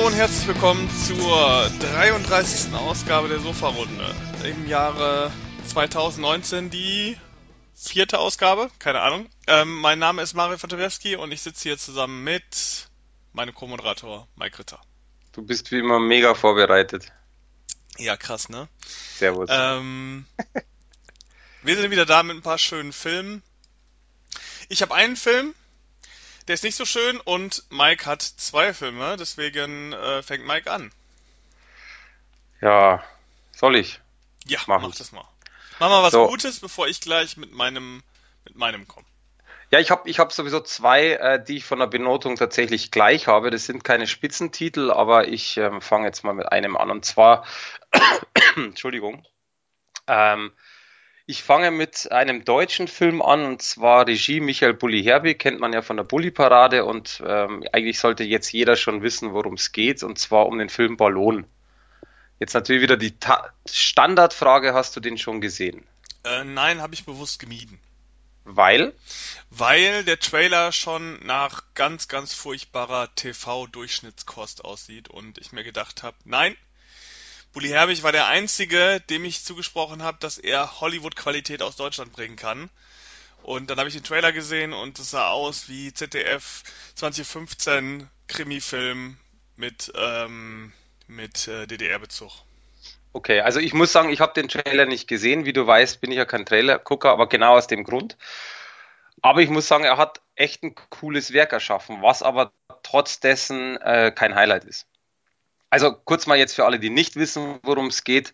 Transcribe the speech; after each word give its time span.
Hallo 0.00 0.08
und 0.08 0.16
herzlich 0.16 0.48
willkommen 0.48 0.88
zur 1.06 1.70
33. 1.92 2.72
Ausgabe 2.72 3.28
der 3.28 3.38
Sofa-Runde. 3.38 4.14
Im 4.44 4.66
Jahre 4.66 5.30
2019 5.68 6.70
die 6.70 7.18
vierte 7.74 8.18
Ausgabe, 8.18 8.70
keine 8.78 9.02
Ahnung. 9.02 9.28
Ähm, 9.46 9.78
mein 9.78 9.98
Name 9.98 10.22
ist 10.22 10.32
Mario 10.32 10.56
Fatorewski 10.56 11.16
und 11.16 11.32
ich 11.32 11.42
sitze 11.42 11.64
hier 11.64 11.76
zusammen 11.76 12.24
mit 12.24 12.88
meinem 13.34 13.54
Co-Moderator 13.54 14.26
Mike 14.36 14.60
Ritter. 14.60 14.80
Du 15.32 15.42
bist 15.42 15.70
wie 15.70 15.80
immer 15.80 16.00
mega 16.00 16.32
vorbereitet. 16.32 17.12
Ja, 17.98 18.16
krass, 18.16 18.48
ne? 18.48 18.68
Servus. 19.18 19.50
Ähm, 19.52 20.24
wir 21.62 21.76
sind 21.76 21.90
wieder 21.90 22.06
da 22.06 22.22
mit 22.22 22.38
ein 22.38 22.42
paar 22.42 22.56
schönen 22.56 22.94
Filmen. 22.94 23.42
Ich 24.70 24.80
habe 24.80 24.94
einen 24.94 25.16
Film, 25.16 25.54
der 26.48 26.54
ist 26.54 26.64
nicht 26.64 26.76
so 26.76 26.84
schön 26.84 27.20
und 27.20 27.64
Mike 27.70 28.06
hat 28.06 28.22
zwei 28.22 28.72
Filme, 28.74 29.16
deswegen 29.18 29.92
äh, 29.92 30.22
fängt 30.22 30.46
Mike 30.46 30.70
an. 30.70 30.92
Ja, 32.60 33.02
soll 33.52 33.76
ich? 33.76 34.00
Ja, 34.46 34.58
mach, 34.66 34.82
mach 34.82 34.94
das 34.94 35.12
mal. 35.12 35.24
Mach 35.78 35.88
mal 35.88 36.02
was 36.02 36.12
So. 36.12 36.26
Gutes, 36.26 36.60
bevor 36.60 36.88
ich 36.88 37.00
gleich 37.00 37.36
mit 37.36 37.52
meinem 37.52 38.02
mit 38.44 38.56
meinem 38.56 38.88
komme. 38.88 39.06
Ja, 39.70 39.78
ich 39.78 39.90
habe 39.92 40.08
ich 40.10 40.18
hab 40.18 40.32
sowieso 40.32 40.60
zwei, 40.60 41.12
äh, 41.12 41.44
die 41.44 41.58
ich 41.58 41.64
von 41.64 41.78
der 41.78 41.86
Benotung 41.86 42.34
tatsächlich 42.36 42.90
gleich 42.90 43.28
habe. 43.28 43.50
Das 43.50 43.66
sind 43.66 43.84
keine 43.84 44.08
Spitzentitel, 44.08 44.90
aber 44.90 45.28
ich 45.28 45.56
ähm, 45.58 45.80
fange 45.80 46.06
jetzt 46.06 46.24
mal 46.24 46.32
mit 46.32 46.50
einem 46.50 46.76
an. 46.76 46.90
Und 46.90 47.04
zwar, 47.04 47.44
Entschuldigung, 48.56 49.24
ähm, 50.08 50.52
ich 51.30 51.44
fange 51.44 51.70
mit 51.70 52.10
einem 52.10 52.44
deutschen 52.44 52.88
Film 52.88 53.22
an, 53.22 53.44
und 53.44 53.62
zwar 53.62 54.08
Regie 54.08 54.40
Michael 54.40 54.74
Bulli 54.74 55.00
Herbig, 55.04 55.38
kennt 55.38 55.60
man 55.60 55.72
ja 55.72 55.80
von 55.80 55.96
der 55.96 56.02
Bulli-Parade. 56.02 56.84
Und 56.84 57.22
ähm, 57.24 57.64
eigentlich 57.72 58.00
sollte 58.00 58.24
jetzt 58.24 58.52
jeder 58.52 58.74
schon 58.74 59.02
wissen, 59.02 59.32
worum 59.32 59.54
es 59.54 59.70
geht, 59.70 60.02
und 60.02 60.18
zwar 60.18 60.46
um 60.46 60.58
den 60.58 60.68
Film 60.68 60.96
Ballon. 60.96 61.46
Jetzt 62.40 62.54
natürlich 62.54 62.82
wieder 62.82 62.96
die 62.96 63.16
Ta 63.16 63.52
Standardfrage, 63.64 64.74
hast 64.74 64.96
du 64.96 65.00
den 65.00 65.18
schon 65.18 65.40
gesehen? 65.40 65.86
Äh, 66.24 66.42
nein, 66.42 66.82
habe 66.82 66.94
ich 66.94 67.04
bewusst 67.04 67.38
gemieden. 67.38 67.78
Weil? 68.44 68.92
Weil 69.50 70.02
der 70.02 70.18
Trailer 70.18 70.72
schon 70.72 71.24
nach 71.24 71.62
ganz, 71.74 72.08
ganz 72.08 72.34
furchtbarer 72.34 73.14
TV-Durchschnittskost 73.14 74.64
aussieht 74.64 75.08
und 75.08 75.38
ich 75.38 75.52
mir 75.52 75.62
gedacht 75.62 76.02
habe, 76.02 76.16
nein, 76.24 76.56
Bully 77.52 77.68
Herbig 77.70 78.02
war 78.04 78.12
der 78.12 78.26
Einzige, 78.26 79.00
dem 79.10 79.24
ich 79.24 79.44
zugesprochen 79.44 80.02
habe, 80.02 80.18
dass 80.20 80.38
er 80.38 80.80
Hollywood-Qualität 80.80 81.62
aus 81.62 81.76
Deutschland 81.76 82.12
bringen 82.12 82.36
kann. 82.36 82.70
Und 83.42 83.70
dann 83.70 83.78
habe 83.78 83.88
ich 83.88 83.94
den 83.94 84.04
Trailer 84.04 84.32
gesehen 84.32 84.72
und 84.72 84.98
es 84.98 85.10
sah 85.10 85.30
aus 85.30 85.68
wie 85.68 85.92
ZDF 85.92 86.62
2015 86.94 88.08
Krimi-Film 88.28 89.16
mit, 89.56 89.92
ähm, 89.96 90.72
mit 91.08 91.48
äh, 91.48 91.66
DDR-Bezug. 91.66 92.30
Okay, 93.12 93.40
also 93.40 93.58
ich 93.58 93.74
muss 93.74 93.90
sagen, 93.90 94.10
ich 94.10 94.20
habe 94.20 94.34
den 94.34 94.48
Trailer 94.48 94.86
nicht 94.86 95.08
gesehen. 95.08 95.44
Wie 95.44 95.52
du 95.52 95.66
weißt, 95.66 96.00
bin 96.00 96.12
ich 96.12 96.18
ja 96.18 96.24
kein 96.26 96.46
Trailer-Gucker, 96.46 97.10
aber 97.10 97.28
genau 97.28 97.56
aus 97.56 97.66
dem 97.66 97.82
Grund. 97.82 98.16
Aber 99.22 99.40
ich 99.40 99.50
muss 99.50 99.66
sagen, 99.66 99.84
er 99.84 99.96
hat 99.96 100.20
echt 100.36 100.62
ein 100.62 100.74
cooles 100.90 101.32
Werk 101.32 101.52
erschaffen, 101.52 102.02
was 102.02 102.22
aber 102.22 102.52
trotz 102.82 103.18
dessen 103.18 103.76
äh, 103.78 104.12
kein 104.14 104.36
Highlight 104.36 104.64
ist. 104.64 104.86
Also 105.70 105.94
kurz 105.94 106.26
mal 106.26 106.38
jetzt 106.38 106.54
für 106.54 106.64
alle, 106.64 106.78
die 106.78 106.90
nicht 106.90 107.16
wissen, 107.16 107.60
worum 107.62 107.86
es 107.86 108.04
geht. 108.04 108.32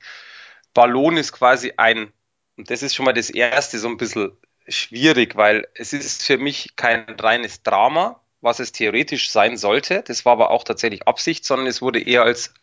Ballon 0.75 1.17
ist 1.17 1.33
quasi 1.33 1.75
ein, 1.77 2.13
und 2.57 2.71
das 2.71 2.83
ist 2.83 2.95
schon 2.95 3.05
mal 3.05 3.13
das 3.13 3.31
erste 3.31 3.79
so 3.79 3.89
ein 3.89 3.99
bisschen 3.99 4.33
schwierig, 4.69 5.37
weil 5.37 5.69
es 5.75 5.93
ist 5.93 6.25
für 6.25 6.39
mich 6.39 6.77
kein 6.77 7.05
reines 7.21 7.63
Drama, 7.63 8.21
was 8.41 8.59
es 8.59 8.73
theoretisch 8.73 9.31
sein 9.31 9.57
sollte. 9.57 10.03
Das 10.03 10.25
war 10.25 10.33
aber 10.33 10.51
auch 10.51 10.65
tatsächlich 10.65 11.07
Absicht, 11.07 11.45
sondern 11.45 11.67
es 11.67 11.83
wurde 11.83 12.01
eher 12.01 12.23
als 12.23 12.55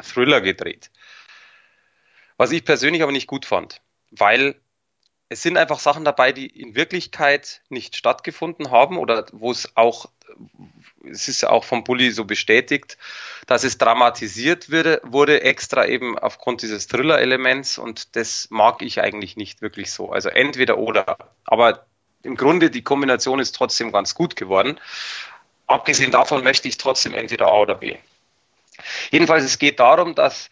Thriller 0.00 0.40
gedreht. 0.40 0.90
Was 2.36 2.52
ich 2.52 2.64
persönlich 2.64 3.02
aber 3.02 3.12
nicht 3.12 3.26
gut 3.26 3.44
fand, 3.44 3.80
weil 4.10 4.60
es 5.32 5.42
sind 5.42 5.56
einfach 5.56 5.78
Sachen 5.78 6.04
dabei, 6.04 6.32
die 6.32 6.46
in 6.46 6.74
Wirklichkeit 6.74 7.62
nicht 7.70 7.96
stattgefunden 7.96 8.70
haben 8.70 8.98
oder 8.98 9.26
wo 9.32 9.50
es 9.50 9.76
auch, 9.76 10.06
es 11.10 11.26
ist 11.28 11.42
ja 11.42 11.50
auch 11.50 11.64
vom 11.64 11.84
Bully 11.84 12.10
so 12.10 12.24
bestätigt, 12.24 12.98
dass 13.46 13.64
es 13.64 13.78
dramatisiert 13.78 14.70
würde, 14.70 15.00
wurde 15.04 15.42
extra 15.42 15.86
eben 15.86 16.18
aufgrund 16.18 16.62
dieses 16.62 16.86
Thriller-Elements 16.86 17.78
und 17.78 18.14
das 18.14 18.48
mag 18.50 18.82
ich 18.82 19.00
eigentlich 19.00 19.36
nicht 19.36 19.62
wirklich 19.62 19.90
so. 19.90 20.12
Also 20.12 20.28
entweder 20.28 20.78
oder. 20.78 21.16
Aber 21.44 21.86
im 22.22 22.36
Grunde 22.36 22.70
die 22.70 22.84
Kombination 22.84 23.40
ist 23.40 23.52
trotzdem 23.52 23.90
ganz 23.90 24.14
gut 24.14 24.36
geworden. 24.36 24.78
Abgesehen 25.66 26.10
davon 26.10 26.44
möchte 26.44 26.68
ich 26.68 26.76
trotzdem 26.76 27.14
entweder 27.14 27.46
A 27.46 27.60
oder 27.60 27.74
B. 27.76 27.96
Jedenfalls, 29.10 29.44
es 29.44 29.58
geht 29.58 29.80
darum, 29.80 30.14
dass 30.14 30.50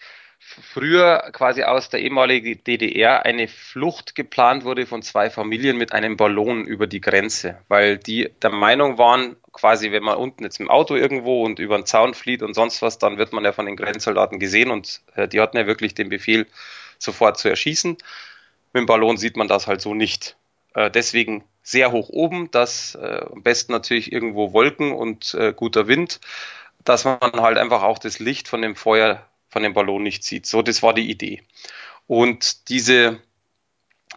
früher 0.60 1.30
quasi 1.32 1.62
aus 1.62 1.88
der 1.88 2.00
ehemaligen 2.00 2.62
DDR 2.64 3.24
eine 3.24 3.48
Flucht 3.48 4.14
geplant 4.14 4.64
wurde 4.64 4.86
von 4.86 5.02
zwei 5.02 5.30
Familien 5.30 5.76
mit 5.76 5.92
einem 5.92 6.16
Ballon 6.16 6.66
über 6.66 6.86
die 6.86 7.00
Grenze, 7.00 7.58
weil 7.68 7.98
die 7.98 8.30
der 8.42 8.50
Meinung 8.50 8.98
waren, 8.98 9.36
quasi 9.52 9.92
wenn 9.92 10.02
man 10.02 10.16
unten 10.16 10.44
jetzt 10.44 10.60
im 10.60 10.70
Auto 10.70 10.94
irgendwo 10.94 11.44
und 11.44 11.58
über 11.58 11.76
den 11.76 11.86
Zaun 11.86 12.14
flieht 12.14 12.42
und 12.42 12.54
sonst 12.54 12.82
was, 12.82 12.98
dann 12.98 13.18
wird 13.18 13.32
man 13.32 13.44
ja 13.44 13.52
von 13.52 13.66
den 13.66 13.76
Grenzsoldaten 13.76 14.38
gesehen 14.38 14.70
und 14.70 15.02
äh, 15.14 15.28
die 15.28 15.40
hatten 15.40 15.56
ja 15.56 15.66
wirklich 15.66 15.94
den 15.94 16.08
Befehl, 16.08 16.46
sofort 16.98 17.38
zu 17.38 17.48
erschießen. 17.48 17.92
Mit 18.72 18.80
dem 18.80 18.86
Ballon 18.86 19.16
sieht 19.16 19.36
man 19.36 19.48
das 19.48 19.66
halt 19.66 19.80
so 19.80 19.94
nicht. 19.94 20.36
Äh, 20.74 20.90
deswegen 20.90 21.44
sehr 21.62 21.92
hoch 21.92 22.08
oben, 22.08 22.50
dass 22.50 22.94
äh, 22.94 23.24
am 23.32 23.42
besten 23.42 23.72
natürlich 23.72 24.12
irgendwo 24.12 24.52
Wolken 24.52 24.92
und 24.92 25.36
guter 25.56 25.86
Wind, 25.86 26.20
dass 26.84 27.04
man 27.04 27.18
halt 27.20 27.58
einfach 27.58 27.82
auch 27.82 27.98
das 27.98 28.18
Licht 28.18 28.48
von 28.48 28.62
dem 28.62 28.76
Feuer 28.76 29.26
von 29.50 29.62
dem 29.62 29.74
Ballon 29.74 30.02
nicht 30.02 30.24
sieht. 30.24 30.46
So, 30.46 30.62
das 30.62 30.82
war 30.82 30.94
die 30.94 31.10
Idee. 31.10 31.42
Und 32.06 32.68
diese 32.68 33.20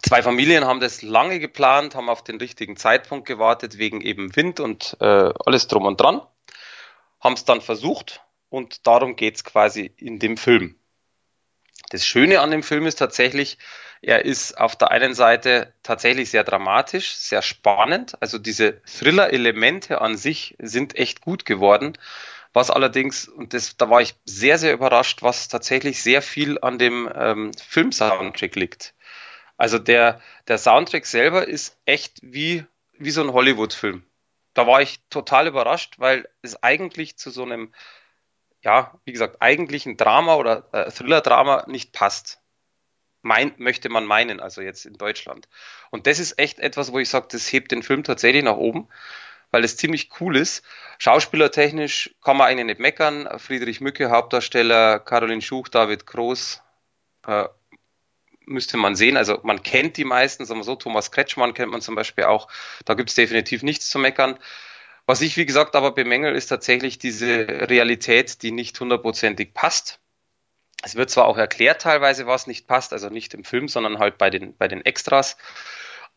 zwei 0.02 0.22
Familien 0.22 0.64
haben 0.64 0.80
das 0.80 1.02
lange 1.02 1.38
geplant, 1.38 1.94
haben 1.94 2.08
auf 2.08 2.24
den 2.24 2.38
richtigen 2.38 2.76
Zeitpunkt 2.76 3.26
gewartet, 3.26 3.78
wegen 3.78 4.00
eben 4.00 4.34
Wind 4.36 4.60
und 4.60 4.96
äh, 5.00 5.32
alles 5.44 5.66
drum 5.68 5.86
und 5.86 6.00
dran, 6.00 6.20
haben 7.20 7.34
es 7.34 7.44
dann 7.44 7.60
versucht 7.60 8.22
und 8.48 8.86
darum 8.86 9.16
geht 9.16 9.36
es 9.36 9.44
quasi 9.44 9.92
in 9.96 10.18
dem 10.18 10.36
Film. 10.36 10.76
Das 11.90 12.06
Schöne 12.06 12.40
an 12.40 12.50
dem 12.50 12.62
Film 12.62 12.86
ist 12.86 12.96
tatsächlich, 12.96 13.58
er 14.00 14.24
ist 14.24 14.58
auf 14.58 14.76
der 14.76 14.90
einen 14.90 15.14
Seite 15.14 15.72
tatsächlich 15.82 16.30
sehr 16.30 16.44
dramatisch, 16.44 17.14
sehr 17.16 17.42
spannend. 17.42 18.20
Also 18.20 18.38
diese 18.38 18.82
Thriller-Elemente 18.82 20.00
an 20.00 20.16
sich 20.16 20.56
sind 20.58 20.96
echt 20.96 21.20
gut 21.20 21.44
geworden. 21.44 21.96
Was 22.54 22.70
allerdings, 22.70 23.26
und 23.26 23.52
das, 23.52 23.76
da 23.76 23.90
war 23.90 24.00
ich 24.00 24.14
sehr, 24.24 24.58
sehr 24.58 24.72
überrascht, 24.72 25.22
was 25.22 25.48
tatsächlich 25.48 26.02
sehr 26.02 26.22
viel 26.22 26.58
an 26.60 26.78
dem 26.78 27.10
ähm, 27.12 27.50
Film-Soundtrack 27.52 28.54
liegt. 28.54 28.94
Also 29.56 29.80
der, 29.80 30.20
der 30.46 30.58
Soundtrack 30.58 31.04
selber 31.04 31.48
ist 31.48 31.76
echt 31.84 32.20
wie, 32.22 32.64
wie 32.92 33.10
so 33.10 33.22
ein 33.22 33.32
Hollywood-Film. 33.32 34.04
Da 34.54 34.68
war 34.68 34.80
ich 34.80 35.00
total 35.10 35.48
überrascht, 35.48 35.96
weil 35.98 36.28
es 36.42 36.62
eigentlich 36.62 37.16
zu 37.16 37.30
so 37.30 37.42
einem, 37.42 37.74
ja, 38.62 39.00
wie 39.04 39.12
gesagt, 39.12 39.42
eigentlichen 39.42 39.96
Drama 39.96 40.36
oder 40.36 40.68
äh, 40.72 40.92
Thriller-Drama 40.92 41.64
nicht 41.66 41.92
passt. 41.92 42.40
Meint, 43.22 43.58
möchte 43.58 43.88
man 43.88 44.04
meinen, 44.04 44.38
also 44.38 44.60
jetzt 44.60 44.84
in 44.84 44.94
Deutschland. 44.94 45.48
Und 45.90 46.06
das 46.06 46.20
ist 46.20 46.38
echt 46.38 46.60
etwas, 46.60 46.92
wo 46.92 47.00
ich 47.00 47.08
sage, 47.08 47.26
das 47.32 47.52
hebt 47.52 47.72
den 47.72 47.82
Film 47.82 48.04
tatsächlich 48.04 48.44
nach 48.44 48.56
oben 48.56 48.88
weil 49.54 49.62
es 49.62 49.76
ziemlich 49.76 50.10
cool 50.18 50.36
ist. 50.36 50.64
Schauspielertechnisch 50.98 52.16
kann 52.24 52.36
man 52.36 52.48
eigentlich 52.48 52.66
nicht 52.66 52.80
meckern. 52.80 53.28
Friedrich 53.38 53.80
Mücke, 53.80 54.10
Hauptdarsteller, 54.10 54.98
Caroline 54.98 55.42
Schuch, 55.42 55.68
David 55.68 56.06
Groß, 56.06 56.60
äh, 57.28 57.44
müsste 58.46 58.78
man 58.78 58.96
sehen. 58.96 59.16
Also 59.16 59.38
man 59.44 59.62
kennt 59.62 59.96
die 59.96 60.04
meisten, 60.04 60.44
sagen 60.44 60.58
wir 60.58 60.64
so, 60.64 60.74
Thomas 60.74 61.12
Kretschmann 61.12 61.54
kennt 61.54 61.70
man 61.70 61.82
zum 61.82 61.94
Beispiel 61.94 62.24
auch. 62.24 62.48
Da 62.84 62.94
gibt 62.94 63.10
es 63.10 63.14
definitiv 63.14 63.62
nichts 63.62 63.88
zu 63.88 64.00
meckern. 64.00 64.40
Was 65.06 65.20
ich, 65.20 65.36
wie 65.36 65.46
gesagt, 65.46 65.76
aber 65.76 65.92
bemängel, 65.92 66.34
ist 66.34 66.48
tatsächlich 66.48 66.98
diese 66.98 67.46
Realität, 67.46 68.42
die 68.42 68.50
nicht 68.50 68.80
hundertprozentig 68.80 69.54
passt. 69.54 70.00
Es 70.82 70.96
wird 70.96 71.10
zwar 71.10 71.26
auch 71.26 71.38
erklärt 71.38 71.80
teilweise, 71.80 72.26
was 72.26 72.48
nicht 72.48 72.66
passt, 72.66 72.92
also 72.92 73.08
nicht 73.08 73.34
im 73.34 73.44
Film, 73.44 73.68
sondern 73.68 74.00
halt 74.00 74.18
bei 74.18 74.30
den, 74.30 74.56
bei 74.56 74.66
den 74.66 74.84
Extras. 74.84 75.36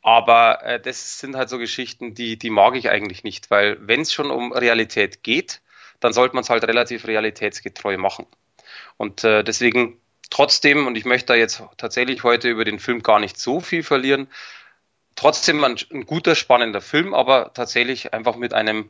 Aber 0.01 0.63
äh, 0.63 0.79
das 0.79 1.19
sind 1.19 1.35
halt 1.35 1.49
so 1.49 1.57
Geschichten, 1.57 2.13
die, 2.13 2.37
die 2.37 2.49
mag 2.49 2.75
ich 2.75 2.89
eigentlich 2.89 3.23
nicht, 3.23 3.51
weil 3.51 3.77
wenn 3.81 4.01
es 4.01 4.13
schon 4.13 4.31
um 4.31 4.53
Realität 4.53 5.23
geht, 5.23 5.61
dann 5.99 6.13
sollte 6.13 6.35
man 6.35 6.43
es 6.43 6.49
halt 6.49 6.63
relativ 6.63 7.07
realitätsgetreu 7.07 7.97
machen. 7.97 8.25
Und 8.97 9.23
äh, 9.23 9.43
deswegen 9.43 9.99
trotzdem, 10.29 10.87
und 10.87 10.97
ich 10.97 11.05
möchte 11.05 11.27
da 11.27 11.35
jetzt 11.35 11.61
tatsächlich 11.77 12.23
heute 12.23 12.49
über 12.49 12.65
den 12.65 12.79
Film 12.79 13.03
gar 13.03 13.19
nicht 13.19 13.39
so 13.39 13.59
viel 13.59 13.83
verlieren, 13.83 14.27
trotzdem 15.15 15.63
ein, 15.63 15.77
ein 15.91 16.05
guter, 16.05 16.35
spannender 16.35 16.81
Film, 16.81 17.13
aber 17.13 17.51
tatsächlich 17.53 18.13
einfach 18.13 18.35
mit 18.35 18.53
einem, 18.53 18.89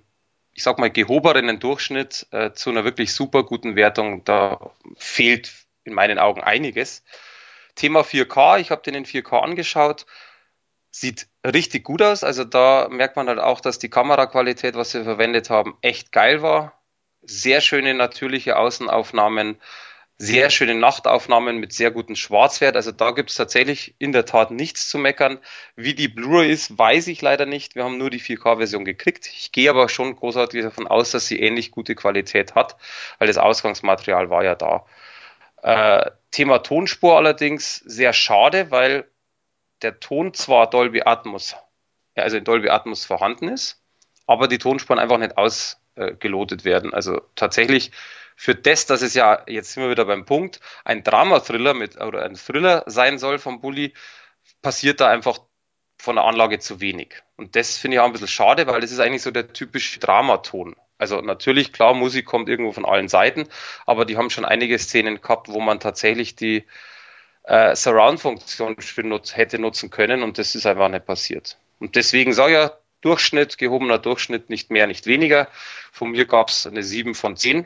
ich 0.53 0.63
sag 0.63 0.77
mal, 0.77 0.91
gehobenen 0.91 1.59
Durchschnitt 1.59 2.27
äh, 2.31 2.51
zu 2.51 2.69
einer 2.69 2.83
wirklich 2.83 3.13
super 3.13 3.43
guten 3.43 3.75
Wertung. 3.75 4.23
Da 4.25 4.71
fehlt 4.97 5.51
in 5.83 5.93
meinen 5.93 6.19
Augen 6.19 6.43
einiges. 6.43 7.03
Thema 7.75 8.01
4K, 8.01 8.59
ich 8.59 8.71
habe 8.71 8.81
den 8.81 8.95
in 8.95 9.05
4K 9.05 9.39
angeschaut 9.39 10.05
sieht 10.91 11.27
richtig 11.45 11.83
gut 11.83 12.01
aus. 12.01 12.23
Also 12.23 12.43
da 12.43 12.87
merkt 12.89 13.15
man 13.15 13.27
halt 13.27 13.39
auch, 13.39 13.61
dass 13.61 13.79
die 13.79 13.89
Kameraqualität, 13.89 14.75
was 14.75 14.91
sie 14.91 15.03
verwendet 15.03 15.49
haben, 15.49 15.77
echt 15.81 16.11
geil 16.11 16.41
war. 16.41 16.73
sehr 17.29 17.61
schöne 17.61 17.93
natürliche 17.93 18.57
Außenaufnahmen, 18.57 19.59
sehr 20.17 20.49
schöne 20.49 20.75
Nachtaufnahmen 20.75 21.57
mit 21.57 21.73
sehr 21.73 21.91
gutem 21.91 22.15
Schwarzwert. 22.15 22.75
Also 22.75 22.91
da 22.91 23.11
gibt 23.11 23.29
es 23.29 23.35
tatsächlich 23.35 23.95
in 23.99 24.11
der 24.13 24.25
Tat 24.25 24.51
nichts 24.51 24.89
zu 24.89 24.97
meckern. 24.97 25.39
Wie 25.75 25.93
die 25.93 26.07
Blu-ray 26.07 26.51
ist, 26.51 26.77
weiß 26.77 27.07
ich 27.07 27.21
leider 27.21 27.45
nicht. 27.45 27.75
Wir 27.75 27.83
haben 27.83 27.97
nur 27.97 28.09
die 28.09 28.19
4K-Version 28.19 28.85
gekriegt. 28.85 29.27
Ich 29.27 29.51
gehe 29.51 29.69
aber 29.69 29.89
schon 29.89 30.15
großartig 30.15 30.63
davon 30.63 30.87
aus, 30.87 31.11
dass 31.11 31.27
sie 31.27 31.39
ähnlich 31.39 31.71
gute 31.71 31.95
Qualität 31.95 32.55
hat, 32.55 32.77
weil 33.19 33.27
das 33.27 33.37
Ausgangsmaterial 33.37 34.29
war 34.29 34.43
ja 34.43 34.55
da. 34.55 34.85
Äh, 35.61 36.11
Thema 36.31 36.59
Tonspur 36.59 37.17
allerdings 37.17 37.77
sehr 37.85 38.13
schade, 38.13 38.71
weil 38.71 39.05
der 39.81 39.99
Ton 39.99 40.33
zwar 40.33 40.69
Dolby 40.69 41.03
Atmos, 41.03 41.55
also 42.15 42.37
in 42.37 42.43
Dolby 42.43 42.69
Atmos 42.69 43.05
vorhanden 43.05 43.47
ist, 43.49 43.81
aber 44.25 44.47
die 44.47 44.57
Tonspuren 44.57 44.99
einfach 44.99 45.17
nicht 45.17 45.37
ausgelotet 45.37 46.65
werden. 46.65 46.93
Also 46.93 47.21
tatsächlich 47.35 47.91
für 48.35 48.53
das, 48.53 48.85
dass 48.85 49.01
es 49.01 49.13
ja, 49.15 49.43
jetzt 49.47 49.73
sind 49.73 49.83
wir 49.83 49.89
wieder 49.89 50.05
beim 50.05 50.25
Punkt, 50.25 50.59
ein 50.85 51.03
Drama-Thriller 51.03 51.73
mit 51.73 51.99
oder 51.99 52.23
ein 52.23 52.35
Thriller 52.35 52.83
sein 52.85 53.17
soll 53.17 53.39
vom 53.39 53.61
Bully, 53.61 53.93
passiert 54.61 55.01
da 55.01 55.09
einfach 55.09 55.39
von 55.97 56.15
der 56.15 56.25
Anlage 56.25 56.59
zu 56.59 56.79
wenig. 56.79 57.23
Und 57.35 57.55
das 57.55 57.77
finde 57.77 57.95
ich 57.95 58.01
auch 58.01 58.05
ein 58.05 58.11
bisschen 58.11 58.27
schade, 58.27 58.67
weil 58.67 58.81
das 58.81 58.91
ist 58.91 58.99
eigentlich 58.99 59.23
so 59.23 59.31
der 59.31 59.53
typische 59.53 59.99
Dramaton. 59.99 60.75
Also 60.99 61.21
natürlich, 61.21 61.73
klar, 61.73 61.93
Musik 61.93 62.25
kommt 62.25 62.49
irgendwo 62.49 62.71
von 62.71 62.85
allen 62.85 63.07
Seiten, 63.07 63.47
aber 63.85 64.05
die 64.05 64.17
haben 64.17 64.29
schon 64.29 64.45
einige 64.45 64.77
Szenen 64.77 65.21
gehabt, 65.21 65.49
wo 65.49 65.59
man 65.59 65.79
tatsächlich 65.79 66.35
die 66.35 66.65
äh, 67.47 67.75
Surround-Funktion 67.75 68.75
hätte 69.33 69.59
nutzen 69.59 69.89
können 69.89 70.21
und 70.21 70.37
das 70.37 70.53
ist 70.55 70.65
einfach 70.65 70.89
nicht 70.89 71.05
passiert. 71.05 71.57
Und 71.79 71.95
deswegen 71.95 72.33
sage 72.33 72.53
ich 72.53 72.57
ja, 72.59 72.77
Durchschnitt, 73.01 73.57
gehobener 73.57 73.99
Durchschnitt, 73.99 74.49
nicht 74.49 74.71
mehr, 74.71 74.87
nicht 74.87 75.05
weniger. 75.05 75.47
Von 75.91 76.11
mir 76.11 76.25
gab 76.25 76.49
es 76.49 76.67
eine 76.67 76.83
7 76.83 77.15
von 77.15 77.37
10. 77.37 77.65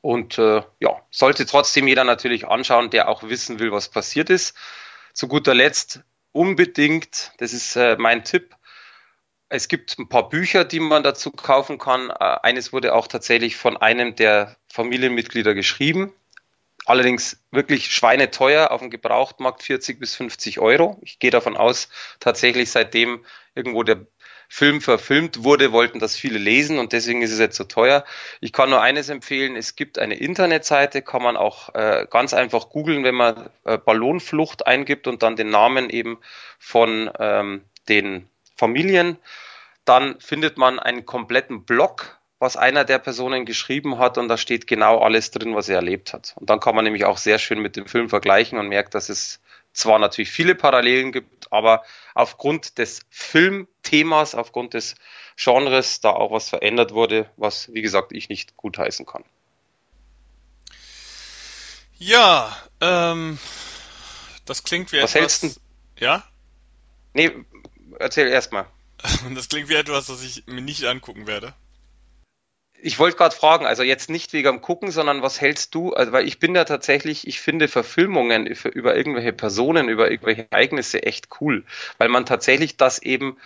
Und 0.00 0.38
äh, 0.38 0.62
ja, 0.80 1.00
sollte 1.10 1.46
trotzdem 1.46 1.86
jeder 1.86 2.04
natürlich 2.04 2.48
anschauen, 2.48 2.90
der 2.90 3.08
auch 3.08 3.22
wissen 3.22 3.60
will, 3.60 3.70
was 3.70 3.88
passiert 3.88 4.30
ist. 4.30 4.56
Zu 5.12 5.28
guter 5.28 5.54
Letzt 5.54 6.00
unbedingt, 6.32 7.32
das 7.38 7.52
ist 7.52 7.76
äh, 7.76 7.96
mein 7.98 8.24
Tipp, 8.24 8.56
es 9.48 9.68
gibt 9.68 9.98
ein 9.98 10.08
paar 10.08 10.30
Bücher, 10.30 10.64
die 10.64 10.80
man 10.80 11.02
dazu 11.02 11.30
kaufen 11.30 11.76
kann. 11.76 12.08
Äh, 12.08 12.14
eines 12.42 12.72
wurde 12.72 12.94
auch 12.94 13.06
tatsächlich 13.06 13.56
von 13.56 13.76
einem 13.76 14.16
der 14.16 14.56
Familienmitglieder 14.72 15.54
geschrieben. 15.54 16.12
Allerdings 16.84 17.40
wirklich 17.50 17.92
schweineteuer 17.92 18.70
auf 18.70 18.80
dem 18.80 18.90
Gebrauchtmarkt 18.90 19.62
40 19.62 20.00
bis 20.00 20.14
50 20.16 20.58
Euro. 20.58 20.98
Ich 21.02 21.18
gehe 21.18 21.30
davon 21.30 21.56
aus, 21.56 21.88
tatsächlich 22.18 22.70
seitdem 22.70 23.24
irgendwo 23.54 23.82
der 23.82 24.06
Film 24.48 24.82
verfilmt 24.82 25.44
wurde, 25.44 25.72
wollten 25.72 25.98
das 25.98 26.14
viele 26.14 26.38
lesen 26.38 26.78
und 26.78 26.92
deswegen 26.92 27.22
ist 27.22 27.32
es 27.32 27.38
jetzt 27.38 27.56
so 27.56 27.64
teuer. 27.64 28.04
Ich 28.42 28.52
kann 28.52 28.68
nur 28.68 28.82
eines 28.82 29.08
empfehlen, 29.08 29.56
es 29.56 29.76
gibt 29.76 29.98
eine 29.98 30.16
Internetseite, 30.16 31.00
kann 31.00 31.22
man 31.22 31.38
auch 31.38 31.74
äh, 31.74 32.06
ganz 32.10 32.34
einfach 32.34 32.68
googeln, 32.68 33.02
wenn 33.02 33.14
man 33.14 33.48
äh, 33.64 33.78
Ballonflucht 33.78 34.66
eingibt 34.66 35.06
und 35.06 35.22
dann 35.22 35.36
den 35.36 35.48
Namen 35.48 35.88
eben 35.88 36.18
von 36.58 37.10
ähm, 37.18 37.64
den 37.88 38.28
Familien, 38.54 39.16
dann 39.86 40.20
findet 40.20 40.58
man 40.58 40.78
einen 40.78 41.06
kompletten 41.06 41.64
Blog 41.64 42.18
was 42.42 42.56
einer 42.56 42.84
der 42.84 42.98
Personen 42.98 43.46
geschrieben 43.46 43.98
hat 43.98 44.18
und 44.18 44.26
da 44.26 44.36
steht 44.36 44.66
genau 44.66 44.98
alles 44.98 45.30
drin, 45.30 45.54
was 45.54 45.68
er 45.68 45.76
erlebt 45.76 46.12
hat. 46.12 46.34
Und 46.34 46.50
dann 46.50 46.58
kann 46.58 46.74
man 46.74 46.84
nämlich 46.84 47.04
auch 47.04 47.16
sehr 47.16 47.38
schön 47.38 47.60
mit 47.60 47.76
dem 47.76 47.86
Film 47.86 48.08
vergleichen 48.08 48.58
und 48.58 48.66
merkt, 48.66 48.96
dass 48.96 49.10
es 49.10 49.40
zwar 49.72 50.00
natürlich 50.00 50.32
viele 50.32 50.56
Parallelen 50.56 51.12
gibt, 51.12 51.52
aber 51.52 51.84
aufgrund 52.16 52.78
des 52.78 53.02
Filmthemas, 53.10 54.34
aufgrund 54.34 54.74
des 54.74 54.96
Genres 55.36 56.00
da 56.00 56.10
auch 56.10 56.32
was 56.32 56.48
verändert 56.48 56.92
wurde, 56.92 57.30
was, 57.36 57.72
wie 57.72 57.80
gesagt, 57.80 58.10
ich 58.10 58.28
nicht 58.28 58.56
gutheißen 58.56 59.06
kann. 59.06 59.22
Ja, 62.00 62.56
ähm, 62.80 63.38
das 64.46 64.64
klingt 64.64 64.90
wie 64.90 65.00
was 65.00 65.14
etwas... 65.14 65.42
Hältst 65.42 65.60
du? 66.00 66.04
Ja? 66.04 66.24
Nee, 67.14 67.30
erzähl 68.00 68.26
erstmal. 68.26 68.66
Das 69.36 69.48
klingt 69.48 69.68
wie 69.68 69.74
etwas, 69.74 70.06
das 70.06 70.24
ich 70.24 70.44
mir 70.46 70.60
nicht 70.60 70.84
angucken 70.84 71.28
werde. 71.28 71.54
Ich 72.84 72.98
wollte 72.98 73.16
gerade 73.16 73.34
fragen, 73.34 73.64
also 73.64 73.84
jetzt 73.84 74.10
nicht 74.10 74.32
wegen 74.32 74.48
am 74.48 74.60
Gucken, 74.60 74.90
sondern 74.90 75.22
was 75.22 75.40
hältst 75.40 75.74
du? 75.74 75.92
Also, 75.92 76.10
weil 76.10 76.26
ich 76.26 76.40
bin 76.40 76.54
ja 76.54 76.64
tatsächlich, 76.64 77.28
ich 77.28 77.40
finde 77.40 77.68
Verfilmungen 77.68 78.46
über 78.46 78.96
irgendwelche 78.96 79.32
Personen, 79.32 79.88
über 79.88 80.10
irgendwelche 80.10 80.48
Ereignisse 80.50 81.04
echt 81.04 81.28
cool, 81.40 81.64
weil 81.98 82.08
man 82.08 82.26
tatsächlich 82.26 82.76
das 82.76 83.00
eben 83.00 83.38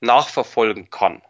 nachverfolgen 0.00 0.90
kann. 0.90 1.22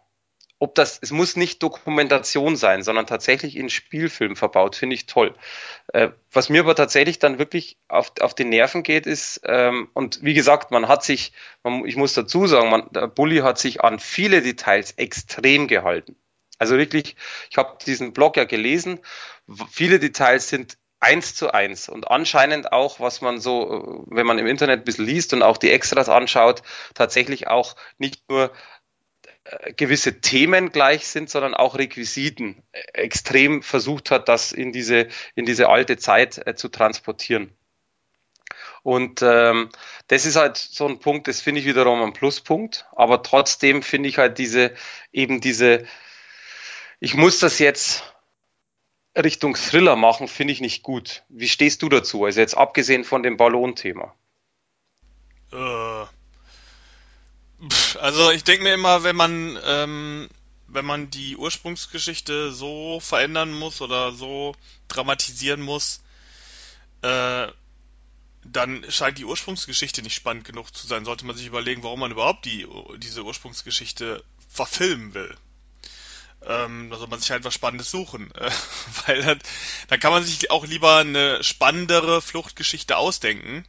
Ob 0.59 0.75
das, 0.75 0.99
es 1.01 1.11
muss 1.11 1.35
nicht 1.35 1.63
Dokumentation 1.63 2.57
sein, 2.57 2.83
sondern 2.83 3.07
tatsächlich 3.07 3.55
in 3.55 3.69
Spielfilm 3.69 4.35
verbaut, 4.35 4.75
finde 4.75 4.95
ich 4.95 5.05
toll. 5.05 5.33
Äh, 5.93 6.09
was 6.31 6.49
mir 6.49 6.61
aber 6.61 6.75
tatsächlich 6.75 7.19
dann 7.19 7.39
wirklich 7.39 7.77
auf, 7.87 8.11
auf 8.21 8.33
die 8.33 8.45
Nerven 8.45 8.83
geht, 8.83 9.05
ist, 9.05 9.41
ähm, 9.45 9.89
und 9.93 10.23
wie 10.23 10.33
gesagt, 10.33 10.71
man 10.71 10.87
hat 10.87 11.03
sich, 11.03 11.33
man, 11.63 11.85
ich 11.85 11.95
muss 11.95 12.13
dazu 12.13 12.47
sagen, 12.47 12.69
man, 12.69 12.89
der 12.91 13.07
Bully 13.07 13.39
hat 13.39 13.59
sich 13.59 13.81
an 13.81 13.99
viele 13.99 14.41
Details 14.41 14.91
extrem 14.93 15.67
gehalten. 15.67 16.15
Also 16.57 16.77
wirklich, 16.77 17.15
ich 17.49 17.57
habe 17.57 17.77
diesen 17.85 18.13
Blog 18.13 18.37
ja 18.37 18.45
gelesen. 18.45 18.99
Viele 19.71 19.99
Details 19.99 20.49
sind 20.49 20.77
eins 20.99 21.35
zu 21.35 21.51
eins 21.51 21.89
und 21.89 22.09
anscheinend 22.09 22.71
auch, 22.71 22.99
was 22.99 23.21
man 23.21 23.39
so, 23.39 24.05
wenn 24.07 24.25
man 24.25 24.39
im 24.39 24.47
Internet 24.47 24.81
ein 24.81 24.85
bisschen 24.85 25.05
liest 25.05 25.33
und 25.33 25.43
auch 25.43 25.57
die 25.57 25.71
Extras 25.71 26.09
anschaut, 26.09 26.63
tatsächlich 26.93 27.47
auch 27.47 27.75
nicht 27.97 28.27
nur 28.29 28.51
äh, 29.43 29.73
gewisse 29.73 30.21
Themen 30.21 30.71
gleich 30.71 31.07
sind, 31.07 31.29
sondern 31.29 31.53
auch 31.53 31.77
Requisiten 31.77 32.63
extrem 32.93 33.61
versucht 33.61 34.09
hat, 34.09 34.29
das 34.29 34.51
in 34.51 34.71
diese, 34.71 35.07
in 35.35 35.45
diese 35.45 35.69
alte 35.69 35.97
Zeit 35.97 36.41
äh, 36.47 36.55
zu 36.55 36.69
transportieren. 36.69 37.51
Und 38.81 39.21
ähm, 39.23 39.69
das 40.07 40.25
ist 40.25 40.35
halt 40.35 40.57
so 40.57 40.87
ein 40.87 40.99
Punkt, 40.99 41.27
das 41.27 41.41
finde 41.41 41.59
ich 41.61 41.67
wiederum 41.67 42.01
ein 42.03 42.13
Pluspunkt, 42.13 42.85
aber 42.95 43.23
trotzdem 43.23 43.81
finde 43.81 44.09
ich 44.09 44.17
halt 44.17 44.37
diese, 44.37 44.73
eben 45.11 45.41
diese, 45.41 45.85
ich 46.99 47.13
muss 47.15 47.39
das 47.39 47.59
jetzt 47.59 48.03
Richtung 49.15 49.55
Thriller 49.55 49.95
machen, 49.95 50.27
finde 50.27 50.53
ich 50.53 50.61
nicht 50.61 50.83
gut. 50.83 51.23
Wie 51.29 51.47
stehst 51.47 51.81
du 51.81 51.89
dazu? 51.89 52.25
Also 52.25 52.39
jetzt 52.39 52.57
abgesehen 52.57 53.03
von 53.03 53.23
dem 53.23 53.37
Ballon-Thema. 53.37 54.13
Äh, 55.53 56.05
also 57.99 58.31
ich 58.31 58.43
denke 58.43 58.63
mir 58.63 58.73
immer, 58.73 59.03
wenn 59.03 59.15
man 59.15 59.57
ähm, 59.65 60.29
wenn 60.67 60.85
man 60.85 61.09
die 61.09 61.37
Ursprungsgeschichte 61.37 62.51
so 62.51 62.99
verändern 62.99 63.53
muss 63.53 63.81
oder 63.81 64.11
so 64.11 64.55
dramatisieren 64.87 65.61
muss, 65.61 66.01
äh, 67.01 67.47
dann 68.43 68.85
scheint 68.89 69.17
die 69.17 69.25
Ursprungsgeschichte 69.25 70.01
nicht 70.03 70.15
spannend 70.15 70.45
genug 70.45 70.75
zu 70.75 70.85
sein. 70.85 71.05
Sollte 71.05 71.25
man 71.25 71.35
sich 71.35 71.47
überlegen, 71.47 71.83
warum 71.83 71.99
man 71.99 72.11
überhaupt 72.11 72.45
die, 72.45 72.67
diese 72.97 73.23
Ursprungsgeschichte 73.23 74.23
verfilmen 74.49 75.13
will. 75.13 75.35
Ähm, 76.47 76.89
da 76.89 76.97
soll 76.97 77.07
man 77.07 77.19
sich 77.19 77.31
halt 77.31 77.43
was 77.43 77.53
Spannendes 77.53 77.91
suchen. 77.91 78.31
Äh, 78.35 78.51
weil 79.05 79.21
dann, 79.23 79.39
dann 79.87 79.99
kann 79.99 80.11
man 80.11 80.23
sich 80.23 80.51
auch 80.51 80.65
lieber 80.65 80.97
eine 80.97 81.43
spannendere 81.43 82.21
Fluchtgeschichte 82.21 82.97
ausdenken. 82.97 83.65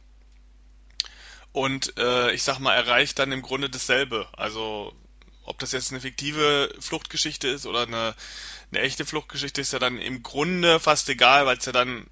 Und 1.51 1.97
äh, 1.97 2.31
ich 2.33 2.43
sag 2.43 2.59
mal, 2.59 2.75
erreicht 2.75 3.19
dann 3.19 3.31
im 3.31 3.41
Grunde 3.41 3.69
dasselbe. 3.69 4.27
Also 4.33 4.93
ob 5.43 5.57
das 5.59 5.71
jetzt 5.71 5.91
eine 5.91 6.01
fiktive 6.01 6.73
Fluchtgeschichte 6.79 7.47
ist 7.47 7.65
oder 7.65 7.83
eine, 7.83 8.15
eine 8.71 8.81
echte 8.81 9.05
Fluchtgeschichte, 9.05 9.61
ist 9.61 9.73
ja 9.73 9.79
dann 9.79 9.97
im 9.97 10.21
Grunde 10.21 10.79
fast 10.79 11.09
egal, 11.09 11.45
weil 11.45 11.57
es 11.57 11.65
ja 11.65 11.71
dann 11.71 12.05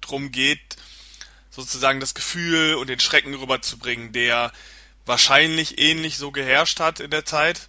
drum 0.00 0.32
geht, 0.32 0.76
sozusagen 1.50 2.00
das 2.00 2.14
Gefühl 2.14 2.74
und 2.74 2.88
den 2.88 2.98
Schrecken 2.98 3.34
rüberzubringen, 3.34 4.12
der 4.12 4.50
wahrscheinlich 5.04 5.78
ähnlich 5.78 6.16
so 6.16 6.30
geherrscht 6.30 6.80
hat 6.80 7.00
in 7.00 7.10
der 7.10 7.24
Zeit. 7.24 7.68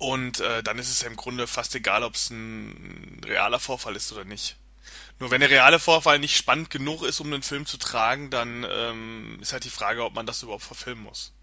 Und 0.00 0.40
äh, 0.40 0.62
dann 0.62 0.78
ist 0.78 0.88
es 0.88 1.02
ja 1.02 1.08
im 1.08 1.16
Grunde 1.16 1.46
fast 1.46 1.74
egal, 1.74 2.04
ob 2.04 2.14
es 2.14 2.30
ein 2.30 3.20
realer 3.22 3.58
Vorfall 3.60 3.96
ist 3.96 4.10
oder 4.12 4.24
nicht. 4.24 4.56
Nur 5.18 5.30
wenn 5.30 5.42
der 5.42 5.50
reale 5.50 5.78
Vorfall 5.78 6.18
nicht 6.18 6.38
spannend 6.38 6.70
genug 6.70 7.02
ist, 7.02 7.20
um 7.20 7.30
den 7.30 7.42
Film 7.42 7.66
zu 7.66 7.76
tragen, 7.76 8.30
dann 8.30 8.66
ähm, 8.66 9.38
ist 9.42 9.52
halt 9.52 9.64
die 9.64 9.68
Frage, 9.68 10.02
ob 10.02 10.14
man 10.14 10.24
das 10.24 10.42
überhaupt 10.42 10.62
verfilmen 10.62 11.04
muss. 11.04 11.34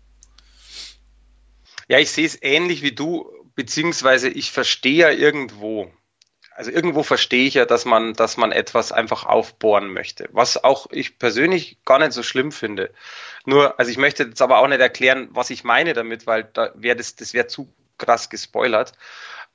Ja, 1.88 2.00
ich 2.00 2.10
sehe 2.10 2.26
es 2.26 2.42
ähnlich 2.42 2.82
wie 2.82 2.94
du, 2.94 3.32
beziehungsweise 3.54 4.28
ich 4.28 4.52
verstehe 4.52 5.02
ja 5.02 5.12
irgendwo, 5.12 5.94
also 6.50 6.72
irgendwo 6.72 7.04
verstehe 7.04 7.46
ich 7.46 7.54
ja, 7.54 7.66
dass 7.66 7.86
man, 7.86 8.14
dass 8.14 8.38
man 8.38 8.52
etwas 8.52 8.92
einfach 8.92 9.28
aufbohren 9.28 9.94
möchte, 9.94 10.30
was 10.32 10.64
auch 10.64 10.88
ich 10.90 11.20
persönlich 11.20 11.78
gar 11.86 12.00
nicht 12.00 12.14
so 12.14 12.24
schlimm 12.24 12.52
finde. 12.52 12.92
Nur, 13.46 13.80
also 13.80 13.92
ich 13.92 14.00
möchte 14.00 14.24
jetzt 14.24 14.42
aber 14.42 14.58
auch 14.58 14.68
nicht 14.68 14.82
erklären, 14.82 15.28
was 15.30 15.52
ich 15.52 15.64
meine 15.64 15.94
damit, 15.94 16.26
weil 16.26 16.46
da 16.46 16.72
wäre 16.74 16.96
das, 16.96 17.16
das 17.16 17.36
wäre 17.36 17.46
zu 17.46 17.72
krass 17.98 18.30
gespoilert. 18.30 18.94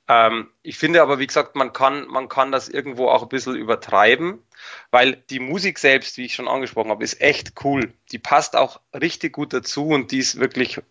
Ähm, 0.07 0.49
ich 0.63 0.77
finde 0.77 1.01
aber, 1.01 1.19
wie 1.19 1.27
gesagt, 1.27 1.55
man 1.55 1.71
kann, 1.71 2.07
man 2.07 2.27
kann 2.27 2.51
das 2.51 2.67
irgendwo 2.67 3.07
auch 3.07 3.23
ein 3.23 3.29
bisschen 3.29 3.55
übertreiben, 3.55 4.43
weil 4.91 5.15
die 5.29 5.39
Musik 5.39 5.79
selbst, 5.79 6.17
wie 6.17 6.25
ich 6.25 6.35
schon 6.35 6.47
angesprochen 6.47 6.91
habe, 6.91 7.03
ist 7.03 7.21
echt 7.21 7.53
cool. 7.63 7.93
Die 8.11 8.19
passt 8.19 8.55
auch 8.55 8.81
richtig 8.93 9.33
gut 9.33 9.53
dazu 9.53 9.87
und 9.87 10.11
die 10.11 10.19
ist 10.19 10.39
wirklich 10.39 10.81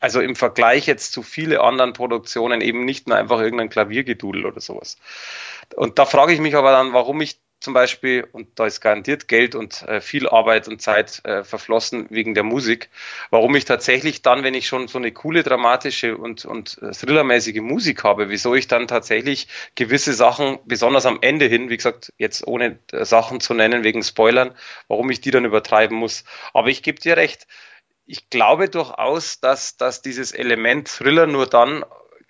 also 0.00 0.20
im 0.20 0.36
Vergleich 0.36 0.86
jetzt 0.86 1.12
zu 1.12 1.22
vielen 1.22 1.58
anderen 1.58 1.92
Produktionen 1.92 2.60
eben 2.60 2.84
nicht 2.84 3.08
nur 3.08 3.16
einfach 3.16 3.40
irgendein 3.40 3.68
Klaviergedudel 3.68 4.46
oder 4.46 4.60
sowas. 4.60 4.96
Und 5.74 5.98
da 5.98 6.06
frage 6.06 6.32
ich 6.32 6.40
mich 6.40 6.54
aber 6.54 6.70
dann, 6.70 6.92
warum 6.92 7.20
ich 7.20 7.40
zum 7.60 7.74
Beispiel, 7.74 8.26
und 8.30 8.58
da 8.58 8.66
ist 8.66 8.80
garantiert 8.80 9.28
Geld 9.28 9.54
und 9.54 9.82
äh, 9.82 10.00
viel 10.00 10.28
Arbeit 10.28 10.68
und 10.68 10.80
Zeit 10.80 11.24
äh, 11.24 11.44
verflossen 11.44 12.06
wegen 12.10 12.34
der 12.34 12.44
Musik, 12.44 12.88
warum 13.30 13.54
ich 13.56 13.64
tatsächlich 13.64 14.22
dann, 14.22 14.44
wenn 14.44 14.54
ich 14.54 14.68
schon 14.68 14.88
so 14.88 14.98
eine 14.98 15.12
coole, 15.12 15.42
dramatische 15.42 16.16
und, 16.16 16.44
und 16.44 16.78
äh, 16.82 16.92
thrillermäßige 16.92 17.60
Musik 17.60 18.04
habe, 18.04 18.28
wieso 18.28 18.54
ich 18.54 18.68
dann 18.68 18.88
tatsächlich 18.88 19.48
gewisse 19.74 20.12
Sachen, 20.12 20.58
besonders 20.66 21.06
am 21.06 21.18
Ende 21.20 21.46
hin, 21.46 21.68
wie 21.68 21.76
gesagt, 21.76 22.12
jetzt 22.16 22.46
ohne 22.46 22.78
äh, 22.92 23.04
Sachen 23.04 23.40
zu 23.40 23.54
nennen 23.54 23.84
wegen 23.84 24.02
Spoilern, 24.02 24.54
warum 24.86 25.10
ich 25.10 25.20
die 25.20 25.30
dann 25.30 25.44
übertreiben 25.44 25.96
muss. 25.96 26.24
Aber 26.52 26.68
ich 26.68 26.82
gebe 26.82 27.00
dir 27.00 27.16
recht, 27.16 27.46
ich 28.08 28.30
glaube 28.30 28.68
durchaus, 28.68 29.38
dass, 29.40 29.76
dass 29.76 30.02
dieses 30.02 30.32
Element 30.32 30.88
Thriller 30.88 31.26
nur 31.26 31.46
dann, 31.46 31.84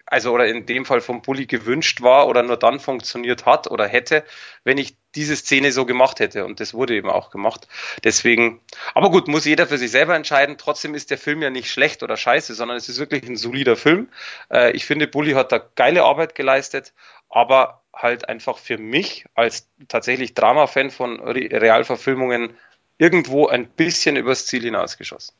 also 0.07 0.33
oder 0.33 0.47
in 0.47 0.67
dem 0.67 0.85
Fall 0.85 1.01
vom 1.01 1.23
Bully 1.23 1.47
gewünscht 1.47 2.03
war 2.03 2.27
oder 2.27 2.43
nur 2.43 2.57
dann 2.57 2.81
funktioniert 2.81 3.47
hat 3.47 3.71
oder 3.71 3.87
hätte, 3.87 4.25
wenn 4.65 4.79
ich 4.79 4.98
diese 5.15 5.37
Szene 5.37 5.73
so 5.73 5.87
gemacht 5.87 6.21
hätte. 6.21 6.45
Und 6.45 6.61
das 6.61 6.75
wurde 6.75 6.95
eben 6.95 7.11
auch 7.11 7.31
gemacht. 7.31 7.67
Deswegen, 8.05 8.61
aber 8.95 9.11
gut, 9.11 9.29
muss 9.29 9.45
jeder 9.45 9.67
für 9.67 9.79
sich 9.79 9.91
selber 9.91 10.15
entscheiden. 10.15 10.59
Trotzdem 10.59 10.95
ist 10.95 11.11
der 11.11 11.19
Film 11.19 11.43
ja 11.43 11.51
nicht 11.51 11.71
schlecht 11.71 12.03
oder 12.03 12.17
scheiße, 12.17 12.55
sondern 12.55 12.77
es 12.77 12.89
ist 12.89 12.99
wirklich 12.99 13.25
ein 13.25 13.37
solider 13.37 13.77
Film. 13.77 14.09
Äh, 14.51 14.73
ich 14.73 14.85
finde, 14.85 15.07
Bully 15.07 15.33
hat 15.33 15.53
da 15.53 15.59
geile 15.59 16.05
Arbeit 16.05 16.35
geleistet, 16.35 16.93
aber 17.31 17.83
halt 17.95 18.29
einfach 18.29 18.59
für 18.59 18.79
mich 18.79 19.25
als 19.35 19.69
tatsächlich 19.89 20.35
Drama-Fan 20.35 20.91
von 20.91 21.21
Realverfilmungen 21.21 22.57
irgendwo 22.99 23.47
ein 23.47 23.69
bisschen 23.69 24.17
übers 24.17 24.47
Ziel 24.47 24.63
hinausgeschossen. 24.63 25.35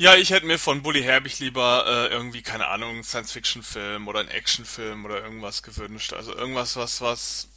Ja, 0.00 0.14
ich 0.14 0.30
hätte 0.30 0.46
mir 0.46 0.60
von 0.60 0.82
Bully 0.82 1.02
Herbig 1.02 1.40
lieber 1.40 1.84
äh, 1.86 2.12
irgendwie, 2.12 2.42
keine 2.42 2.68
Ahnung, 2.68 3.02
Science-Fiction-Film 3.02 4.06
oder 4.06 4.20
einen 4.20 4.28
Action-Film 4.28 5.04
oder 5.04 5.20
irgendwas 5.20 5.64
gewünscht. 5.64 6.12
Also 6.12 6.32
irgendwas, 6.32 6.76
was, 6.76 7.00
was 7.00 7.48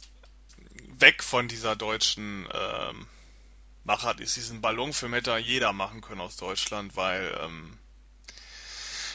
weg 1.02 1.22
von 1.22 1.48
dieser 1.48 1.76
deutschen 1.76 2.48
ähm, 2.50 3.06
Machart 3.84 4.20
ist. 4.20 4.36
Diesen 4.36 4.62
Ballonfilm 4.62 5.12
hätte 5.12 5.36
jeder 5.36 5.74
machen 5.74 6.00
können 6.00 6.22
aus 6.22 6.36
Deutschland, 6.36 6.96
weil 6.96 7.38
ähm, 7.42 7.78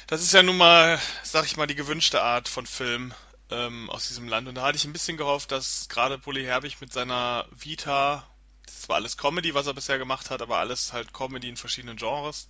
das 0.06 0.22
ist 0.22 0.34
ja 0.34 0.44
nun 0.44 0.58
mal, 0.58 1.00
sag 1.24 1.46
ich 1.46 1.58
mal, 1.58 1.68
die 1.68 1.76
gewünschte 1.76 2.22
Art 2.22 2.48
von 2.48 2.66
Film 2.66 3.14
ähm, 3.50 3.90
aus 3.90 4.08
diesem 4.08 4.28
Land. 4.28 4.48
Und 4.48 4.56
da 4.56 4.64
hatte 4.64 4.78
ich 4.78 4.86
ein 4.86 4.94
bisschen 4.94 5.18
gehofft, 5.18 5.52
dass 5.52 5.90
gerade 5.90 6.18
Bully 6.18 6.44
Herbig 6.44 6.80
mit 6.82 6.94
seiner 6.94 7.46
Vita, 7.52 8.28
das 8.66 8.88
war 8.90 8.98
alles 8.98 9.18
Comedy, 9.18 9.54
was 9.54 9.68
er 9.68 9.74
bisher 9.74 9.98
gemacht 9.98 10.30
hat, 10.30 10.42
aber 10.42 10.58
alles 10.58 10.94
halt 10.94 11.14
Comedy 11.14 11.50
in 11.50 11.58
verschiedenen 11.58 11.98
Genres, 11.98 12.50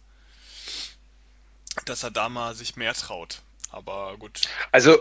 dass 1.86 2.03
er 2.03 2.12
da 2.12 2.29
mal 2.29 2.56
sich 2.56 2.75
mehr 2.75 2.94
traut. 2.94 3.41
Aber 3.70 4.17
gut. 4.17 4.41
Also 4.72 4.98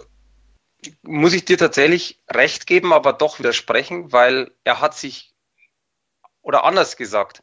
muss 1.02 1.32
ich 1.32 1.44
dir 1.44 1.58
tatsächlich 1.58 2.20
recht 2.28 2.66
geben, 2.66 2.92
aber 2.92 3.12
doch 3.12 3.38
widersprechen, 3.38 4.12
weil 4.12 4.52
er 4.64 4.80
hat 4.80 4.96
sich, 4.96 5.34
oder 6.42 6.64
anders 6.64 6.96
gesagt, 6.96 7.42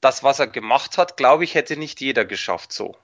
das, 0.00 0.22
was 0.22 0.38
er 0.38 0.46
gemacht 0.46 0.98
hat, 0.98 1.16
glaube 1.16 1.44
ich, 1.44 1.54
hätte 1.54 1.76
nicht 1.76 2.00
jeder 2.00 2.24
geschafft 2.24 2.72
so. 2.72 2.96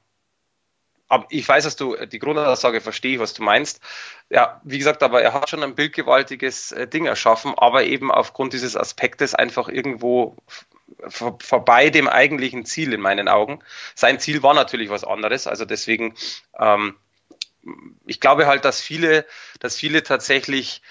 Aber 1.09 1.26
ich 1.30 1.49
weiß, 1.49 1.64
dass 1.64 1.76
du 1.76 1.95
die 2.06 2.18
Grundaussage 2.18 2.80
verstehe, 2.80 3.21
was 3.21 3.33
du 3.33 3.42
meinst. 3.42 3.80
Ja, 4.28 4.61
wie 4.64 4.78
gesagt, 4.78 5.04
aber 5.04 5.23
er 5.23 5.35
hat 5.35 5.49
schon 5.49 5.62
ein 5.62 5.76
bildgewaltiges 5.76 6.73
äh, 6.73 6.88
Ding 6.88 7.06
erschaffen, 7.06 7.54
aber 7.56 7.85
eben 7.85 8.11
aufgrund 8.11 8.52
dieses 8.52 8.76
Aspektes 8.76 9.35
einfach 9.35 9.68
irgendwo 9.68 10.37
vor, 11.09 11.38
vorbei 11.40 11.90
dem 11.90 12.09
eigentlichen 12.09 12.64
Ziel 12.64 12.92
in 12.92 13.00
meinen 13.00 13.28
Augen. 13.28 13.61
Sein 13.95 14.18
Ziel 14.18 14.42
war 14.42 14.54
natürlich 14.54 14.90
was 14.90 15.04
anderes, 15.04 15.47
also 15.47 15.64
deswegen, 15.64 16.14
ähm, 16.59 16.97
ich 18.06 18.20
glaube 18.20 18.46
halt, 18.46 18.64
dass 18.64 18.80
viele, 18.80 19.26
dass 19.61 19.76
viele 19.76 20.02
tatsächlich 20.02 20.82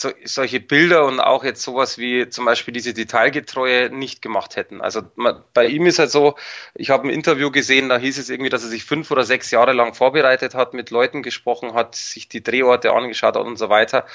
so, 0.00 0.10
solche 0.24 0.60
Bilder 0.60 1.04
und 1.04 1.20
auch 1.20 1.44
jetzt 1.44 1.62
sowas 1.62 1.98
wie 1.98 2.28
zum 2.28 2.44
Beispiel 2.44 2.72
diese 2.72 2.94
Detailgetreue 2.94 3.90
nicht 3.90 4.22
gemacht 4.22 4.56
hätten. 4.56 4.80
Also 4.80 5.02
man, 5.16 5.44
bei 5.52 5.66
ihm 5.66 5.86
ist 5.86 5.98
halt 5.98 6.10
so, 6.10 6.36
ich 6.74 6.90
habe 6.90 7.08
ein 7.08 7.10
Interview 7.10 7.50
gesehen, 7.50 7.88
da 7.88 7.98
hieß 7.98 8.18
es 8.18 8.30
irgendwie, 8.30 8.50
dass 8.50 8.62
er 8.62 8.70
sich 8.70 8.84
fünf 8.84 9.10
oder 9.10 9.24
sechs 9.24 9.50
Jahre 9.50 9.72
lang 9.72 9.94
vorbereitet 9.94 10.54
hat, 10.54 10.74
mit 10.74 10.90
Leuten 10.90 11.22
gesprochen 11.22 11.74
hat, 11.74 11.96
sich 11.96 12.28
die 12.28 12.42
Drehorte 12.42 12.92
angeschaut 12.92 13.36
hat 13.36 13.44
und 13.44 13.56
so 13.56 13.68
weiter. 13.68 14.06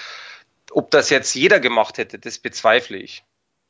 Ob 0.72 0.92
das 0.92 1.10
jetzt 1.10 1.34
jeder 1.36 1.60
gemacht 1.60 1.98
hätte, 1.98 2.20
das 2.20 2.40
bezweifle 2.40 2.98
ich. 2.98 3.24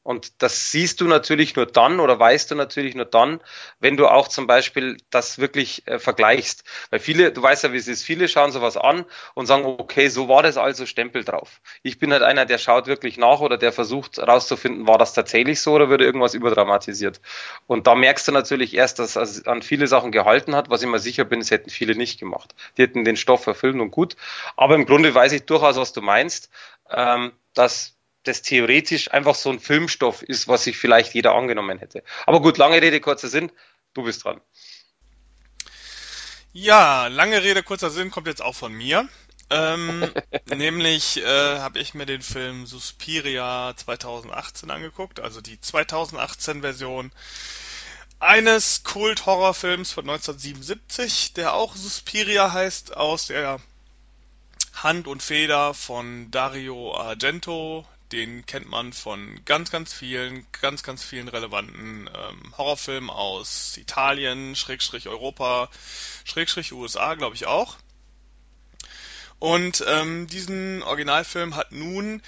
Und 0.05 0.43
das 0.43 0.69
siehst 0.69 1.01
du 1.01 1.07
natürlich 1.07 1.55
nur 1.55 1.65
dann 1.65 2.00
oder 2.00 2.19
weißt 2.19 2.51
du 2.51 2.55
natürlich 2.55 2.93
nur 2.93 3.05
dann, 3.05 3.41
wenn 3.79 3.97
du 3.97 4.07
auch 4.07 4.27
zum 4.27 4.45
Beispiel 4.45 4.97
das 5.09 5.39
wirklich 5.39 5.88
äh, 5.88 5.97
vergleichst. 5.97 6.63
Weil 6.91 7.00
viele, 7.00 7.31
du 7.31 7.41
weißt 7.41 7.63
ja, 7.63 7.74
wie 7.74 7.77
es 7.77 7.88
ist, 7.88 8.03
viele 8.03 8.27
schauen 8.27 8.51
sowas 8.51 8.77
an 8.77 9.05
und 9.33 9.47
sagen, 9.47 9.65
okay, 9.65 10.09
so 10.09 10.29
war 10.29 10.43
das 10.43 10.57
also, 10.57 10.85
Stempel 10.85 11.24
drauf. 11.24 11.59
Ich 11.81 11.97
bin 11.97 12.13
halt 12.13 12.21
einer, 12.21 12.45
der 12.45 12.59
schaut 12.59 12.85
wirklich 12.85 13.17
nach 13.17 13.39
oder 13.39 13.57
der 13.57 13.71
versucht 13.71 14.17
herauszufinden, 14.17 14.88
war 14.88 15.00
das 15.00 15.13
tatsächlich 15.13 15.59
so 15.59 15.74
oder 15.74 15.89
würde 15.89 16.05
irgendwas 16.05 16.35
überdramatisiert. 16.35 17.19
Und 17.65 17.88
da 17.88 17.95
merkst 17.95 18.27
du 18.27 18.31
natürlich 18.31 18.75
erst, 18.75 19.00
dass 19.00 19.15
es 19.15 19.47
an 19.47 19.63
viele 19.63 19.88
Sachen 19.88 20.12
gehalten 20.12 20.55
hat, 20.55 20.69
was 20.69 20.83
ich 20.83 20.88
mir 20.88 21.00
sicher 21.00 21.25
bin, 21.25 21.41
es 21.41 21.50
hätten 21.50 21.71
viele 21.71 21.95
nicht 21.95 22.19
gemacht. 22.19 22.53
Die 22.77 22.83
hätten 22.83 23.05
den 23.05 23.17
Stoff 23.17 23.43
verfilmt 23.43 23.81
und 23.81 23.89
gut. 23.89 24.15
Aber 24.55 24.75
im 24.75 24.85
Grunde 24.85 25.15
weiß 25.15 25.31
ich 25.31 25.47
durchaus, 25.47 25.77
was 25.77 25.93
du 25.93 26.01
meinst, 26.01 26.51
ähm, 26.91 27.31
dass 27.55 27.94
das 28.27 28.41
theoretisch 28.41 29.12
einfach 29.12 29.36
so 29.36 29.50
ein 29.50 29.60
Filmstoff 29.60 30.22
ist, 30.22 30.48
was 30.48 30.63
sich 30.63 30.77
vielleicht 30.77 31.13
jeder 31.13 31.36
angenommen 31.36 31.79
hätte. 31.79 32.03
Aber 32.25 32.41
gut, 32.41 32.58
lange 32.58 32.82
Rede, 32.82 33.00
kurzer 33.00 33.27
Sinn, 33.27 33.51
du 33.94 34.03
bist 34.03 34.24
dran. 34.24 34.41
Ja, 36.53 37.08
lange 37.08 37.44
Rede, 37.44 37.63
kurzer 37.63 37.89
Sinn 37.89 38.12
kommt 38.12 38.27
jetzt 38.27 38.41
auch 38.41 38.55
von 38.55 38.74
mir. 38.74 39.10
Ähm, 39.50 40.10
nämlich 40.55 41.17
äh, 41.17 41.60
habe 41.60 41.79
ich 41.79 41.94
mir 41.94 42.05
den 42.05 42.22
Film 42.22 42.65
Suspiria 42.65 43.74
2018 43.75 44.72
angeguckt, 44.72 45.20
also 45.20 45.41
die 45.41 45.58
2018-Version 45.58 47.12
eines 48.20 48.84
Kult-Horrorfilms 48.84 49.91
von 49.91 50.10
1977, 50.10 51.34
der 51.34 51.53
auch 51.53 51.75
Suspiria 51.75 52.53
heißt, 52.53 52.96
aus 52.96 53.27
der 53.27 53.60
Hand 54.74 55.08
und 55.08 55.22
Feder 55.22 55.74
von 55.74 56.32
Dario 56.32 56.96
Argento, 56.96 57.86
den 58.15 58.45
kennt 58.45 58.69
man 58.69 58.93
von 58.93 59.43
ganz, 59.43 59.72
ganz 59.72 59.91
vielen, 59.93 60.48
ganz, 60.62 60.84
ganz 60.84 61.03
vielen 61.03 61.27
relevanten 61.27 62.10
ähm, 62.15 62.57
Horrorfilmen 62.57 63.10
aus 63.10 63.75
Italien, 63.75 64.55
Schrägstrich 64.55 65.10
Europa, 65.10 65.69
Schrägstrich 66.24 66.72
USA, 66.72 67.15
glaube 67.15 67.36
ich 67.36 67.45
auch. 67.45 67.75
Und 69.39 69.84
ähm, 69.86 70.27
diesen 70.27 70.81
Originalfilm 70.84 71.57
hat 71.57 71.74
nun 71.74 72.22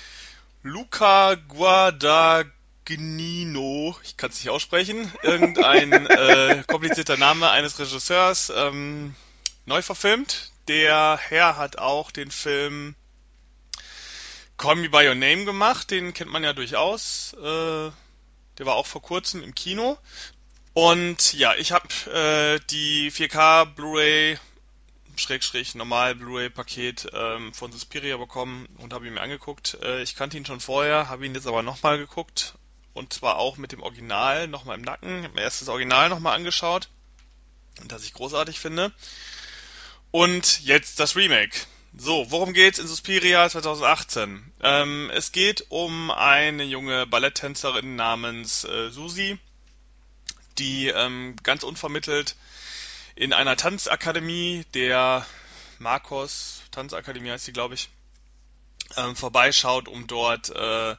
Luca 0.61 1.35
Guadagnino, 1.35 2.51
ich 4.03 4.17
kann 4.17 4.31
es 4.31 4.39
nicht 4.39 4.49
aussprechen, 4.49 5.09
irgendein 5.23 5.93
äh, 6.07 6.65
komplizierter 6.67 7.15
Name 7.15 7.49
eines 7.49 7.79
Regisseurs, 7.79 8.51
ähm, 8.53 9.15
neu 9.65 9.81
verfilmt. 9.81 10.51
Der 10.67 11.17
Herr 11.17 11.55
hat 11.55 11.77
auch 11.77 12.11
den 12.11 12.29
Film 12.29 12.95
Call 14.57 14.75
Me 14.75 14.89
By 14.89 15.07
Your 15.07 15.15
Name 15.15 15.45
gemacht, 15.45 15.91
den 15.91 16.13
kennt 16.13 16.31
man 16.31 16.43
ja 16.43 16.53
durchaus. 16.53 17.33
Äh, 17.33 17.91
der 18.57 18.65
war 18.65 18.75
auch 18.75 18.87
vor 18.87 19.01
kurzem 19.01 19.43
im 19.43 19.53
Kino. 19.53 19.97
Und 20.73 21.33
ja, 21.33 21.55
ich 21.55 21.71
habe 21.71 21.87
äh, 22.11 22.59
die 22.69 23.11
4K 23.11 23.65
Blu-ray 23.65 24.37
Schrägstrich 25.15 25.75
normal 25.75 26.15
Blu-ray 26.15 26.49
Paket 26.49 27.07
ähm, 27.13 27.53
von 27.53 27.71
Suspiria 27.71 28.17
bekommen 28.17 28.67
und 28.77 28.93
habe 28.93 29.07
ihn 29.07 29.13
mir 29.13 29.21
angeguckt. 29.21 29.77
Äh, 29.81 30.01
ich 30.01 30.15
kannte 30.15 30.37
ihn 30.37 30.45
schon 30.45 30.59
vorher, 30.59 31.09
habe 31.09 31.25
ihn 31.25 31.33
jetzt 31.33 31.47
aber 31.47 31.63
nochmal 31.63 31.97
geguckt 31.97 32.55
und 32.93 33.13
zwar 33.13 33.37
auch 33.37 33.57
mit 33.57 33.71
dem 33.71 33.83
Original 33.83 34.47
nochmal 34.47 34.77
im 34.77 34.83
Nacken. 34.83 35.19
Ich 35.19 35.23
habe 35.25 35.35
mir 35.35 35.41
erst 35.41 35.61
das 35.61 35.69
Original 35.69 36.09
nochmal 36.09 36.35
angeschaut, 36.35 36.89
das 37.85 38.03
ich 38.03 38.13
großartig 38.13 38.59
finde. 38.59 38.91
Und 40.11 40.61
jetzt 40.63 40.99
das 40.99 41.15
Remake. 41.15 41.57
So, 41.99 42.29
worum 42.29 42.53
geht's 42.53 42.77
in 42.77 42.87
Suspiria 42.87 43.49
2018? 43.49 44.53
Ähm, 44.61 45.09
es 45.13 45.31
geht 45.31 45.65
um 45.69 46.11
eine 46.11 46.63
junge 46.63 47.07
Balletttänzerin 47.07 47.95
namens 47.95 48.65
äh, 48.65 48.91
Susi, 48.91 49.39
die 50.59 50.89
ähm, 50.89 51.35
ganz 51.41 51.63
unvermittelt 51.63 52.35
in 53.15 53.33
einer 53.33 53.55
Tanzakademie, 53.55 54.63
der 54.75 55.25
Marcos 55.79 56.61
Tanzakademie 56.69 57.31
heißt 57.31 57.45
sie, 57.45 57.53
glaube 57.53 57.73
ich, 57.73 57.89
ähm, 58.95 59.15
vorbeischaut, 59.15 59.87
um 59.87 60.05
dort 60.05 60.51
äh, 60.51 60.95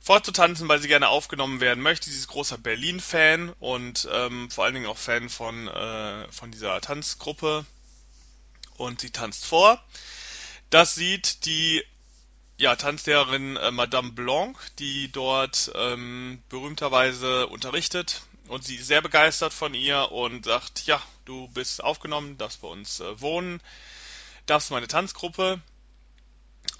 fortzutanzen, 0.00 0.66
weil 0.66 0.80
sie 0.80 0.88
gerne 0.88 1.10
aufgenommen 1.10 1.60
werden 1.60 1.82
möchte. 1.82 2.08
Sie 2.08 2.16
ist 2.16 2.28
großer 2.28 2.56
Berlin-Fan 2.56 3.50
und 3.60 4.08
ähm, 4.10 4.50
vor 4.50 4.64
allen 4.64 4.74
Dingen 4.74 4.86
auch 4.86 4.96
Fan 4.96 5.28
von, 5.28 5.68
äh, 5.68 6.32
von 6.32 6.50
dieser 6.50 6.80
Tanzgruppe. 6.80 7.66
Und 8.78 9.02
sie 9.02 9.10
tanzt 9.10 9.44
vor. 9.44 9.82
Das 10.70 10.94
sieht 10.94 11.44
die 11.46 11.82
ja, 12.56 12.76
Tanzlehrerin 12.76 13.56
äh, 13.56 13.70
Madame 13.70 14.12
Blanc, 14.12 14.58
die 14.78 15.10
dort 15.10 15.70
ähm, 15.74 16.42
berühmterweise 16.48 17.46
unterrichtet 17.46 18.22
und 18.48 18.64
sie 18.64 18.76
ist 18.76 18.86
sehr 18.86 19.02
begeistert 19.02 19.52
von 19.52 19.74
ihr 19.74 20.10
und 20.10 20.46
sagt, 20.46 20.86
ja, 20.86 21.00
du 21.26 21.48
bist 21.48 21.84
aufgenommen, 21.84 22.38
darfst 22.38 22.62
bei 22.62 22.68
uns 22.68 23.00
äh, 23.00 23.20
wohnen, 23.20 23.60
darfst 24.46 24.70
meine 24.70 24.88
Tanzgruppe. 24.88 25.60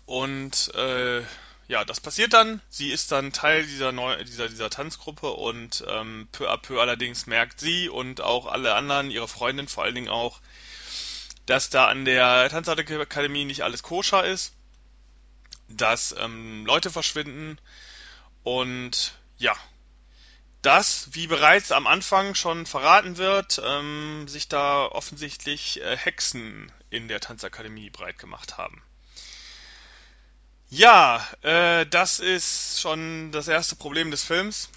Und 0.06 0.74
äh, 0.74 1.20
ja, 1.68 1.84
das 1.84 2.00
passiert 2.00 2.32
dann. 2.32 2.62
Sie 2.70 2.90
ist 2.90 3.12
dann 3.12 3.32
Teil 3.32 3.66
dieser, 3.66 3.92
Neu 3.92 4.22
dieser, 4.24 4.48
dieser 4.48 4.70
Tanzgruppe 4.70 5.30
und 5.30 5.84
ähm, 5.86 6.28
peu 6.32 6.50
à 6.50 6.56
peu 6.56 6.80
allerdings 6.80 7.26
merkt 7.26 7.60
sie 7.60 7.90
und 7.90 8.22
auch 8.22 8.46
alle 8.46 8.74
anderen, 8.74 9.10
ihre 9.10 9.28
Freundin 9.28 9.68
vor 9.68 9.84
allen 9.84 9.94
Dingen 9.94 10.08
auch, 10.08 10.40
dass 11.48 11.70
da 11.70 11.86
an 11.86 12.04
der 12.04 12.50
Tanzakademie 12.50 13.46
nicht 13.46 13.62
alles 13.62 13.82
koscher 13.82 14.24
ist, 14.24 14.52
dass 15.68 16.14
ähm, 16.18 16.66
Leute 16.66 16.90
verschwinden 16.90 17.58
und 18.42 19.14
ja, 19.38 19.56
dass, 20.60 21.14
wie 21.14 21.26
bereits 21.26 21.72
am 21.72 21.86
Anfang 21.86 22.34
schon 22.34 22.66
verraten 22.66 23.16
wird, 23.16 23.62
ähm, 23.64 24.26
sich 24.28 24.48
da 24.48 24.84
offensichtlich 24.86 25.80
äh, 25.80 25.96
Hexen 25.96 26.70
in 26.90 27.08
der 27.08 27.20
Tanzakademie 27.20 27.88
breit 27.88 28.18
gemacht 28.18 28.58
haben. 28.58 28.82
Ja, 30.68 31.26
äh, 31.40 31.86
das 31.86 32.20
ist 32.20 32.80
schon 32.80 33.32
das 33.32 33.48
erste 33.48 33.74
Problem 33.74 34.10
des 34.10 34.22
Films. 34.22 34.68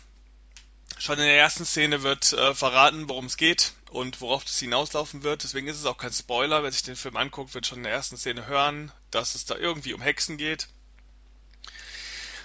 Schon 1.02 1.18
in 1.18 1.26
der 1.26 1.40
ersten 1.40 1.66
Szene 1.66 2.04
wird 2.04 2.32
äh, 2.34 2.54
verraten, 2.54 3.10
worum 3.10 3.26
es 3.26 3.36
geht 3.36 3.74
und 3.90 4.22
worauf 4.22 4.46
es 4.46 4.60
hinauslaufen 4.60 5.24
wird. 5.24 5.42
Deswegen 5.42 5.68
ist 5.68 5.80
es 5.80 5.88
auch 5.88 5.98
kein 5.98 6.14
Spoiler. 6.14 6.62
Wer 6.62 6.72
sich 6.72 6.84
den 6.84 6.96
Film 6.96 7.18
anguckt, 7.18 7.56
wird 7.56 7.66
schon 7.66 7.80
in 7.80 7.86
der 7.86 7.92
ersten 7.92 8.18
Szene 8.18 8.46
hören, 8.46 8.92
dass 9.10 9.34
es 9.34 9.46
da 9.46 9.56
irgendwie 9.56 9.96
um 9.96 10.02
Hexen 10.02 10.38
geht. 10.38 10.68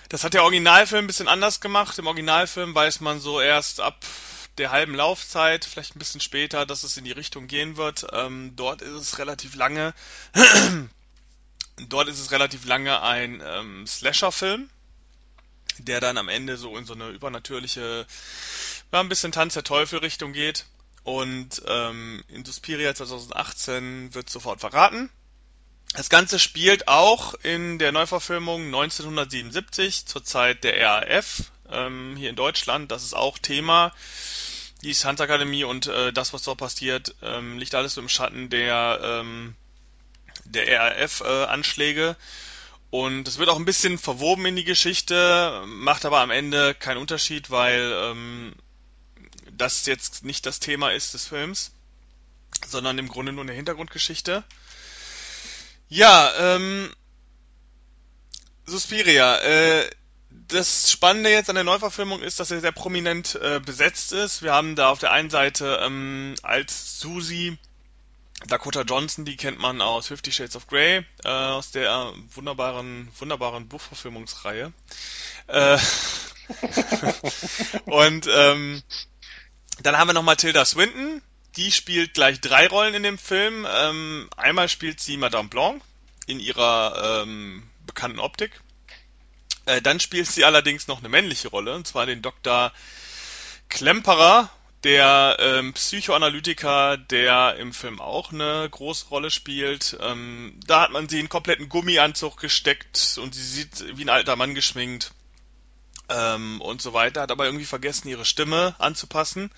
Das 0.08 0.24
hat 0.24 0.32
der 0.32 0.42
Originalfilm 0.42 1.04
ein 1.04 1.06
bisschen 1.06 1.28
anders 1.28 1.60
gemacht. 1.60 1.98
Im 1.98 2.06
Originalfilm 2.06 2.74
weiß 2.74 3.02
man 3.02 3.20
so 3.20 3.42
erst 3.42 3.80
ab 3.80 4.06
der 4.56 4.70
halben 4.70 4.94
Laufzeit, 4.94 5.66
vielleicht 5.66 5.94
ein 5.94 5.98
bisschen 5.98 6.22
später, 6.22 6.64
dass 6.64 6.82
es 6.82 6.96
in 6.96 7.04
die 7.04 7.12
Richtung 7.12 7.48
gehen 7.48 7.76
wird. 7.76 8.06
Ähm, 8.14 8.56
dort 8.56 8.80
ist 8.80 8.94
es 8.94 9.18
relativ 9.18 9.54
lange. 9.54 9.92
dort 11.90 12.08
ist 12.08 12.20
es 12.20 12.30
relativ 12.30 12.64
lange 12.64 13.02
ein 13.02 13.42
ähm, 13.44 13.86
Slasher-Film, 13.86 14.70
der 15.78 16.00
dann 16.00 16.18
am 16.18 16.28
Ende 16.28 16.56
so 16.56 16.76
in 16.76 16.84
so 16.84 16.94
eine 16.94 17.08
übernatürliche, 17.10 18.06
ja, 18.92 19.00
ein 19.00 19.08
bisschen 19.08 19.32
Tanz 19.32 19.54
der 19.54 19.64
Teufel-Richtung 19.64 20.32
geht. 20.32 20.66
Und 21.02 21.62
ähm, 21.68 22.24
in 22.28 22.44
Suspiria 22.44 22.94
2018 22.94 24.12
wird 24.14 24.28
sofort 24.28 24.60
verraten. 24.60 25.08
Das 25.94 26.10
Ganze 26.10 26.38
spielt 26.38 26.88
auch 26.88 27.34
in 27.42 27.78
der 27.78 27.92
Neuverfilmung 27.92 28.66
1977 28.66 30.06
zur 30.06 30.24
Zeit 30.24 30.64
der 30.64 30.78
RAF 30.80 31.44
ähm, 31.70 32.16
hier 32.16 32.30
in 32.30 32.36
Deutschland. 32.36 32.90
Das 32.90 33.04
ist 33.04 33.14
auch 33.14 33.38
Thema. 33.38 33.94
Die 34.82 34.92
Tanzakademie 34.92 35.64
und 35.64 35.86
äh, 35.86 36.12
das, 36.12 36.32
was 36.32 36.42
dort 36.42 36.58
passiert, 36.58 37.14
ähm, 37.22 37.58
liegt 37.58 37.74
alles 37.74 37.96
im 37.96 38.08
Schatten 38.08 38.50
der, 38.50 39.00
ähm, 39.02 39.54
der 40.44 40.80
RAF-Anschläge. 40.80 42.16
Äh, 42.18 42.22
und 42.90 43.26
es 43.26 43.38
wird 43.38 43.48
auch 43.48 43.58
ein 43.58 43.64
bisschen 43.64 43.98
verwoben 43.98 44.46
in 44.46 44.56
die 44.56 44.64
Geschichte, 44.64 45.62
macht 45.66 46.04
aber 46.04 46.20
am 46.20 46.30
Ende 46.30 46.74
keinen 46.74 46.98
Unterschied, 46.98 47.50
weil 47.50 47.92
ähm, 47.92 48.54
das 49.50 49.86
jetzt 49.86 50.24
nicht 50.24 50.46
das 50.46 50.60
Thema 50.60 50.90
ist 50.90 51.14
des 51.14 51.26
Films, 51.26 51.72
sondern 52.66 52.98
im 52.98 53.08
Grunde 53.08 53.32
nur 53.32 53.42
eine 53.42 53.52
Hintergrundgeschichte. 53.52 54.44
Ja, 55.88 56.32
ähm, 56.38 56.92
Suspiria. 58.66 59.38
Äh, 59.38 59.90
das 60.48 60.90
Spannende 60.90 61.30
jetzt 61.30 61.48
an 61.48 61.54
der 61.54 61.64
Neuverfilmung 61.64 62.20
ist, 62.20 62.40
dass 62.40 62.50
er 62.50 62.60
sehr 62.60 62.72
prominent 62.72 63.36
äh, 63.36 63.60
besetzt 63.60 64.12
ist. 64.12 64.42
Wir 64.42 64.52
haben 64.52 64.76
da 64.76 64.90
auf 64.90 64.98
der 64.98 65.12
einen 65.12 65.30
Seite 65.30 65.80
ähm, 65.82 66.34
als 66.42 67.00
Susie 67.00 67.58
Dakota 68.44 68.82
Johnson, 68.82 69.24
die 69.24 69.36
kennt 69.36 69.58
man 69.58 69.80
aus 69.80 70.08
Fifty 70.08 70.30
Shades 70.30 70.56
of 70.56 70.66
Grey, 70.66 71.04
äh, 71.24 71.28
aus 71.28 71.70
der 71.70 72.12
wunderbaren, 72.34 73.08
wunderbaren 73.18 73.68
Buchverfilmungsreihe. 73.68 74.72
Äh, 75.46 75.78
und 77.86 78.28
ähm, 78.30 78.82
dann 79.82 79.96
haben 79.96 80.08
wir 80.08 80.14
nochmal 80.14 80.36
Tilda 80.36 80.64
Swinton, 80.64 81.22
die 81.56 81.72
spielt 81.72 82.14
gleich 82.14 82.40
drei 82.40 82.66
Rollen 82.68 82.94
in 82.94 83.02
dem 83.02 83.18
Film. 83.18 83.66
Ähm, 83.68 84.28
einmal 84.36 84.68
spielt 84.68 85.00
sie 85.00 85.16
Madame 85.16 85.48
Blanc 85.48 85.82
in 86.26 86.38
ihrer 86.38 87.22
ähm, 87.22 87.68
bekannten 87.86 88.18
Optik. 88.18 88.60
Äh, 89.64 89.80
dann 89.80 89.98
spielt 89.98 90.28
sie 90.28 90.44
allerdings 90.44 90.86
noch 90.86 90.98
eine 90.98 91.08
männliche 91.08 91.48
Rolle, 91.48 91.74
und 91.74 91.86
zwar 91.86 92.06
den 92.06 92.22
Dr. 92.22 92.72
Klemperer, 93.68 94.50
der 94.86 95.36
ähm, 95.40 95.72
Psychoanalytiker, 95.72 96.96
der 96.96 97.56
im 97.56 97.72
Film 97.72 98.00
auch 98.00 98.32
eine 98.32 98.68
große 98.70 99.08
Rolle 99.08 99.32
spielt. 99.32 99.98
Ähm, 100.00 100.60
da 100.64 100.82
hat 100.82 100.92
man 100.92 101.08
sie 101.08 101.16
in 101.16 101.22
einen 101.22 101.28
kompletten 101.28 101.68
Gummianzug 101.68 102.36
gesteckt 102.36 103.18
und 103.20 103.34
sie 103.34 103.42
sieht 103.42 103.98
wie 103.98 104.04
ein 104.04 104.08
alter 104.08 104.36
Mann 104.36 104.54
geschminkt 104.54 105.10
ähm, 106.08 106.60
und 106.60 106.80
so 106.80 106.92
weiter, 106.92 107.22
hat 107.22 107.32
aber 107.32 107.46
irgendwie 107.46 107.64
vergessen, 107.64 108.06
ihre 108.06 108.24
Stimme 108.24 108.76
anzupassen. 108.78 109.50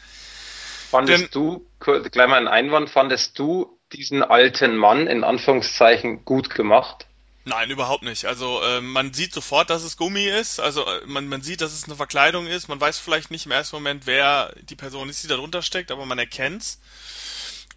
Fandest 0.91 1.25
Denn, 1.25 1.31
du, 1.31 1.67
gleich 1.79 2.29
mal 2.29 2.39
ein 2.39 2.49
Einwand, 2.49 2.89
fandest 2.89 3.39
du 3.39 3.79
diesen 3.93 4.23
alten 4.23 4.79
Mann 4.79 5.07
in 5.07 5.25
Anführungszeichen 5.25 6.25
gut 6.25 6.49
gemacht? 6.49 7.07
Nein, 7.49 7.71
überhaupt 7.71 8.03
nicht. 8.03 8.27
Also 8.27 8.63
äh, 8.63 8.83
man 8.83 9.15
sieht 9.15 9.33
sofort, 9.33 9.71
dass 9.71 9.83
es 9.83 9.97
Gummi 9.97 10.27
ist. 10.27 10.61
Also 10.61 10.85
äh, 10.85 11.07
man, 11.07 11.29
man 11.29 11.41
sieht, 11.41 11.63
dass 11.63 11.73
es 11.73 11.85
eine 11.85 11.97
Verkleidung 11.97 12.47
ist. 12.47 12.69
Man 12.69 12.79
weiß 12.79 12.99
vielleicht 12.99 13.31
nicht 13.31 13.47
im 13.47 13.53
ersten 13.53 13.77
Moment, 13.77 14.07
wer 14.07 14.55
die 14.61 14.77
Person 14.77 15.09
ist, 15.09 15.23
die 15.23 15.29
da 15.29 15.37
drunter 15.37 15.63
steckt, 15.63 15.91
aber 15.91 16.05
man 16.05 16.19
erkennt's. 16.19 16.79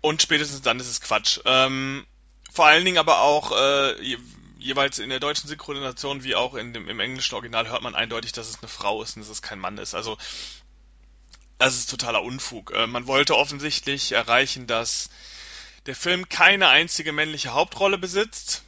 Und 0.01 0.21
spätestens 0.21 0.61
dann 0.61 0.79
ist 0.81 0.89
es 0.89 0.99
Quatsch. 0.99 1.39
Ähm, 1.45 2.05
vor 2.51 2.65
allen 2.65 2.83
Dingen 2.83 2.97
aber 2.97 3.21
auch 3.21 3.53
äh, 3.57 4.01
je, 4.03 4.17
jeweils 4.59 4.99
in 4.99 5.09
der 5.09 5.21
deutschen 5.21 5.47
Synchronisation 5.47 6.25
wie 6.25 6.35
auch 6.35 6.55
in 6.55 6.73
dem, 6.73 6.89
im 6.89 6.99
englischen 6.99 7.35
Original 7.35 7.69
hört 7.69 7.81
man 7.81 7.95
eindeutig, 7.95 8.33
dass 8.33 8.49
es 8.49 8.59
eine 8.59 8.67
Frau 8.67 9.01
ist 9.01 9.15
und 9.15 9.21
dass 9.21 9.29
es 9.29 9.41
kein 9.41 9.59
Mann 9.59 9.77
ist. 9.77 9.95
Also 9.95 10.17
das 11.59 11.75
ist 11.75 11.89
totaler 11.89 12.23
Unfug. 12.23 12.71
Äh, 12.71 12.87
man 12.87 13.07
wollte 13.07 13.37
offensichtlich 13.37 14.11
erreichen, 14.11 14.67
dass 14.67 15.09
der 15.85 15.95
Film 15.95 16.27
keine 16.27 16.67
einzige 16.67 17.13
männliche 17.13 17.53
Hauptrolle 17.53 17.97
besitzt, 17.97 18.63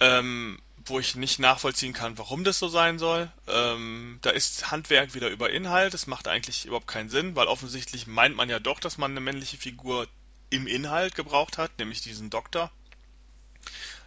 ähm, 0.00 0.58
wo 0.84 1.00
ich 1.00 1.16
nicht 1.16 1.38
nachvollziehen 1.38 1.92
kann, 1.92 2.16
warum 2.18 2.44
das 2.44 2.58
so 2.58 2.68
sein 2.68 2.98
soll. 2.98 3.30
Ähm, 3.48 4.18
da 4.22 4.30
ist 4.30 4.70
Handwerk 4.70 5.14
wieder 5.14 5.28
über 5.28 5.50
Inhalt. 5.50 5.94
Das 5.94 6.06
macht 6.06 6.28
eigentlich 6.28 6.64
überhaupt 6.66 6.86
keinen 6.86 7.10
Sinn, 7.10 7.34
weil 7.34 7.48
offensichtlich 7.48 8.06
meint 8.06 8.36
man 8.36 8.48
ja 8.48 8.60
doch, 8.60 8.78
dass 8.78 8.98
man 8.98 9.10
eine 9.10 9.20
männliche 9.20 9.56
Figur 9.56 10.06
im 10.50 10.66
Inhalt 10.66 11.14
gebraucht 11.14 11.58
hat, 11.58 11.78
nämlich 11.78 12.02
diesen 12.02 12.30
Doktor. 12.30 12.70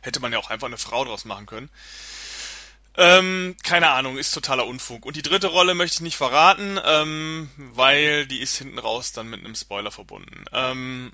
Hätte 0.02 0.22
man 0.22 0.32
ja 0.32 0.40
auch 0.40 0.50
einfach 0.50 0.68
eine 0.68 0.78
Frau 0.78 1.04
draus 1.04 1.26
machen 1.26 1.46
können. 1.46 1.70
Ähm, 2.96 3.56
keine 3.64 3.90
Ahnung, 3.92 4.18
ist 4.18 4.34
totaler 4.34 4.66
Unfug. 4.66 5.06
Und 5.06 5.16
die 5.16 5.22
dritte 5.22 5.48
Rolle 5.48 5.76
möchte 5.76 5.96
ich 5.96 6.02
nicht 6.02 6.18
verraten, 6.18 6.80
ähm, 6.84 7.50
weil 7.58 8.26
die 8.26 8.40
ist 8.40 8.58
hinten 8.58 8.80
raus 8.80 9.12
dann 9.12 9.30
mit 9.30 9.40
einem 9.40 9.56
Spoiler 9.56 9.92
verbunden. 9.92 10.46
Ähm, 10.54 11.12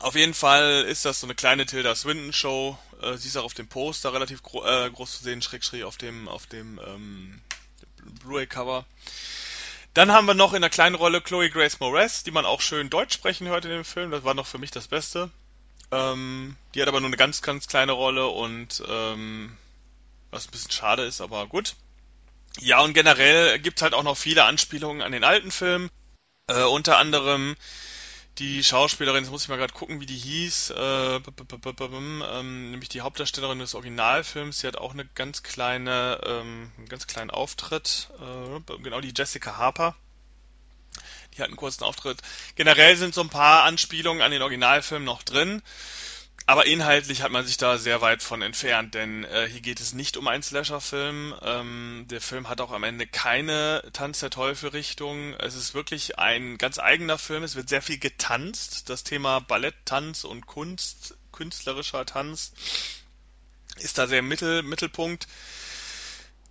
auf 0.00 0.14
jeden 0.14 0.34
Fall 0.34 0.84
ist 0.88 1.04
das 1.04 1.20
so 1.20 1.26
eine 1.26 1.34
kleine 1.34 1.66
Tilda 1.66 1.94
Swinton 1.94 2.32
Show. 2.32 2.78
Äh, 3.02 3.16
sie 3.16 3.28
ist 3.28 3.36
auch 3.36 3.44
auf 3.44 3.54
dem 3.54 3.68
Poster 3.68 4.12
relativ 4.12 4.42
gro 4.42 4.64
äh, 4.64 4.90
groß 4.90 5.18
zu 5.18 5.24
sehen, 5.24 5.42
schräg 5.42 5.62
auf 5.84 5.96
dem 5.96 6.28
auf 6.28 6.46
dem 6.46 6.80
ähm, 6.86 7.40
Blu-ray 8.20 8.46
Cover. 8.46 8.84
Dann 9.94 10.12
haben 10.12 10.26
wir 10.26 10.34
noch 10.34 10.52
in 10.52 10.60
der 10.60 10.70
kleinen 10.70 10.94
Rolle 10.94 11.22
Chloe 11.22 11.48
Grace 11.48 11.80
Moretz, 11.80 12.22
die 12.22 12.30
man 12.30 12.44
auch 12.44 12.60
schön 12.60 12.90
deutsch 12.90 13.14
sprechen 13.14 13.48
hört 13.48 13.64
in 13.64 13.70
dem 13.70 13.84
Film. 13.84 14.10
Das 14.10 14.24
war 14.24 14.34
noch 14.34 14.46
für 14.46 14.58
mich 14.58 14.70
das 14.70 14.88
Beste. 14.88 15.30
Ähm, 15.90 16.56
die 16.74 16.82
hat 16.82 16.88
aber 16.88 17.00
nur 17.00 17.08
eine 17.08 17.16
ganz 17.16 17.40
ganz 17.42 17.66
kleine 17.66 17.92
Rolle 17.92 18.26
und 18.26 18.82
ähm, 18.88 19.56
was 20.30 20.46
ein 20.46 20.50
bisschen 20.50 20.72
schade 20.72 21.04
ist, 21.04 21.20
aber 21.20 21.46
gut. 21.46 21.76
Ja, 22.58 22.80
und 22.80 22.94
generell 22.94 23.58
gibt's 23.58 23.82
halt 23.82 23.94
auch 23.94 24.02
noch 24.02 24.16
viele 24.16 24.44
Anspielungen 24.44 25.02
an 25.02 25.12
den 25.12 25.24
alten 25.24 25.50
Film. 25.50 25.90
Äh, 26.48 26.62
unter 26.62 26.98
anderem 26.98 27.56
die 28.38 28.62
Schauspielerin, 28.62 29.24
jetzt 29.24 29.30
muss 29.30 29.42
ich 29.42 29.48
mal 29.48 29.56
gerade 29.56 29.72
gucken, 29.72 30.00
wie 30.00 30.06
die 30.06 30.16
hieß, 30.16 30.70
äh, 30.70 31.16
ähm, 31.16 32.70
nämlich 32.70 32.88
die 32.90 33.00
Hauptdarstellerin 33.00 33.58
des 33.58 33.74
Originalfilms, 33.74 34.60
sie 34.60 34.66
hat 34.66 34.76
auch 34.76 34.92
eine 34.92 35.06
ganz 35.06 35.42
kleine, 35.42 36.20
ähm, 36.24 36.70
einen 36.76 36.88
ganz 36.88 37.06
kleinen 37.06 37.30
Auftritt, 37.30 38.10
äh, 38.20 38.60
genau 38.82 39.00
die 39.00 39.14
Jessica 39.16 39.56
Harper. 39.56 39.96
Die 41.34 41.42
hat 41.42 41.48
einen 41.48 41.56
kurzen 41.56 41.84
Auftritt. 41.84 42.18
Generell 42.54 42.96
sind 42.96 43.14
so 43.14 43.20
ein 43.20 43.28
paar 43.28 43.64
Anspielungen 43.64 44.22
an 44.22 44.30
den 44.30 44.42
Originalfilm 44.42 45.04
noch 45.04 45.22
drin. 45.22 45.62
Aber 46.48 46.66
inhaltlich 46.66 47.22
hat 47.22 47.32
man 47.32 47.44
sich 47.44 47.56
da 47.56 47.76
sehr 47.76 48.00
weit 48.02 48.22
von 48.22 48.40
entfernt, 48.40 48.94
denn 48.94 49.24
äh, 49.24 49.48
hier 49.50 49.60
geht 49.60 49.80
es 49.80 49.94
nicht 49.94 50.16
um 50.16 50.28
einen 50.28 50.44
Slasher-Film. 50.44 51.34
Ähm, 51.42 52.06
der 52.08 52.20
Film 52.20 52.48
hat 52.48 52.60
auch 52.60 52.70
am 52.70 52.84
Ende 52.84 53.04
keine 53.08 53.82
Tanz 53.92 54.20
der 54.20 54.30
Teufel-Richtung. 54.30 55.34
Es 55.34 55.56
ist 55.56 55.74
wirklich 55.74 56.20
ein 56.20 56.56
ganz 56.56 56.78
eigener 56.78 57.18
Film. 57.18 57.42
Es 57.42 57.56
wird 57.56 57.68
sehr 57.68 57.82
viel 57.82 57.98
getanzt. 57.98 58.88
Das 58.88 59.02
Thema 59.02 59.40
Balletttanz 59.40 60.22
und 60.22 60.46
Kunst, 60.46 61.16
künstlerischer 61.32 62.06
Tanz 62.06 62.52
ist 63.78 63.98
da 63.98 64.06
sehr 64.06 64.20
im 64.20 64.28
Mittel, 64.28 64.62
Mittelpunkt. 64.62 65.26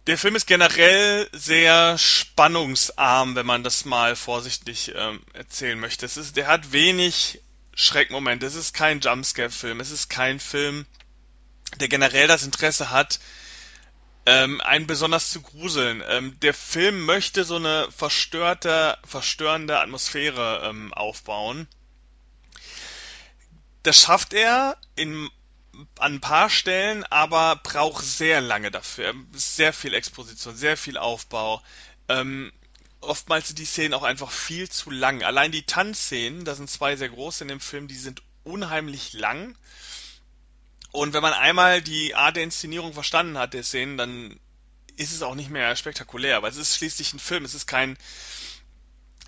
der 0.08 0.18
Film 0.18 0.36
ist 0.36 0.46
generell 0.46 1.30
sehr 1.32 1.98
spannungsarm, 1.98 3.36
wenn 3.36 3.46
man 3.46 3.64
das 3.64 3.86
mal 3.86 4.18
vorsichtig 4.18 4.92
ähm, 4.94 5.22
erzählen 5.32 5.80
möchte. 5.80 6.06
Es 6.06 6.18
ist, 6.18 6.36
der 6.36 6.48
hat 6.48 6.74
wenig 6.74 7.40
Schreckmomente. 7.76 8.46
Es 8.46 8.56
ist 8.56 8.74
kein 8.74 9.02
Jumpscare-Film. 9.02 9.80
Es 9.80 9.92
ist 9.92 10.10
kein 10.10 10.40
Film, 10.40 10.86
der 11.80 11.90
generell 11.90 12.28
das 12.28 12.44
Interesse 12.44 12.90
hat, 12.90 13.20
ähm, 14.26 14.62
einen 14.62 14.88
besonders 14.88 15.30
zu 15.30 15.42
gruseln. 15.42 16.02
Ähm, 16.08 16.40
der 16.40 16.54
Film 16.54 17.06
möchte 17.06 17.44
so 17.44 17.58
eine 17.58 17.90
verstörte, 17.92 18.98
verstörende 19.06 19.80
Atmosphäre 19.80 20.62
ähm, 20.64 20.94
aufbauen. 20.94 21.68
Das 23.84 24.00
schafft 24.02 24.34
er 24.34 24.78
in 24.96 25.30
an 26.00 26.16
ein 26.16 26.22
paar 26.22 26.50
Stellen, 26.50 27.04
aber 27.04 27.58
braucht 27.58 28.06
sehr 28.06 28.40
lange 28.40 28.72
dafür. 28.72 29.14
Sehr 29.34 29.74
viel 29.74 29.94
Exposition, 29.94 30.56
sehr 30.56 30.78
viel 30.78 30.98
Aufbau. 30.98 31.62
Ähm, 32.08 32.52
oftmals 33.06 33.48
sind 33.48 33.60
die 33.60 33.66
Szenen 33.66 33.94
auch 33.94 34.04
einfach 34.04 34.32
viel 34.32 34.70
zu 34.70 34.92
lang. 34.92 35.24
Allein 35.24 35.52
die 35.52 35.64
Tanzszenen, 35.64 36.46
da 36.46 36.56
sind 36.56 36.70
zwei 36.70 36.96
sehr 36.96 37.10
große 37.10 37.44
in 37.44 37.48
dem 37.48 37.60
Film, 37.60 37.88
die 37.88 37.96
sind 37.96 38.22
unheimlich 38.44 39.14
lang. 39.14 39.56
Und 40.92 41.14
wenn 41.14 41.22
man 41.22 41.34
einmal 41.34 41.82
die 41.82 42.16
Art 42.16 42.36
der 42.38 42.44
Inszenierung 42.44 42.94
verstanden 42.94 43.38
hat, 43.38 43.54
der 43.54 43.64
Szenen, 43.64 43.98
dann 43.98 44.40
ist 44.96 45.12
es 45.12 45.22
auch 45.22 45.36
nicht 45.36 45.50
mehr 45.50 45.76
spektakulär, 45.76 46.42
weil 46.42 46.52
es 46.52 46.58
ist 46.58 46.78
schließlich 46.78 47.14
ein 47.14 47.20
Film, 47.20 47.44
es 47.44 47.54
ist 47.54 47.68
kein 47.68 47.98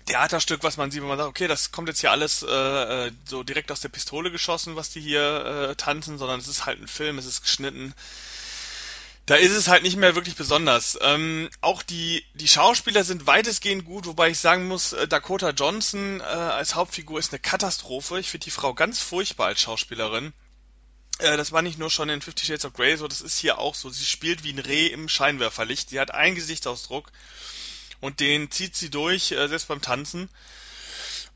Theaterstück, 0.06 0.62
was 0.62 0.78
man 0.78 0.90
sieht, 0.90 1.02
wenn 1.02 1.08
man 1.08 1.18
sagt, 1.18 1.28
okay, 1.28 1.46
das 1.46 1.70
kommt 1.70 1.88
jetzt 1.88 2.00
hier 2.00 2.10
alles 2.10 2.42
äh, 2.42 2.48
äh, 3.08 3.12
so 3.26 3.42
direkt 3.42 3.70
aus 3.70 3.80
der 3.80 3.90
Pistole 3.90 4.30
geschossen, 4.30 4.76
was 4.76 4.88
die 4.88 5.02
hier 5.02 5.44
äh, 5.70 5.76
tanzen, 5.76 6.16
sondern 6.16 6.40
es 6.40 6.48
ist 6.48 6.64
halt 6.64 6.80
ein 6.80 6.88
Film, 6.88 7.18
es 7.18 7.26
ist 7.26 7.42
geschnitten. 7.42 7.92
Da 9.28 9.34
ist 9.34 9.52
es 9.52 9.68
halt 9.68 9.82
nicht 9.82 9.98
mehr 9.98 10.14
wirklich 10.14 10.36
besonders. 10.36 10.98
Ähm, 11.02 11.50
auch 11.60 11.82
die, 11.82 12.24
die 12.32 12.48
Schauspieler 12.48 13.04
sind 13.04 13.26
weitestgehend 13.26 13.84
gut, 13.84 14.06
wobei 14.06 14.30
ich 14.30 14.38
sagen 14.38 14.66
muss, 14.66 14.94
äh, 14.94 15.06
Dakota 15.06 15.50
Johnson 15.50 16.20
äh, 16.20 16.22
als 16.22 16.74
Hauptfigur 16.74 17.18
ist 17.18 17.30
eine 17.30 17.38
Katastrophe. 17.38 18.18
Ich 18.18 18.30
finde 18.30 18.44
die 18.44 18.50
Frau 18.50 18.72
ganz 18.72 19.02
furchtbar 19.02 19.48
als 19.48 19.60
Schauspielerin. 19.60 20.32
Äh, 21.18 21.36
das 21.36 21.52
war 21.52 21.60
nicht 21.60 21.78
nur 21.78 21.90
schon 21.90 22.08
in 22.08 22.22
Fifty 22.22 22.46
Shades 22.46 22.64
of 22.64 22.72
Grey 22.72 22.96
so, 22.96 23.06
das 23.06 23.20
ist 23.20 23.38
hier 23.38 23.58
auch 23.58 23.74
so. 23.74 23.90
Sie 23.90 24.06
spielt 24.06 24.44
wie 24.44 24.52
ein 24.54 24.60
Reh 24.60 24.86
im 24.86 25.10
Scheinwerferlicht. 25.10 25.90
Sie 25.90 26.00
hat 26.00 26.14
einen 26.14 26.34
Gesichtsausdruck 26.34 27.12
und 28.00 28.20
den 28.20 28.50
zieht 28.50 28.76
sie 28.76 28.88
durch, 28.88 29.32
äh, 29.32 29.46
selbst 29.46 29.68
beim 29.68 29.82
Tanzen. 29.82 30.30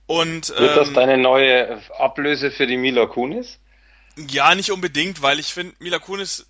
Und, 0.06 0.48
ähm, 0.48 0.62
Wird 0.62 0.76
das 0.78 0.88
ähm, 0.88 0.94
deine 0.94 1.18
neue 1.18 1.82
Ablöse 1.98 2.52
für 2.52 2.66
die 2.66 2.78
Mila 2.78 3.04
Kunis? 3.04 3.58
Ja, 4.16 4.54
nicht 4.54 4.72
unbedingt, 4.72 5.20
weil 5.20 5.38
ich 5.38 5.52
finde, 5.52 5.74
Mila 5.78 5.98
Kunis 5.98 6.46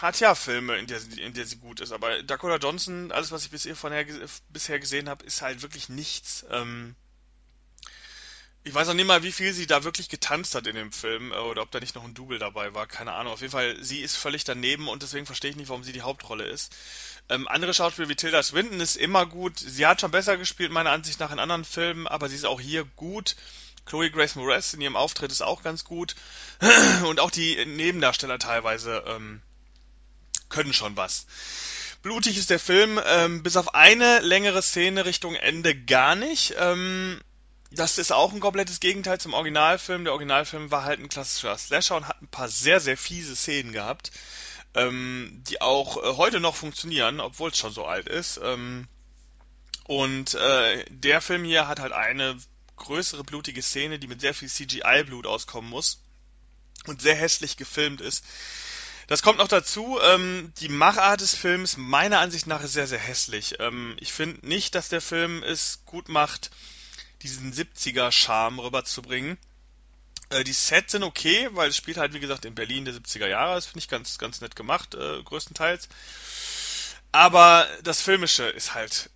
hat 0.00 0.20
ja 0.20 0.34
Filme, 0.34 0.76
in 0.76 0.86
der, 0.86 1.00
sie, 1.00 1.20
in 1.20 1.34
der 1.34 1.46
sie 1.46 1.56
gut 1.56 1.80
ist, 1.80 1.92
aber 1.92 2.22
Dakota 2.22 2.56
Johnson, 2.56 3.12
alles 3.12 3.32
was 3.32 3.44
ich 3.44 3.50
bisher, 3.50 3.76
von 3.76 3.92
her, 3.92 4.06
bisher 4.48 4.78
gesehen 4.78 5.08
habe, 5.08 5.24
ist 5.24 5.42
halt 5.42 5.62
wirklich 5.62 5.88
nichts. 5.88 6.44
Ähm, 6.50 6.94
ich 8.66 8.72
weiß 8.72 8.88
auch 8.88 8.94
nicht 8.94 9.06
mal, 9.06 9.22
wie 9.22 9.32
viel 9.32 9.52
sie 9.52 9.66
da 9.66 9.84
wirklich 9.84 10.08
getanzt 10.08 10.54
hat 10.54 10.66
in 10.66 10.74
dem 10.74 10.90
Film 10.90 11.32
äh, 11.32 11.36
oder 11.36 11.60
ob 11.60 11.70
da 11.70 11.80
nicht 11.80 11.94
noch 11.94 12.04
ein 12.04 12.14
Double 12.14 12.38
dabei 12.38 12.72
war, 12.72 12.86
keine 12.86 13.12
Ahnung. 13.12 13.34
Auf 13.34 13.42
jeden 13.42 13.52
Fall, 13.52 13.76
sie 13.84 14.00
ist 14.00 14.16
völlig 14.16 14.44
daneben 14.44 14.88
und 14.88 15.02
deswegen 15.02 15.26
verstehe 15.26 15.50
ich 15.50 15.56
nicht, 15.56 15.68
warum 15.68 15.84
sie 15.84 15.92
die 15.92 16.00
Hauptrolle 16.00 16.46
ist. 16.46 16.74
Ähm, 17.28 17.46
andere 17.46 17.74
Schauspieler 17.74 18.08
wie 18.08 18.16
Tilda 18.16 18.42
Swinton 18.42 18.80
ist 18.80 18.96
immer 18.96 19.26
gut. 19.26 19.58
Sie 19.58 19.86
hat 19.86 20.00
schon 20.00 20.10
besser 20.10 20.38
gespielt, 20.38 20.72
meiner 20.72 20.92
Ansicht 20.92 21.20
nach, 21.20 21.30
in 21.30 21.38
anderen 21.38 21.66
Filmen, 21.66 22.06
aber 22.06 22.30
sie 22.30 22.36
ist 22.36 22.46
auch 22.46 22.60
hier 22.60 22.84
gut. 22.96 23.36
Chloe 23.84 24.10
Grace 24.10 24.34
Moretz 24.34 24.72
in 24.72 24.80
ihrem 24.80 24.96
Auftritt 24.96 25.30
ist 25.30 25.42
auch 25.42 25.62
ganz 25.62 25.84
gut. 25.84 26.14
Und 27.06 27.20
auch 27.20 27.30
die 27.30 27.66
Nebendarsteller 27.66 28.38
teilweise 28.38 29.04
ähm, 29.06 29.42
können 30.48 30.72
schon 30.72 30.96
was. 30.96 31.26
Blutig 32.02 32.36
ist 32.36 32.50
der 32.50 32.58
Film, 32.58 33.00
ähm, 33.06 33.42
bis 33.42 33.56
auf 33.56 33.74
eine 33.74 34.20
längere 34.20 34.62
Szene 34.62 35.06
Richtung 35.06 35.34
Ende 35.34 35.74
gar 35.74 36.14
nicht. 36.14 36.54
Ähm, 36.58 37.20
das 37.70 37.98
ist 37.98 38.12
auch 38.12 38.32
ein 38.32 38.40
komplettes 38.40 38.80
Gegenteil 38.80 39.18
zum 39.18 39.32
Originalfilm. 39.32 40.04
Der 40.04 40.12
Originalfilm 40.12 40.70
war 40.70 40.84
halt 40.84 41.00
ein 41.00 41.08
klassischer 41.08 41.56
Slasher 41.56 41.96
und 41.96 42.06
hat 42.06 42.20
ein 42.22 42.28
paar 42.28 42.48
sehr, 42.48 42.80
sehr 42.80 42.96
fiese 42.96 43.34
Szenen 43.34 43.72
gehabt, 43.72 44.12
ähm, 44.74 45.42
die 45.48 45.60
auch 45.60 45.96
äh, 45.96 46.16
heute 46.16 46.40
noch 46.40 46.54
funktionieren, 46.54 47.20
obwohl 47.20 47.50
es 47.50 47.58
schon 47.58 47.72
so 47.72 47.84
alt 47.86 48.08
ist. 48.08 48.38
Ähm, 48.42 48.86
und 49.84 50.34
äh, 50.34 50.84
der 50.90 51.20
Film 51.20 51.44
hier 51.44 51.68
hat 51.68 51.80
halt 51.80 51.92
eine 51.92 52.38
größere 52.76 53.24
blutige 53.24 53.62
Szene, 53.62 53.98
die 53.98 54.06
mit 54.06 54.20
sehr 54.20 54.34
viel 54.34 54.48
CGI-Blut 54.48 55.26
auskommen 55.26 55.70
muss 55.70 56.00
und 56.86 57.02
sehr 57.02 57.14
hässlich 57.14 57.56
gefilmt 57.56 58.00
ist. 58.00 58.24
Das 59.06 59.22
kommt 59.22 59.38
noch 59.38 59.48
dazu, 59.48 59.98
ähm, 60.02 60.52
die 60.60 60.68
Machart 60.68 61.20
des 61.20 61.34
Films 61.34 61.76
meiner 61.76 62.20
Ansicht 62.20 62.46
nach 62.46 62.62
ist 62.62 62.72
sehr, 62.72 62.86
sehr 62.86 62.98
hässlich. 62.98 63.56
Ähm, 63.60 63.96
ich 64.00 64.12
finde 64.12 64.46
nicht, 64.46 64.74
dass 64.74 64.88
der 64.88 65.00
Film 65.00 65.42
es 65.42 65.82
gut 65.84 66.08
macht, 66.08 66.50
diesen 67.22 67.52
70er-Charme 67.52 68.58
rüberzubringen. 68.60 69.38
Äh, 70.30 70.44
die 70.44 70.52
Sets 70.52 70.92
sind 70.92 71.02
okay, 71.02 71.48
weil 71.52 71.68
es 71.68 71.76
spielt 71.76 71.98
halt, 71.98 72.14
wie 72.14 72.20
gesagt, 72.20 72.44
in 72.44 72.54
Berlin 72.54 72.84
der 72.86 72.94
70er 72.94 73.26
Jahre. 73.26 73.54
Das 73.54 73.66
finde 73.66 73.80
ich 73.80 73.88
ganz, 73.88 74.18
ganz 74.18 74.40
nett 74.40 74.56
gemacht, 74.56 74.94
äh, 74.94 75.22
größtenteils. 75.22 75.88
Aber 77.12 77.66
das 77.82 78.00
Filmische 78.00 78.44
ist 78.44 78.74
halt 78.74 79.10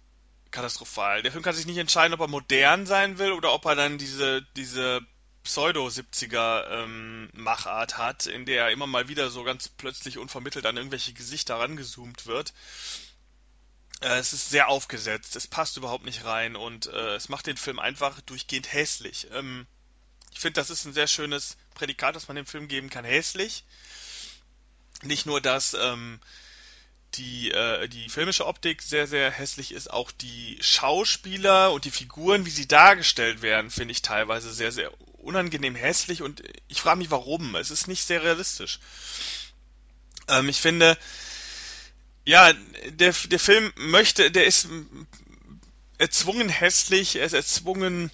katastrophal. 0.51 1.23
Der 1.23 1.33
Film 1.33 1.43
kann 1.43 1.55
sich 1.55 1.67
nicht 1.67 1.79
entscheiden, 1.79 2.15
ob 2.15 2.21
er 2.21 2.29
modern 2.29 2.87
sein 2.87 3.19
will 3.19 3.33
oder 3.33 3.53
ob 3.53 3.65
er 3.65 3.75
dann 3.75 3.99
diese, 3.99 4.43
diese 4.57 5.01
Pseudo-70er-Machart 5.49 7.93
ähm, 7.93 7.99
hat, 7.99 8.27
in 8.27 8.45
der 8.45 8.71
immer 8.71 8.87
mal 8.87 9.09
wieder 9.09 9.31
so 9.31 9.45
ganz 9.45 9.71
plötzlich 9.71 10.19
unvermittelt 10.19 10.67
an 10.67 10.77
irgendwelche 10.77 11.15
Gesichter 11.15 11.55
rangezoomt 11.55 12.27
wird. 12.27 12.53
Äh, 14.03 14.19
es 14.19 14.35
ist 14.35 14.51
sehr 14.51 14.69
aufgesetzt, 14.69 15.37
es 15.37 15.47
passt 15.47 15.79
überhaupt 15.79 16.05
nicht 16.05 16.27
rein 16.27 16.55
und 16.55 16.89
äh, 16.89 17.15
es 17.15 17.31
macht 17.31 17.47
den 17.47 17.57
Film 17.57 17.79
einfach 17.79 18.21
durchgehend 18.21 18.75
hässlich. 18.75 19.29
Ähm, 19.33 19.67
ich 20.35 20.41
finde, 20.41 20.61
das 20.61 20.69
ist 20.69 20.85
ein 20.85 20.93
sehr 20.93 21.07
schönes 21.07 21.57
Prädikat, 21.75 22.15
das 22.15 22.29
man 22.29 22.37
dem 22.37 22.45
Film 22.45 22.69
geben 22.69 22.91
kann, 22.91 23.07
hässlich. 23.07 23.65
Nicht 25.03 25.25
nur, 25.25 25.41
dass 25.41 25.73
ähm, 25.73 26.21
die, 27.15 27.53
äh, 27.53 27.89
die 27.89 28.11
filmische 28.11 28.47
Optik 28.47 28.83
sehr, 28.83 29.07
sehr 29.07 29.31
hässlich 29.31 29.73
ist, 29.73 29.91
auch 29.91 30.11
die 30.11 30.59
Schauspieler 30.61 31.73
und 31.73 31.87
die 31.87 31.91
Figuren, 31.91 32.45
wie 32.45 32.51
sie 32.51 32.69
dargestellt 32.69 33.41
werden, 33.41 33.71
finde 33.71 33.93
ich 33.93 34.03
teilweise 34.03 34.53
sehr, 34.53 34.73
sehr 34.73 34.93
unangenehm 35.19 35.75
hässlich 35.75 36.23
und 36.23 36.43
ich 36.69 36.81
frage 36.81 36.99
mich 36.99 37.11
warum. 37.11 37.55
Es 37.57 37.71
ist 37.71 37.89
nicht 37.89 38.05
sehr 38.05 38.23
realistisch. 38.23 38.81
Ähm, 40.29 40.49
ich 40.49 40.61
finde, 40.61 40.97
ja, 42.25 42.53
der, 42.91 43.13
der 43.13 43.39
Film 43.39 43.73
möchte, 43.77 44.31
der 44.31 44.47
ist 44.47 44.69
erzwungen 45.99 46.49
hässlich, 46.49 47.17
er 47.17 47.25
ist 47.25 47.33
erzwungen 47.33 48.11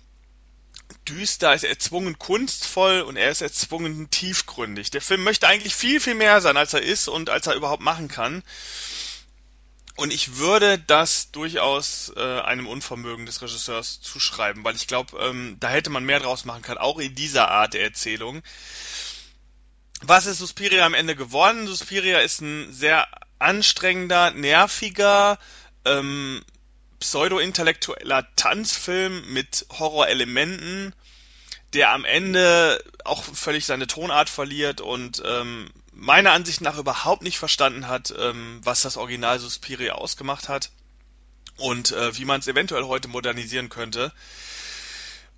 düster, 1.09 1.49
er 1.49 1.55
ist 1.55 1.65
erzwungen 1.65 2.19
kunstvoll 2.19 3.03
und 3.03 3.17
er 3.17 3.31
ist 3.31 3.43
erzwungen 3.43 4.11
tiefgründig. 4.11 4.91
Der 4.91 5.03
Film 5.03 5.23
möchte 5.25 5.49
eigentlich 5.49 5.75
viel, 5.75 6.01
viel 6.01 6.15
mehr 6.15 6.41
sein, 6.41 6.57
als 6.57 6.73
er 6.75 6.83
ist 6.83 7.09
und 7.09 7.31
als 7.31 7.47
er 7.47 7.55
überhaupt 7.55 7.83
machen 7.83 8.09
kann. 8.09 8.43
Und 9.97 10.13
ich 10.13 10.37
würde 10.37 10.79
das 10.79 11.31
durchaus 11.31 12.13
äh, 12.17 12.41
einem 12.41 12.67
Unvermögen 12.67 13.27
des 13.27 13.43
Regisseurs 13.43 14.01
zuschreiben, 14.01 14.65
weil 14.65 14.75
ich 14.75 14.89
glaube, 14.89 15.17
ähm, 15.19 15.57
da 15.61 15.69
hätte 15.69 15.91
man 15.91 16.05
mehr 16.05 16.19
draus 16.19 16.45
machen 16.45 16.63
können, 16.63 16.79
auch 16.79 16.99
in 16.99 17.15
dieser 17.15 17.49
Art 17.49 17.75
der 17.75 17.85
Erzählung. 17.85 18.43
Was 20.03 20.27
ist 20.27 20.39
Suspiria 20.39 20.85
am 20.85 20.95
Ende 20.95 21.15
geworden? 21.15 21.67
Suspiria 21.69 22.19
ist 22.19 22.41
ein 22.41 22.73
sehr 22.73 23.07
anstrengender, 23.39 24.33
nerviger, 24.33 25.39
ähm, 25.85 26.43
pseudo-intellektueller 26.99 28.27
Tanzfilm 28.35 29.33
mit 29.33 29.67
Horrorelementen, 29.79 30.95
der 31.73 31.93
am 31.93 32.05
Ende 32.05 32.83
auch 33.05 33.23
völlig 33.23 33.67
seine 33.67 33.87
Tonart 33.87 34.29
verliert 34.29 34.81
und 34.81 35.23
ähm, 35.25 35.71
meiner 35.95 36.33
Ansicht 36.33 36.61
nach 36.61 36.79
überhaupt 36.79 37.23
nicht 37.23 37.39
verstanden 37.39 37.89
hat, 37.89 38.13
ähm, 38.17 38.61
was 38.63 38.83
das 38.83 38.97
Original 38.97 39.39
Suspiria 39.39 39.95
ausgemacht 39.95 40.49
hat 40.49 40.71
und 41.57 41.93
äh, 41.93 42.17
wie 42.17 42.25
man 42.25 42.41
es 42.41 42.49
eventuell 42.49 42.85
heute 42.85 43.09
modernisieren 43.09 43.69
könnte. 43.69 44.13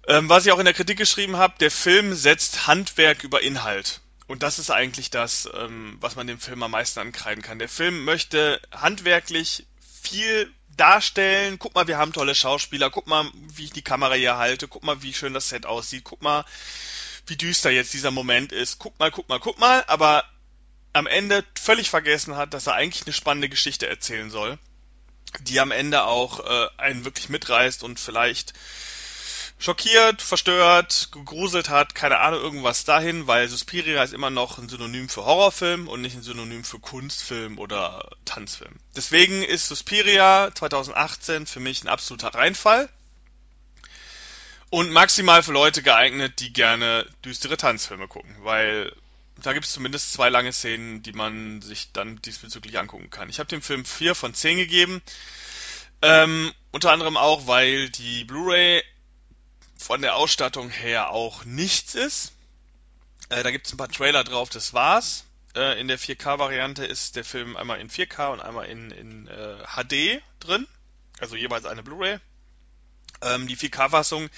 Ähm, 0.09 0.29
was 0.29 0.47
ich 0.47 0.53
auch 0.53 0.59
in 0.59 0.65
der 0.65 0.75
Kritik 0.75 0.99
geschrieben 0.99 1.37
habe, 1.37 1.55
der 1.59 1.71
Film 1.71 2.15
setzt 2.15 2.67
Handwerk 2.67 3.25
über 3.25 3.43
Inhalt. 3.43 4.01
Und 4.29 4.43
das 4.43 4.59
ist 4.59 4.71
eigentlich 4.71 5.11
das, 5.11 5.49
ähm, 5.55 5.99
was 6.01 6.17
man 6.17 6.27
dem 6.27 6.41
Film 6.41 6.63
am 6.63 6.73
meisten 6.73 7.01
ankreiden 7.01 7.43
kann. 7.43 7.59
Der 7.59 7.69
Film 7.69 8.05
möchte 8.05 8.61
handwerklich 8.73 9.67
viel 10.03 10.53
darstellen. 10.77 11.59
Guck 11.59 11.75
mal, 11.75 11.87
wir 11.87 11.99
haben 11.99 12.13
tolle 12.13 12.35
Schauspieler. 12.35 12.91
Guck 12.91 13.07
mal, 13.07 13.31
wie 13.55 13.65
ich 13.65 13.73
die 13.73 13.83
Kamera 13.83 14.15
hier 14.15 14.37
halte. 14.37 14.69
Guck 14.69 14.85
mal, 14.85 15.03
wie 15.03 15.13
schön 15.13 15.35
das 15.35 15.49
Set 15.49 15.67
aussieht. 15.67 16.05
Guck 16.05 16.23
mal, 16.23 16.45
wie 17.27 17.37
düster 17.37 17.71
jetzt 17.71 17.95
dieser 17.95 18.11
Moment 18.11 18.53
ist. 18.53 18.79
Guck 18.79 18.99
mal, 18.99 19.11
guck 19.11 19.29
mal, 19.29 19.41
guck 19.41 19.59
mal. 19.59 19.85
Aber 19.87 20.25
am 20.97 21.07
Ende 21.07 21.45
völlig 21.61 21.91
vergessen 21.91 22.37
hat, 22.37 22.55
dass 22.55 22.67
er 22.67 22.75
eigentlich 22.75 23.05
eine 23.05 23.13
spannende 23.13 23.49
Geschichte 23.49 23.87
erzählen 23.87 24.31
soll, 24.31 24.59
die 25.41 25.61
am 25.61 25.71
Ende 25.71 26.05
auch 26.05 26.41
äh, 26.41 26.69
einen 26.79 27.05
wirklich 27.05 27.29
mitreißt 27.29 27.83
und 27.83 28.01
vielleicht 28.01 28.55
schockiert, 29.59 30.23
verstört, 30.23 31.09
gegruselt 31.13 31.69
hat, 31.69 31.95
keine 31.95 32.19
Ahnung, 32.19 32.41
irgendwas 32.41 32.85
dahin, 32.85 33.27
weil 33.27 33.49
Suspiria 33.49 34.03
ist 34.03 34.15
immer 34.15 34.31
noch 34.31 34.59
ein 34.59 34.69
Synonym 34.69 35.09
für 35.09 35.25
Horrorfilm 35.25 35.89
und 35.89 36.01
nicht 36.01 36.17
ein 36.17 36.23
Synonym 36.23 36.65
für 36.65 36.79
Kunstfilm 36.79 37.59
oder 37.59 38.09
Tanzfilm. 38.25 38.75
Deswegen 38.95 39.43
ist 39.43 39.69
Suspiria 39.69 40.51
2018 40.55 41.47
für 41.47 41.61
mich 41.61 41.85
ein 41.85 41.89
absoluter 41.89 42.35
Reinfall 42.35 42.89
und 44.71 44.91
maximal 44.91 45.43
für 45.43 45.53
Leute 45.53 45.83
geeignet, 45.83 46.41
die 46.41 46.53
gerne 46.53 47.07
düstere 47.25 47.57
Tanzfilme 47.57 48.09
gucken, 48.09 48.35
weil 48.41 48.93
da 49.43 49.53
gibt 49.53 49.67
es 49.67 49.73
zumindest 49.73 50.13
zwei 50.13 50.29
lange 50.29 50.53
Szenen, 50.53 51.03
die 51.03 51.13
man 51.13 51.61
sich 51.63 51.93
dann 51.93 52.21
diesbezüglich 52.23 52.79
angucken 52.79 53.11
kann. 53.11 53.29
Ich 53.29 53.39
habe 53.39 53.49
dem 53.49 53.63
Film 53.63 53.85
4 53.85 54.15
von 54.15 54.35
10 54.35 54.57
gegeben. 54.57 55.03
Ähm, 56.03 56.53
unter 56.73 56.93
anderem 56.93 57.17
auch, 57.17 57.47
weil 57.47 57.91
die 57.91 58.25
Blu-ray 58.25 58.83
von 59.77 60.03
der 60.03 60.17
Ausstattung 60.17 60.71
her 60.71 61.11
auch 61.11 61.45
nichts 61.45 61.95
ist. 61.95 62.33
Äh, 63.29 63.43
da 63.43 63.51
gibt 63.51 63.67
es 63.67 63.73
ein 63.73 63.79
paar 63.79 63.89
Trailer 63.89 64.25
drauf, 64.25 64.49
das 64.49 64.73
war's. 64.73 65.25
Äh, 65.55 65.81
in 65.81 65.89
der 65.89 65.99
4K-Variante 65.99 66.85
ist 66.85 67.17
der 67.17 67.25
Film 67.25 67.57
einmal 67.57 67.81
in 67.81 67.91
4K 67.91 68.33
und 68.33 68.41
einmal 68.41 68.67
in, 68.67 68.91
in 68.91 69.29
äh, 69.29 69.65
HD 69.67 70.23
drin. 70.41 70.67
Also 71.19 71.37
jeweils 71.37 71.65
eine 71.65 71.83
Blu-ray. 71.83 72.19
Ähm, 73.23 73.47
die 73.47 73.57
4K-Fassung 73.57 74.29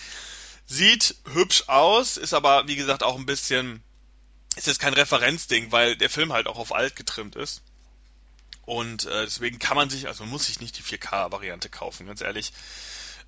sieht 0.66 1.16
hübsch 1.32 1.64
aus, 1.68 2.16
ist 2.16 2.34
aber 2.34 2.68
wie 2.68 2.76
gesagt 2.76 3.02
auch 3.02 3.16
ein 3.16 3.26
bisschen, 3.26 3.82
ist 4.58 4.66
jetzt 4.66 4.80
kein 4.80 4.94
Referenzding, 4.94 5.72
weil 5.72 5.96
der 5.96 6.10
Film 6.10 6.32
halt 6.32 6.46
auch 6.46 6.58
auf 6.58 6.74
alt 6.74 6.96
getrimmt 6.96 7.36
ist. 7.36 7.62
Und 8.62 9.06
äh, 9.06 9.24
deswegen 9.24 9.58
kann 9.58 9.76
man 9.76 9.88
sich, 9.88 10.08
also 10.08 10.24
man 10.24 10.30
muss 10.30 10.46
sich 10.46 10.60
nicht 10.60 10.76
die 10.78 10.82
4K-Variante 10.82 11.70
kaufen, 11.70 12.06
ganz 12.06 12.20
ehrlich. 12.20 12.52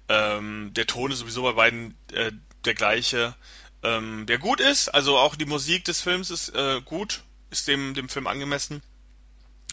Ähm, 0.09 0.73
der 0.75 0.87
Ton 0.87 1.11
ist 1.11 1.21
sowieso 1.21 1.43
bei 1.43 1.53
beiden 1.53 1.97
äh, 2.13 2.33
der 2.65 2.75
gleiche. 2.75 3.35
Ähm, 3.83 4.27
der 4.27 4.39
gut 4.39 4.61
ist, 4.61 4.89
also 4.89 5.17
auch 5.17 5.37
die 5.37 5.47
Musik 5.47 5.85
des 5.87 6.03
Films 6.03 6.31
ist 6.31 6.51
äh, 6.51 6.83
gut, 6.85 7.23
ist 7.51 7.69
dem, 7.69 7.95
dem 7.95 8.09
Film 8.11 8.27
angemessen. 8.27 8.83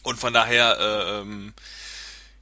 Und 0.03 0.17
von 0.17 0.31
daher, 0.31 0.77
äh, 0.79 1.19
ähm, 1.19 1.53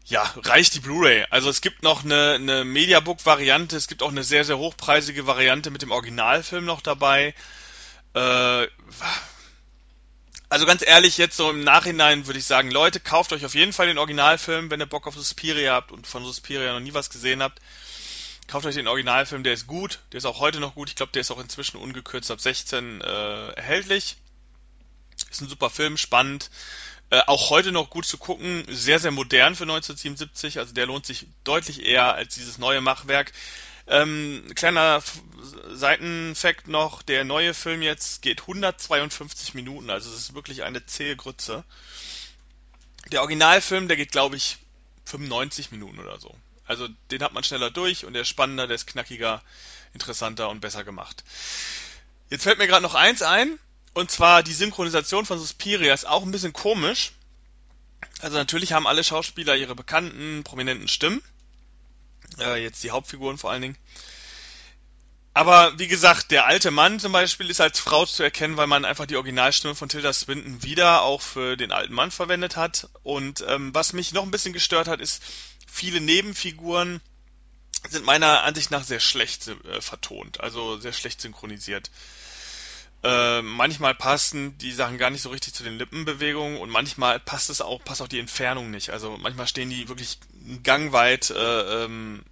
ja, 0.05 0.21
reicht 0.43 0.75
die 0.75 0.81
Blu-ray. 0.81 1.25
Also 1.31 1.49
es 1.49 1.61
gibt 1.61 1.81
noch 1.81 2.03
eine, 2.03 2.33
eine 2.33 2.63
Mediabook-Variante, 2.63 3.75
es 3.75 3.87
gibt 3.87 4.03
auch 4.03 4.11
eine 4.11 4.23
sehr, 4.23 4.43
sehr 4.43 4.59
hochpreisige 4.59 5.25
Variante 5.25 5.71
mit 5.71 5.81
dem 5.81 5.91
Originalfilm 5.91 6.65
noch 6.65 6.81
dabei. 6.81 7.33
Äh, 8.15 8.67
also 10.47 10.65
ganz 10.65 10.83
ehrlich, 10.85 11.17
jetzt 11.17 11.35
so 11.35 11.49
im 11.49 11.63
Nachhinein 11.63 12.27
würde 12.27 12.39
ich 12.39 12.45
sagen, 12.45 12.71
Leute, 12.71 12.99
kauft 12.99 13.33
euch 13.33 13.45
auf 13.45 13.55
jeden 13.55 13.73
Fall 13.73 13.87
den 13.87 13.97
Originalfilm, 13.97 14.71
wenn 14.71 14.79
ihr 14.79 14.85
Bock 14.85 15.05
auf 15.05 15.15
Suspiria 15.15 15.73
habt 15.73 15.91
und 15.91 16.07
von 16.07 16.23
Suspiria 16.23 16.73
noch 16.73 16.79
nie 16.79 16.93
was 16.93 17.09
gesehen 17.09 17.43
habt. 17.43 17.59
Kauft 18.47 18.65
euch 18.65 18.75
den 18.75 18.87
Originalfilm, 18.87 19.43
der 19.43 19.53
ist 19.53 19.67
gut, 19.67 19.99
der 20.11 20.19
ist 20.19 20.25
auch 20.25 20.39
heute 20.39 20.59
noch 20.59 20.75
gut. 20.75 20.89
Ich 20.89 20.95
glaube, 20.95 21.11
der 21.11 21.21
ist 21.21 21.31
auch 21.31 21.39
inzwischen 21.39 21.77
ungekürzt 21.77 22.31
ab 22.31 22.39
16 22.39 23.01
äh, 23.01 23.47
erhältlich. 23.49 24.17
Ist 25.29 25.41
ein 25.41 25.49
super 25.49 25.69
Film, 25.69 25.97
spannend. 25.97 26.51
Äh, 27.09 27.21
auch 27.27 27.49
heute 27.49 27.71
noch 27.71 27.89
gut 27.89 28.05
zu 28.05 28.17
gucken, 28.17 28.65
sehr, 28.69 28.99
sehr 28.99 29.11
modern 29.11 29.55
für 29.55 29.63
1977, 29.63 30.59
also 30.59 30.73
der 30.73 30.85
lohnt 30.85 31.05
sich 31.05 31.27
deutlich 31.43 31.85
eher 31.85 32.13
als 32.13 32.35
dieses 32.35 32.57
neue 32.59 32.81
Machwerk. 32.81 33.31
Ähm, 33.87 34.43
kleiner 34.55 35.03
Seitenfakt 35.69 36.67
noch, 36.67 37.03
der 37.03 37.23
neue 37.23 37.53
Film 37.53 37.81
jetzt 37.81 38.21
geht 38.21 38.41
152 38.41 39.53
Minuten, 39.53 39.89
also 39.89 40.09
es 40.09 40.17
ist 40.17 40.33
wirklich 40.33 40.63
eine 40.63 40.85
zähe 40.85 41.15
Grütze. 41.15 41.63
Der 43.11 43.21
Originalfilm, 43.21 43.87
der 43.87 43.97
geht 43.97 44.11
glaube 44.11 44.37
ich 44.37 44.57
95 45.05 45.71
Minuten 45.71 45.99
oder 45.99 46.19
so. 46.19 46.35
Also 46.65 46.87
den 47.11 47.21
hat 47.21 47.33
man 47.33 47.43
schneller 47.43 47.69
durch 47.69 48.05
und 48.05 48.13
der 48.13 48.23
ist 48.23 48.29
spannender, 48.29 48.65
der 48.65 48.75
ist 48.75 48.87
knackiger, 48.87 49.43
interessanter 49.93 50.49
und 50.49 50.61
besser 50.61 50.83
gemacht. 50.83 51.23
Jetzt 52.31 52.43
fällt 52.43 52.57
mir 52.57 52.67
gerade 52.67 52.81
noch 52.81 52.95
eins 52.95 53.21
ein, 53.21 53.59
und 53.93 54.09
zwar 54.09 54.41
die 54.41 54.53
Synchronisation 54.53 55.25
von 55.25 55.39
Suspiria 55.39 55.93
ist 55.93 56.07
auch 56.07 56.23
ein 56.23 56.31
bisschen 56.31 56.53
komisch. 56.53 57.13
Also 58.19 58.37
natürlich 58.37 58.73
haben 58.73 58.87
alle 58.87 59.03
Schauspieler 59.03 59.55
ihre 59.55 59.75
bekannten, 59.75 60.43
prominenten 60.43 60.87
Stimmen. 60.87 61.21
Äh, 62.39 62.63
jetzt 62.63 62.83
die 62.83 62.91
Hauptfiguren 62.91 63.37
vor 63.37 63.51
allen 63.51 63.61
Dingen. 63.61 63.77
Aber 65.33 65.77
wie 65.77 65.87
gesagt, 65.87 66.31
der 66.31 66.45
alte 66.45 66.71
Mann 66.71 66.97
zum 66.97 67.11
Beispiel 67.11 67.49
ist 67.49 67.59
als 67.59 67.77
Frau 67.77 68.05
zu 68.05 68.23
erkennen, 68.23 68.55
weil 68.55 68.67
man 68.67 68.85
einfach 68.85 69.05
die 69.05 69.17
Originalstimme 69.17 69.75
von 69.75 69.89
Tilda 69.89 70.13
Swinton 70.13 70.63
wieder 70.63 71.01
auch 71.01 71.21
für 71.21 71.57
den 71.57 71.73
alten 71.73 71.93
Mann 71.93 72.09
verwendet 72.09 72.55
hat. 72.55 72.87
Und 73.03 73.43
ähm, 73.45 73.75
was 73.75 73.91
mich 73.91 74.13
noch 74.13 74.23
ein 74.23 74.31
bisschen 74.31 74.53
gestört 74.53 74.87
hat, 74.87 75.01
ist, 75.01 75.21
viele 75.67 75.99
Nebenfiguren 75.99 77.01
sind 77.89 78.05
meiner 78.05 78.43
Ansicht 78.43 78.71
nach 78.71 78.85
sehr 78.85 79.01
schlecht 79.01 79.49
äh, 79.49 79.81
vertont, 79.81 80.39
also 80.39 80.79
sehr 80.79 80.93
schlecht 80.93 81.19
synchronisiert. 81.19 81.91
Äh, 83.05 83.43
manchmal 83.43 83.93
passen 83.93 84.57
die 84.57 84.71
Sachen 84.71 84.97
gar 84.97 85.11
nicht 85.11 85.21
so 85.21 85.29
richtig 85.29 85.53
zu 85.53 85.63
den 85.63 85.77
Lippenbewegungen 85.77 86.57
und 86.57 86.71
manchmal 86.71 87.19
passt 87.19 87.51
es 87.51 87.61
auch, 87.61 87.83
passt 87.83 88.01
auch 88.01 88.07
die 88.07 88.17
Entfernung 88.17 88.71
nicht. 88.71 88.89
Also 88.89 89.15
manchmal 89.17 89.47
stehen 89.47 89.69
die 89.69 89.87
wirklich 89.89 90.17
gangweit 90.63 91.29
äh, 91.29 91.83
ähm, 91.83 92.23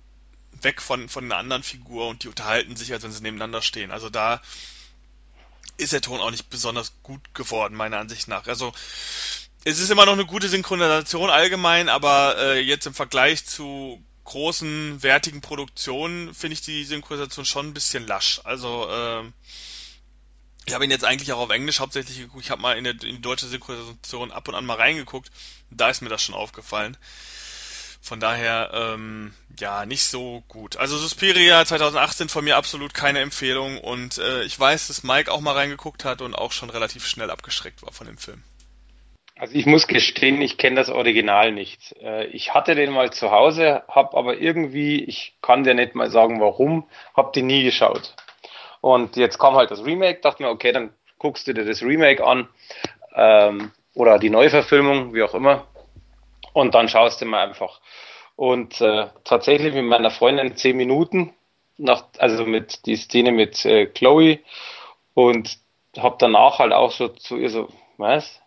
weg 0.64 0.82
von, 0.82 1.10
von 1.10 1.26
einer 1.26 1.38
anderen 1.38 1.62
Figur 1.62 2.08
und 2.08 2.24
die 2.24 2.28
unterhalten 2.28 2.76
sich, 2.76 2.92
als 2.92 3.04
wenn 3.04 3.12
sie 3.12 3.22
nebeneinander 3.22 3.62
stehen. 3.62 3.92
Also 3.92 4.10
da 4.10 4.42
ist 5.78 5.94
der 5.94 6.02
Ton 6.02 6.20
auch 6.20 6.32
nicht 6.32 6.50
besonders 6.50 6.94
gut 7.04 7.36
geworden, 7.36 7.76
meiner 7.76 8.00
Ansicht 8.00 8.28
nach. 8.28 8.48
Also 8.48 8.74
es 9.66 9.78
ist 9.78 9.92
immer 9.92 10.08
noch 10.08 10.14
eine 10.14 10.26
gute 10.26 10.50
Synchronisation 10.50 11.30
allgemein, 11.30 11.88
aber 11.88 12.36
äh, 12.40 12.60
jetzt 12.60 12.88
im 12.88 12.96
Vergleich 12.96 13.46
zu 13.46 14.04
großen, 14.24 15.04
wertigen 15.04 15.42
Produktionen 15.42 16.34
finde 16.34 16.54
ich 16.54 16.62
die 16.62 16.84
Synchronisation 16.84 17.46
schon 17.46 17.68
ein 17.68 17.74
bisschen 17.76 18.08
lasch. 18.08 18.42
Also 18.44 18.90
äh, 18.90 19.24
ich 20.66 20.74
habe 20.74 20.86
ihn 20.86 20.92
jetzt 20.92 21.06
eigentlich 21.06 21.32
auch 21.34 21.40
auf 21.40 21.50
Englisch 21.50 21.80
hauptsächlich 21.80 22.18
geguckt. 22.18 22.44
Ich 22.44 22.52
habe 22.52 22.62
mal 22.62 22.78
in, 22.78 22.84
der, 22.84 22.94
in 22.94 23.16
die 23.16 23.22
deutsche 23.22 23.48
Synchronisation 23.48 24.32
ab 24.32 24.48
und 24.48 24.56
an 24.56 24.66
mal 24.66 24.78
reingeguckt. 24.78 25.32
Da 25.72 25.90
ist 25.90 26.02
mir 26.02 26.10
das 26.10 26.24
schon 26.24 26.36
aufgefallen. 26.36 26.98
Von 28.02 28.20
daher, 28.20 28.72
ähm, 28.74 29.34
ja, 29.60 29.86
nicht 29.86 30.04
so 30.04 30.44
gut. 30.50 30.76
Also 30.76 30.98
Suspiria 30.98 31.64
2018 31.66 32.28
von 32.28 32.44
mir 32.44 32.58
absolut 32.58 32.94
keine 32.94 33.20
Empfehlung 33.20 33.78
und 33.80 34.18
äh, 34.18 34.44
ich 34.44 34.60
weiß, 34.60 34.88
dass 34.88 35.04
Mike 35.04 35.32
auch 35.32 35.40
mal 35.40 35.54
reingeguckt 35.54 36.04
hat 36.04 36.22
und 36.22 36.36
auch 36.36 36.52
schon 36.52 36.70
relativ 36.70 37.08
schnell 37.08 37.32
abgeschreckt 37.32 37.82
war 37.82 37.94
von 37.94 38.08
dem 38.08 38.18
Film. 38.18 38.44
Also 39.36 39.56
ich 39.56 39.66
muss 39.66 39.88
gestehen, 39.88 40.42
ich 40.42 40.58
kenne 40.58 40.76
das 40.76 40.90
Original 40.90 41.54
nicht. 41.54 41.96
Äh, 42.02 42.26
ich 42.26 42.54
hatte 42.54 42.76
den 42.76 42.92
mal 42.92 43.12
zu 43.12 43.32
Hause, 43.32 43.84
habe 43.88 44.18
aber 44.18 44.38
irgendwie, 44.38 45.02
ich 45.04 45.36
kann 45.42 45.64
dir 45.64 45.74
nicht 45.74 45.96
mal 45.96 46.12
sagen 46.12 46.42
warum, 46.42 46.88
habe 47.16 47.32
den 47.34 47.48
nie 47.48 47.64
geschaut. 47.64 48.16
Und 48.84 49.16
jetzt 49.16 49.40
kam 49.40 49.56
halt 49.56 49.72
das 49.72 49.86
Remake, 49.86 50.20
dachte 50.20 50.44
mir, 50.44 50.50
okay, 50.50 50.74
dann 50.74 50.94
guckst 51.18 51.48
du 51.48 51.54
dir 51.54 51.64
das 51.64 51.82
Remake 51.82 52.22
an 52.22 52.50
ähm, 53.16 53.72
oder 53.96 54.20
die 54.20 54.30
Neuverfilmung, 54.30 55.14
wie 55.14 55.24
auch 55.24 55.34
immer. 55.34 55.68
Und 56.52 56.76
dann 56.76 56.90
schaust 56.90 57.22
du 57.22 57.26
mal 57.26 57.48
einfach. 57.48 57.80
Und 58.36 58.82
äh, 58.82 59.08
tatsächlich 59.24 59.74
mit 59.74 59.86
meiner 59.86 60.12
Freundin 60.12 60.58
zehn 60.58 60.76
Minuten, 60.76 61.34
nach, 61.78 62.08
also 62.18 62.46
mit 62.46 62.86
die 62.86 62.98
Szene 62.98 63.32
mit 63.32 63.64
äh, 63.64 63.86
Chloe 63.86 64.40
und 65.14 65.60
habe 65.98 66.18
danach 66.20 66.60
halt 66.60 66.74
auch 66.74 66.92
so 66.92 67.08
zu 67.08 67.38
ihr 67.38 67.52
so, 67.52 67.70
was? 67.96 68.42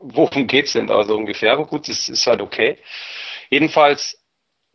Worum 0.00 0.46
geht's 0.46 0.72
denn 0.72 0.86
da 0.86 1.04
so 1.04 1.14
ungefähr? 1.14 1.52
Aber 1.52 1.66
gut, 1.66 1.88
das 1.88 2.08
ist 2.08 2.26
halt 2.26 2.40
okay. 2.40 2.78
Jedenfalls 3.50 4.18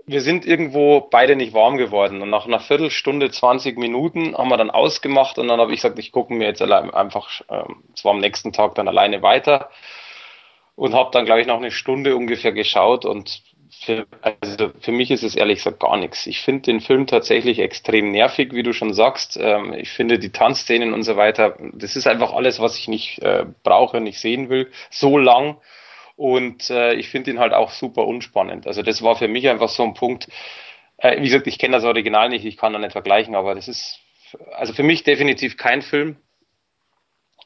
wir 0.09 0.21
sind 0.21 0.45
irgendwo 0.45 1.01
beide 1.01 1.35
nicht 1.35 1.53
warm 1.53 1.77
geworden. 1.77 2.21
Und 2.21 2.29
nach 2.29 2.47
einer 2.47 2.59
Viertelstunde, 2.59 3.29
20 3.29 3.77
Minuten 3.77 4.35
haben 4.37 4.49
wir 4.49 4.57
dann 4.57 4.71
ausgemacht 4.71 5.37
und 5.37 5.47
dann 5.47 5.59
habe 5.59 5.71
ich 5.71 5.81
gesagt, 5.81 5.99
ich 5.99 6.11
gucke 6.11 6.33
mir 6.33 6.47
jetzt 6.47 6.61
allein 6.61 6.91
einfach, 6.91 7.29
ähm, 7.49 7.83
zwar 7.93 8.13
am 8.13 8.19
nächsten 8.19 8.51
Tag 8.51 8.75
dann 8.75 8.87
alleine 8.87 9.21
weiter 9.21 9.69
und 10.75 10.95
habe 10.95 11.11
dann, 11.11 11.25
glaube 11.25 11.41
ich, 11.41 11.47
noch 11.47 11.57
eine 11.57 11.71
Stunde 11.71 12.15
ungefähr 12.15 12.53
geschaut 12.53 13.05
und 13.05 13.43
für, 13.71 14.07
also 14.21 14.71
für 14.79 14.91
mich 14.91 15.11
ist 15.11 15.23
es 15.23 15.35
ehrlich 15.35 15.59
gesagt 15.59 15.79
gar 15.79 15.95
nichts. 15.95 16.25
Ich 16.25 16.41
finde 16.41 16.63
den 16.63 16.81
Film 16.81 17.05
tatsächlich 17.05 17.59
extrem 17.59 18.11
nervig, 18.11 18.53
wie 18.53 18.63
du 18.63 18.73
schon 18.73 18.93
sagst. 18.93 19.37
Ähm, 19.39 19.73
ich 19.73 19.89
finde 19.89 20.17
die 20.17 20.31
Tanzszenen 20.31 20.93
und 20.93 21.03
so 21.03 21.17
weiter, 21.17 21.55
das 21.73 21.95
ist 21.95 22.07
einfach 22.07 22.33
alles, 22.33 22.59
was 22.59 22.77
ich 22.77 22.87
nicht 22.87 23.21
äh, 23.21 23.45
brauche, 23.63 24.01
nicht 24.01 24.19
sehen 24.19 24.49
will, 24.49 24.71
so 24.89 25.17
lang. 25.17 25.57
Und 26.19 26.69
äh, 26.69 26.95
ich 26.95 27.08
finde 27.08 27.32
ihn 27.32 27.39
halt 27.39 27.53
auch 27.53 27.71
super 27.71 28.05
unspannend. 28.05 28.67
Also 28.67 28.82
das 28.82 29.01
war 29.01 29.15
für 29.15 29.29
mich 29.29 29.47
einfach 29.47 29.69
so 29.69 29.84
ein 29.84 29.93
Punkt. 29.93 30.27
Äh, 30.97 31.21
wie 31.21 31.29
gesagt, 31.29 31.47
ich 31.47 31.58
kenne 31.58 31.77
das 31.77 31.86
Original 31.86 32.27
nicht, 32.27 32.43
ich 32.43 32.58
kann 32.58 32.73
da 32.73 32.79
nicht 32.79 32.91
vergleichen, 32.91 33.36
aber 33.36 33.55
das 33.55 33.69
ist 33.69 34.01
also 34.51 34.73
für 34.73 34.84
mich 34.84 35.03
definitiv 35.03 35.55
kein 35.55 35.82
Film. 35.82 36.17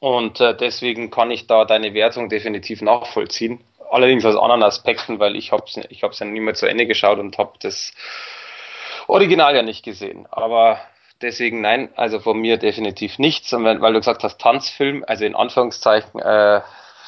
Und 0.00 0.40
äh, 0.40 0.56
deswegen 0.56 1.12
kann 1.12 1.30
ich 1.30 1.46
da 1.46 1.64
deine 1.64 1.94
Wertung 1.94 2.28
definitiv 2.28 2.82
nachvollziehen. 2.82 3.62
Allerdings 3.92 4.24
aus 4.24 4.34
anderen 4.34 4.64
Aspekten, 4.64 5.20
weil 5.20 5.36
ich 5.36 5.52
habe 5.52 5.62
es 5.68 5.76
ich 5.88 6.02
hab's 6.02 6.18
ja 6.18 6.26
nie 6.26 6.40
mehr 6.40 6.54
zu 6.54 6.66
Ende 6.66 6.88
geschaut 6.88 7.20
und 7.20 7.38
habe 7.38 7.52
das 7.60 7.92
Original 9.06 9.54
ja 9.54 9.62
nicht 9.62 9.84
gesehen. 9.84 10.26
Aber 10.32 10.80
deswegen 11.22 11.60
nein, 11.60 11.90
also 11.94 12.18
von 12.18 12.40
mir 12.40 12.56
definitiv 12.56 13.20
nichts. 13.20 13.52
Und 13.52 13.64
wenn, 13.64 13.80
weil 13.80 13.92
du 13.92 14.00
gesagt 14.00 14.24
hast, 14.24 14.40
Tanzfilm, 14.40 15.04
also 15.06 15.24
in 15.24 15.36
Anführungszeichen, 15.36 16.18
äh, 16.18 16.60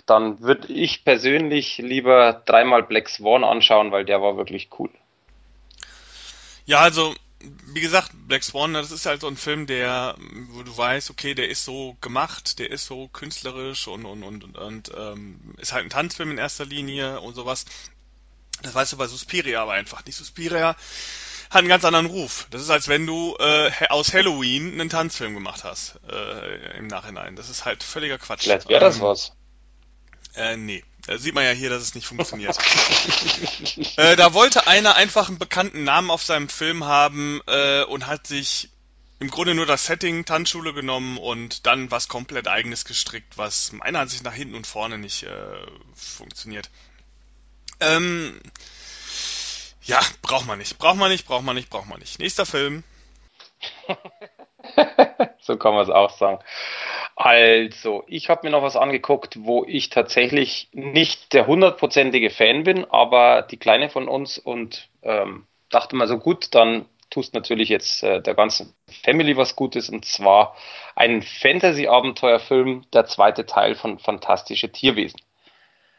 dann 0.06 0.40
würde 0.40 0.72
ich 0.72 1.04
persönlich 1.04 1.78
lieber 1.78 2.42
dreimal 2.46 2.82
Black 2.82 3.08
Swan 3.08 3.44
anschauen, 3.44 3.92
weil 3.92 4.04
der 4.04 4.22
war 4.22 4.36
wirklich 4.36 4.68
cool. 4.78 4.90
Ja, 6.64 6.80
also 6.80 7.14
wie 7.66 7.80
gesagt, 7.80 8.10
Black 8.26 8.42
Swan, 8.42 8.74
das 8.74 8.90
ist 8.90 9.06
halt 9.06 9.20
so 9.20 9.28
ein 9.28 9.36
Film, 9.36 9.66
der, 9.66 10.16
wo 10.50 10.62
du 10.62 10.76
weißt, 10.76 11.10
okay, 11.10 11.34
der 11.34 11.48
ist 11.48 11.64
so 11.64 11.96
gemacht, 12.00 12.58
der 12.58 12.70
ist 12.70 12.86
so 12.86 13.08
künstlerisch 13.08 13.86
und 13.88 14.04
und 14.04 14.22
und 14.22 14.44
und, 14.44 14.56
und 14.58 14.92
ähm, 14.96 15.54
ist 15.58 15.72
halt 15.72 15.84
ein 15.84 15.90
Tanzfilm 15.90 16.30
in 16.30 16.38
erster 16.38 16.64
Linie 16.64 17.20
und 17.20 17.34
sowas. 17.34 17.66
Das 18.62 18.74
weißt 18.74 18.94
du 18.94 18.96
bei 18.96 19.06
Suspiria 19.06 19.62
aber 19.62 19.72
einfach 19.72 20.04
nicht. 20.06 20.16
Suspiria 20.16 20.76
hat 21.50 21.58
einen 21.58 21.68
ganz 21.68 21.84
anderen 21.84 22.06
Ruf. 22.06 22.48
Das 22.50 22.62
ist, 22.62 22.70
als 22.70 22.88
wenn 22.88 23.06
du 23.06 23.36
äh, 23.38 23.70
aus 23.90 24.12
Halloween 24.14 24.72
einen 24.72 24.88
Tanzfilm 24.88 25.34
gemacht 25.34 25.62
hast 25.62 26.00
äh, 26.10 26.78
im 26.78 26.86
Nachhinein. 26.86 27.36
Das 27.36 27.50
ist 27.50 27.64
halt 27.64 27.82
völliger 27.82 28.18
Quatsch. 28.18 28.44
Vielleicht 28.44 28.68
wäre 28.68 28.80
das 28.80 28.96
ähm, 28.96 29.02
was. 29.02 29.35
Äh, 30.36 30.56
nee. 30.56 30.84
Da 31.06 31.18
sieht 31.18 31.34
man 31.34 31.44
ja 31.44 31.52
hier, 31.52 31.70
dass 31.70 31.82
es 31.82 31.94
nicht 31.94 32.06
funktioniert. 32.06 32.58
äh, 33.96 34.16
da 34.16 34.34
wollte 34.34 34.66
einer 34.66 34.96
einfach 34.96 35.28
einen 35.28 35.38
bekannten 35.38 35.84
Namen 35.84 36.10
auf 36.10 36.24
seinem 36.24 36.48
Film 36.48 36.84
haben 36.84 37.40
äh, 37.46 37.84
und 37.84 38.08
hat 38.08 38.26
sich 38.26 38.70
im 39.20 39.30
Grunde 39.30 39.54
nur 39.54 39.66
das 39.66 39.86
Setting 39.86 40.24
Tanzschule 40.24 40.74
genommen 40.74 41.16
und 41.16 41.66
dann 41.66 41.90
was 41.90 42.08
komplett 42.08 42.48
eigenes 42.48 42.84
gestrickt, 42.84 43.38
was 43.38 43.72
meiner 43.72 44.00
Ansicht 44.00 44.24
nach 44.24 44.34
hinten 44.34 44.56
und 44.56 44.66
vorne 44.66 44.98
nicht 44.98 45.22
äh, 45.22 45.66
funktioniert. 45.94 46.70
Ähm, 47.78 48.40
ja, 49.82 50.00
braucht 50.22 50.46
man 50.46 50.58
nicht. 50.58 50.76
Braucht 50.76 50.96
man 50.96 51.10
nicht, 51.10 51.26
braucht 51.26 51.44
man 51.44 51.54
nicht, 51.54 51.70
braucht 51.70 51.88
man 51.88 52.00
nicht. 52.00 52.18
Nächster 52.18 52.46
Film. 52.46 52.82
so 55.40 55.56
kann 55.56 55.74
man 55.74 55.82
es 55.82 55.90
auch 55.90 56.10
sagen. 56.10 56.38
Also, 57.14 58.04
ich 58.06 58.28
habe 58.28 58.46
mir 58.46 58.50
noch 58.50 58.62
was 58.62 58.76
angeguckt, 58.76 59.38
wo 59.40 59.64
ich 59.64 59.88
tatsächlich 59.88 60.68
nicht 60.72 61.32
der 61.32 61.46
hundertprozentige 61.46 62.30
Fan 62.30 62.64
bin, 62.64 62.84
aber 62.84 63.42
die 63.42 63.56
Kleine 63.56 63.88
von 63.88 64.08
uns 64.08 64.38
und 64.38 64.88
ähm, 65.02 65.46
dachte 65.70 65.96
mal 65.96 66.08
so 66.08 66.18
gut, 66.18 66.54
dann 66.54 66.86
tust 67.10 67.34
natürlich 67.34 67.68
jetzt 67.68 68.02
äh, 68.02 68.20
der 68.20 68.34
ganzen 68.34 68.74
Family 69.04 69.36
was 69.36 69.56
Gutes 69.56 69.88
und 69.88 70.04
zwar 70.04 70.54
ein 70.94 71.22
Fantasy-Abenteuerfilm, 71.22 72.84
der 72.92 73.06
zweite 73.06 73.46
Teil 73.46 73.74
von 73.74 73.98
Fantastische 73.98 74.70
Tierwesen. 74.70 75.20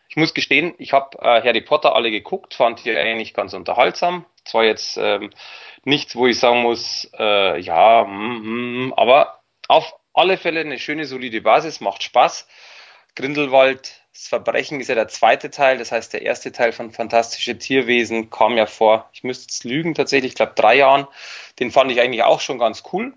Ich 0.10 0.15
muss 0.15 0.34
gestehen, 0.34 0.73
ich 0.77 0.93
habe 0.93 1.17
äh, 1.19 1.41
Harry 1.41 1.62
Potter 1.62 1.95
alle 1.95 2.12
geguckt, 2.12 2.53
fand 2.53 2.84
die 2.86 2.95
eigentlich 2.95 3.34
ganz 3.34 3.53
unterhaltsam. 3.53 4.25
Zwar 4.47 4.63
jetzt 4.63 4.97
ähm, 4.97 5.31
nichts, 5.83 6.15
wo 6.15 6.27
ich 6.27 6.39
sagen 6.39 6.62
muss, 6.62 7.10
äh, 7.17 7.60
ja, 7.60 8.03
mm, 8.05 8.88
mm, 8.88 8.93
aber 8.93 9.41
auf 9.67 9.95
alle 10.13 10.38
Fälle 10.38 10.62
eine 10.62 10.79
schöne, 10.79 11.05
solide 11.05 11.41
Basis, 11.41 11.79
macht 11.81 12.03
Spaß. 12.03 12.47
Grindelwald, 13.15 14.01
das 14.13 14.27
Verbrechen 14.27 14.79
ist 14.79 14.88
ja 14.88 14.95
der 14.95 15.07
zweite 15.07 15.49
Teil, 15.51 15.77
das 15.77 15.91
heißt 15.91 16.13
der 16.13 16.23
erste 16.23 16.51
Teil 16.51 16.71
von 16.71 16.91
Fantastische 16.91 17.57
Tierwesen 17.57 18.29
kam 18.29 18.57
ja 18.57 18.65
vor, 18.65 19.10
ich 19.13 19.23
müsste 19.23 19.47
es 19.51 19.63
lügen 19.63 19.93
tatsächlich, 19.93 20.31
ich 20.31 20.36
glaube 20.36 20.53
drei 20.55 20.75
Jahren. 20.75 21.07
Den 21.60 21.71
fand 21.71 21.91
ich 21.91 22.01
eigentlich 22.01 22.23
auch 22.23 22.39
schon 22.39 22.60
ganz 22.60 22.83
cool. 22.93 23.13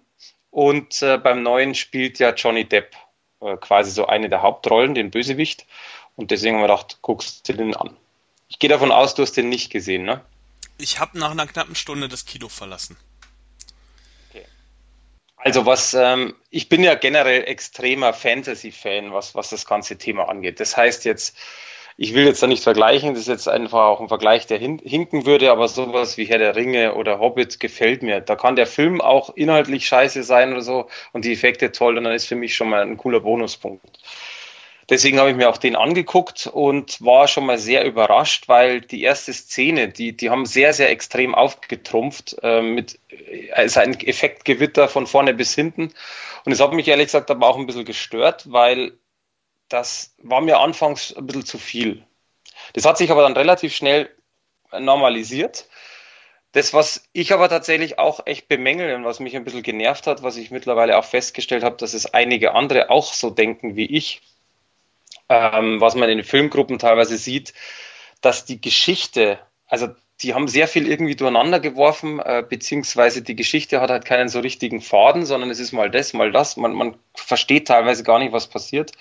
Und 0.50 1.00
äh, 1.02 1.16
beim 1.16 1.42
neuen 1.42 1.74
spielt 1.74 2.18
ja 2.18 2.34
Johnny 2.34 2.64
Depp 2.64 2.96
äh, 3.40 3.56
quasi 3.56 3.90
so 3.90 4.06
eine 4.06 4.28
der 4.28 4.42
Hauptrollen, 4.42 4.94
den 4.94 5.10
Bösewicht. 5.10 5.66
Und 6.16 6.30
deswegen 6.30 6.56
haben 6.56 6.62
wir 6.62 6.68
gedacht, 6.68 6.98
guckst 7.02 7.48
du 7.48 7.54
den 7.54 7.74
an. 7.76 7.96
Ich 8.48 8.58
gehe 8.58 8.68
davon 8.68 8.92
aus, 8.92 9.14
du 9.14 9.22
hast 9.22 9.36
den 9.36 9.48
nicht 9.48 9.70
gesehen, 9.70 10.04
ne? 10.04 10.22
Ich 10.80 10.98
habe 10.98 11.18
nach 11.18 11.30
einer 11.30 11.46
knappen 11.46 11.74
Stunde 11.74 12.08
das 12.08 12.24
Kino 12.24 12.48
verlassen. 12.48 12.96
Also 15.42 15.64
was, 15.64 15.94
ähm, 15.94 16.34
ich 16.50 16.68
bin 16.68 16.82
ja 16.82 16.94
generell 16.94 17.44
extremer 17.44 18.12
Fantasy-Fan, 18.12 19.12
was, 19.12 19.34
was 19.34 19.48
das 19.48 19.64
ganze 19.64 19.96
Thema 19.96 20.28
angeht. 20.28 20.60
Das 20.60 20.76
heißt 20.76 21.06
jetzt, 21.06 21.34
ich 21.96 22.14
will 22.14 22.24
jetzt 22.24 22.42
da 22.42 22.46
nicht 22.46 22.62
vergleichen, 22.62 23.14
das 23.14 23.22
ist 23.22 23.28
jetzt 23.28 23.48
einfach 23.48 23.86
auch 23.86 24.00
ein 24.00 24.08
Vergleich, 24.08 24.46
der 24.46 24.58
hin, 24.58 24.80
hinken 24.84 25.24
würde, 25.24 25.50
aber 25.50 25.68
sowas 25.68 26.18
wie 26.18 26.26
Herr 26.26 26.38
der 26.38 26.56
Ringe 26.56 26.94
oder 26.94 27.18
Hobbit 27.18 27.58
gefällt 27.58 28.02
mir. 28.02 28.20
Da 28.20 28.36
kann 28.36 28.56
der 28.56 28.66
Film 28.66 29.00
auch 29.00 29.34
inhaltlich 29.34 29.86
scheiße 29.86 30.22
sein 30.24 30.52
oder 30.52 30.62
so 30.62 30.88
und 31.12 31.24
die 31.24 31.32
Effekte 31.32 31.72
toll 31.72 31.96
und 31.96 32.04
dann 32.04 32.14
ist 32.14 32.26
für 32.26 32.36
mich 32.36 32.54
schon 32.54 32.68
mal 32.68 32.82
ein 32.82 32.98
cooler 32.98 33.20
Bonuspunkt. 33.20 33.98
Deswegen 34.90 35.20
habe 35.20 35.30
ich 35.30 35.36
mir 35.36 35.48
auch 35.48 35.56
den 35.56 35.76
angeguckt 35.76 36.48
und 36.48 37.00
war 37.00 37.28
schon 37.28 37.46
mal 37.46 37.58
sehr 37.58 37.84
überrascht, 37.84 38.48
weil 38.48 38.80
die 38.80 39.02
erste 39.02 39.32
Szene, 39.32 39.88
die, 39.88 40.16
die 40.16 40.30
haben 40.30 40.46
sehr, 40.46 40.72
sehr 40.72 40.90
extrem 40.90 41.32
aufgetrumpft 41.32 42.36
äh, 42.42 42.60
mit 42.60 42.98
also 43.52 43.78
ein 43.78 43.98
Effektgewitter 44.00 44.88
von 44.88 45.06
vorne 45.06 45.32
bis 45.32 45.54
hinten. 45.54 45.94
Und 46.44 46.52
es 46.52 46.60
hat 46.60 46.72
mich 46.72 46.88
ehrlich 46.88 47.06
gesagt 47.06 47.30
aber 47.30 47.46
auch 47.46 47.56
ein 47.56 47.66
bisschen 47.66 47.84
gestört, 47.84 48.50
weil 48.50 48.98
das 49.68 50.12
war 50.18 50.40
mir 50.40 50.58
anfangs 50.58 51.14
ein 51.16 51.26
bisschen 51.26 51.46
zu 51.46 51.58
viel. 51.58 52.04
Das 52.72 52.84
hat 52.84 52.98
sich 52.98 53.12
aber 53.12 53.22
dann 53.22 53.36
relativ 53.36 53.72
schnell 53.74 54.10
normalisiert. 54.76 55.68
Das, 56.50 56.74
was 56.74 57.08
ich 57.12 57.32
aber 57.32 57.48
tatsächlich 57.48 58.00
auch 58.00 58.26
echt 58.26 58.48
bemängel 58.48 58.96
und 58.96 59.04
was 59.04 59.20
mich 59.20 59.36
ein 59.36 59.44
bisschen 59.44 59.62
genervt 59.62 60.08
hat, 60.08 60.24
was 60.24 60.36
ich 60.36 60.50
mittlerweile 60.50 60.98
auch 60.98 61.04
festgestellt 61.04 61.62
habe, 61.62 61.76
dass 61.76 61.94
es 61.94 62.06
einige 62.12 62.54
andere 62.54 62.90
auch 62.90 63.12
so 63.12 63.30
denken 63.30 63.76
wie 63.76 63.86
ich, 63.86 64.20
ähm, 65.30 65.80
was 65.80 65.94
man 65.94 66.10
in 66.10 66.18
den 66.18 66.26
Filmgruppen 66.26 66.78
teilweise 66.78 67.16
sieht, 67.16 67.54
dass 68.20 68.44
die 68.44 68.60
Geschichte, 68.60 69.38
also 69.66 69.88
die 70.22 70.34
haben 70.34 70.48
sehr 70.48 70.68
viel 70.68 70.86
irgendwie 70.86 71.16
durcheinander 71.16 71.60
geworfen, 71.60 72.18
äh, 72.18 72.44
beziehungsweise 72.46 73.22
die 73.22 73.36
Geschichte 73.36 73.80
hat 73.80 73.88
halt 73.88 74.04
keinen 74.04 74.28
so 74.28 74.40
richtigen 74.40 74.82
Faden, 74.82 75.24
sondern 75.24 75.48
es 75.48 75.60
ist 75.60 75.72
mal 75.72 75.90
das, 75.90 76.12
mal 76.12 76.30
das. 76.30 76.58
Man, 76.58 76.74
man 76.74 76.96
versteht 77.14 77.68
teilweise 77.68 78.02
gar 78.02 78.18
nicht, 78.18 78.32
was 78.32 78.48
passiert. 78.48 78.92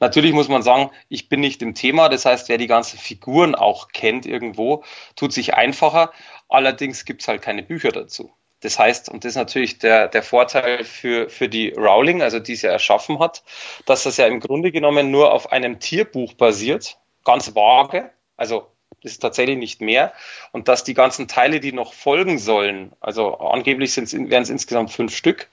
Natürlich 0.00 0.32
muss 0.32 0.48
man 0.48 0.62
sagen, 0.62 0.90
ich 1.08 1.30
bin 1.30 1.40
nicht 1.40 1.62
im 1.62 1.74
Thema, 1.74 2.10
das 2.10 2.26
heißt, 2.26 2.50
wer 2.50 2.58
die 2.58 2.66
ganzen 2.66 2.98
Figuren 2.98 3.54
auch 3.54 3.88
kennt 3.88 4.26
irgendwo, 4.26 4.84
tut 5.16 5.32
sich 5.32 5.54
einfacher. 5.54 6.12
Allerdings 6.48 7.04
gibt's 7.06 7.28
halt 7.28 7.40
keine 7.40 7.62
Bücher 7.62 7.92
dazu. 7.92 8.30
Das 8.60 8.78
heißt, 8.78 9.08
und 9.08 9.24
das 9.24 9.30
ist 9.32 9.36
natürlich 9.36 9.78
der, 9.78 10.08
der 10.08 10.22
Vorteil 10.22 10.84
für, 10.84 11.28
für 11.28 11.48
die 11.48 11.70
Rowling, 11.70 12.22
also 12.22 12.40
die 12.40 12.54
ja 12.54 12.70
erschaffen 12.70 13.20
hat, 13.20 13.44
dass 13.86 14.02
das 14.02 14.16
ja 14.16 14.26
im 14.26 14.40
Grunde 14.40 14.72
genommen 14.72 15.10
nur 15.10 15.32
auf 15.32 15.52
einem 15.52 15.78
Tierbuch 15.78 16.34
basiert, 16.34 16.98
ganz 17.24 17.54
vage, 17.54 18.10
also 18.36 18.68
das 19.02 19.12
ist 19.12 19.20
tatsächlich 19.20 19.58
nicht 19.58 19.80
mehr, 19.80 20.12
und 20.50 20.66
dass 20.66 20.82
die 20.82 20.94
ganzen 20.94 21.28
Teile, 21.28 21.60
die 21.60 21.72
noch 21.72 21.92
folgen 21.92 22.38
sollen, 22.38 22.92
also 23.00 23.38
angeblich 23.38 23.96
wären 23.96 24.42
es 24.42 24.50
insgesamt 24.50 24.90
fünf 24.90 25.14
Stück, 25.14 25.48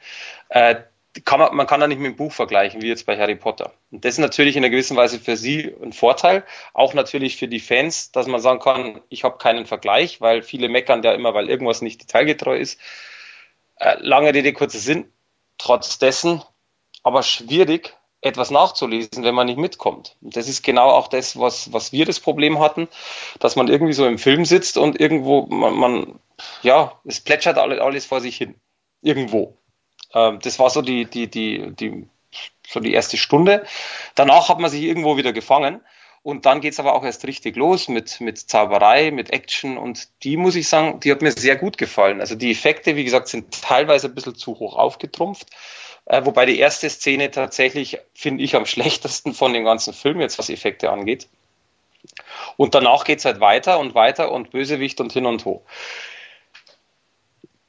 äh, 0.49 0.75
kann 1.23 1.39
man, 1.39 1.55
man 1.55 1.67
kann 1.67 1.79
da 1.79 1.87
nicht 1.87 1.99
mit 1.99 2.11
dem 2.11 2.15
Buch 2.17 2.31
vergleichen, 2.31 2.81
wie 2.81 2.87
jetzt 2.87 3.05
bei 3.05 3.17
Harry 3.17 3.35
Potter. 3.35 3.71
Und 3.91 4.03
das 4.03 4.15
ist 4.15 4.19
natürlich 4.19 4.57
in 4.57 4.63
einer 4.63 4.71
gewissen 4.71 4.97
Weise 4.97 5.19
für 5.19 5.37
sie 5.37 5.73
ein 5.81 5.93
Vorteil, 5.93 6.43
auch 6.73 6.93
natürlich 6.93 7.37
für 7.37 7.47
die 7.47 7.59
Fans, 7.59 8.11
dass 8.11 8.27
man 8.27 8.41
sagen 8.41 8.59
kann, 8.59 9.01
ich 9.09 9.23
habe 9.23 9.37
keinen 9.37 9.65
Vergleich, 9.65 10.19
weil 10.19 10.41
viele 10.41 10.67
meckern 10.67 11.03
ja 11.03 11.13
immer, 11.13 11.33
weil 11.33 11.49
irgendwas 11.49 11.81
nicht 11.81 12.01
detailgetreu 12.01 12.57
ist. 12.57 12.79
Äh, 13.77 13.95
lange 13.99 14.33
Rede, 14.33 14.51
kurzer 14.53 14.79
Sinn. 14.79 15.11
Trotz 15.57 15.99
dessen 15.99 16.41
aber 17.03 17.21
schwierig, 17.21 17.95
etwas 18.21 18.49
nachzulesen, 18.49 19.23
wenn 19.23 19.35
man 19.35 19.45
nicht 19.45 19.59
mitkommt. 19.59 20.17
Und 20.21 20.35
das 20.35 20.49
ist 20.49 20.63
genau 20.63 20.89
auch 20.89 21.07
das, 21.07 21.39
was, 21.39 21.71
was 21.71 21.91
wir 21.91 22.05
das 22.05 22.19
Problem 22.19 22.59
hatten, 22.59 22.87
dass 23.39 23.55
man 23.55 23.67
irgendwie 23.67 23.93
so 23.93 24.07
im 24.07 24.17
Film 24.17 24.45
sitzt 24.45 24.77
und 24.77 24.99
irgendwo, 24.99 25.45
man, 25.45 25.75
man 25.75 26.19
ja, 26.63 26.99
es 27.05 27.21
plätschert 27.21 27.59
alles 27.59 28.05
vor 28.05 28.21
sich 28.21 28.35
hin. 28.37 28.55
Irgendwo. 29.01 29.55
Ähm, 30.15 30.39
das 30.41 30.57
war 30.57 30.71
so 30.71 30.81
die, 30.81 31.05
die, 31.05 31.29
die, 31.29 31.71
die, 31.71 32.07
so 32.67 32.79
die 32.79 32.93
erste 32.93 33.17
Stunde. 33.17 33.65
Danach 34.15 34.49
hat 34.49 34.59
man 34.59 34.71
sich 34.71 34.81
irgendwo 34.81 35.17
wieder 35.17 35.33
gefangen. 35.33 35.81
Und 36.23 36.47
dann 36.47 36.59
geht's 36.59 36.79
aber 36.79 36.95
auch 36.95 37.03
erst 37.03 37.27
richtig 37.27 37.55
los 37.55 37.87
mit, 37.87 38.19
mit 38.19 38.39
Zauberei, 38.39 39.11
mit 39.11 39.29
Action. 39.29 39.77
Und 39.77 40.07
die, 40.23 40.37
muss 40.37 40.55
ich 40.55 40.67
sagen, 40.67 40.99
die 41.01 41.11
hat 41.11 41.21
mir 41.21 41.31
sehr 41.31 41.55
gut 41.55 41.77
gefallen. 41.77 42.19
Also 42.19 42.33
die 42.33 42.49
Effekte, 42.49 42.95
wie 42.95 43.03
gesagt, 43.03 43.27
sind 43.27 43.61
teilweise 43.61 44.07
ein 44.07 44.15
bisschen 44.15 44.33
zu 44.33 44.57
hoch 44.57 44.75
aufgetrumpft. 44.75 45.51
Äh, 46.05 46.25
wobei 46.25 46.47
die 46.47 46.57
erste 46.57 46.89
Szene 46.89 47.29
tatsächlich, 47.29 47.99
finde 48.15 48.43
ich, 48.43 48.55
am 48.55 48.65
schlechtesten 48.65 49.35
von 49.35 49.53
dem 49.53 49.65
ganzen 49.65 49.93
Film 49.93 50.19
jetzt, 50.19 50.39
was 50.39 50.49
Effekte 50.49 50.89
angeht. 50.89 51.27
Und 52.57 52.73
danach 52.73 53.03
geht's 53.03 53.25
halt 53.25 53.39
weiter 53.39 53.77
und 53.79 53.93
weiter 53.93 54.31
und 54.31 54.51
Bösewicht 54.51 54.99
und 55.01 55.13
hin 55.13 55.25
und 55.27 55.45
ho. 55.45 55.63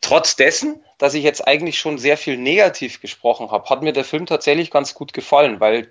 Trotz 0.07 0.36
dessen, 0.36 0.84
dass 0.98 1.14
ich 1.14 1.24
jetzt 1.24 1.48
eigentlich 1.48 1.80
schon 1.80 1.98
sehr 1.98 2.16
viel 2.16 2.36
negativ 2.36 3.00
gesprochen 3.00 3.50
habe, 3.50 3.68
hat 3.68 3.82
mir 3.82 3.92
der 3.92 4.04
Film 4.04 4.24
tatsächlich 4.24 4.70
ganz 4.70 4.94
gut 4.94 5.12
gefallen, 5.12 5.59
weil 5.59 5.90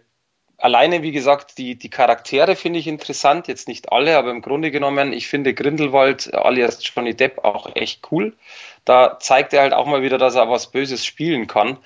alleine, 0.58 1.02
wie 1.02 1.12
gesagt, 1.12 1.58
die, 1.58 1.76
die 1.76 1.90
Charaktere 1.90 2.56
finde 2.56 2.80
ich 2.80 2.88
interessant, 2.88 3.50
jetzt 3.50 3.68
nicht 3.68 3.92
alle, 3.92 4.18
aber 4.18 4.32
im 4.32 4.42
Grunde 4.42 4.72
genommen, 4.72 5.12
ich 5.12 5.28
finde 5.28 5.54
Grindelwald 5.54 6.34
alias 6.34 6.80
Johnny 6.82 7.14
Depp 7.14 7.44
auch 7.44 7.76
echt 7.76 8.10
cool. 8.10 8.38
Da 8.86 9.20
zeigt 9.20 9.52
er 9.52 9.64
halt 9.64 9.74
auch 9.74 9.86
mal 9.86 10.02
wieder, 10.02 10.18
dass 10.18 10.36
er 10.36 10.50
was 10.50 10.72
Böses 10.72 11.06
spielen 11.06 11.48
kann. 11.48 11.78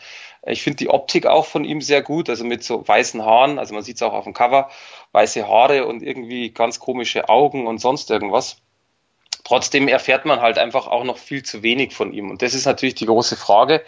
Ich 0.45 0.61
finde 0.61 0.77
die 0.77 0.89
Optik 0.89 1.25
auch 1.25 1.47
von 1.47 1.65
ihm 1.65 1.81
sehr 1.81 2.03
gut, 2.03 2.29
also 2.29 2.43
mit 2.45 2.63
so 2.63 2.87
weißen 2.87 3.25
Haaren, 3.25 3.57
also 3.57 3.73
man 3.73 3.81
sieht 3.81 3.95
es 3.95 4.03
auch 4.03 4.13
auf 4.13 4.25
dem 4.25 4.33
Cover, 4.35 4.69
weiße 5.13 5.47
Haare 5.47 5.87
und 5.87 6.03
irgendwie 6.03 6.51
ganz 6.51 6.79
komische 6.79 7.27
Augen 7.27 7.65
und 7.65 7.79
sonst 7.79 8.11
irgendwas. 8.11 8.61
Trotzdem 9.43 9.87
erfährt 9.87 10.25
man 10.25 10.41
halt 10.41 10.57
einfach 10.57 10.87
auch 10.87 11.03
noch 11.03 11.17
viel 11.17 11.43
zu 11.43 11.63
wenig 11.63 11.93
von 11.93 12.13
ihm. 12.13 12.29
Und 12.29 12.41
das 12.41 12.53
ist 12.53 12.65
natürlich 12.65 12.95
die 12.95 13.05
große 13.05 13.35
Frage. 13.35 13.83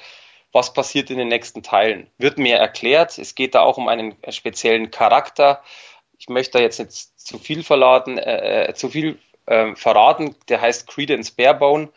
Was 0.51 0.73
passiert 0.73 1.09
in 1.09 1.17
den 1.17 1.27
nächsten 1.27 1.63
Teilen? 1.63 2.09
Wird 2.17 2.37
mehr 2.37 2.59
erklärt? 2.59 3.17
Es 3.17 3.35
geht 3.35 3.55
da 3.55 3.61
auch 3.61 3.77
um 3.77 3.87
einen 3.87 4.15
speziellen 4.29 4.91
Charakter. 4.91 5.63
Ich 6.17 6.29
möchte 6.29 6.57
da 6.57 6.59
jetzt 6.59 6.79
nicht 6.79 7.19
zu 7.19 7.39
viel 7.39 7.63
verraten, 7.63 8.17
äh, 8.17 8.69
äh, 8.69 8.73
zu 8.73 8.89
viel 8.89 9.19
äh, 9.45 9.75
verraten. 9.75 10.35
Der 10.49 10.61
heißt 10.61 10.87
Credence 10.87 11.31
Barebone. 11.31 11.89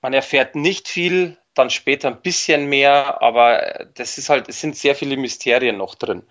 Man 0.00 0.12
erfährt 0.12 0.54
nicht 0.54 0.88
viel, 0.88 1.38
dann 1.54 1.70
später 1.70 2.08
ein 2.08 2.20
bisschen 2.20 2.68
mehr, 2.68 3.20
aber 3.22 3.86
das 3.94 4.18
ist 4.18 4.28
halt, 4.28 4.48
es 4.48 4.60
sind 4.60 4.76
sehr 4.76 4.94
viele 4.94 5.16
Mysterien 5.16 5.76
noch 5.76 5.94
drin. 5.94 6.22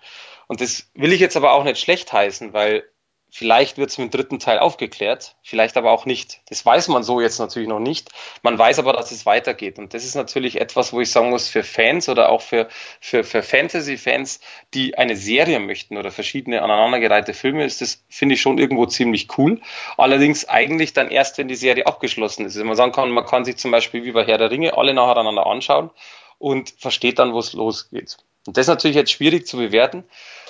Und 0.46 0.60
das 0.60 0.90
will 0.94 1.12
ich 1.12 1.20
jetzt 1.20 1.36
aber 1.36 1.52
auch 1.52 1.64
nicht 1.64 1.78
schlecht 1.78 2.12
heißen, 2.12 2.52
weil 2.52 2.84
Vielleicht 3.30 3.76
wird 3.76 3.90
es 3.90 3.98
mit 3.98 4.06
dem 4.06 4.16
dritten 4.16 4.38
Teil 4.38 4.58
aufgeklärt, 4.58 5.36
vielleicht 5.42 5.76
aber 5.76 5.90
auch 5.90 6.06
nicht. 6.06 6.40
Das 6.48 6.64
weiß 6.64 6.88
man 6.88 7.02
so 7.02 7.20
jetzt 7.20 7.38
natürlich 7.38 7.68
noch 7.68 7.78
nicht. 7.78 8.08
Man 8.42 8.58
weiß 8.58 8.78
aber, 8.78 8.94
dass 8.94 9.12
es 9.12 9.26
weitergeht. 9.26 9.78
Und 9.78 9.92
das 9.92 10.04
ist 10.04 10.14
natürlich 10.14 10.58
etwas, 10.60 10.94
wo 10.94 11.00
ich 11.00 11.10
sagen 11.10 11.28
muss, 11.28 11.46
für 11.46 11.62
Fans 11.62 12.08
oder 12.08 12.30
auch 12.30 12.40
für, 12.40 12.68
für, 13.00 13.24
für 13.24 13.42
Fantasy-Fans, 13.42 14.40
die 14.72 14.96
eine 14.96 15.14
Serie 15.14 15.60
möchten 15.60 15.98
oder 15.98 16.10
verschiedene 16.10 16.62
aneinandergereihte 16.62 17.34
Filme, 17.34 17.64
ist 17.64 17.82
das, 17.82 18.02
finde 18.08 18.34
ich, 18.34 18.40
schon 18.40 18.56
irgendwo 18.56 18.86
ziemlich 18.86 19.28
cool. 19.36 19.60
Allerdings 19.98 20.48
eigentlich 20.48 20.94
dann 20.94 21.10
erst, 21.10 21.36
wenn 21.36 21.48
die 21.48 21.54
Serie 21.54 21.86
abgeschlossen 21.86 22.46
ist. 22.46 22.58
Wenn 22.58 22.66
man 22.66 22.76
sagen 22.76 22.92
kann, 22.92 23.10
man 23.10 23.26
kann 23.26 23.44
sich 23.44 23.58
zum 23.58 23.70
Beispiel 23.70 24.04
wie 24.04 24.12
bei 24.12 24.24
Herr 24.24 24.38
der 24.38 24.50
Ringe 24.50 24.76
alle 24.78 24.94
nacheinander 24.94 25.46
anschauen 25.46 25.90
und 26.38 26.70
versteht 26.78 27.18
dann, 27.18 27.34
wo 27.34 27.40
es 27.40 27.52
losgeht. 27.52 28.16
Und 28.46 28.56
das 28.56 28.62
ist 28.62 28.68
natürlich 28.68 28.96
jetzt 28.96 29.12
schwierig 29.12 29.46
zu 29.46 29.58
bewerten, 29.58 30.04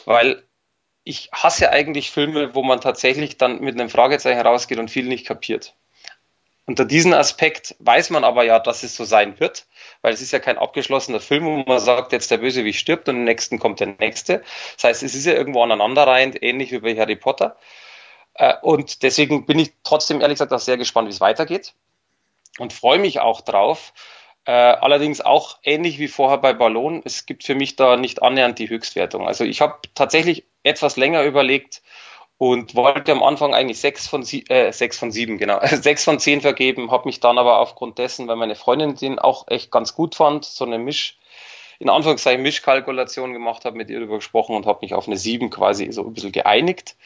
weil 0.05 0.45
ich 1.09 1.31
hasse 1.33 1.71
eigentlich 1.71 2.11
Filme, 2.11 2.55
wo 2.55 2.63
man 2.63 2.83
tatsächlich 2.83 3.39
dann 3.39 3.61
mit 3.61 3.75
einem 3.75 3.89
Fragezeichen 3.89 4.41
rausgeht 4.41 4.79
und 4.79 4.91
viel 4.91 5.07
nicht 5.07 5.27
kapiert. 5.27 5.75
Unter 6.67 6.85
diesem 6.85 7.15
Aspekt 7.15 7.75
weiß 7.79 8.11
man 8.11 8.25
aber 8.25 8.45
ja, 8.45 8.59
dass 8.59 8.83
es 8.83 8.95
so 8.95 9.05
sein 9.05 9.41
wird, 9.41 9.67
weil 10.03 10.13
es 10.13 10.21
ist 10.21 10.33
ja 10.33 10.39
kein 10.39 10.59
abgeschlossener 10.59 11.19
Film, 11.19 11.47
wo 11.47 11.65
man 11.67 11.81
sagt, 11.81 12.13
jetzt 12.13 12.31
der 12.31 12.37
Bösewicht 12.37 12.79
stirbt 12.79 13.09
und 13.09 13.17
im 13.17 13.25
nächsten 13.25 13.59
kommt 13.59 13.81
der 13.81 13.95
nächste. 13.99 14.43
Das 14.75 14.85
heißt, 14.85 15.03
es 15.03 15.15
ist 15.15 15.25
ja 15.25 15.33
irgendwo 15.33 15.63
aneinanderreihend, 15.63 16.43
ähnlich 16.43 16.73
wie 16.73 16.81
bei 16.81 16.95
Harry 16.95 17.17
Potter. 17.17 17.57
Äh, 18.35 18.53
und 18.61 19.03
deswegen 19.03 19.47
bin 19.47 19.59
ich 19.59 19.73
trotzdem 19.85 20.21
ehrlich 20.21 20.35
gesagt 20.35 20.53
auch 20.53 20.59
sehr 20.59 20.77
gespannt, 20.77 21.09
wie 21.09 21.13
es 21.13 21.23
weitergeht 21.23 21.73
und 22.59 22.75
freue 22.75 22.99
mich 22.99 23.21
auch 23.21 23.41
drauf. 23.41 23.95
Äh, 24.45 24.53
allerdings 24.53 25.23
auch 25.23 25.59
ähnlich 25.63 25.99
wie 25.99 26.09
vorher 26.09 26.37
bei 26.37 26.53
Ballon, 26.53 27.01
es 27.07 27.25
gibt 27.25 27.45
für 27.45 27.55
mich 27.55 27.77
da 27.77 27.97
nicht 27.97 28.23
annähernd 28.23 28.59
die 28.59 28.69
Höchstwertung. 28.69 29.27
Also 29.27 29.45
ich 29.45 29.63
habe 29.63 29.79
tatsächlich 29.95 30.45
etwas 30.69 30.97
länger 30.97 31.25
überlegt 31.25 31.83
und 32.39 32.77
wollte 32.77 33.13
am 33.13 33.23
Anfang 33.23 33.53
eigentlich 33.53 33.81
sechs 33.81 34.07
von, 34.07 34.23
sie 34.23 34.45
äh, 34.49 34.73
sechs 34.73 34.99
von 34.99 35.11
sieben, 35.11 35.39
genau, 35.39 35.59
sechs 35.67 36.05
von 36.05 36.21
zehn 36.21 36.41
vergeben, 36.41 36.91
habe 36.91 37.09
mich 37.09 37.21
dann 37.21 37.37
aber 37.37 37.59
aufgrund 37.59 37.99
dessen, 37.99 38.29
weil 38.29 38.37
meine 38.37 38.55
Freundin 38.55 38.95
den 38.95 39.19
auch 39.19 39.49
echt 39.49 39.71
ganz 39.71 39.95
gut 39.95 40.15
fand, 40.15 40.45
so 40.45 40.65
eine 40.65 40.79
Misch, 40.79 41.19
in 41.81 41.91
Anführungszeichen 41.91 42.43
Mischkalkulation 42.43 43.33
gemacht 43.33 43.65
habe, 43.65 43.77
mit 43.77 43.91
ihr 43.91 43.99
darüber 43.99 44.17
gesprochen 44.17 44.57
und 44.57 44.67
habe 44.67 44.81
mich 44.83 44.95
auf 44.95 45.07
eine 45.07 45.17
sieben 45.17 45.51
quasi 45.51 45.91
so 45.93 46.05
ein 46.05 46.15
bisschen 46.15 46.33
geeinigt. 46.33 46.97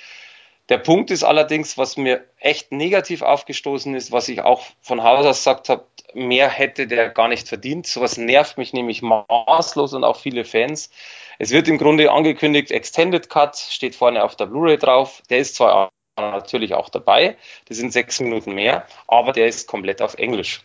Der 0.73 0.79
Punkt 0.79 1.11
ist 1.11 1.23
allerdings, 1.23 1.77
was 1.77 1.99
mir 1.99 2.25
echt 2.41 2.73
negativ 2.73 3.21
aufgestoßen 3.21 3.95
ist, 3.95 4.11
was 4.11 4.31
ich 4.31 4.41
auch 4.41 4.63
von 4.81 5.03
Haus 5.03 5.27
aus 5.27 5.37
gesagt 5.37 5.69
habe, 5.69 5.85
mehr 6.15 6.49
hätte 6.49 6.87
der 6.87 7.11
gar 7.11 7.29
nicht 7.29 7.47
verdient. 7.47 7.87
Sowas 7.87 8.17
nervt 8.17 8.57
mich 8.57 8.73
nämlich 8.73 9.03
maßlos 9.03 9.93
und 9.93 10.03
auch 10.03 10.17
viele 10.17 10.47
Fans. 10.47 10.91
Es 11.39 11.51
wird 11.51 11.69
im 11.69 11.77
Grunde 11.77 12.11
angekündigt, 12.11 12.71
Extended 12.71 13.29
Cut 13.29 13.59
steht 13.59 13.95
vorne 13.95 14.25
auf 14.25 14.35
der 14.35 14.47
Blu-ray 14.47 14.79
drauf. 14.79 15.23
Der 15.29 15.41
ist 15.41 15.57
zwar 15.57 15.91
natürlich 16.17 16.73
auch 16.73 16.89
dabei, 16.89 17.37
das 17.69 17.77
sind 17.77 17.93
sechs 17.93 18.19
Minuten 18.21 18.55
mehr, 18.55 18.87
aber 19.07 19.33
der 19.33 19.49
ist 19.49 19.69
komplett 19.69 20.01
auf 20.01 20.15
Englisch. 20.15 20.65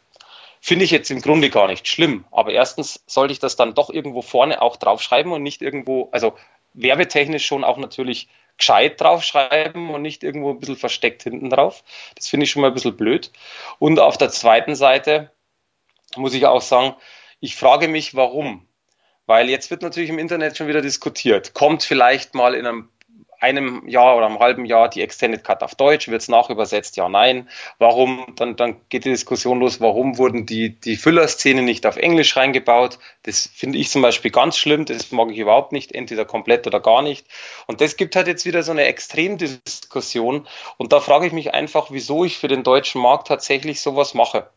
Finde 0.62 0.86
ich 0.86 0.92
jetzt 0.92 1.12
im 1.12 1.22
Grunde 1.22 1.50
gar 1.50 1.68
nicht 1.68 1.86
schlimm. 1.86 2.24
Aber 2.32 2.54
erstens 2.54 3.04
sollte 3.08 3.34
ich 3.34 3.40
das 3.40 3.58
dann 3.58 3.74
doch 3.74 3.90
irgendwo 3.90 4.22
vorne 4.22 4.62
auch 4.62 4.78
draufschreiben 4.78 5.34
und 5.34 5.44
nicht 5.44 5.62
irgendwo, 5.62 6.08
also 6.14 6.34
werbetechnisch 6.74 7.46
schon 7.46 7.66
auch 7.66 7.78
natürlich 7.78 8.30
gescheit 8.58 9.00
draufschreiben 9.00 9.90
und 9.90 10.02
nicht 10.02 10.24
irgendwo 10.24 10.52
ein 10.52 10.60
bisschen 10.60 10.78
versteckt 10.78 11.24
hinten 11.24 11.50
drauf. 11.50 11.84
Das 12.16 12.28
finde 12.28 12.46
ich 12.46 12.52
schon 12.52 12.62
mal 12.62 12.70
ein 12.70 12.74
bisschen 12.74 12.98
blöd. 12.98 13.32
Und 13.80 14.00
auf 14.00 14.18
der 14.18 14.30
zweiten 14.30 14.76
Seite 14.76 15.32
muss 16.16 16.34
ich 16.34 16.46
auch 16.46 16.62
sagen, 16.62 16.96
ich 17.40 17.56
frage 17.56 17.88
mich, 17.88 18.16
warum. 18.16 18.68
Weil 19.26 19.50
jetzt 19.50 19.70
wird 19.70 19.82
natürlich 19.82 20.10
im 20.10 20.20
Internet 20.20 20.58
schon 20.58 20.68
wieder 20.68 20.82
diskutiert. 20.82 21.54
Kommt 21.54 21.84
vielleicht 21.84 22.34
mal 22.34 22.56
in 22.56 22.66
einem 22.66 22.90
einem 23.40 23.88
Jahr 23.88 24.18
oder 24.18 24.26
einem 24.26 24.40
halben 24.40 24.66
Jahr 24.66 24.90
die 24.90 25.02
Extended 25.02 25.44
Cut 25.44 25.64
auf 25.64 25.76
Deutsch, 25.76 26.08
wird 26.08 26.22
es 26.22 26.28
nachübersetzt, 26.28 26.98
ja, 26.98 27.10
nein. 27.10 27.50
Warum, 27.78 28.34
dann, 28.36 28.56
dann 28.56 28.82
geht 28.90 29.06
die 29.06 29.10
Diskussion 29.10 29.60
los, 29.60 29.80
warum 29.82 30.18
wurden 30.18 30.46
die, 30.46 30.80
die 30.80 30.96
Füllerszenen 30.96 31.66
nicht 31.66 31.86
auf 31.86 31.98
Englisch 31.98 32.36
reingebaut? 32.36 33.00
Das 33.24 33.50
finde 33.54 33.78
ich 33.78 33.90
zum 33.90 34.02
Beispiel 34.02 34.32
ganz 34.32 34.58
schlimm, 34.58 34.86
das 34.86 35.12
mag 35.12 35.30
ich 35.32 35.38
überhaupt 35.38 35.72
nicht, 35.72 35.94
entweder 35.94 36.26
komplett 36.26 36.68
oder 36.68 36.80
gar 36.80 37.02
nicht. 37.02 37.28
Und 37.68 37.82
das 37.82 37.98
gibt 37.98 38.16
halt 38.16 38.28
jetzt 38.28 38.46
wieder 38.46 38.64
so 38.64 38.72
eine 38.72 38.86
Extremdiskussion. 38.86 40.48
Und 40.78 40.94
da 40.94 41.00
frage 41.00 41.28
ich 41.28 41.34
mich 41.34 41.54
einfach, 41.54 41.92
wieso 41.92 42.26
ich 42.26 42.38
für 42.38 42.48
den 42.48 42.64
deutschen 42.64 43.02
Markt 43.02 43.28
tatsächlich 43.28 43.82
sowas 43.82 44.14
mache 44.14 44.50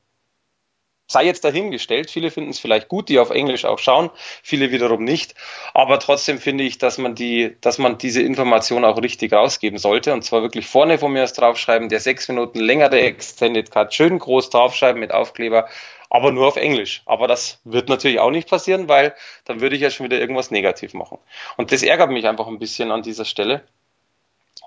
sei 1.11 1.25
jetzt 1.25 1.45
dahingestellt. 1.45 2.09
Viele 2.09 2.31
finden 2.31 2.51
es 2.51 2.61
vielleicht 2.61 2.89
gut, 2.89 3.09
die 3.09 3.19
auf 3.19 3.31
Englisch 3.31 3.65
auch 3.65 3.81
schauen, 3.81 4.11
viele 4.45 4.71
wiederum 4.71 5.03
nicht. 5.03 5.35
Aber 5.75 5.99
trotzdem 5.99 6.39
finde 6.39 6.63
ich, 6.63 6.79
dass 6.79 6.99
man 6.99 7.17
die, 7.17 7.57
dass 7.61 7.79
man 7.79 7.99
diese 7.99 8.23
Information 8.23 8.85
auch 8.85 9.03
richtig 9.03 9.33
rausgeben 9.33 9.79
sollte. 9.79 10.13
Und 10.13 10.23
zwar 10.23 10.43
wirklich 10.43 10.69
vorne 10.69 10.99
von 10.99 11.13
mir 11.13 11.25
aus 11.25 11.33
draufschreiben, 11.33 11.89
der 11.89 11.99
sechs 11.99 12.29
Minuten 12.29 12.61
längere 12.61 13.01
Extended 13.01 13.73
Cut, 13.73 13.93
schön 13.93 14.21
groß 14.21 14.51
draufschreiben 14.51 15.01
mit 15.01 15.11
Aufkleber, 15.11 15.69
aber 16.11 16.31
nur 16.31 16.47
auf 16.47 16.57
Englisch. 16.57 17.03
Aber 17.07 17.27
das 17.27 17.61
wird 17.65 17.89
natürlich 17.89 18.21
auch 18.21 18.31
nicht 18.31 18.49
passieren, 18.49 18.89
weil 18.89 19.13
dann 19.47 19.61
würde 19.61 19.75
ich 19.75 19.83
ja 19.83 19.91
schon 19.91 20.05
wieder 20.05 20.21
irgendwas 20.21 20.53
negativ 20.53 20.95
machen. 20.95 21.19
Und 21.57 21.73
das 21.73 21.83
ärgert 21.83 22.11
mich 22.11 22.29
einfach 22.29 22.47
ein 22.47 22.61
bisschen 22.61 22.93
an 22.93 23.03
dieser 23.03 23.25
Stelle. 23.25 23.65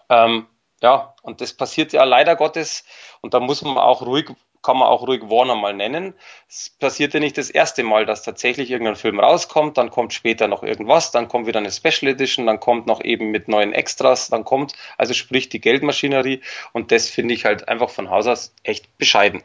Ähm, 0.10 0.48
ja, 0.82 1.16
und 1.22 1.40
das 1.40 1.54
passiert 1.54 1.94
ja 1.94 2.04
leider 2.04 2.36
Gottes, 2.36 2.84
und 3.22 3.34
da 3.34 3.40
muss 3.40 3.62
man 3.62 3.78
auch 3.78 4.02
ruhig 4.02 4.30
kann 4.64 4.78
man 4.78 4.88
auch 4.88 5.08
ruhig 5.08 5.22
Warner 5.24 5.56
mal 5.56 5.74
nennen. 5.74 6.14
Es 6.50 6.72
passiert 6.80 7.14
ja 7.14 7.20
nicht 7.20 7.38
das 7.38 7.50
erste 7.50 7.84
Mal, 7.84 8.06
dass 8.06 8.24
tatsächlich 8.24 8.72
irgendein 8.72 8.96
Film 8.96 9.20
rauskommt, 9.20 9.78
dann 9.78 9.92
kommt 9.92 10.14
später 10.14 10.48
noch 10.48 10.64
irgendwas, 10.64 11.12
dann 11.12 11.28
kommt 11.28 11.46
wieder 11.46 11.60
eine 11.60 11.72
Special 11.72 12.12
Edition, 12.12 12.48
dann 12.48 12.60
kommt 12.60 12.88
noch 12.88 13.04
eben 13.04 13.30
mit 13.30 13.48
neuen 13.48 13.74
Extras, 13.74 14.30
dann 14.30 14.46
kommt, 14.46 14.74
also 14.98 15.14
sprich 15.14 15.50
die 15.50 15.62
Geldmaschinerie 15.62 16.42
und 16.72 16.92
das 16.92 17.10
finde 17.10 17.34
ich 17.34 17.46
halt 17.46 17.68
einfach 17.68 17.90
von 17.90 18.10
Haus 18.10 18.26
aus 18.26 18.56
echt 18.64 18.98
bescheiden. 18.98 19.44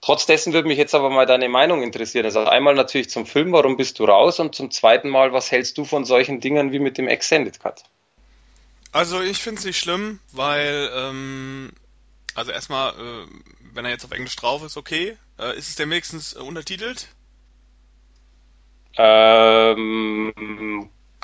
Trotz 0.00 0.26
dessen 0.26 0.52
würde 0.52 0.66
mich 0.66 0.78
jetzt 0.78 0.96
aber 0.96 1.10
mal 1.10 1.26
deine 1.26 1.48
Meinung 1.48 1.80
interessieren. 1.80 2.24
Also 2.24 2.40
einmal 2.40 2.74
natürlich 2.74 3.08
zum 3.08 3.24
Film, 3.24 3.52
warum 3.52 3.76
bist 3.76 4.00
du 4.00 4.04
raus? 4.04 4.40
Und 4.40 4.52
zum 4.52 4.72
zweiten 4.72 5.08
Mal, 5.08 5.32
was 5.32 5.52
hältst 5.52 5.78
du 5.78 5.84
von 5.84 6.04
solchen 6.04 6.40
Dingen 6.40 6.72
wie 6.72 6.80
mit 6.80 6.98
dem 6.98 7.06
Extended 7.06 7.60
Cut? 7.60 7.84
Also 8.90 9.20
ich 9.22 9.38
finde 9.38 9.60
es 9.60 9.64
nicht 9.64 9.78
schlimm, 9.78 10.18
weil 10.32 10.90
ähm, 10.92 11.70
also 12.34 12.50
erstmal, 12.50 12.92
äh, 12.92 13.26
wenn 13.74 13.84
er 13.84 13.90
jetzt 13.90 14.04
auf 14.04 14.12
Englisch 14.12 14.36
drauf 14.36 14.62
ist, 14.62 14.76
okay. 14.76 15.16
Äh, 15.38 15.56
ist 15.56 15.68
es 15.68 15.76
denn 15.76 15.90
wenigstens 15.90 16.34
äh, 16.34 16.38
untertitelt? 16.38 17.08
Ähm, 18.96 20.32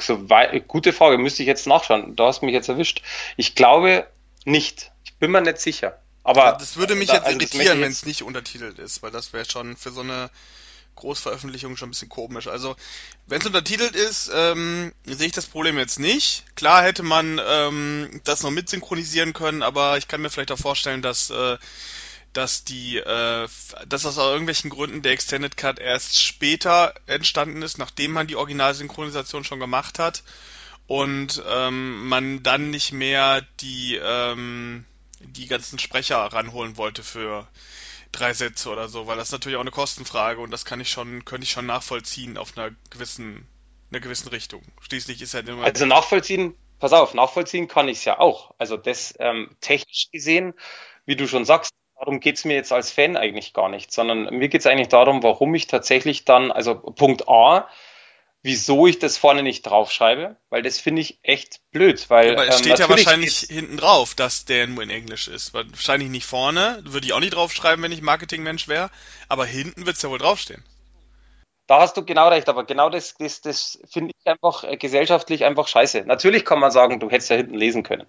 so 0.00 0.30
weit, 0.30 0.68
gute 0.68 0.92
Frage, 0.92 1.18
müsste 1.18 1.42
ich 1.42 1.46
jetzt 1.46 1.66
nachschauen. 1.66 2.16
Du 2.16 2.24
hast 2.24 2.42
mich 2.42 2.54
jetzt 2.54 2.68
erwischt. 2.68 3.02
Ich 3.36 3.54
glaube 3.54 4.06
nicht. 4.44 4.90
Ich 5.04 5.14
bin 5.14 5.30
mir 5.30 5.42
nicht 5.42 5.58
sicher. 5.58 5.98
Aber 6.24 6.56
das 6.58 6.76
würde 6.76 6.94
mich 6.94 7.08
da, 7.08 7.14
jetzt 7.14 7.26
also 7.26 7.38
irritieren, 7.38 7.80
wenn 7.80 7.90
es 7.90 8.04
nicht 8.04 8.22
untertitelt 8.22 8.78
ist, 8.78 9.02
weil 9.02 9.10
das 9.10 9.32
wäre 9.32 9.48
schon 9.48 9.76
für 9.76 9.90
so 9.90 10.00
eine 10.00 10.30
Großveröffentlichung 10.96 11.76
schon 11.76 11.88
ein 11.88 11.92
bisschen 11.92 12.08
komisch. 12.08 12.48
Also, 12.48 12.76
wenn 13.26 13.40
es 13.40 13.46
untertitelt 13.46 13.94
ist, 13.94 14.30
ähm, 14.34 14.92
sehe 15.06 15.28
ich 15.28 15.32
das 15.32 15.46
Problem 15.46 15.78
jetzt 15.78 15.98
nicht. 15.98 16.44
Klar 16.56 16.82
hätte 16.82 17.02
man 17.02 17.40
ähm, 17.42 18.20
das 18.24 18.42
noch 18.42 18.50
mitsynchronisieren 18.50 19.32
können, 19.32 19.62
aber 19.62 19.96
ich 19.96 20.08
kann 20.08 20.20
mir 20.20 20.28
vielleicht 20.28 20.52
auch 20.52 20.58
vorstellen, 20.58 21.00
dass 21.00 21.30
äh, 21.30 21.56
dass 22.32 22.64
die, 22.64 22.98
äh, 22.98 23.48
dass 23.86 24.06
aus 24.06 24.16
irgendwelchen 24.16 24.70
Gründen 24.70 25.02
der 25.02 25.12
Extended 25.12 25.56
Cut 25.56 25.78
erst 25.78 26.22
später 26.22 26.94
entstanden 27.06 27.62
ist, 27.62 27.78
nachdem 27.78 28.12
man 28.12 28.26
die 28.26 28.36
Originalsynchronisation 28.36 29.44
schon 29.44 29.60
gemacht 29.60 29.98
hat 29.98 30.22
und 30.86 31.42
ähm, 31.48 32.06
man 32.08 32.42
dann 32.42 32.70
nicht 32.70 32.92
mehr 32.92 33.42
die 33.60 33.98
ähm, 34.02 34.84
die 35.20 35.46
ganzen 35.46 35.78
Sprecher 35.78 36.18
ranholen 36.18 36.76
wollte 36.76 37.02
für 37.02 37.48
drei 38.12 38.32
Sätze 38.32 38.70
oder 38.70 38.88
so, 38.88 39.06
weil 39.06 39.16
das 39.16 39.32
natürlich 39.32 39.56
auch 39.56 39.62
eine 39.62 39.70
Kostenfrage 39.70 40.40
und 40.40 40.50
das 40.50 40.64
kann 40.64 40.80
ich 40.80 40.90
schon, 40.90 41.24
könnte 41.24 41.44
ich 41.44 41.50
schon 41.50 41.66
nachvollziehen 41.66 42.38
auf 42.38 42.56
einer 42.56 42.74
gewissen, 42.90 43.46
einer 43.90 44.00
gewissen 44.00 44.28
Richtung. 44.28 44.62
Schließlich 44.80 45.20
ist 45.22 45.34
ja 45.34 45.40
immer. 45.40 45.64
Also 45.64 45.86
nachvollziehen, 45.86 46.54
pass 46.78 46.92
auf, 46.92 47.14
nachvollziehen 47.14 47.68
kann 47.68 47.88
ich 47.88 47.98
es 47.98 48.04
ja 48.04 48.18
auch. 48.18 48.54
Also 48.58 48.76
das 48.76 49.14
ähm, 49.18 49.50
technisch 49.60 50.08
gesehen, 50.10 50.54
wie 51.04 51.16
du 51.16 51.26
schon 51.28 51.44
sagst, 51.44 51.72
darum 51.98 52.20
geht's 52.20 52.44
mir 52.44 52.54
jetzt 52.54 52.72
als 52.72 52.90
Fan 52.90 53.16
eigentlich 53.16 53.52
gar 53.52 53.68
nicht, 53.68 53.92
sondern 53.92 54.34
mir 54.34 54.48
geht's 54.48 54.66
eigentlich 54.66 54.88
darum, 54.88 55.22
warum 55.22 55.54
ich 55.54 55.66
tatsächlich 55.66 56.24
dann, 56.24 56.50
also 56.52 56.74
Punkt 56.74 57.28
A, 57.28 57.68
wieso 58.42 58.86
ich 58.86 58.98
das 58.98 59.16
vorne 59.16 59.42
nicht 59.42 59.62
draufschreibe, 59.62 60.36
weil 60.48 60.62
das 60.62 60.78
finde 60.78 61.02
ich 61.02 61.18
echt 61.22 61.60
blöd, 61.72 62.08
weil 62.08 62.32
aber 62.32 62.46
es 62.46 62.56
ähm, 62.56 62.64
steht 62.64 62.78
ja 62.78 62.88
wahrscheinlich 62.88 63.40
hinten 63.50 63.76
drauf, 63.76 64.14
dass 64.14 64.44
der 64.44 64.66
nur 64.68 64.82
in 64.82 64.90
Englisch 64.90 65.28
ist, 65.28 65.54
wahrscheinlich 65.54 66.08
nicht 66.08 66.26
vorne, 66.26 66.80
würde 66.84 67.06
ich 67.06 67.12
auch 67.12 67.20
nicht 67.20 67.34
draufschreiben, 67.34 67.82
wenn 67.82 67.92
ich 67.92 68.00
Marketingmensch 68.00 68.68
wäre, 68.68 68.90
aber 69.28 69.44
hinten 69.44 69.86
wird's 69.86 70.02
ja 70.02 70.10
wohl 70.10 70.18
draufstehen. 70.18 70.64
Da 71.66 71.80
hast 71.80 71.98
du 71.98 72.04
genau 72.04 72.28
recht, 72.28 72.48
aber 72.48 72.64
genau 72.64 72.88
das, 72.88 73.14
das, 73.18 73.42
das 73.42 73.78
finde 73.90 74.14
ich 74.18 74.30
einfach 74.30 74.64
äh, 74.64 74.78
gesellschaftlich 74.78 75.44
einfach 75.44 75.68
scheiße. 75.68 76.04
Natürlich 76.06 76.46
kann 76.46 76.60
man 76.60 76.70
sagen, 76.70 76.98
du 76.98 77.10
hättest 77.10 77.28
ja 77.28 77.36
hinten 77.36 77.54
lesen 77.54 77.82
können. 77.82 78.06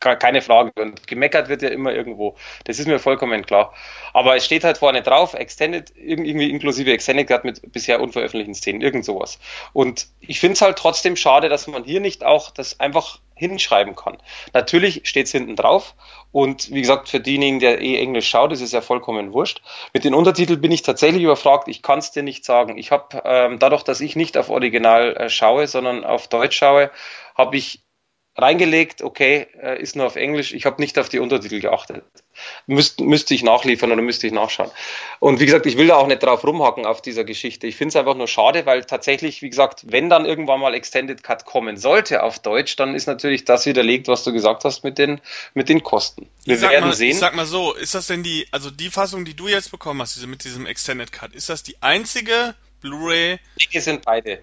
Keine 0.00 0.42
Frage. 0.42 0.72
Und 0.80 1.06
gemeckert 1.06 1.48
wird 1.48 1.62
ja 1.62 1.68
immer 1.68 1.92
irgendwo. 1.92 2.36
Das 2.64 2.78
ist 2.78 2.86
mir 2.86 2.98
vollkommen 2.98 3.44
klar. 3.44 3.72
Aber 4.12 4.36
es 4.36 4.44
steht 4.44 4.64
halt 4.64 4.78
vorne 4.78 5.02
drauf, 5.02 5.34
Extended, 5.34 5.92
irgendwie 5.96 6.50
inklusive 6.50 6.92
Extended 6.92 7.26
Cut 7.26 7.44
mit 7.44 7.72
bisher 7.72 8.00
unveröffentlichten 8.00 8.54
Szenen, 8.54 8.80
irgend 8.80 9.04
sowas. 9.04 9.38
Und 9.72 10.06
ich 10.20 10.40
finde 10.40 10.54
es 10.54 10.62
halt 10.62 10.78
trotzdem 10.78 11.16
schade, 11.16 11.48
dass 11.48 11.66
man 11.66 11.84
hier 11.84 12.00
nicht 12.00 12.24
auch 12.24 12.50
das 12.50 12.80
einfach 12.80 13.18
hinschreiben 13.36 13.96
kann. 13.96 14.16
Natürlich 14.52 15.02
steht 15.04 15.26
es 15.26 15.32
hinten 15.32 15.56
drauf 15.56 15.94
und 16.30 16.70
wie 16.72 16.80
gesagt, 16.80 17.08
für 17.08 17.20
diejenigen, 17.20 17.58
der 17.58 17.80
eh 17.80 17.98
Englisch 17.98 18.28
schaut, 18.28 18.52
ist 18.52 18.60
es 18.60 18.72
ja 18.72 18.80
vollkommen 18.80 19.32
wurscht. 19.32 19.62
Mit 19.92 20.04
den 20.04 20.14
Untertiteln 20.14 20.60
bin 20.60 20.72
ich 20.72 20.82
tatsächlich 20.82 21.22
überfragt, 21.22 21.68
ich 21.68 21.82
kann 21.82 21.98
es 21.98 22.12
dir 22.12 22.22
nicht 22.22 22.44
sagen. 22.44 22.78
Ich 22.78 22.90
habe 22.90 23.22
ähm, 23.24 23.58
dadurch, 23.58 23.82
dass 23.82 24.00
ich 24.00 24.16
nicht 24.16 24.36
auf 24.36 24.50
Original 24.50 25.16
äh, 25.16 25.28
schaue, 25.28 25.66
sondern 25.66 26.04
auf 26.04 26.28
Deutsch 26.28 26.56
schaue, 26.56 26.90
habe 27.36 27.56
ich 27.56 27.82
reingelegt, 28.36 29.02
okay, 29.02 29.46
äh, 29.62 29.80
ist 29.80 29.94
nur 29.94 30.06
auf 30.06 30.16
Englisch, 30.16 30.52
ich 30.54 30.66
habe 30.66 30.80
nicht 30.82 30.98
auf 30.98 31.08
die 31.08 31.20
Untertitel 31.20 31.60
geachtet. 31.60 32.02
Müsst, 32.66 33.00
müsste 33.00 33.32
ich 33.32 33.44
nachliefern 33.44 33.92
oder 33.92 34.02
müsste 34.02 34.26
ich 34.26 34.32
nachschauen. 34.32 34.70
Und 35.20 35.38
wie 35.38 35.46
gesagt, 35.46 35.66
ich 35.66 35.78
will 35.78 35.86
da 35.86 35.96
auch 35.96 36.08
nicht 36.08 36.20
drauf 36.20 36.44
rumhacken 36.44 36.84
auf 36.84 37.00
dieser 37.00 37.22
Geschichte. 37.22 37.68
Ich 37.68 37.76
finde 37.76 37.90
es 37.90 37.96
einfach 37.96 38.16
nur 38.16 38.26
schade, 38.26 38.66
weil 38.66 38.84
tatsächlich, 38.84 39.40
wie 39.40 39.50
gesagt, 39.50 39.84
wenn 39.86 40.10
dann 40.10 40.26
irgendwann 40.26 40.58
mal 40.58 40.74
Extended 40.74 41.22
Cut 41.22 41.44
kommen 41.44 41.76
sollte 41.76 42.24
auf 42.24 42.40
Deutsch, 42.40 42.74
dann 42.74 42.96
ist 42.96 43.06
natürlich 43.06 43.44
das 43.44 43.66
widerlegt, 43.66 44.08
was 44.08 44.24
du 44.24 44.32
gesagt 44.32 44.64
hast 44.64 44.82
mit 44.82 44.98
den, 44.98 45.20
mit 45.54 45.68
den 45.68 45.84
Kosten. 45.84 46.28
Wir 46.44 46.60
werden 46.60 46.88
mal, 46.88 46.92
sehen. 46.94 47.10
Ich 47.10 47.18
sag 47.18 47.36
mal 47.36 47.46
so, 47.46 47.72
ist 47.72 47.94
das 47.94 48.08
denn 48.08 48.24
die, 48.24 48.48
also 48.50 48.68
die 48.70 48.90
Fassung, 48.90 49.24
die 49.24 49.34
du 49.34 49.46
jetzt 49.46 49.70
bekommen 49.70 50.02
hast, 50.02 50.16
diese, 50.16 50.26
mit 50.26 50.42
diesem 50.42 50.66
Extended 50.66 51.12
Cut, 51.12 51.34
ist 51.34 51.50
das 51.50 51.62
die 51.62 51.80
einzige 51.82 52.56
Blu-ray? 52.80 53.38
Die 53.72 53.78
sind 53.78 54.04
beide. 54.04 54.40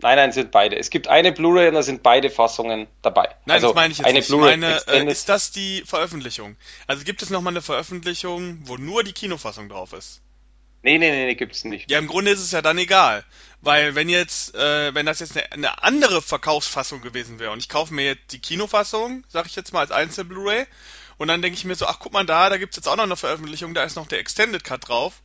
Nein, 0.00 0.16
nein, 0.16 0.32
sind 0.32 0.50
beide. 0.50 0.76
Es 0.76 0.90
gibt 0.90 1.08
eine 1.08 1.32
Blu-ray 1.32 1.68
und 1.68 1.74
da 1.74 1.82
sind 1.82 2.02
beide 2.02 2.30
Fassungen 2.30 2.86
dabei. 3.02 3.28
Nein, 3.44 3.56
also 3.56 3.68
das 3.68 3.74
meine 3.74 3.92
ich 3.92 3.98
jetzt 3.98 4.06
eine 4.06 4.18
nicht. 4.18 4.28
Blu-ray 4.28 4.56
meine, 4.56 4.80
äh, 4.86 5.10
ist 5.10 5.28
das 5.28 5.50
die 5.50 5.82
Veröffentlichung? 5.86 6.56
Also 6.86 7.04
gibt 7.04 7.22
es 7.22 7.30
nochmal 7.30 7.52
eine 7.52 7.62
Veröffentlichung, 7.62 8.60
wo 8.64 8.76
nur 8.76 9.04
die 9.04 9.12
Kinofassung 9.12 9.68
drauf 9.68 9.92
ist? 9.92 10.20
Nee, 10.82 10.98
nee, 10.98 11.10
nee, 11.10 11.26
nee, 11.26 11.34
gibt's 11.34 11.64
nicht. 11.64 11.90
Ja, 11.90 11.98
im 11.98 12.08
Grunde 12.08 12.32
ist 12.32 12.40
es 12.40 12.50
ja 12.50 12.60
dann 12.60 12.78
egal. 12.78 13.24
Weil 13.60 13.94
wenn 13.94 14.08
jetzt, 14.08 14.54
äh, 14.56 14.92
wenn 14.94 15.06
das 15.06 15.20
jetzt 15.20 15.36
eine, 15.36 15.52
eine 15.52 15.82
andere 15.84 16.20
Verkaufsfassung 16.20 17.00
gewesen 17.00 17.38
wäre 17.38 17.52
und 17.52 17.60
ich 17.60 17.68
kaufe 17.68 17.94
mir 17.94 18.04
jetzt 18.04 18.32
die 18.32 18.40
Kinofassung, 18.40 19.24
sag 19.28 19.46
ich 19.46 19.54
jetzt 19.54 19.72
mal 19.72 19.80
als 19.80 19.92
Einzel-Blu-ray, 19.92 20.66
und 21.18 21.28
dann 21.28 21.40
denke 21.40 21.56
ich 21.56 21.64
mir 21.64 21.76
so, 21.76 21.86
ach 21.86 21.98
guck 22.00 22.12
mal 22.12 22.26
da, 22.26 22.50
da 22.50 22.56
gibt's 22.56 22.76
jetzt 22.76 22.88
auch 22.88 22.96
noch 22.96 23.04
eine 23.04 23.16
Veröffentlichung, 23.16 23.74
da 23.74 23.84
ist 23.84 23.94
noch 23.94 24.08
der 24.08 24.18
Extended 24.18 24.64
Cut 24.64 24.88
drauf. 24.88 25.22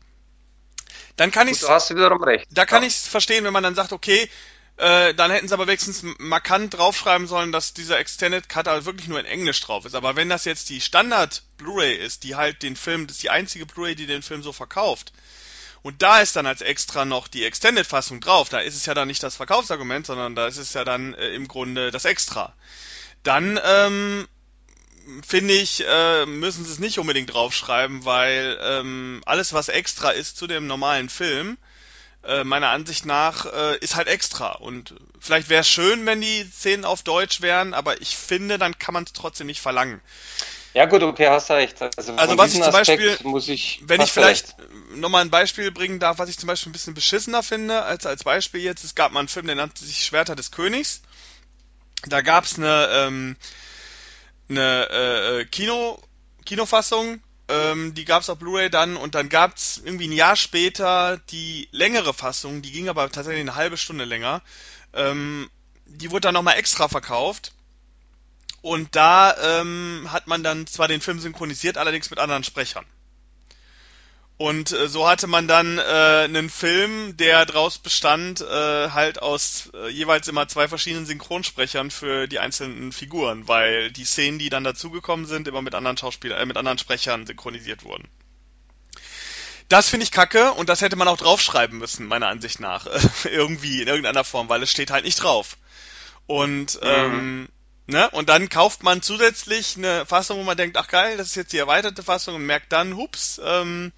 Dann 1.16 1.32
kann 1.32 1.48
ich. 1.48 1.60
Du 1.60 1.70
hast 1.70 1.90
wiederum 1.90 2.24
recht. 2.24 2.46
Da 2.52 2.66
kann 2.66 2.84
ja. 2.84 2.88
ich 2.88 2.96
es 2.96 3.08
verstehen, 3.08 3.44
wenn 3.44 3.54
man 3.54 3.64
dann 3.64 3.74
sagt, 3.74 3.92
okay, 3.92 4.30
äh, 4.78 5.16
dann 5.16 5.32
hätten 5.32 5.48
sie 5.48 5.54
aber 5.54 5.68
wenigstens 5.68 6.04
markant 6.20 6.76
draufschreiben 6.76 7.28
sollen, 7.28 7.52
dass 7.52 7.74
dieser 7.74 7.98
Extended 7.98 8.48
Cut 8.48 8.68
halt 8.68 8.86
wirklich 8.86 9.08
nur 9.08 9.20
in 9.20 9.26
Englisch 9.26 9.60
drauf 9.62 9.86
ist. 9.86 9.96
Aber 9.96 10.16
wenn 10.16 10.30
das 10.30 10.46
jetzt 10.46 10.70
die 10.70 10.82
Standard 10.82 11.42
Blu-ray 11.58 11.96
ist, 11.96 12.24
die 12.24 12.36
halt 12.36 12.62
den 12.62 12.76
Film, 12.76 13.08
das 13.08 13.18
ist 13.18 13.24
die 13.24 13.32
einzige 13.32 13.66
Blu-ray, 13.66 13.96
die 13.96 14.06
den 14.06 14.22
Film 14.22 14.44
so 14.44 14.54
verkauft. 14.54 15.14
Und 15.82 16.02
da 16.04 16.22
ist 16.22 16.36
dann 16.36 16.46
als 16.46 16.62
extra 16.62 17.06
noch 17.06 17.28
die 17.28 17.44
Extended-Fassung 17.44 18.20
drauf. 18.20 18.50
Da 18.50 18.60
ist 18.60 18.76
es 18.76 18.86
ja 18.86 18.94
dann 18.94 19.08
nicht 19.08 19.24
das 19.24 19.36
Verkaufsargument, 19.36 20.06
sondern 20.06 20.36
da 20.36 20.48
ist 20.48 20.58
es 20.58 20.74
ja 20.74 20.84
dann 20.84 21.16
äh, 21.16 21.30
im 21.30 21.48
Grunde 21.48 21.90
das 21.90 22.06
Extra. 22.06 22.54
Dann 23.24 23.60
ähm, 23.64 24.28
finde 25.26 25.54
ich, 25.56 25.84
äh, 25.88 26.26
müssen 26.28 26.66
sie 26.66 26.72
es 26.72 26.80
nicht 26.80 27.00
unbedingt 27.00 27.34
draufschreiben, 27.34 28.06
weil 28.06 28.60
ähm, 28.62 29.22
alles, 29.26 29.54
was 29.54 29.70
extra 29.70 30.12
ist 30.12 30.38
zu 30.38 30.46
dem 30.46 30.68
normalen 30.68 31.10
Film, 31.10 31.58
äh, 32.28 32.44
meiner 32.44 32.70
Ansicht 32.70 33.06
nach 33.06 33.46
äh, 33.46 33.78
ist 33.78 33.96
halt 33.96 34.08
extra. 34.08 34.52
Und 34.52 34.94
vielleicht 35.20 35.50
wäre 35.50 35.62
es 35.62 35.70
schön, 35.70 36.06
wenn 36.06 36.22
die 36.22 36.44
Szenen 36.44 36.86
auf 36.86 37.04
Deutsch 37.04 37.42
wären, 37.42 37.74
aber 37.74 38.02
ich 38.02 38.18
finde, 38.18 38.58
dann 38.58 38.78
kann 38.78 38.94
man 38.94 39.06
es 39.06 39.14
trotzdem 39.14 39.48
nicht 39.48 39.62
verlangen. 39.62 40.02
Ja 40.74 40.86
gut, 40.86 41.02
okay, 41.02 41.28
hast 41.28 41.50
du 41.50 41.54
recht. 41.54 41.82
Also, 41.82 42.14
also 42.14 42.38
was 42.38 42.54
ich 42.54 42.62
zum 42.62 42.64
Aspekt 42.64 43.02
Beispiel, 43.02 43.18
muss 43.24 43.48
ich, 43.48 43.82
wenn 43.86 44.02
ich 44.02 44.12
vielleicht 44.12 44.56
nochmal 44.96 45.22
ein 45.22 45.32
Beispiel 45.32 45.72
bringen 45.72 46.00
darf, 46.00 46.20
was 46.20 46.30
ich 46.30 46.38
zum 46.38 46.48
Beispiel 46.48 46.70
ein 46.70 46.74
bisschen 46.74 46.94
beschissener 46.94 47.42
finde, 47.42 47.82
als 47.84 48.06
als 48.06 48.24
Beispiel 48.24 48.62
jetzt, 48.62 48.84
es 48.84 48.94
gab 48.94 49.12
mal 49.12 49.20
einen 49.20 49.28
Film, 49.28 49.48
der 49.48 49.56
nannte 49.56 49.84
sich 49.84 50.06
Schwerter 50.06 50.36
des 50.36 50.52
Königs. 50.52 51.02
Da 52.06 52.22
gab 52.22 52.44
es 52.44 52.58
eine, 52.58 52.90
ähm, 52.92 53.38
eine 54.50 54.90
äh, 55.40 55.46
Kino, 55.46 56.00
Kinofassung 56.46 57.22
ähm, 57.50 57.94
die 57.94 58.06
gab 58.06 58.22
es 58.22 58.30
auf 58.30 58.40
Blu-ray 58.40 58.70
dann 58.70 58.98
und 58.98 59.16
dann 59.16 59.30
gab 59.30 59.56
es 59.56 59.82
irgendwie 59.84 60.08
ein 60.08 60.14
Jahr 60.14 60.36
später 60.36 61.18
die 61.30 61.70
längere 61.72 62.14
Fassung, 62.14 62.62
die 62.62 62.72
ging 62.72 62.90
aber 62.90 63.10
tatsächlich 63.10 63.42
eine 63.42 63.56
halbe 63.56 63.78
Stunde 63.78 64.06
länger. 64.06 64.42
Ähm, 64.94 65.50
die 65.86 66.12
wurde 66.12 66.22
dann 66.22 66.34
nochmal 66.34 66.58
extra 66.58 66.88
verkauft. 66.88 67.54
Und 68.62 68.96
da 68.96 69.62
ähm, 69.62 70.08
hat 70.12 70.28
man 70.28 70.44
dann 70.44 70.68
zwar 70.68 70.88
den 70.88 71.00
Film 71.00 71.20
synchronisiert, 71.20 71.78
allerdings 71.78 72.10
mit 72.10 72.20
anderen 72.20 72.44
Sprechern. 72.44 72.86
Und 74.38 74.72
äh, 74.72 74.88
so 74.88 75.08
hatte 75.10 75.26
man 75.26 75.48
dann 75.48 75.80
äh, 75.80 75.82
einen 75.82 76.52
Film, 76.52 77.18
der 77.18 77.48
daraus 77.48 77.80
bestand, 77.80 78.42
äh, 78.42 78.90
halt 78.92 79.20
aus 79.20 79.72
äh, 79.74 79.90
jeweils 79.90 80.28
immer 80.28 80.48
zwei 80.48 80.68
verschiedenen 80.68 81.08
Synchronsprechern 81.08 81.90
für 81.90 82.28
die 82.28 82.38
einzelnen 82.38 82.92
Figuren, 82.92 83.48
weil 83.48 83.92
die 83.92 84.06
Szenen, 84.06 84.38
die 84.38 84.50
dann 84.50 84.64
dazugekommen 84.64 85.26
sind, 85.26 85.48
immer 85.48 85.64
mit 85.64 85.74
anderen 85.74 85.98
Schauspielern, 85.98 86.40
äh, 86.40 86.46
mit 86.46 86.56
anderen 86.56 86.78
Sprechern 86.78 87.26
synchronisiert 87.26 87.84
wurden. 87.84 88.08
Das 89.70 89.90
finde 89.90 90.04
ich 90.04 90.12
kacke 90.12 90.54
und 90.54 90.70
das 90.70 90.82
hätte 90.82 90.96
man 90.96 91.08
auch 91.08 91.18
draufschreiben 91.18 91.80
müssen, 91.80 92.06
meiner 92.06 92.28
Ansicht 92.28 92.60
nach. 92.60 92.88
Irgendwie, 93.26 93.82
in 93.82 93.88
irgendeiner 93.88 94.24
Form, 94.24 94.50
weil 94.50 94.62
es 94.62 94.70
steht 94.70 94.92
halt 94.92 95.04
nicht 95.04 95.22
drauf. 95.22 95.58
Und 96.28 96.76
mhm. 96.76 96.88
ähm, 96.88 97.50
Ne? 97.90 98.10
Und 98.10 98.28
dann 98.28 98.50
kauft 98.50 98.84
man 98.84 99.02
zusätzlich 99.02 99.78
eine 99.78 100.06
Fassung, 100.06 100.40
wo 100.40 100.44
man 100.44 100.58
denkt, 100.58 100.76
ach 100.76 100.90
geil, 100.90 101.16
das 101.16 101.28
ist 101.28 101.36
jetzt 101.36 101.54
die 101.54 101.58
erweiterte 101.58 102.04
Fassung 102.04 102.36
und 102.36 102.46
merkt 102.46 102.74
dann, 102.74 102.98
hups, 102.98 103.40
ähm, 103.42 103.94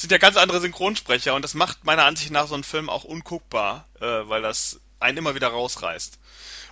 sind 0.00 0.12
ja 0.12 0.18
ganz 0.18 0.36
andere 0.36 0.60
Synchronsprecher 0.60 1.34
und 1.34 1.42
das 1.42 1.54
macht 1.54 1.84
meiner 1.84 2.04
Ansicht 2.04 2.30
nach 2.30 2.46
so 2.46 2.54
einen 2.54 2.64
Film 2.64 2.88
auch 2.88 3.04
unguckbar, 3.04 3.88
äh, 4.00 4.04
weil 4.04 4.42
das 4.42 4.80
einen 5.00 5.18
immer 5.18 5.34
wieder 5.34 5.48
rausreißt. 5.48 6.18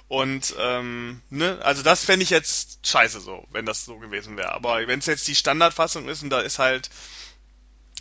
Und 0.08 0.54
ähm, 0.60 1.20
ne, 1.30 1.58
also 1.62 1.82
das 1.82 2.04
fände 2.04 2.22
ich 2.22 2.30
jetzt 2.30 2.86
scheiße 2.86 3.20
so, 3.20 3.44
wenn 3.50 3.66
das 3.66 3.84
so 3.84 3.98
gewesen 3.98 4.36
wäre. 4.36 4.52
Aber 4.52 4.86
wenn 4.86 5.00
es 5.00 5.06
jetzt 5.06 5.26
die 5.26 5.34
Standardfassung 5.34 6.08
ist 6.08 6.22
und 6.22 6.30
da 6.30 6.40
ist 6.40 6.60
halt 6.60 6.90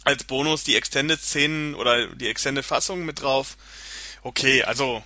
als 0.03 0.23
Bonus 0.23 0.63
die 0.63 0.75
Extended-Szenen 0.75 1.73
oder 1.73 2.07
die 2.07 2.27
Extended-Fassung 2.27 3.03
mit 3.03 3.23
drauf, 3.23 3.57
okay, 4.21 4.63
also 4.63 5.03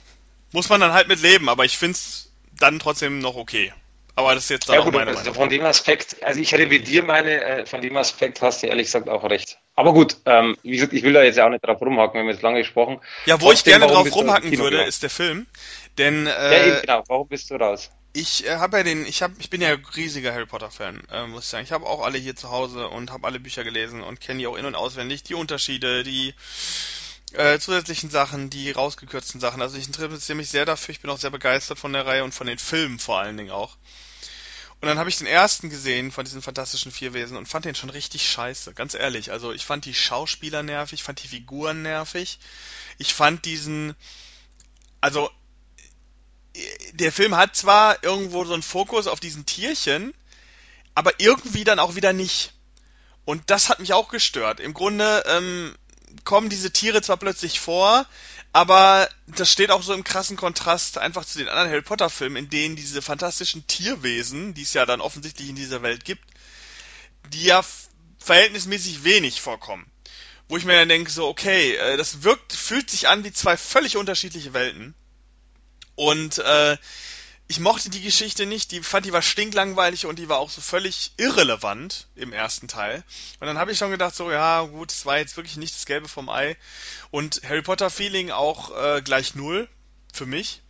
muss 0.51 0.67
man 0.67 0.81
dann 0.81 0.91
halt 0.91 1.07
mit 1.07 1.21
leben, 1.21 1.47
aber 1.47 1.63
ich 1.63 1.77
finde 1.77 1.93
es 1.93 2.33
dann 2.51 2.79
trotzdem 2.79 3.19
noch 3.19 3.35
okay. 3.35 3.71
Aber 4.15 4.35
das 4.35 4.43
ist 4.43 4.49
jetzt 4.49 4.67
dann 4.67 4.75
ja, 4.75 4.81
gut, 4.81 4.93
meine 4.93 5.11
also 5.11 5.21
Meinung. 5.21 5.35
Von 5.35 5.49
dem 5.49 5.63
Aspekt, 5.63 6.21
also 6.21 6.41
ich 6.41 6.53
revidiere 6.53 7.05
meine, 7.05 7.41
äh, 7.41 7.65
von 7.65 7.81
dem 7.81 7.95
Aspekt 7.95 8.41
hast 8.41 8.61
du 8.61 8.67
ehrlich 8.67 8.87
gesagt 8.87 9.07
auch 9.07 9.23
recht. 9.23 9.59
Aber 9.79 9.93
gut, 9.93 10.17
ähm, 10.25 10.57
wie 10.61 10.71
gesagt, 10.71 10.91
ich 10.91 11.03
will 11.03 11.13
da 11.13 11.23
jetzt 11.23 11.37
ja 11.37 11.45
auch 11.45 11.49
nicht 11.49 11.65
drauf 11.65 11.79
rumhacken, 11.79 12.15
wir 12.15 12.19
haben 12.23 12.27
jetzt 12.27 12.41
lange 12.41 12.59
gesprochen. 12.59 12.99
Ja, 13.25 13.39
wo 13.39 13.45
Trotzdem, 13.45 13.75
ich 13.75 13.79
gerne 13.79 13.93
drauf 13.93 14.13
rumhacken 14.13 14.57
würde, 14.57 14.83
ist 14.83 15.03
der 15.03 15.09
Film. 15.09 15.47
Denn 15.97 16.27
äh, 16.27 16.29
ja, 16.29 16.65
eben, 16.65 16.81
genau. 16.81 17.03
Warum 17.07 17.29
bist 17.29 17.49
du 17.49 17.55
raus? 17.55 17.89
Ich 18.11 18.45
äh, 18.45 18.57
habe 18.57 18.79
ja 18.79 18.83
den, 18.83 19.05
ich 19.05 19.21
habe, 19.21 19.35
ich 19.39 19.49
bin 19.49 19.61
ja 19.61 19.77
riesiger 19.95 20.33
Harry 20.33 20.47
Potter 20.47 20.69
Fan, 20.69 21.01
äh, 21.13 21.27
muss 21.27 21.45
ich 21.45 21.49
sagen. 21.49 21.63
Ich 21.63 21.71
habe 21.71 21.85
auch 21.85 22.03
alle 22.03 22.17
hier 22.17 22.35
zu 22.35 22.51
Hause 22.51 22.89
und 22.89 23.13
habe 23.13 23.25
alle 23.25 23.39
Bücher 23.39 23.63
gelesen 23.63 24.03
und 24.03 24.19
kenne 24.19 24.39
die 24.39 24.47
auch 24.47 24.57
in 24.57 24.65
und 24.65 24.75
auswendig, 24.75 25.23
die 25.23 25.35
Unterschiede, 25.35 26.03
die 26.03 26.33
äh, 27.31 27.57
zusätzlichen 27.59 28.09
Sachen, 28.09 28.49
die 28.49 28.71
rausgekürzten 28.71 29.39
Sachen. 29.39 29.61
Also 29.61 29.77
ich 29.77 29.87
interessiere 29.87 30.35
mich 30.35 30.49
sehr 30.49 30.65
dafür. 30.65 30.91
Ich 30.91 30.99
bin 30.99 31.09
auch 31.09 31.19
sehr 31.19 31.31
begeistert 31.31 31.79
von 31.79 31.93
der 31.93 32.05
Reihe 32.05 32.25
und 32.25 32.33
von 32.33 32.47
den 32.47 32.57
Filmen 32.57 32.99
vor 32.99 33.19
allen 33.19 33.37
Dingen 33.37 33.51
auch. 33.51 33.77
Und 34.81 34.87
dann 34.87 34.97
habe 34.97 35.09
ich 35.09 35.17
den 35.17 35.27
ersten 35.27 35.69
gesehen 35.69 36.11
von 36.11 36.23
diesen 36.23 36.41
fantastischen 36.41 36.91
vier 36.91 37.13
Wesen 37.13 37.35
und 37.35 37.47
fand 37.47 37.65
den 37.65 37.75
schon 37.75 37.89
richtig 37.89 38.29
scheiße, 38.29 38.73
ganz 38.73 38.93
ehrlich. 38.93 39.31
Also 39.31 39.51
ich 39.51 39.65
fand 39.65 39.83
die 39.83 39.93
Schauspieler 39.93 40.63
nervig, 40.63 41.03
fand 41.03 41.21
die 41.21 41.27
Figuren 41.27 41.81
nervig. 41.81 42.39
Ich 42.97 43.13
fand 43.13 43.43
diesen, 43.43 43.93
also 45.01 45.29
der 46.93 47.11
Film 47.11 47.35
hat 47.35 47.55
zwar 47.55 48.03
irgendwo 48.03 48.45
so 48.45 48.53
einen 48.53 48.63
Fokus 48.63 49.07
auf 49.07 49.19
diesen 49.19 49.45
Tierchen, 49.45 50.13
aber 50.95 51.11
irgendwie 51.19 51.63
dann 51.65 51.79
auch 51.79 51.95
wieder 51.95 52.13
nicht. 52.13 52.53
Und 53.25 53.49
das 53.49 53.69
hat 53.69 53.79
mich 53.79 53.93
auch 53.93 54.09
gestört. 54.09 54.59
Im 54.59 54.73
Grunde 54.73 55.23
ähm, 55.27 55.75
kommen 56.23 56.49
diese 56.49 56.71
Tiere 56.71 57.01
zwar 57.01 57.17
plötzlich 57.17 57.59
vor, 57.59 58.05
aber 58.51 59.09
das 59.27 59.51
steht 59.51 59.71
auch 59.71 59.83
so 59.83 59.93
im 59.93 60.03
krassen 60.03 60.35
Kontrast 60.35 60.97
einfach 60.97 61.23
zu 61.25 61.37
den 61.37 61.49
anderen 61.49 61.69
Harry 61.69 61.81
Potter 61.81 62.09
Filmen, 62.09 62.37
in 62.37 62.49
denen 62.49 62.75
diese 62.75 63.01
fantastischen 63.01 63.67
Tierwesen, 63.67 64.53
die 64.53 64.63
es 64.63 64.73
ja 64.73 64.85
dann 64.85 65.01
offensichtlich 65.01 65.49
in 65.49 65.55
dieser 65.55 65.81
Welt 65.81 66.03
gibt, 66.03 66.23
die 67.31 67.43
ja 67.43 67.63
verhältnismäßig 68.17 69.03
wenig 69.03 69.41
vorkommen. 69.41 69.89
Wo 70.47 70.57
ich 70.57 70.65
mir 70.65 70.73
dann 70.73 70.89
denke, 70.89 71.11
so, 71.11 71.27
okay, 71.27 71.75
äh, 71.75 71.95
das 71.95 72.23
wirkt, 72.23 72.53
fühlt 72.53 72.89
sich 72.89 73.07
an 73.07 73.23
wie 73.23 73.31
zwei 73.31 73.55
völlig 73.55 73.97
unterschiedliche 73.97 74.53
Welten. 74.53 74.95
Und 75.93 76.39
äh, 76.39 76.77
ich 77.49 77.59
mochte 77.59 77.89
die 77.89 78.03
Geschichte 78.03 78.45
nicht, 78.45 78.71
die 78.71 78.83
fand 78.83 79.07
die 79.07 79.11
war 79.11 79.23
stinklangweilig 79.23 80.05
und 80.05 80.19
die 80.19 80.29
war 80.29 80.37
auch 80.37 80.51
so 80.51 80.61
völlig 80.61 81.13
irrelevant 81.17 82.05
im 82.13 82.31
ersten 82.31 82.67
Teil. 82.67 83.03
Und 83.39 83.47
dann 83.47 83.57
habe 83.57 83.71
ich 83.71 83.79
schon 83.79 83.89
gedacht, 83.89 84.15
so 84.15 84.31
ja 84.31 84.61
gut, 84.61 84.91
es 84.91 85.07
war 85.07 85.17
jetzt 85.17 85.35
wirklich 85.35 85.57
nicht 85.57 85.73
das 85.73 85.87
Gelbe 85.87 86.07
vom 86.07 86.29
Ei. 86.29 86.55
Und 87.09 87.41
Harry 87.43 87.63
Potter 87.63 87.89
Feeling 87.89 88.29
auch 88.29 88.69
äh, 88.77 89.01
gleich 89.01 89.33
null 89.33 89.67
für 90.13 90.27
mich. 90.27 90.61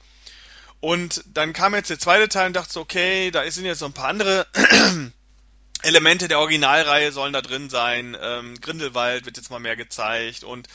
Und 0.79 1.21
dann 1.27 1.51
kam 1.51 1.75
jetzt 1.75 1.89
der 1.89 1.99
zweite 1.99 2.29
Teil 2.29 2.47
und 2.47 2.55
dachte 2.55 2.71
so, 2.71 2.79
okay, 2.79 3.29
da 3.29 3.49
sind 3.51 3.65
jetzt 3.65 3.79
so 3.79 3.85
ein 3.85 3.93
paar 3.93 4.07
andere 4.07 4.47
Elemente 5.81 6.29
der 6.29 6.39
Originalreihe 6.39 7.11
sollen 7.11 7.33
da 7.33 7.41
drin 7.41 7.69
sein. 7.69 8.15
Ähm, 8.21 8.59
Grindelwald 8.61 9.25
wird 9.25 9.35
jetzt 9.35 9.51
mal 9.51 9.59
mehr 9.59 9.75
gezeigt 9.75 10.45
und 10.45 10.69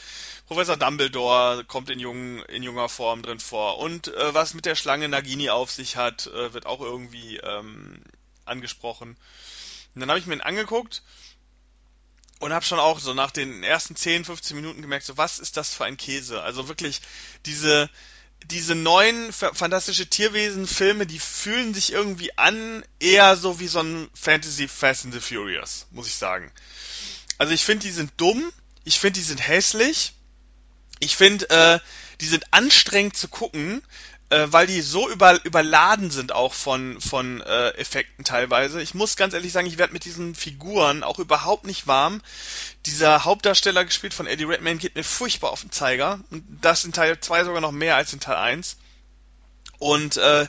Professor 0.46 0.76
Dumbledore 0.76 1.64
kommt 1.64 1.88
in, 1.90 1.98
jungen, 1.98 2.42
in 2.44 2.62
junger 2.62 2.88
Form 2.88 3.22
drin 3.22 3.40
vor. 3.40 3.78
Und 3.78 4.08
äh, 4.08 4.34
was 4.34 4.54
mit 4.54 4.66
der 4.66 4.74
Schlange 4.74 5.08
Nagini 5.08 5.50
auf 5.50 5.70
sich 5.70 5.96
hat, 5.96 6.26
äh, 6.26 6.52
wird 6.52 6.66
auch 6.66 6.80
irgendwie 6.80 7.38
ähm, 7.38 8.02
angesprochen. 8.44 9.16
Und 9.94 10.00
dann 10.00 10.10
habe 10.10 10.18
ich 10.18 10.26
mir 10.26 10.34
ihn 10.34 10.40
angeguckt 10.40 11.02
und 12.40 12.52
habe 12.52 12.64
schon 12.64 12.78
auch 12.78 12.98
so 12.98 13.14
nach 13.14 13.30
den 13.30 13.62
ersten 13.62 13.96
10, 13.96 14.26
15 14.26 14.56
Minuten 14.56 14.82
gemerkt, 14.82 15.06
so 15.06 15.16
was 15.16 15.38
ist 15.38 15.56
das 15.56 15.72
für 15.72 15.84
ein 15.84 15.96
Käse? 15.96 16.42
Also 16.42 16.68
wirklich 16.68 17.00
diese 17.46 17.88
diese 18.46 18.74
neuen 18.74 19.32
fantastische 19.32 20.06
Tierwesen-Filme, 20.06 21.06
die 21.06 21.18
fühlen 21.18 21.72
sich 21.72 21.92
irgendwie 21.92 22.36
an, 22.36 22.84
eher 23.00 23.36
so 23.36 23.58
wie 23.58 23.68
so 23.68 23.80
ein 23.80 24.10
Fantasy 24.12 24.68
Fast 24.68 25.06
and 25.06 25.14
the 25.14 25.20
Furious, 25.20 25.86
muss 25.92 26.06
ich 26.06 26.16
sagen. 26.16 26.52
Also 27.38 27.54
ich 27.54 27.64
finde, 27.64 27.86
die 27.86 27.92
sind 27.92 28.12
dumm, 28.18 28.52
ich 28.84 28.98
finde, 28.98 29.18
die 29.18 29.24
sind 29.24 29.46
hässlich, 29.46 30.12
ich 31.00 31.16
finde, 31.16 31.48
äh, 31.50 31.78
die 32.20 32.26
sind 32.26 32.52
anstrengend 32.52 33.16
zu 33.16 33.28
gucken, 33.28 33.82
äh, 34.30 34.46
weil 34.50 34.66
die 34.66 34.80
so 34.80 35.08
über, 35.08 35.44
überladen 35.44 36.10
sind 36.10 36.32
auch 36.32 36.54
von, 36.54 37.00
von 37.00 37.40
äh, 37.40 37.70
Effekten 37.70 38.24
teilweise. 38.24 38.80
Ich 38.80 38.94
muss 38.94 39.16
ganz 39.16 39.34
ehrlich 39.34 39.52
sagen, 39.52 39.66
ich 39.66 39.78
werde 39.78 39.92
mit 39.92 40.04
diesen 40.04 40.34
Figuren 40.34 41.02
auch 41.02 41.18
überhaupt 41.18 41.66
nicht 41.66 41.86
warm. 41.86 42.22
Dieser 42.86 43.24
Hauptdarsteller, 43.24 43.84
gespielt 43.84 44.14
von 44.14 44.26
Eddie 44.26 44.44
Redmayne, 44.44 44.78
geht 44.78 44.94
mir 44.94 45.04
furchtbar 45.04 45.50
auf 45.50 45.60
den 45.60 45.72
Zeiger. 45.72 46.20
Und 46.30 46.44
das 46.60 46.84
in 46.84 46.92
Teil 46.92 47.20
2 47.20 47.44
sogar 47.44 47.60
noch 47.60 47.72
mehr 47.72 47.96
als 47.96 48.12
in 48.12 48.20
Teil 48.20 48.36
1. 48.36 48.76
Und 49.78 50.16
äh, 50.16 50.46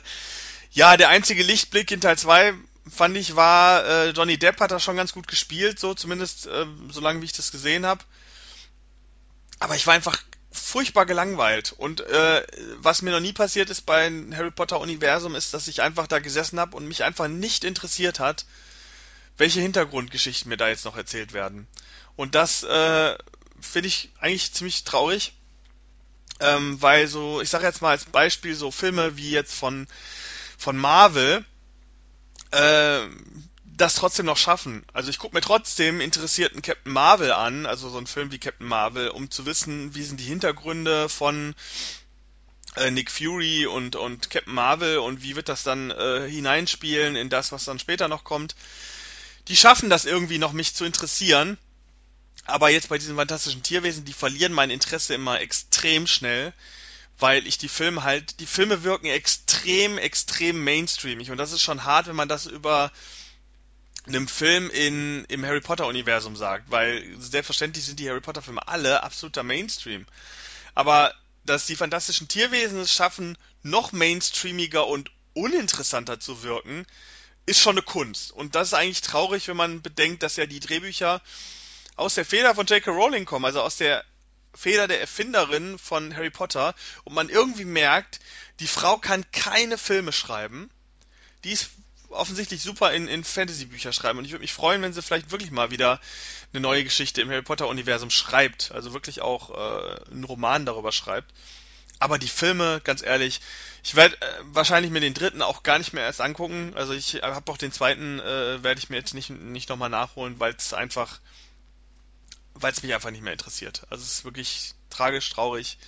ja, 0.72 0.96
der 0.96 1.08
einzige 1.08 1.42
Lichtblick 1.42 1.90
in 1.90 2.00
Teil 2.00 2.18
2 2.18 2.54
fand 2.88 3.16
ich 3.16 3.36
war, 3.36 3.84
äh, 3.84 4.10
Johnny 4.10 4.38
Depp 4.38 4.60
hat 4.60 4.70
da 4.70 4.80
schon 4.80 4.96
ganz 4.96 5.12
gut 5.12 5.26
gespielt, 5.26 5.78
so 5.78 5.94
zumindest 5.94 6.46
äh, 6.46 6.66
solange 6.90 7.20
wie 7.20 7.24
ich 7.24 7.32
das 7.32 7.50
gesehen 7.50 7.84
habe. 7.84 8.04
Aber 9.58 9.74
ich 9.74 9.86
war 9.86 9.94
einfach 9.94 10.22
furchtbar 10.58 11.06
gelangweilt. 11.06 11.74
Und 11.76 12.00
äh, 12.00 12.46
was 12.76 13.02
mir 13.02 13.10
noch 13.10 13.20
nie 13.20 13.32
passiert 13.32 13.70
ist 13.70 13.82
beim 13.82 14.34
Harry 14.36 14.50
Potter 14.50 14.80
Universum, 14.80 15.34
ist, 15.34 15.54
dass 15.54 15.68
ich 15.68 15.82
einfach 15.82 16.06
da 16.06 16.18
gesessen 16.18 16.58
habe 16.58 16.76
und 16.76 16.86
mich 16.86 17.04
einfach 17.04 17.28
nicht 17.28 17.64
interessiert 17.64 18.20
hat, 18.20 18.46
welche 19.36 19.60
Hintergrundgeschichten 19.60 20.48
mir 20.48 20.56
da 20.56 20.68
jetzt 20.68 20.84
noch 20.84 20.96
erzählt 20.96 21.32
werden. 21.32 21.66
Und 22.16 22.34
das 22.34 22.62
äh, 22.62 23.16
finde 23.60 23.88
ich 23.88 24.10
eigentlich 24.20 24.52
ziemlich 24.52 24.84
traurig, 24.84 25.34
ähm, 26.40 26.80
weil 26.80 27.06
so, 27.06 27.40
ich 27.40 27.50
sage 27.50 27.66
jetzt 27.66 27.82
mal 27.82 27.90
als 27.90 28.06
Beispiel 28.06 28.54
so 28.54 28.70
Filme 28.70 29.16
wie 29.16 29.30
jetzt 29.30 29.54
von 29.54 29.86
von 30.58 30.76
Marvel, 30.76 31.44
äh, 32.50 33.00
das 33.76 33.94
trotzdem 33.94 34.26
noch 34.26 34.38
schaffen. 34.38 34.84
Also 34.92 35.10
ich 35.10 35.18
gucke 35.18 35.34
mir 35.34 35.42
trotzdem 35.42 36.00
interessierten 36.00 36.62
Captain 36.62 36.92
Marvel 36.92 37.32
an, 37.32 37.66
also 37.66 37.90
so 37.90 37.98
einen 37.98 38.06
Film 38.06 38.32
wie 38.32 38.38
Captain 38.38 38.66
Marvel, 38.66 39.08
um 39.08 39.30
zu 39.30 39.44
wissen, 39.44 39.94
wie 39.94 40.02
sind 40.02 40.18
die 40.18 40.24
Hintergründe 40.24 41.08
von 41.08 41.54
äh, 42.76 42.90
Nick 42.90 43.10
Fury 43.10 43.66
und, 43.66 43.96
und 43.96 44.30
Captain 44.30 44.54
Marvel 44.54 44.98
und 44.98 45.22
wie 45.22 45.36
wird 45.36 45.48
das 45.48 45.62
dann 45.62 45.90
äh, 45.90 46.28
hineinspielen 46.28 47.16
in 47.16 47.28
das, 47.28 47.52
was 47.52 47.64
dann 47.64 47.78
später 47.78 48.08
noch 48.08 48.24
kommt. 48.24 48.56
Die 49.48 49.56
schaffen 49.56 49.90
das 49.90 50.06
irgendwie 50.06 50.38
noch, 50.38 50.52
mich 50.52 50.74
zu 50.74 50.84
interessieren. 50.84 51.58
Aber 52.46 52.70
jetzt 52.70 52.88
bei 52.88 52.98
diesen 52.98 53.16
fantastischen 53.16 53.62
Tierwesen, 53.62 54.04
die 54.04 54.12
verlieren 54.12 54.52
mein 54.52 54.70
Interesse 54.70 55.14
immer 55.14 55.40
extrem 55.40 56.06
schnell, 56.06 56.52
weil 57.18 57.46
ich 57.46 57.58
die 57.58 57.68
Filme 57.68 58.04
halt, 58.04 58.40
die 58.40 58.46
Filme 58.46 58.84
wirken 58.84 59.06
extrem, 59.06 59.98
extrem 59.98 60.62
mainstreamig 60.62 61.30
und 61.30 61.38
das 61.38 61.52
ist 61.52 61.62
schon 61.62 61.84
hart, 61.84 62.06
wenn 62.06 62.16
man 62.16 62.28
das 62.28 62.46
über 62.46 62.92
einem 64.06 64.28
Film 64.28 64.70
in, 64.70 65.24
im 65.26 65.44
Harry 65.44 65.60
Potter 65.60 65.86
Universum 65.86 66.36
sagt, 66.36 66.70
weil 66.70 67.04
selbstverständlich 67.18 67.84
sind 67.84 67.98
die 67.98 68.08
Harry 68.08 68.20
Potter 68.20 68.42
Filme 68.42 68.66
alle 68.68 69.02
absoluter 69.02 69.42
Mainstream. 69.42 70.06
Aber 70.74 71.14
dass 71.44 71.66
die 71.66 71.76
fantastischen 71.76 72.28
Tierwesen 72.28 72.80
es 72.80 72.92
schaffen, 72.92 73.38
noch 73.62 73.92
mainstreamiger 73.92 74.86
und 74.86 75.10
uninteressanter 75.34 76.20
zu 76.20 76.42
wirken, 76.42 76.86
ist 77.46 77.60
schon 77.60 77.76
eine 77.76 77.82
Kunst. 77.82 78.32
Und 78.32 78.54
das 78.54 78.68
ist 78.68 78.74
eigentlich 78.74 79.02
traurig, 79.02 79.48
wenn 79.48 79.56
man 79.56 79.82
bedenkt, 79.82 80.22
dass 80.22 80.36
ja 80.36 80.46
die 80.46 80.60
Drehbücher 80.60 81.22
aus 81.94 82.14
der 82.14 82.24
Feder 82.24 82.54
von 82.54 82.66
J.K. 82.66 82.90
Rowling 82.90 83.24
kommen, 83.24 83.44
also 83.44 83.62
aus 83.62 83.76
der 83.76 84.04
Feder 84.54 84.88
der 84.88 85.00
Erfinderin 85.00 85.78
von 85.78 86.14
Harry 86.16 86.30
Potter 86.30 86.74
und 87.04 87.14
man 87.14 87.28
irgendwie 87.28 87.64
merkt, 87.64 88.20
die 88.60 88.66
Frau 88.66 88.96
kann 88.96 89.30
keine 89.30 89.78
Filme 89.78 90.12
schreiben. 90.12 90.70
Die 91.44 91.52
ist 91.52 91.70
offensichtlich 92.16 92.62
super 92.62 92.92
in, 92.92 93.08
in 93.08 93.24
Fantasy-Bücher 93.24 93.92
schreiben. 93.92 94.18
Und 94.18 94.24
ich 94.24 94.32
würde 94.32 94.42
mich 94.42 94.52
freuen, 94.52 94.82
wenn 94.82 94.92
sie 94.92 95.02
vielleicht 95.02 95.30
wirklich 95.30 95.50
mal 95.50 95.70
wieder 95.70 96.00
eine 96.52 96.60
neue 96.60 96.84
Geschichte 96.84 97.20
im 97.20 97.30
Harry 97.30 97.42
Potter-Universum 97.42 98.10
schreibt. 98.10 98.72
Also 98.72 98.92
wirklich 98.92 99.20
auch 99.20 99.50
äh, 99.50 100.10
einen 100.10 100.24
Roman 100.24 100.66
darüber 100.66 100.92
schreibt. 100.92 101.32
Aber 101.98 102.18
die 102.18 102.28
Filme, 102.28 102.80
ganz 102.84 103.02
ehrlich, 103.02 103.40
ich 103.82 103.94
werde 103.94 104.20
äh, 104.20 104.26
wahrscheinlich 104.42 104.90
mir 104.90 105.00
den 105.00 105.14
dritten 105.14 105.42
auch 105.42 105.62
gar 105.62 105.78
nicht 105.78 105.92
mehr 105.92 106.04
erst 106.04 106.20
angucken. 106.20 106.72
Also 106.74 106.92
ich 106.92 107.22
habe 107.22 107.50
auch 107.50 107.56
den 107.56 107.72
zweiten, 107.72 108.20
äh, 108.20 108.62
werde 108.62 108.78
ich 108.78 108.90
mir 108.90 108.96
jetzt 108.96 109.14
nicht, 109.14 109.30
nicht 109.30 109.68
nochmal 109.68 109.88
nachholen, 109.88 110.38
weil 110.38 110.54
es 110.54 110.74
einfach, 110.74 111.20
weil 112.54 112.72
es 112.72 112.82
mich 112.82 112.94
einfach 112.94 113.10
nicht 113.10 113.22
mehr 113.22 113.32
interessiert. 113.32 113.86
Also 113.90 114.02
es 114.02 114.12
ist 114.12 114.24
wirklich 114.24 114.74
tragisch, 114.90 115.30
traurig. 115.30 115.78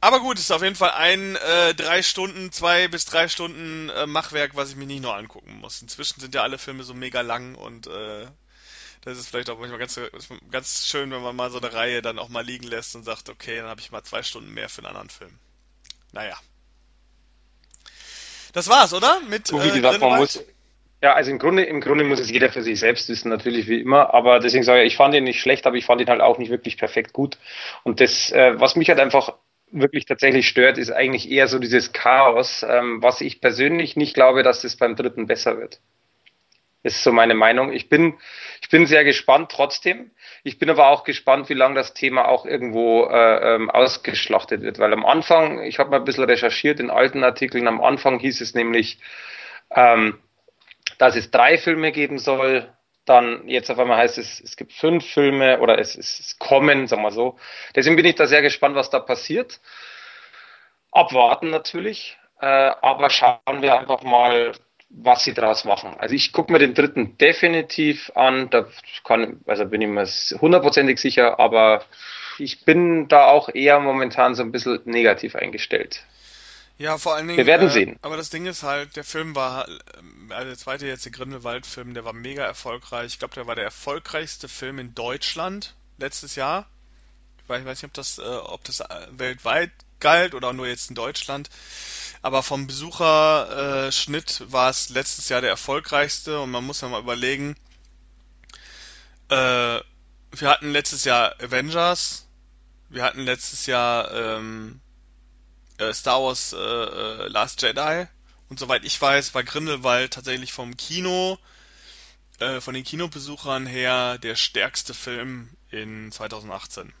Aber 0.00 0.20
gut, 0.20 0.38
ist 0.38 0.52
auf 0.52 0.62
jeden 0.62 0.76
Fall 0.76 0.92
ein 0.92 1.36
äh, 1.36 1.74
drei 1.74 2.02
Stunden, 2.02 2.52
zwei 2.52 2.86
bis 2.86 3.04
drei 3.04 3.26
Stunden 3.26 3.88
äh, 3.88 4.06
Machwerk, 4.06 4.54
was 4.54 4.70
ich 4.70 4.76
mir 4.76 4.86
nicht 4.86 5.02
nur 5.02 5.16
angucken 5.16 5.58
muss. 5.60 5.82
Inzwischen 5.82 6.20
sind 6.20 6.34
ja 6.34 6.42
alle 6.42 6.58
Filme 6.58 6.84
so 6.84 6.94
mega 6.94 7.22
lang 7.22 7.56
und 7.56 7.88
äh, 7.88 8.26
das 9.02 9.18
ist 9.18 9.28
vielleicht 9.28 9.50
auch 9.50 9.58
manchmal 9.58 9.78
ganz, 9.78 10.00
ganz 10.50 10.86
schön, 10.86 11.10
wenn 11.10 11.22
man 11.22 11.34
mal 11.34 11.50
so 11.50 11.58
eine 11.58 11.72
Reihe 11.72 12.02
dann 12.02 12.18
auch 12.18 12.28
mal 12.28 12.44
liegen 12.44 12.66
lässt 12.66 12.94
und 12.94 13.04
sagt, 13.04 13.28
okay, 13.28 13.56
dann 13.56 13.66
habe 13.66 13.80
ich 13.80 13.90
mal 13.90 14.02
zwei 14.04 14.22
Stunden 14.22 14.52
mehr 14.54 14.68
für 14.68 14.78
einen 14.78 14.88
anderen 14.88 15.10
Film. 15.10 15.38
Naja. 16.12 16.36
Das 18.52 18.68
war's, 18.68 18.92
oder? 18.94 19.20
Mit 19.28 19.46
so 19.46 19.62
wie 19.62 19.68
äh, 19.68 19.72
gesagt, 19.72 20.00
man 20.00 20.18
muss, 20.18 20.44
ja, 21.02 21.14
also 21.14 21.30
im 21.30 21.38
Grunde, 21.38 21.64
im 21.64 21.80
Grunde 21.80 22.04
muss 22.04 22.18
es 22.18 22.30
jeder 22.30 22.50
für 22.50 22.62
sich 22.62 22.78
selbst 22.80 23.08
wissen, 23.08 23.28
natürlich 23.28 23.68
wie 23.68 23.80
immer. 23.80 24.14
Aber 24.14 24.40
deswegen 24.40 24.64
sage 24.64 24.82
ich, 24.82 24.92
ich 24.92 24.96
fand 24.96 25.14
ihn 25.14 25.24
nicht 25.24 25.40
schlecht, 25.40 25.66
aber 25.66 25.76
ich 25.76 25.84
fand 25.84 26.00
ihn 26.00 26.08
halt 26.08 26.20
auch 26.20 26.38
nicht 26.38 26.50
wirklich 26.50 26.76
perfekt 26.76 27.12
gut. 27.12 27.38
Und 27.84 28.00
das, 28.00 28.30
äh, 28.32 28.58
was 28.58 28.74
mich 28.74 28.88
halt 28.88 28.98
einfach 28.98 29.34
wirklich 29.70 30.06
tatsächlich 30.06 30.48
stört, 30.48 30.78
ist 30.78 30.90
eigentlich 30.90 31.30
eher 31.30 31.48
so 31.48 31.58
dieses 31.58 31.92
Chaos, 31.92 32.64
ähm, 32.68 33.02
was 33.02 33.20
ich 33.20 33.40
persönlich 33.40 33.96
nicht 33.96 34.14
glaube, 34.14 34.42
dass 34.42 34.62
das 34.62 34.76
beim 34.76 34.96
dritten 34.96 35.26
besser 35.26 35.58
wird. 35.58 35.80
Das 36.82 36.94
ist 36.94 37.04
so 37.04 37.12
meine 37.12 37.34
Meinung. 37.34 37.72
Ich 37.72 37.88
bin, 37.88 38.14
ich 38.62 38.68
bin 38.68 38.86
sehr 38.86 39.04
gespannt 39.04 39.50
trotzdem. 39.50 40.10
Ich 40.44 40.58
bin 40.58 40.70
aber 40.70 40.88
auch 40.88 41.04
gespannt, 41.04 41.48
wie 41.48 41.54
lange 41.54 41.74
das 41.74 41.92
Thema 41.92 42.28
auch 42.28 42.46
irgendwo 42.46 43.06
äh, 43.06 43.54
ähm, 43.54 43.68
ausgeschlachtet 43.68 44.62
wird. 44.62 44.78
Weil 44.78 44.92
am 44.92 45.04
Anfang, 45.04 45.62
ich 45.64 45.78
habe 45.78 45.90
mal 45.90 45.98
ein 45.98 46.04
bisschen 46.04 46.24
recherchiert 46.24 46.78
in 46.78 46.90
alten 46.90 47.24
Artikeln, 47.24 47.66
am 47.66 47.80
Anfang 47.80 48.20
hieß 48.20 48.40
es 48.40 48.54
nämlich, 48.54 48.98
ähm, 49.70 50.18
dass 50.98 51.16
es 51.16 51.30
drei 51.30 51.58
Filme 51.58 51.90
geben 51.92 52.18
soll, 52.18 52.72
dann 53.08 53.48
jetzt 53.48 53.70
auf 53.70 53.78
einmal 53.78 53.98
heißt 53.98 54.18
es, 54.18 54.40
es 54.40 54.56
gibt 54.56 54.72
fünf 54.72 55.06
Filme 55.06 55.60
oder 55.60 55.78
es, 55.78 55.96
es, 55.96 56.20
es 56.20 56.38
kommen, 56.38 56.86
sagen 56.86 57.02
wir 57.02 57.10
so. 57.10 57.38
Deswegen 57.74 57.96
bin 57.96 58.04
ich 58.04 58.14
da 58.14 58.26
sehr 58.26 58.42
gespannt, 58.42 58.74
was 58.76 58.90
da 58.90 59.00
passiert. 59.00 59.60
Abwarten 60.92 61.50
natürlich, 61.50 62.18
äh, 62.40 62.46
aber 62.46 63.10
schauen 63.10 63.60
wir 63.60 63.78
einfach 63.78 64.02
mal, 64.02 64.52
was 64.90 65.24
sie 65.24 65.34
daraus 65.34 65.64
machen. 65.64 65.94
Also 65.98 66.14
ich 66.14 66.32
gucke 66.32 66.52
mir 66.52 66.58
den 66.58 66.74
dritten 66.74 67.18
definitiv 67.18 68.10
an, 68.14 68.48
da 68.50 68.66
kann, 69.04 69.40
also 69.46 69.66
bin 69.66 69.82
ich 69.82 69.88
mir 69.88 70.06
hundertprozentig 70.40 70.98
sicher, 70.98 71.38
aber 71.38 71.84
ich 72.38 72.64
bin 72.64 73.08
da 73.08 73.26
auch 73.26 73.48
eher 73.52 73.80
momentan 73.80 74.34
so 74.34 74.42
ein 74.42 74.52
bisschen 74.52 74.80
negativ 74.84 75.36
eingestellt. 75.36 76.04
Ja, 76.78 76.96
vor 76.96 77.16
allen 77.16 77.26
Dingen. 77.26 77.38
Wir 77.38 77.46
werden 77.46 77.68
äh, 77.68 77.72
sehen. 77.72 77.98
Aber 78.02 78.16
das 78.16 78.30
Ding 78.30 78.46
ist 78.46 78.62
halt, 78.62 78.94
der 78.94 79.04
Film 79.04 79.34
war, 79.34 79.68
also 80.30 80.44
der 80.44 80.56
zweite 80.56 80.86
jetzt, 80.86 81.04
der 81.04 81.12
Grindelwald-Film, 81.12 81.92
der 81.92 82.04
war 82.04 82.12
mega 82.12 82.44
erfolgreich. 82.44 83.12
Ich 83.12 83.18
glaube, 83.18 83.34
der 83.34 83.48
war 83.48 83.56
der 83.56 83.64
erfolgreichste 83.64 84.48
Film 84.48 84.78
in 84.78 84.94
Deutschland 84.94 85.74
letztes 85.98 86.36
Jahr. 86.36 86.68
Ich 87.42 87.48
weiß, 87.48 87.64
nicht, 87.64 87.84
ob 87.84 87.94
das, 87.94 88.18
äh, 88.18 88.22
ob 88.22 88.62
das 88.62 88.80
äh, 88.80 89.06
weltweit 89.10 89.72
galt 89.98 90.34
oder 90.34 90.52
nur 90.52 90.68
jetzt 90.68 90.90
in 90.90 90.94
Deutschland. 90.94 91.50
Aber 92.22 92.44
vom 92.44 92.68
Besucherschnitt 92.68 94.40
äh, 94.40 94.52
war 94.52 94.70
es 94.70 94.88
letztes 94.90 95.28
Jahr 95.28 95.40
der 95.40 95.50
erfolgreichste 95.50 96.40
und 96.40 96.50
man 96.50 96.64
muss 96.64 96.80
ja 96.80 96.88
mal 96.88 97.00
überlegen, 97.00 97.56
äh, 99.30 99.80
wir 100.30 100.48
hatten 100.48 100.70
letztes 100.70 101.04
Jahr 101.04 101.34
Avengers, 101.40 102.26
wir 102.88 103.02
hatten 103.02 103.22
letztes 103.22 103.66
Jahr 103.66 104.12
ähm, 104.12 104.80
äh, 105.78 105.92
Star 105.92 106.22
Wars 106.22 106.52
äh, 106.52 106.56
äh, 106.56 107.28
Last 107.28 107.62
Jedi. 107.62 108.06
Und 108.48 108.58
soweit 108.58 108.84
ich 108.84 109.00
weiß, 109.00 109.34
war 109.34 109.44
Grindelwald 109.44 110.12
tatsächlich 110.12 110.52
vom 110.52 110.76
Kino, 110.76 111.38
äh, 112.40 112.60
von 112.60 112.74
den 112.74 112.84
Kinobesuchern 112.84 113.66
her, 113.66 114.18
der 114.18 114.36
stärkste 114.36 114.94
Film 114.94 115.50
in 115.70 116.10
2018. 116.10 116.92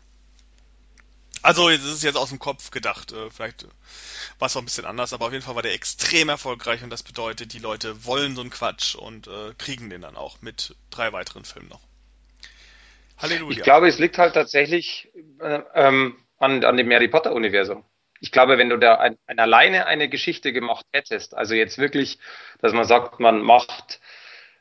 Also, 1.42 1.70
das 1.70 1.84
ist 1.84 2.02
jetzt 2.02 2.16
aus 2.16 2.30
dem 2.30 2.38
Kopf 2.38 2.70
gedacht. 2.70 3.12
Äh, 3.12 3.30
vielleicht 3.30 3.66
war 4.38 4.46
es 4.46 4.56
auch 4.56 4.62
ein 4.62 4.64
bisschen 4.64 4.84
anders, 4.84 5.12
aber 5.12 5.26
auf 5.26 5.32
jeden 5.32 5.44
Fall 5.44 5.54
war 5.54 5.62
der 5.62 5.74
extrem 5.74 6.28
erfolgreich 6.28 6.82
und 6.82 6.90
das 6.90 7.02
bedeutet, 7.02 7.52
die 7.52 7.60
Leute 7.60 8.04
wollen 8.04 8.34
so 8.34 8.40
einen 8.40 8.50
Quatsch 8.50 8.94
und 8.96 9.28
äh, 9.28 9.54
kriegen 9.56 9.88
den 9.88 10.00
dann 10.00 10.16
auch 10.16 10.42
mit 10.42 10.74
drei 10.90 11.12
weiteren 11.12 11.44
Filmen 11.44 11.68
noch. 11.68 11.80
Halleluja. 13.18 13.56
Ich 13.56 13.62
glaube, 13.62 13.88
es 13.88 13.98
liegt 13.98 14.18
halt 14.18 14.34
tatsächlich 14.34 15.08
äh, 15.40 15.60
ähm, 15.74 16.16
an, 16.38 16.64
an 16.64 16.76
dem 16.76 16.90
Harry 16.90 17.08
Potter-Universum. 17.08 17.84
Ich 18.20 18.32
glaube, 18.32 18.58
wenn 18.58 18.68
du 18.68 18.76
da 18.76 18.96
ein, 18.96 19.16
ein, 19.26 19.38
alleine 19.38 19.86
eine 19.86 20.08
Geschichte 20.08 20.52
gemacht 20.52 20.86
hättest, 20.92 21.36
also 21.36 21.54
jetzt 21.54 21.78
wirklich, 21.78 22.18
dass 22.60 22.72
man 22.72 22.84
sagt, 22.84 23.20
man 23.20 23.40
macht, 23.40 24.00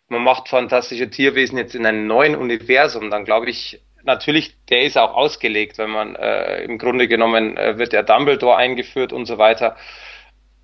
man 0.07 0.23
macht 0.23 0.49
fantastische 0.49 1.09
Tierwesen 1.09 1.57
jetzt 1.57 1.75
in 1.75 1.85
einem 1.85 2.07
neuen 2.07 2.35
Universum, 2.35 3.09
dann 3.09 3.25
glaube 3.25 3.49
ich, 3.49 3.81
natürlich, 4.03 4.55
der 4.69 4.83
ist 4.83 4.97
auch 4.97 5.13
ausgelegt, 5.13 5.77
wenn 5.77 5.89
man 5.89 6.15
äh, 6.15 6.63
im 6.63 6.77
Grunde 6.77 7.07
genommen 7.07 7.57
äh, 7.57 7.77
wird 7.77 7.93
der 7.93 8.03
Dumbledore 8.03 8.55
eingeführt 8.55 9.13
und 9.13 9.25
so 9.25 9.37
weiter. 9.37 9.75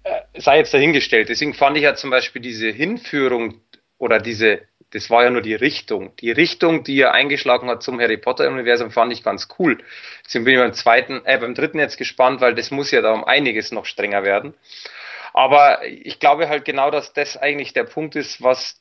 Äh, 0.03 0.21
sei 0.39 0.57
jetzt 0.57 0.73
dahingestellt. 0.73 1.29
Deswegen 1.29 1.53
fand 1.53 1.77
ich 1.77 1.83
ja 1.83 1.95
zum 1.95 2.09
Beispiel 2.09 2.41
diese 2.41 2.69
Hinführung 2.69 3.61
oder 3.97 4.19
diese 4.19 4.67
das 4.93 5.09
war 5.09 5.23
ja 5.23 5.31
nur 5.31 5.41
die 5.41 5.55
Richtung. 5.55 6.15
Die 6.17 6.31
Richtung, 6.31 6.83
die 6.83 6.99
er 6.99 7.13
eingeschlagen 7.13 7.67
hat 7.67 7.81
zum 7.81 7.99
Harry 7.99 8.17
Potter 8.17 8.47
Universum, 8.47 8.91
fand 8.91 9.11
ich 9.11 9.23
ganz 9.23 9.47
cool. 9.57 9.79
Deswegen 10.23 10.45
bin 10.45 10.53
ich 10.53 10.59
beim 10.59 10.73
zweiten, 10.73 11.21
äh, 11.25 11.37
beim 11.39 11.55
dritten 11.55 11.79
jetzt 11.79 11.97
gespannt, 11.97 12.41
weil 12.41 12.53
das 12.53 12.69
muss 12.69 12.91
ja 12.91 13.01
da 13.01 13.11
um 13.11 13.23
einiges 13.23 13.71
noch 13.71 13.85
strenger 13.85 14.23
werden. 14.23 14.53
Aber 15.33 15.83
ich 15.83 16.19
glaube 16.19 16.47
halt 16.47 16.63
genau, 16.63 16.91
dass 16.91 17.11
das 17.11 17.37
eigentlich 17.37 17.73
der 17.73 17.85
Punkt 17.85 18.15
ist, 18.15 18.43
was, 18.43 18.79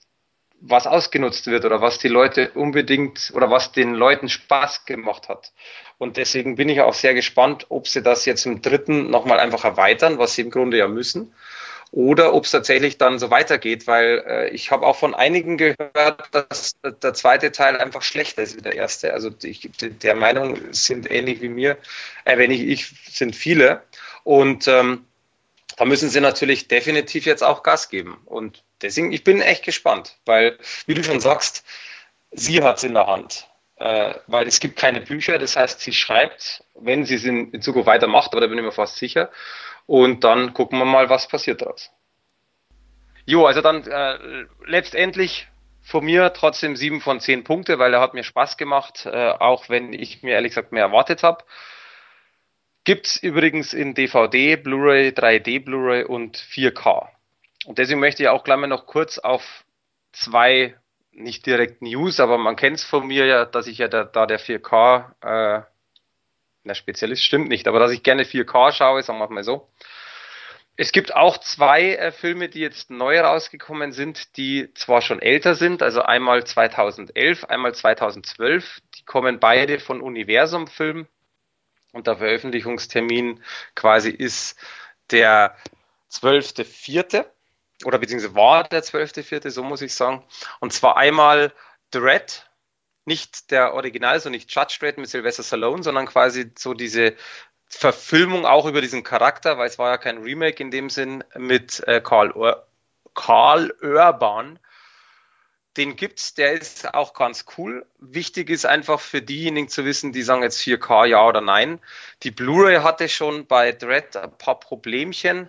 was 0.61 0.87
ausgenutzt 0.87 1.47
wird 1.47 1.65
oder 1.65 1.81
was 1.81 1.99
die 1.99 2.09
Leute 2.09 2.51
unbedingt 2.51 3.33
oder 3.35 3.51
was 3.51 3.73
den 3.73 3.95
Leuten 3.95 4.29
Spaß 4.29 4.85
gemacht 4.85 5.31
hat. 5.31 5.53
Und 5.97 6.19
deswegen 6.19 6.57
bin 6.57 6.69
ich 6.69 6.83
auch 6.83 6.93
sehr 6.93 7.15
gespannt, 7.15 7.67
ob 7.71 7.89
sie 7.89 8.03
das 8.03 8.27
jetzt 8.27 8.45
im 8.45 8.61
dritten 8.61 9.09
nochmal 9.09 9.41
einfach 9.41 9.65
erweitern, 9.65 10.19
was 10.19 10.35
sie 10.35 10.43
im 10.43 10.51
Grunde 10.51 10.77
ja 10.77 10.89
müssen 10.89 11.33
oder 11.93 12.33
ob 12.33 12.47
es 12.47 12.51
tatsächlich 12.51 12.97
dann 12.97 13.19
so 13.19 13.31
weitergeht, 13.31 13.87
weil 13.87 14.25
äh, 14.27 14.49
ich 14.49 14.71
habe 14.71 14.87
auch 14.87 14.97
von 14.97 15.15
einigen 15.15 15.59
gehört, 15.59 16.25
dass 16.33 16.73
der 16.83 17.13
zweite 17.13 17.53
Teil 17.53 17.77
einfach 17.77 18.01
schlechter 18.01 18.43
ist 18.43 18.57
wie 18.57 18.63
der 18.63 18.75
erste. 18.75 19.13
Also 19.13 19.31
ich, 19.43 19.71
der 19.79 20.15
Meinung 20.15 20.73
sind 20.73 21.09
ähnlich 21.11 21.43
wie 21.43 21.51
mir, 21.51 21.77
äh, 22.25 22.39
wenn 22.39 22.51
ich, 22.51 22.63
ich 22.63 22.95
sind 23.11 23.37
viele 23.37 23.83
und 24.25 24.67
ähm, 24.69 25.05
da 25.77 25.85
müssen 25.85 26.09
sie 26.09 26.21
natürlich 26.21 26.67
definitiv 26.67 27.27
jetzt 27.27 27.45
auch 27.45 27.63
Gas 27.63 27.91
geben 27.91 28.19
und 28.25 28.65
deswegen 28.81 29.13
ich 29.13 29.23
bin 29.23 29.43
echt 29.43 29.63
gespannt, 29.63 30.17
weil 30.25 30.59
wie 30.87 30.95
du 30.95 31.05
schon 31.05 31.21
sagst, 31.21 31.63
sie 32.31 32.63
hat 32.63 32.79
es 32.79 32.85
in 32.85 32.95
der 32.95 33.07
Hand. 33.07 33.49
Äh, 33.77 34.15
weil 34.29 34.47
es 34.47 34.61
gibt 34.61 34.79
keine 34.79 35.01
Bücher, 35.01 35.39
das 35.39 35.57
heißt, 35.57 35.81
sie 35.81 35.93
schreibt, 35.93 36.63
wenn 36.75 37.05
sie 37.05 37.17
es 37.17 37.25
in, 37.25 37.51
in 37.51 37.63
Zukunft 37.63 37.89
weitermacht, 37.89 38.33
da 38.33 38.39
bin 38.39 38.57
ich 38.57 38.65
mir 38.65 38.71
fast 38.71 38.97
sicher. 38.97 39.31
Und 39.87 40.25
dann 40.25 40.55
gucken 40.55 40.79
wir 40.79 40.85
mal, 40.85 41.09
was 41.09 41.29
passiert 41.29 41.63
daraus. 41.63 41.91
Jo, 43.25 43.47
also 43.47 43.61
dann 43.61 43.87
äh, 43.87 44.47
letztendlich 44.67 45.49
von 45.83 46.05
mir 46.05 46.33
trotzdem 46.33 46.77
sieben 46.77 47.01
von 47.01 47.21
zehn 47.21 47.45
Punkte, 47.45 47.79
weil 47.79 47.93
er 47.95 48.01
hat 48.01 48.15
mir 48.15 48.25
Spaß 48.25 48.57
gemacht, 48.57 49.07
äh, 49.07 49.31
auch 49.31 49.69
wenn 49.69 49.93
ich 49.93 50.23
mir 50.23 50.33
ehrlich 50.33 50.51
gesagt 50.51 50.73
mehr 50.73 50.85
erwartet 50.85 51.23
habe. 51.23 51.45
Gibt's 52.85 53.17
übrigens 53.17 53.73
in 53.73 53.95
DVD, 53.95 54.57
Blu-ray, 54.57 55.11
3D 55.11 55.65
Blu-ray 55.65 56.05
und 56.05 56.37
4K. 56.37 57.09
Und 57.67 57.79
deswegen 57.79 58.01
möchte 58.01 58.25
ich 58.25 58.29
auch 58.29 58.43
gleich 58.43 58.59
mal 58.59 58.67
noch 58.67 58.87
kurz 58.87 59.19
auf 59.19 59.65
zwei, 60.13 60.77
nicht 61.13 61.47
direkt 61.47 61.81
News, 61.83 62.19
aber 62.19 62.39
man 62.39 62.57
kennt 62.57 62.79
es 62.79 62.85
von 62.85 63.07
mir 63.07 63.27
ja, 63.27 63.45
dass 63.45 63.69
ich 63.69 63.79
ja 63.79 63.87
da, 63.87 64.05
da 64.05 64.27
der 64.27 64.41
4K 64.41 65.61
äh, 65.61 65.63
na, 66.65 66.75
Spezialist 66.75 67.23
stimmt 67.23 67.49
nicht, 67.49 67.67
aber 67.69 67.79
dass 67.79 67.93
ich 67.93 68.03
gerne 68.03 68.25
4K 68.25 68.73
schaue, 68.73 69.03
sagen 69.03 69.19
wir 69.19 69.29
mal 69.29 69.45
so. 69.45 69.69
Es 70.77 70.93
gibt 70.93 71.15
auch 71.15 71.39
zwei 71.39 71.97
äh, 71.97 72.13
Filme, 72.13 72.49
die 72.49 72.61
jetzt 72.61 72.91
neu 72.91 73.21
rausgekommen 73.21 73.93
sind, 73.93 74.37
die 74.37 74.73
zwar 74.75 75.03
schon 75.03 75.21
älter 75.21 75.55
sind, 75.55 75.83
also 75.83 76.03
einmal 76.03 76.45
2011, 76.45 77.45
einmal 77.45 77.75
2012. 77.75 78.81
Die 78.97 79.05
kommen 79.05 79.39
beide 79.39 79.81
von 79.81 80.01
Universum 80.01 80.67
Film 80.67 81.07
und 81.93 82.07
der 82.07 82.17
Veröffentlichungstermin 82.17 83.43
quasi 83.75 84.11
ist 84.11 84.59
der 85.11 85.57
12.4. 86.11 87.27
oder 87.85 87.99
beziehungsweise 87.99 88.35
war 88.35 88.65
der 88.65 88.83
12.4., 88.83 89.51
so 89.51 89.63
muss 89.63 89.83
ich 89.83 89.95
sagen. 89.95 90.25
Und 90.61 90.73
zwar 90.73 90.97
einmal 90.97 91.53
Dread 91.91 92.49
nicht 93.05 93.51
der 93.51 93.75
Original, 93.75 94.21
so 94.21 94.31
nicht 94.31 94.55
Judge 94.55 94.77
Dredd 94.81 94.99
mit 94.99 95.09
Sylvester 95.09 95.43
Stallone, 95.43 95.83
sondern 95.83 96.07
quasi 96.07 96.53
so 96.57 96.75
diese 96.75 97.15
Verfilmung 97.69 98.45
auch 98.47 98.67
über 98.67 98.81
diesen 98.81 99.03
Charakter, 99.03 99.59
weil 99.59 99.69
es 99.69 99.79
war 99.79 99.91
ja 99.91 99.99
kein 99.99 100.19
Remake 100.19 100.63
in 100.63 100.71
dem 100.71 100.91
Sinn 100.91 101.25
mit 101.37 101.83
äh, 101.87 102.01
Karl, 102.01 102.33
Ur 102.33 102.67
Karl 103.15 103.73
Urban. 103.83 104.59
Den 105.79 105.97
gibt's, 105.97 106.35
der 106.35 106.53
ist 106.53 106.93
auch 106.93 107.15
ganz 107.15 107.47
cool. 107.57 107.87
Wichtig 107.99 108.51
ist 108.51 108.67
einfach 108.67 109.01
für 109.01 109.23
diejenigen 109.23 109.69
zu 109.69 109.87
wissen, 109.87 110.13
die 110.13 110.23
sagen 110.23 110.43
jetzt 110.43 110.61
4K 110.61 111.07
ja 111.07 111.27
oder 111.27 111.41
nein. 111.41 111.81
Die 112.25 112.31
Blu-ray 112.31 112.83
hatte 112.83 113.09
schon 113.09 113.47
bei 113.47 113.73
Dread 113.73 114.17
ein 114.17 114.37
paar 114.37 114.61
Problemchen 114.61 115.49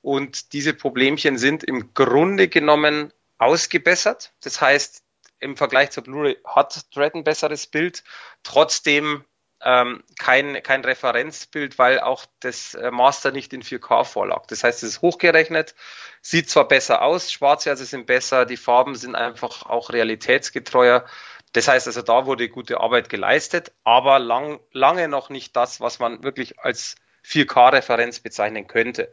und 0.00 0.52
diese 0.52 0.74
Problemchen 0.74 1.38
sind 1.38 1.64
im 1.64 1.92
Grunde 1.92 2.46
genommen 2.48 3.12
ausgebessert. 3.38 4.32
Das 4.42 4.60
heißt, 4.60 5.03
im 5.40 5.56
Vergleich 5.56 5.90
zur 5.90 6.04
Blu-ray 6.04 6.38
hat 6.44 6.94
Dread 6.94 7.14
ein 7.14 7.24
besseres 7.24 7.66
Bild, 7.66 8.04
trotzdem 8.42 9.24
ähm, 9.64 10.04
kein, 10.18 10.62
kein 10.62 10.84
Referenzbild, 10.84 11.78
weil 11.78 12.00
auch 12.00 12.26
das 12.40 12.74
äh, 12.74 12.90
Master 12.90 13.32
nicht 13.32 13.52
in 13.52 13.62
4K 13.62 14.04
vorlag. 14.04 14.46
Das 14.46 14.62
heißt, 14.62 14.82
es 14.82 14.90
ist 14.90 15.02
hochgerechnet, 15.02 15.74
sieht 16.20 16.50
zwar 16.50 16.68
besser 16.68 17.02
aus, 17.02 17.32
Schwarzwerte 17.32 17.84
sind 17.84 18.06
besser, 18.06 18.44
die 18.44 18.58
Farben 18.58 18.94
sind 18.94 19.14
einfach 19.14 19.64
auch 19.64 19.90
realitätsgetreuer. 19.90 21.06
Das 21.54 21.68
heißt 21.68 21.86
also, 21.86 22.02
da 22.02 22.26
wurde 22.26 22.48
gute 22.48 22.80
Arbeit 22.80 23.08
geleistet, 23.08 23.72
aber 23.84 24.18
lang, 24.18 24.60
lange 24.72 25.08
noch 25.08 25.30
nicht 25.30 25.56
das, 25.56 25.80
was 25.80 25.98
man 25.98 26.22
wirklich 26.22 26.58
als 26.58 26.96
4K-Referenz 27.24 28.20
bezeichnen 28.20 28.66
könnte. 28.66 29.10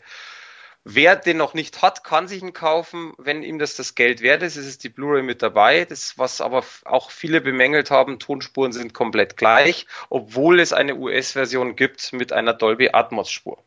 Wer 0.84 1.16
den 1.16 1.38
noch 1.38 1.54
nicht 1.54 1.84
hat, 1.84 2.04
kann 2.04 2.28
sich 2.28 2.42
ihn 2.42 2.54
kaufen, 2.54 3.14
wenn 3.20 3.44
ihm 3.44 3.60
das 3.60 3.76
das 3.76 3.94
Geld 3.94 4.22
wert 4.22 4.42
ist. 4.42 4.56
Es 4.56 4.66
ist 4.66 4.84
die 4.84 4.90
Blu-ray 4.90 5.22
mit 5.22 5.44
dabei. 5.44 5.86
Das, 5.86 6.18
was 6.18 6.42
aber 6.42 6.64
auch 6.86 7.12
viele 7.12 7.40
bemängelt 7.40 7.92
haben, 7.92 8.18
Tonspuren 8.18 8.72
sind 8.72 8.94
komplett 8.94 9.38
gleich, 9.38 9.86
obwohl 10.10 10.60
es 10.60 10.74
eine 10.74 10.96
US-Version 10.96 11.76
gibt 11.76 12.14
mit 12.14 12.34
einer 12.34 12.54
Dolby 12.54 12.90
Atmos-Spur. 12.94 13.64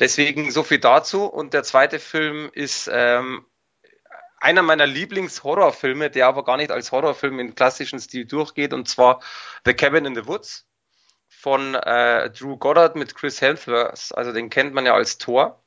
Deswegen 0.00 0.50
so 0.50 0.62
viel 0.62 0.78
dazu. 0.78 1.26
Und 1.26 1.52
der 1.52 1.64
zweite 1.64 1.98
Film 1.98 2.50
ist 2.54 2.88
ähm, 2.90 3.44
einer 4.38 4.62
meiner 4.62 4.86
Lieblings-Horrorfilme, 4.86 6.08
der 6.08 6.28
aber 6.28 6.44
gar 6.44 6.56
nicht 6.56 6.70
als 6.70 6.92
Horrorfilm 6.92 7.40
im 7.40 7.54
klassischen 7.54 8.00
Stil 8.00 8.24
durchgeht, 8.24 8.72
und 8.72 8.88
zwar 8.88 9.20
The 9.66 9.74
Cabin 9.74 10.06
in 10.06 10.14
the 10.14 10.26
Woods 10.26 10.66
von 11.28 11.74
äh, 11.74 12.30
Drew 12.30 12.56
Goddard 12.56 12.96
mit 12.96 13.14
Chris 13.14 13.42
Hemsworth. 13.42 14.16
Also 14.16 14.32
den 14.32 14.48
kennt 14.48 14.72
man 14.72 14.86
ja 14.86 14.94
als 14.94 15.18
Thor. 15.18 15.62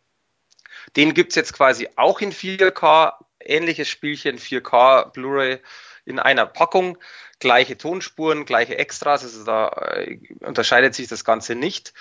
Den 0.96 1.14
gibt's 1.14 1.36
jetzt 1.36 1.54
quasi 1.54 1.90
auch 1.96 2.22
in 2.22 2.32
4K, 2.32 3.14
ähnliches 3.40 3.88
Spielchen, 3.88 4.38
4K 4.38 5.12
Blu-ray 5.12 5.60
in 6.06 6.20
einer 6.20 6.46
Packung, 6.46 6.98
gleiche 7.40 7.78
Tonspuren, 7.78 8.46
gleiche 8.46 8.78
Extras, 8.78 9.24
also 9.24 9.44
da 9.44 9.70
äh, 9.96 10.20
unterscheidet 10.42 10.96
sich 10.96 11.08
das 11.08 11.24
Ganze 11.24 11.56
nicht. 11.56 11.94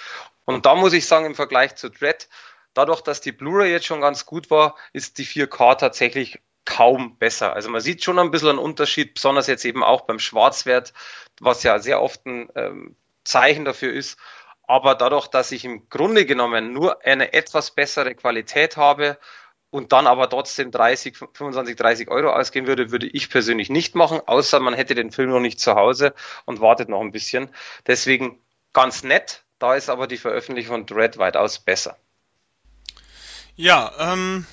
Und 0.44 0.66
da 0.66 0.74
muss 0.74 0.92
ich 0.92 1.06
sagen, 1.06 1.26
im 1.26 1.34
Vergleich 1.34 1.76
zu 1.76 1.90
Dread, 1.90 2.28
dadurch, 2.74 3.02
dass 3.02 3.20
die 3.20 3.32
Blu-ray 3.32 3.70
jetzt 3.70 3.86
schon 3.86 4.00
ganz 4.00 4.26
gut 4.26 4.50
war, 4.50 4.76
ist 4.92 5.18
die 5.18 5.26
4K 5.26 5.76
tatsächlich 5.76 6.40
kaum 6.64 7.16
besser. 7.18 7.54
Also 7.54 7.70
man 7.70 7.80
sieht 7.80 8.04
schon 8.04 8.18
ein 8.18 8.30
bisschen 8.30 8.50
einen 8.50 8.58
Unterschied, 8.58 9.14
besonders 9.14 9.46
jetzt 9.46 9.64
eben 9.64 9.82
auch 9.82 10.02
beim 10.02 10.18
Schwarzwert, 10.18 10.92
was 11.40 11.62
ja 11.62 11.78
sehr 11.78 12.02
oft 12.02 12.26
ein 12.26 12.50
ähm, 12.54 12.96
Zeichen 13.24 13.64
dafür 13.64 13.92
ist, 13.92 14.18
aber 14.68 14.94
dadurch, 14.94 15.26
dass 15.26 15.50
ich 15.50 15.64
im 15.64 15.88
Grunde 15.88 16.26
genommen 16.26 16.72
nur 16.72 17.04
eine 17.04 17.32
etwas 17.32 17.70
bessere 17.70 18.14
Qualität 18.14 18.76
habe 18.76 19.18
und 19.70 19.92
dann 19.92 20.06
aber 20.06 20.28
trotzdem 20.28 20.70
30, 20.70 21.16
25, 21.16 21.74
30 21.74 22.08
Euro 22.10 22.30
ausgeben 22.30 22.66
würde, 22.66 22.90
würde 22.90 23.06
ich 23.06 23.30
persönlich 23.30 23.70
nicht 23.70 23.94
machen, 23.94 24.20
außer 24.26 24.60
man 24.60 24.74
hätte 24.74 24.94
den 24.94 25.10
Film 25.10 25.30
noch 25.30 25.40
nicht 25.40 25.58
zu 25.58 25.74
Hause 25.74 26.14
und 26.44 26.60
wartet 26.60 26.90
noch 26.90 27.00
ein 27.00 27.12
bisschen. 27.12 27.50
Deswegen 27.86 28.38
ganz 28.74 29.02
nett, 29.02 29.42
da 29.58 29.74
ist 29.74 29.88
aber 29.88 30.06
die 30.06 30.18
Veröffentlichung 30.18 30.76
von 30.76 30.86
Dread 30.86 31.16
weitaus 31.16 31.58
besser. 31.58 31.96
Ja, 33.56 33.90
ähm, 33.98 34.46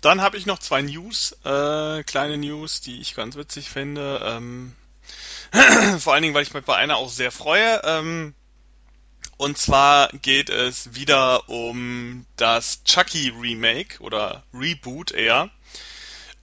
dann 0.00 0.22
habe 0.22 0.38
ich 0.38 0.46
noch 0.46 0.58
zwei 0.58 0.80
News, 0.80 1.32
äh, 1.44 2.02
kleine 2.04 2.38
News, 2.38 2.80
die 2.80 3.02
ich 3.02 3.14
ganz 3.14 3.36
witzig 3.36 3.68
finde. 3.68 4.20
Ähm, 4.24 4.74
vor 5.98 6.14
allen 6.14 6.22
Dingen, 6.22 6.34
weil 6.34 6.42
ich 6.42 6.54
mich 6.54 6.64
bei 6.64 6.76
einer 6.76 6.96
auch 6.96 7.10
sehr 7.10 7.30
freue. 7.30 7.82
Ähm, 7.84 8.34
und 9.36 9.58
zwar 9.58 10.08
geht 10.10 10.50
es 10.50 10.94
wieder 10.94 11.48
um 11.48 12.26
das 12.36 12.84
Chucky 12.84 13.32
Remake 13.38 14.00
oder 14.00 14.44
Reboot 14.52 15.12
eher. 15.12 15.50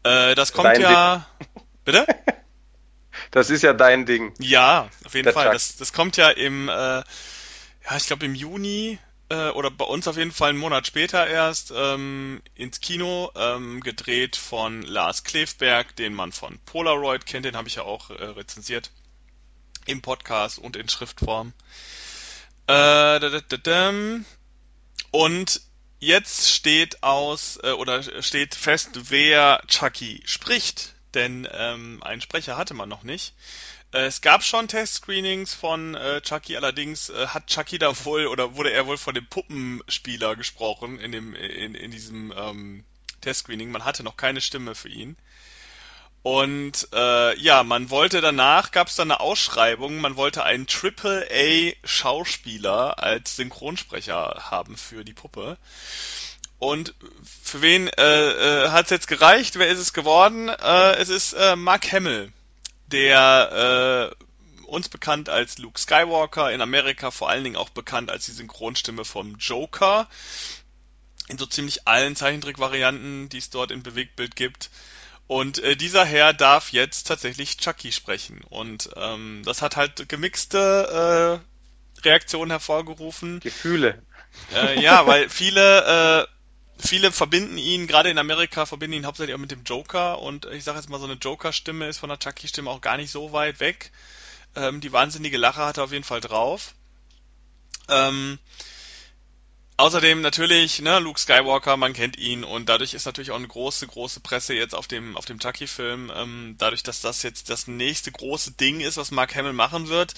Äh, 0.04 0.36
das 0.36 0.54
kommt 0.54 0.68
dein 0.68 0.82
ja. 0.82 1.28
Ding. 1.40 1.64
Bitte? 1.86 2.08
Das 3.32 3.50
ist 3.50 3.64
ja 3.64 3.74
dein 3.74 4.06
Ding. 4.06 4.34
Ja, 4.40 4.90
auf 5.06 5.16
jeden 5.16 5.32
Fall. 5.34 5.52
Das, 5.52 5.76
das 5.78 5.94
kommt 5.94 6.18
ja 6.18 6.30
im 6.30 6.70
äh, 6.70 7.04
ja, 7.86 7.98
ich 7.98 8.08
glaube 8.08 8.26
im 8.26 8.36
Juni 8.36 8.98
äh, 9.30 9.50
oder 9.50 9.70
bei 9.72 9.86
uns 9.86 10.08
auf 10.08 10.18
jeden 10.18 10.32
Fall 10.32 10.50
einen 10.50 10.60
Monat 10.60 10.88
später 10.88 11.28
erst 11.28 11.74
ähm, 11.76 12.42
ins 12.56 12.80
Kino, 12.80 13.32
ähm, 13.36 13.82
gedreht 13.82 14.36
von 14.36 14.82
Lars 14.84 15.24
Klefberg, 15.24 15.96
den 15.96 16.14
man 16.14 16.32
von 16.32 16.60
Polaroid 16.66 17.26
kennt, 17.26 17.46
den 17.46 17.58
habe 17.58 17.68
ich 17.68 17.76
ja 17.76 17.84
auch 17.84 18.10
äh, 18.10 18.24
rezensiert 18.24 18.92
im 19.86 20.02
Podcast 20.02 20.60
und 20.60 20.76
in 20.78 20.88
Schriftform. 20.88 21.54
Und 25.12 25.62
jetzt 26.00 26.50
steht 26.50 27.04
aus 27.04 27.60
äh, 27.64 27.72
oder 27.72 28.04
steht 28.22 28.56
fest, 28.56 29.12
wer 29.12 29.62
Chucky 29.68 30.22
spricht, 30.26 30.96
denn 31.14 31.48
ähm, 31.52 32.02
einen 32.04 32.22
Sprecher 32.22 32.58
hatte 32.58 32.74
man 32.74 32.90
noch 32.90 33.04
nicht. 33.04 33.34
Äh, 33.94 34.06
es 34.06 34.22
gab 34.22 34.44
schon 34.44 34.68
Testscreenings 34.68 35.54
von 35.54 35.96
äh, 35.96 36.22
Chucky, 36.22 36.58
allerdings 36.58 37.10
äh, 37.10 37.28
hat 37.28 37.48
Chucky 37.48 37.78
da 37.78 38.06
wohl 38.06 38.28
oder 38.28 38.56
wurde 38.56 38.72
er 38.72 38.88
wohl 38.88 38.98
von 38.98 39.14
dem 39.14 39.28
Puppenspieler 39.28 40.36
gesprochen 40.36 41.00
in 41.00 41.12
dem 41.12 41.36
in, 41.36 41.76
in 41.76 41.92
diesem 41.92 42.34
ähm, 42.36 42.84
Testscreening. 43.22 43.72
Man 43.72 43.86
hatte 43.86 44.04
noch 44.04 44.18
keine 44.18 44.42
Stimme 44.42 44.76
für 44.76 44.90
ihn. 44.90 45.16
Und 46.24 46.88
äh, 46.94 47.38
ja, 47.38 47.64
man 47.64 47.90
wollte 47.90 48.22
danach, 48.22 48.72
gab 48.72 48.88
es 48.88 48.96
dann 48.96 49.12
eine 49.12 49.20
Ausschreibung, 49.20 50.00
man 50.00 50.16
wollte 50.16 50.46
einen 50.46 50.68
Triple-A-Schauspieler 50.68 53.04
als 53.04 53.36
Synchronsprecher 53.36 54.46
haben 54.50 54.78
für 54.78 55.04
die 55.04 55.12
Puppe. 55.12 55.58
Und 56.60 56.96
für 57.44 57.62
wen 57.62 57.90
äh, 57.90 58.64
äh, 58.64 58.70
hat 58.70 58.86
es 58.86 58.92
jetzt 58.92 59.10
gereicht? 59.10 59.60
Wer 59.60 59.68
ist 59.68 59.80
es 59.80 59.92
geworden? 59.92 60.48
Äh, 60.48 60.96
es 60.96 61.10
ist 61.10 61.34
äh, 61.34 61.58
Mark 61.58 61.92
Hamill, 61.92 62.32
der 62.88 64.14
äh, 64.14 64.16
uns 64.64 64.88
bekannt 64.88 65.28
als 65.28 65.58
Luke 65.58 65.78
Skywalker, 65.78 66.54
in 66.54 66.62
Amerika 66.62 67.12
vor 67.12 67.30
allen 67.30 67.44
Dingen 67.44 67.58
auch 67.58 67.68
bekannt 67.68 68.10
als 68.10 68.28
die 68.28 68.32
Synchronstimme 68.32 69.04
vom 69.04 69.36
Joker. 69.36 70.08
In 71.28 71.38
so 71.38 71.46
ziemlich 71.46 71.86
allen 71.86 72.16
Zeichentrickvarianten, 72.16 73.28
die 73.28 73.40
es 73.40 73.50
dort 73.50 73.72
im 73.72 73.84
Bewegtbild 73.84 74.38
gibt. 74.38 74.70
Und 75.28 75.60
äh, 75.60 75.76
dieser 75.76 76.06
Herr 76.06 76.34
darf 76.34 76.72
jetzt 76.74 77.08
tatsächlich 77.08 77.58
Chucky 77.58 77.92
sprechen. 77.92 78.42
Und 78.50 78.90
ähm, 78.96 79.42
das 79.46 79.62
hat 79.62 79.76
halt 79.76 80.08
gemixte 80.10 81.42
äh, 81.98 82.02
Reaktionen 82.06 82.52
hervorgerufen. 82.52 83.40
Gefühle. 83.40 84.02
Äh, 84.54 84.82
ja, 84.82 85.08
weil 85.08 85.30
viele, 85.30 86.28
äh, 86.28 86.28
viele 86.78 87.12
verbinden 87.12 87.58
ihn, 87.58 87.88
gerade 87.88 88.10
in 88.10 88.18
Amerika, 88.18 88.66
verbinden 88.66 88.98
ihn 88.98 89.06
hauptsächlich 89.06 89.36
auch 89.36 89.40
mit 89.40 89.52
dem 89.52 89.64
Joker. 89.64 90.20
Und 90.20 90.46
ich 90.48 90.64
sage 90.64 90.78
jetzt 90.78 90.90
mal, 90.90 91.00
so 91.00 91.06
eine 91.06 91.14
Joker-Stimme 91.14 91.88
ist 91.88 92.00
von 92.00 92.10
der 92.10 92.20
Chucky-Stimme 92.20 92.70
auch 92.70 92.82
gar 92.82 92.98
nicht 92.98 93.12
so 93.12 93.32
weit 93.32 93.60
weg. 93.60 93.92
Ähm, 94.56 94.82
die 94.82 94.92
wahnsinnige 94.92 95.38
Lache 95.38 95.66
hat 95.66 95.78
er 95.78 95.86
auf 95.86 95.92
jeden 95.92 96.04
Fall 96.04 96.22
drauf. 96.22 96.74
Ähm, 97.90 98.40
Außerdem 99.76 100.22
natürlich, 100.22 100.84
ne, 100.84 101.00
Luke 101.00 101.20
Skywalker, 101.20 101.78
man 101.78 101.94
kennt 101.94 102.18
ihn 102.18 102.44
und 102.44 102.70
dadurch 102.70 102.94
ist 102.94 103.06
natürlich 103.06 103.32
auch 103.32 103.38
eine 103.38 103.48
große, 103.48 103.88
große 103.88 104.20
Presse 104.20 104.54
jetzt 104.54 104.76
auf 104.76 104.88
dem, 104.88 105.18
auf 105.18 105.26
dem 105.26 105.40
Chucky-Film. 105.40 106.12
Ähm, 106.16 106.56
dadurch, 106.60 106.84
dass 106.84 107.02
das 107.02 107.24
jetzt 107.24 107.50
das 107.50 107.66
nächste 107.66 108.12
große 108.12 108.52
Ding 108.52 108.82
ist, 108.82 108.98
was 108.98 109.10
Mark 109.10 109.36
Hamill 109.36 109.54
machen 109.54 109.88
wird. 109.88 110.14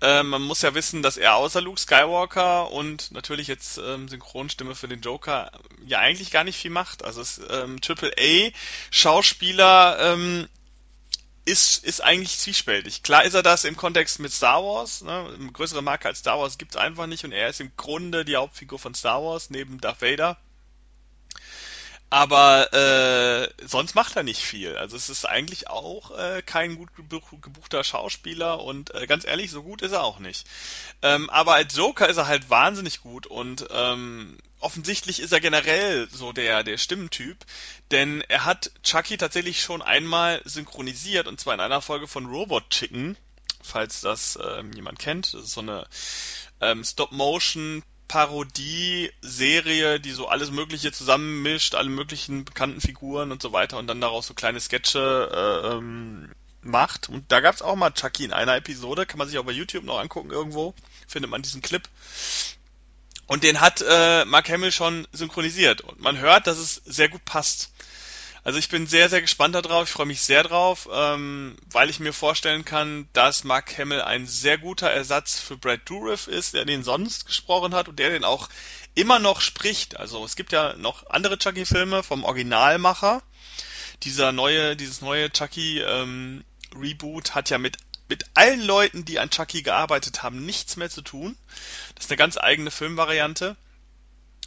Äh, 0.00 0.24
man 0.24 0.42
muss 0.42 0.62
ja 0.62 0.74
wissen, 0.74 1.02
dass 1.02 1.16
er 1.16 1.36
außer 1.36 1.60
Luke 1.60 1.80
Skywalker 1.80 2.72
und 2.72 3.12
natürlich 3.12 3.46
jetzt 3.46 3.78
ähm, 3.78 4.08
Synchronstimme 4.08 4.74
für 4.74 4.88
den 4.88 5.00
Joker 5.00 5.52
ja 5.86 6.00
eigentlich 6.00 6.32
gar 6.32 6.42
nicht 6.42 6.58
viel 6.58 6.72
macht. 6.72 7.04
Also 7.04 7.20
es 7.20 7.40
ähm, 7.50 7.80
Triple 7.80 8.12
A 8.18 8.50
Schauspieler 8.90 9.98
ähm, 10.00 10.48
ist, 11.48 11.82
ist 11.84 12.02
eigentlich 12.02 12.38
zwiespältig. 12.38 13.02
Klar 13.02 13.24
ist 13.24 13.34
er 13.34 13.42
das 13.42 13.64
im 13.64 13.76
Kontext 13.76 14.18
mit 14.20 14.32
Star 14.32 14.62
Wars, 14.62 15.02
ne? 15.02 15.34
eine 15.34 15.52
größere 15.52 15.82
Marke 15.82 16.08
als 16.08 16.18
Star 16.18 16.38
Wars 16.38 16.58
gibt's 16.58 16.76
einfach 16.76 17.06
nicht 17.06 17.24
und 17.24 17.32
er 17.32 17.48
ist 17.48 17.60
im 17.60 17.72
Grunde 17.76 18.24
die 18.24 18.36
Hauptfigur 18.36 18.78
von 18.78 18.94
Star 18.94 19.22
Wars 19.22 19.48
neben 19.50 19.80
Darth 19.80 20.02
Vader. 20.02 20.36
Aber 22.10 22.72
äh, 22.72 23.66
sonst 23.66 23.94
macht 23.94 24.16
er 24.16 24.22
nicht 24.22 24.40
viel. 24.40 24.76
Also 24.76 24.96
es 24.96 25.10
ist 25.10 25.26
eigentlich 25.26 25.68
auch 25.68 26.16
äh, 26.16 26.40
kein 26.40 26.76
gut 26.76 26.88
gebuchter 26.96 27.84
Schauspieler 27.84 28.62
und 28.62 28.94
äh, 28.94 29.06
ganz 29.06 29.26
ehrlich, 29.26 29.50
so 29.50 29.62
gut 29.62 29.82
ist 29.82 29.92
er 29.92 30.02
auch 30.02 30.18
nicht. 30.18 30.46
Ähm, 31.02 31.28
aber 31.28 31.54
als 31.54 31.76
Joker 31.76 32.08
ist 32.08 32.16
er 32.16 32.26
halt 32.26 32.48
wahnsinnig 32.48 33.02
gut 33.02 33.26
und 33.26 33.66
ähm, 33.70 34.38
offensichtlich 34.58 35.20
ist 35.20 35.32
er 35.32 35.40
generell 35.40 36.08
so 36.10 36.32
der, 36.32 36.64
der 36.64 36.78
Stimmentyp, 36.78 37.36
denn 37.90 38.22
er 38.22 38.46
hat 38.46 38.70
Chucky 38.82 39.18
tatsächlich 39.18 39.60
schon 39.60 39.82
einmal 39.82 40.40
synchronisiert 40.46 41.28
und 41.28 41.38
zwar 41.38 41.54
in 41.54 41.60
einer 41.60 41.82
Folge 41.82 42.08
von 42.08 42.24
Robot 42.24 42.70
Chicken, 42.70 43.18
falls 43.62 44.00
das 44.00 44.38
ähm, 44.42 44.72
jemand 44.72 44.98
kennt. 44.98 45.34
Das 45.34 45.44
ist 45.44 45.52
so 45.52 45.60
eine 45.60 45.86
ähm, 46.62 46.82
Stop-Motion 46.84 47.82
Parodie-Serie, 48.08 50.00
die 50.00 50.12
so 50.12 50.28
alles 50.28 50.50
Mögliche 50.50 50.90
zusammenmischt, 50.92 51.74
alle 51.74 51.90
möglichen 51.90 52.44
bekannten 52.44 52.80
Figuren 52.80 53.30
und 53.30 53.42
so 53.42 53.52
weiter 53.52 53.78
und 53.78 53.86
dann 53.86 54.00
daraus 54.00 54.26
so 54.26 54.34
kleine 54.34 54.60
Sketche 54.60 55.30
äh, 55.32 55.68
ähm, 55.74 56.30
macht. 56.62 57.08
Und 57.08 57.30
da 57.30 57.40
gab's 57.40 57.62
auch 57.62 57.76
mal 57.76 57.92
Chucky 57.92 58.24
in 58.24 58.32
einer 58.32 58.56
Episode, 58.56 59.06
kann 59.06 59.18
man 59.18 59.28
sich 59.28 59.38
auch 59.38 59.44
bei 59.44 59.52
YouTube 59.52 59.84
noch 59.84 60.00
angucken 60.00 60.30
irgendwo, 60.30 60.74
findet 61.06 61.30
man 61.30 61.42
diesen 61.42 61.62
Clip. 61.62 61.82
Und 63.26 63.44
den 63.44 63.60
hat 63.60 63.84
äh, 63.86 64.24
Mark 64.24 64.48
Hamill 64.48 64.72
schon 64.72 65.06
synchronisiert 65.12 65.82
und 65.82 66.00
man 66.00 66.18
hört, 66.18 66.46
dass 66.46 66.56
es 66.56 66.76
sehr 66.86 67.10
gut 67.10 67.24
passt. 67.26 67.70
Also 68.48 68.58
ich 68.58 68.70
bin 68.70 68.86
sehr, 68.86 69.10
sehr 69.10 69.20
gespannt 69.20 69.54
darauf. 69.54 69.88
Ich 69.88 69.92
freue 69.92 70.06
mich 70.06 70.22
sehr 70.22 70.42
drauf, 70.42 70.88
ähm, 70.90 71.58
weil 71.70 71.90
ich 71.90 72.00
mir 72.00 72.14
vorstellen 72.14 72.64
kann, 72.64 73.06
dass 73.12 73.44
Mark 73.44 73.76
Hamill 73.76 74.00
ein 74.00 74.26
sehr 74.26 74.56
guter 74.56 74.90
Ersatz 74.90 75.38
für 75.38 75.58
Brad 75.58 75.80
Dourif 75.84 76.28
ist, 76.28 76.54
der 76.54 76.64
den 76.64 76.82
sonst 76.82 77.26
gesprochen 77.26 77.74
hat 77.74 77.90
und 77.90 77.98
der 77.98 78.08
den 78.08 78.24
auch 78.24 78.48
immer 78.94 79.18
noch 79.18 79.42
spricht. 79.42 79.98
Also 79.98 80.24
es 80.24 80.34
gibt 80.34 80.52
ja 80.52 80.72
noch 80.78 81.10
andere 81.10 81.36
Chucky-Filme 81.36 82.02
vom 82.02 82.24
Originalmacher. 82.24 83.22
Dieser 84.04 84.32
neue, 84.32 84.76
dieses 84.76 85.02
neue 85.02 85.30
Chucky 85.30 85.80
ähm, 85.80 86.42
Reboot 86.74 87.34
hat 87.34 87.50
ja 87.50 87.58
mit 87.58 87.76
mit 88.08 88.24
allen 88.32 88.62
Leuten, 88.62 89.04
die 89.04 89.18
an 89.18 89.28
Chucky 89.28 89.60
gearbeitet 89.60 90.22
haben, 90.22 90.46
nichts 90.46 90.76
mehr 90.76 90.88
zu 90.88 91.02
tun. 91.02 91.36
Das 91.96 92.06
ist 92.06 92.10
eine 92.10 92.16
ganz 92.16 92.38
eigene 92.38 92.70
Filmvariante. 92.70 93.58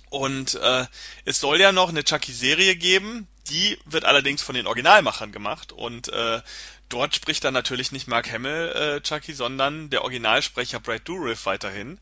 Und 0.09 0.55
äh, 0.55 0.87
es 1.23 1.39
soll 1.39 1.61
ja 1.61 1.71
noch 1.71 1.89
eine 1.89 2.03
Chucky-Serie 2.03 2.75
geben, 2.75 3.27
die 3.49 3.77
wird 3.85 4.05
allerdings 4.05 4.41
von 4.41 4.55
den 4.55 4.67
Originalmachern 4.67 5.31
gemacht 5.31 5.71
und 5.71 6.09
äh, 6.09 6.41
dort 6.89 7.15
spricht 7.15 7.43
dann 7.43 7.53
natürlich 7.53 7.91
nicht 7.91 8.07
Mark 8.07 8.31
Hamill 8.31 8.69
äh, 8.75 9.01
Chucky, 9.01 9.33
sondern 9.33 9.89
der 9.89 10.03
Originalsprecher 10.03 10.79
Brad 10.79 11.07
Dourif 11.07 11.45
weiterhin. 11.45 11.99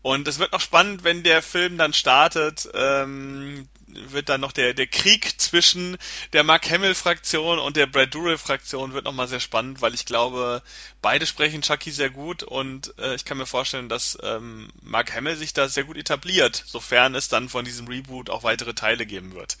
Und 0.00 0.28
es 0.28 0.38
wird 0.38 0.52
noch 0.52 0.60
spannend, 0.60 1.02
wenn 1.02 1.24
der 1.24 1.42
Film 1.42 1.76
dann 1.76 1.92
startet, 1.92 2.68
ähm, 2.72 3.68
wird 3.88 4.28
dann 4.28 4.40
noch 4.40 4.52
der, 4.52 4.74
der 4.74 4.86
Krieg 4.86 5.40
zwischen 5.40 5.96
der 6.32 6.44
Mark 6.44 6.70
Hamill-Fraktion 6.70 7.58
und 7.58 7.76
der 7.76 7.86
Brad 7.86 8.14
Dourif-Fraktion 8.14 8.92
wird 8.92 9.04
nochmal 9.04 9.28
sehr 9.28 9.40
spannend, 9.40 9.80
weil 9.80 9.94
ich 9.94 10.06
glaube, 10.06 10.62
beide 11.02 11.26
sprechen 11.26 11.62
Chucky 11.62 11.90
sehr 11.90 12.10
gut 12.10 12.42
und 12.42 12.94
äh, 12.98 13.14
ich 13.14 13.24
kann 13.24 13.38
mir 13.38 13.46
vorstellen, 13.46 13.88
dass 13.88 14.16
ähm, 14.22 14.68
Mark 14.82 15.14
Hamill 15.14 15.36
sich 15.36 15.52
da 15.52 15.68
sehr 15.68 15.84
gut 15.84 15.96
etabliert, 15.96 16.62
sofern 16.66 17.14
es 17.14 17.28
dann 17.28 17.48
von 17.48 17.64
diesem 17.64 17.88
Reboot 17.88 18.30
auch 18.30 18.44
weitere 18.44 18.74
Teile 18.74 19.04
geben 19.04 19.34
wird. 19.34 19.56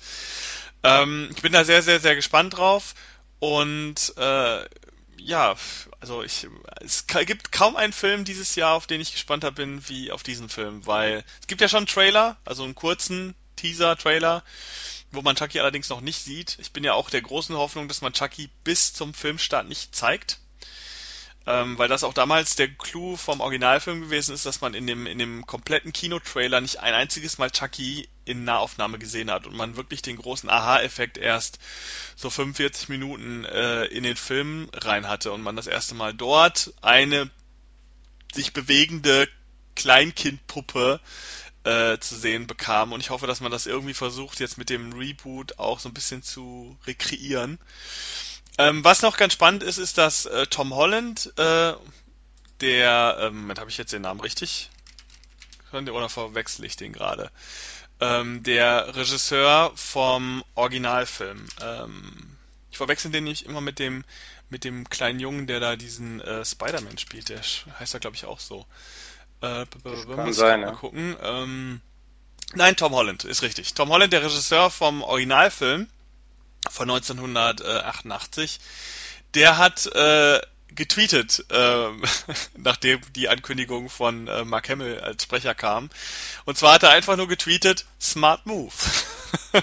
Ähm, 0.82 1.28
ich 1.34 1.42
bin 1.42 1.52
da 1.52 1.64
sehr, 1.64 1.82
sehr, 1.82 2.00
sehr 2.00 2.14
gespannt 2.14 2.56
drauf. 2.56 2.94
Und 3.40 4.14
äh, 4.16 4.64
ja, 5.18 5.56
also 6.00 6.22
ich, 6.22 6.48
es 6.80 7.06
gibt 7.06 7.52
kaum 7.52 7.76
einen 7.76 7.92
Film 7.92 8.24
dieses 8.24 8.54
Jahr, 8.54 8.74
auf 8.74 8.86
den 8.86 9.00
ich 9.00 9.12
gespannter 9.12 9.50
bin, 9.50 9.86
wie 9.88 10.10
auf 10.10 10.22
diesen 10.22 10.48
Film, 10.48 10.86
weil 10.86 11.24
es 11.40 11.46
gibt 11.46 11.60
ja 11.60 11.68
schon 11.68 11.78
einen 11.78 11.86
Trailer, 11.86 12.36
also 12.44 12.64
einen 12.64 12.74
kurzen 12.74 13.34
Teaser-Trailer, 13.56 14.44
wo 15.10 15.22
man 15.22 15.36
Chucky 15.36 15.60
allerdings 15.60 15.88
noch 15.88 16.00
nicht 16.00 16.22
sieht. 16.22 16.56
Ich 16.60 16.72
bin 16.72 16.84
ja 16.84 16.94
auch 16.94 17.10
der 17.10 17.22
großen 17.22 17.56
Hoffnung, 17.56 17.88
dass 17.88 18.00
man 18.00 18.12
Chucky 18.12 18.48
bis 18.64 18.92
zum 18.92 19.14
Filmstart 19.14 19.68
nicht 19.68 19.94
zeigt 19.94 20.38
ähm, 21.48 21.78
weil 21.78 21.88
das 21.88 22.04
auch 22.04 22.12
damals 22.12 22.56
der 22.56 22.68
Clou 22.68 23.16
vom 23.16 23.40
Originalfilm 23.40 24.02
gewesen 24.02 24.34
ist, 24.34 24.44
dass 24.44 24.60
man 24.60 24.74
in 24.74 24.86
dem, 24.86 25.06
in 25.06 25.18
dem 25.18 25.46
kompletten 25.46 25.94
Kinotrailer 25.94 26.60
nicht 26.60 26.80
ein 26.80 26.92
einziges 26.92 27.38
Mal 27.38 27.50
Chucky 27.50 28.06
in 28.26 28.44
Nahaufnahme 28.44 28.98
gesehen 28.98 29.30
hat 29.30 29.46
und 29.46 29.56
man 29.56 29.74
wirklich 29.74 30.02
den 30.02 30.16
großen 30.16 30.50
Aha-Effekt 30.50 31.16
erst 31.16 31.58
so 32.16 32.28
45 32.28 32.90
Minuten 32.90 33.46
äh, 33.46 33.86
in 33.86 34.02
den 34.02 34.16
Film 34.16 34.68
rein 34.74 35.08
hatte 35.08 35.32
und 35.32 35.40
man 35.40 35.56
das 35.56 35.66
erste 35.66 35.94
Mal 35.94 36.12
dort 36.12 36.74
eine 36.82 37.30
sich 38.34 38.52
bewegende 38.52 39.26
Kleinkindpuppe 39.74 41.00
äh, 41.64 41.96
zu 41.98 42.14
sehen 42.14 42.46
bekam 42.46 42.92
und 42.92 43.00
ich 43.00 43.08
hoffe, 43.08 43.26
dass 43.26 43.40
man 43.40 43.50
das 43.50 43.64
irgendwie 43.64 43.94
versucht 43.94 44.38
jetzt 44.40 44.58
mit 44.58 44.68
dem 44.68 44.92
Reboot 44.92 45.58
auch 45.58 45.80
so 45.80 45.88
ein 45.88 45.94
bisschen 45.94 46.22
zu 46.22 46.76
rekreieren. 46.86 47.58
Ähm, 48.58 48.84
was 48.84 49.02
noch 49.02 49.16
ganz 49.16 49.32
spannend 49.32 49.62
ist, 49.62 49.78
ist, 49.78 49.98
dass 49.98 50.26
äh, 50.26 50.46
Tom 50.46 50.74
Holland, 50.74 51.32
äh, 51.38 51.72
der, 52.60 53.18
ähm, 53.20 53.40
Moment, 53.42 53.60
habe 53.60 53.70
ich 53.70 53.78
jetzt 53.78 53.92
den 53.92 54.02
Namen 54.02 54.20
richtig? 54.20 54.68
Oder 55.72 56.08
verwechsel 56.08 56.64
ich 56.64 56.76
den 56.76 56.92
gerade? 56.92 57.30
Ähm, 58.00 58.42
der 58.42 58.96
Regisseur 58.96 59.72
vom 59.76 60.44
Originalfilm. 60.54 61.46
Ähm, 61.60 62.36
ich 62.70 62.78
verwechsel 62.78 63.10
den 63.10 63.24
nicht 63.24 63.46
immer 63.46 63.60
mit 63.60 63.78
dem 63.78 64.04
mit 64.50 64.64
dem 64.64 64.88
kleinen 64.88 65.20
Jungen, 65.20 65.46
der 65.46 65.60
da 65.60 65.76
diesen 65.76 66.20
äh, 66.20 66.44
Spider-Man 66.44 66.98
spielt. 66.98 67.28
Der 67.28 67.40
heißt 67.78 67.94
da, 67.94 67.98
glaube 67.98 68.16
ich, 68.16 68.24
auch 68.24 68.40
so. 68.40 68.66
Äh, 69.40 69.66
kann 70.14 70.32
sein, 70.32 70.62
ja. 70.62 70.72
Mal 70.72 70.76
gucken. 70.76 71.16
Ähm, 71.22 71.80
nein, 72.54 72.76
Tom 72.76 72.92
Holland 72.92 73.24
ist 73.24 73.42
richtig. 73.42 73.74
Tom 73.74 73.90
Holland, 73.90 74.12
der 74.12 74.22
Regisseur 74.22 74.70
vom 74.70 75.02
Originalfilm 75.02 75.88
von 76.70 76.90
1988, 76.90 78.60
der 79.34 79.58
hat 79.58 79.86
äh, 79.86 80.40
getweetet, 80.74 81.44
äh, 81.50 81.88
nachdem 82.56 83.00
die 83.14 83.28
Ankündigung 83.28 83.88
von 83.88 84.28
äh, 84.28 84.44
Mark 84.44 84.68
Hamill 84.68 85.00
als 85.00 85.24
Sprecher 85.24 85.54
kam. 85.54 85.90
Und 86.44 86.58
zwar 86.58 86.74
hat 86.74 86.82
er 86.82 86.90
einfach 86.90 87.16
nur 87.16 87.28
getweetet, 87.28 87.86
Smart 88.00 88.46
Move. 88.46 88.72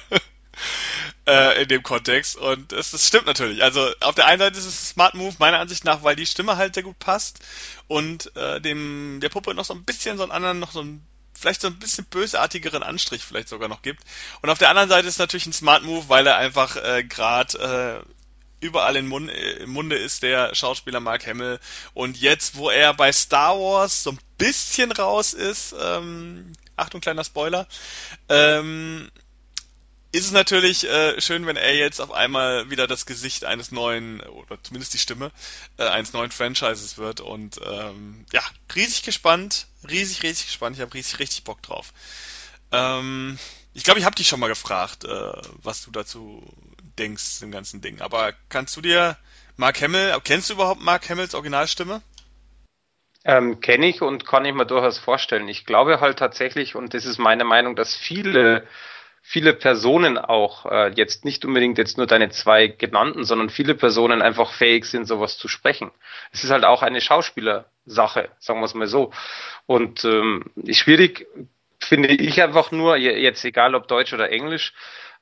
äh, 1.27 1.61
in 1.63 1.67
dem 1.67 1.83
Kontext. 1.83 2.35
Und 2.35 2.73
es, 2.73 2.93
es 2.93 3.07
stimmt 3.07 3.25
natürlich. 3.25 3.63
Also 3.63 3.89
auf 4.01 4.15
der 4.15 4.25
einen 4.27 4.39
Seite 4.39 4.57
ist 4.57 4.65
es 4.65 4.81
ein 4.81 4.93
Smart 4.93 5.13
Move, 5.15 5.35
meiner 5.39 5.59
Ansicht 5.59 5.85
nach, 5.85 6.03
weil 6.03 6.15
die 6.15 6.25
Stimme 6.25 6.57
halt 6.57 6.73
sehr 6.73 6.83
gut 6.83 6.99
passt 6.99 7.39
und 7.87 8.35
äh, 8.35 8.61
dem 8.61 9.19
der 9.21 9.29
Puppe 9.29 9.53
noch 9.53 9.65
so 9.65 9.73
ein 9.73 9.83
bisschen 9.83 10.17
so 10.17 10.23
einen 10.23 10.31
anderen, 10.31 10.59
noch 10.59 10.71
so 10.71 10.81
ein 10.81 11.05
vielleicht 11.37 11.61
so 11.61 11.67
ein 11.67 11.79
bisschen 11.79 12.05
bösartigeren 12.05 12.83
Anstrich 12.83 13.23
vielleicht 13.23 13.49
sogar 13.49 13.67
noch 13.69 13.81
gibt. 13.81 14.03
Und 14.41 14.49
auf 14.49 14.57
der 14.57 14.69
anderen 14.69 14.89
Seite 14.89 15.07
ist 15.07 15.19
natürlich 15.19 15.45
ein 15.45 15.53
Smart 15.53 15.83
Move, 15.83 16.09
weil 16.09 16.25
er 16.27 16.37
einfach 16.37 16.75
äh, 16.77 17.03
gerade 17.03 18.03
äh, 18.03 18.65
überall 18.65 18.95
im 18.95 19.07
Munde, 19.07 19.33
im 19.33 19.69
Munde 19.69 19.97
ist 19.97 20.23
der 20.23 20.55
Schauspieler 20.55 20.99
Mark 20.99 21.27
Hamill. 21.27 21.59
Und 21.93 22.17
jetzt, 22.17 22.55
wo 22.55 22.69
er 22.69 22.93
bei 22.93 23.11
Star 23.11 23.57
Wars 23.59 24.03
so 24.03 24.11
ein 24.11 24.19
bisschen 24.37 24.91
raus 24.91 25.33
ist, 25.33 25.75
ähm, 25.79 26.53
Achtung, 26.75 27.01
kleiner 27.01 27.23
Spoiler, 27.23 27.67
ähm, 28.29 29.09
ist 30.15 30.25
es 30.25 30.31
natürlich 30.31 30.87
äh, 30.89 31.19
schön, 31.19 31.45
wenn 31.45 31.57
er 31.57 31.75
jetzt 31.75 31.99
auf 31.99 32.11
einmal 32.11 32.69
wieder 32.69 32.87
das 32.87 33.05
Gesicht 33.05 33.43
eines 33.43 33.71
neuen, 33.71 34.21
oder 34.21 34.61
zumindest 34.63 34.93
die 34.93 34.97
Stimme, 34.97 35.31
äh, 35.77 35.83
eines 35.83 36.13
neuen 36.13 36.31
Franchises 36.31 36.97
wird. 36.97 37.19
Und 37.19 37.59
ähm, 37.65 38.25
ja, 38.31 38.41
riesig 38.75 39.03
gespannt, 39.03 39.67
riesig, 39.89 40.23
riesig 40.23 40.47
gespannt. 40.47 40.75
Ich 40.75 40.81
habe 40.81 40.93
riesig, 40.93 41.19
richtig 41.19 41.43
Bock 41.43 41.61
drauf. 41.61 41.93
Ähm, 42.71 43.37
ich 43.73 43.83
glaube, 43.83 43.99
ich 43.99 44.05
habe 44.05 44.15
dich 44.15 44.27
schon 44.27 44.39
mal 44.39 44.47
gefragt, 44.47 45.03
äh, 45.03 45.31
was 45.61 45.83
du 45.83 45.91
dazu 45.91 46.41
denkst, 46.97 47.41
dem 47.41 47.51
ganzen 47.51 47.81
Ding. 47.81 47.99
Aber 47.99 48.33
kannst 48.47 48.75
du 48.77 48.81
dir 48.81 49.17
Mark 49.57 49.81
Hamill, 49.81 50.17
kennst 50.23 50.49
du 50.49 50.53
überhaupt 50.53 50.81
Mark 50.81 51.09
Hamills 51.09 51.35
Originalstimme? 51.35 52.01
Ähm, 53.25 53.59
Kenne 53.59 53.87
ich 53.87 54.01
und 54.01 54.25
kann 54.25 54.45
ich 54.45 54.53
mir 54.53 54.65
durchaus 54.65 54.99
vorstellen. 54.99 55.49
Ich 55.49 55.65
glaube 55.65 55.99
halt 55.99 56.19
tatsächlich, 56.19 56.75
und 56.75 56.93
das 56.93 57.05
ist 57.05 57.17
meine 57.17 57.43
Meinung, 57.43 57.75
dass 57.75 57.95
viele 57.95 58.67
viele 59.27 59.53
Personen 59.53 60.19
auch, 60.19 60.67
äh, 60.67 60.91
jetzt 60.95 61.25
nicht 61.25 61.45
unbedingt 61.45 61.79
jetzt 61.79 61.97
nur 61.97 62.05
deine 62.05 62.29
zwei 62.29 62.67
genannten, 62.67 63.23
sondern 63.23 63.49
viele 63.49 63.73
Personen 63.73 64.21
einfach 64.21 64.53
fähig 64.53 64.85
sind, 64.85 65.05
sowas 65.07 65.39
zu 65.39 65.47
sprechen. 65.47 65.89
Es 66.31 66.43
ist 66.43 66.51
halt 66.51 66.63
auch 66.63 66.83
eine 66.83 67.01
Schauspielersache, 67.01 68.29
sagen 68.37 68.59
wir 68.59 68.65
es 68.65 68.75
mal 68.75 68.85
so. 68.85 69.11
Und 69.65 70.05
ähm, 70.05 70.45
schwierig 70.69 71.25
finde 71.79 72.09
ich 72.09 72.41
einfach 72.43 72.71
nur, 72.71 72.97
jetzt 72.97 73.43
egal 73.43 73.73
ob 73.73 73.87
Deutsch 73.87 74.13
oder 74.13 74.29
Englisch, 74.31 74.73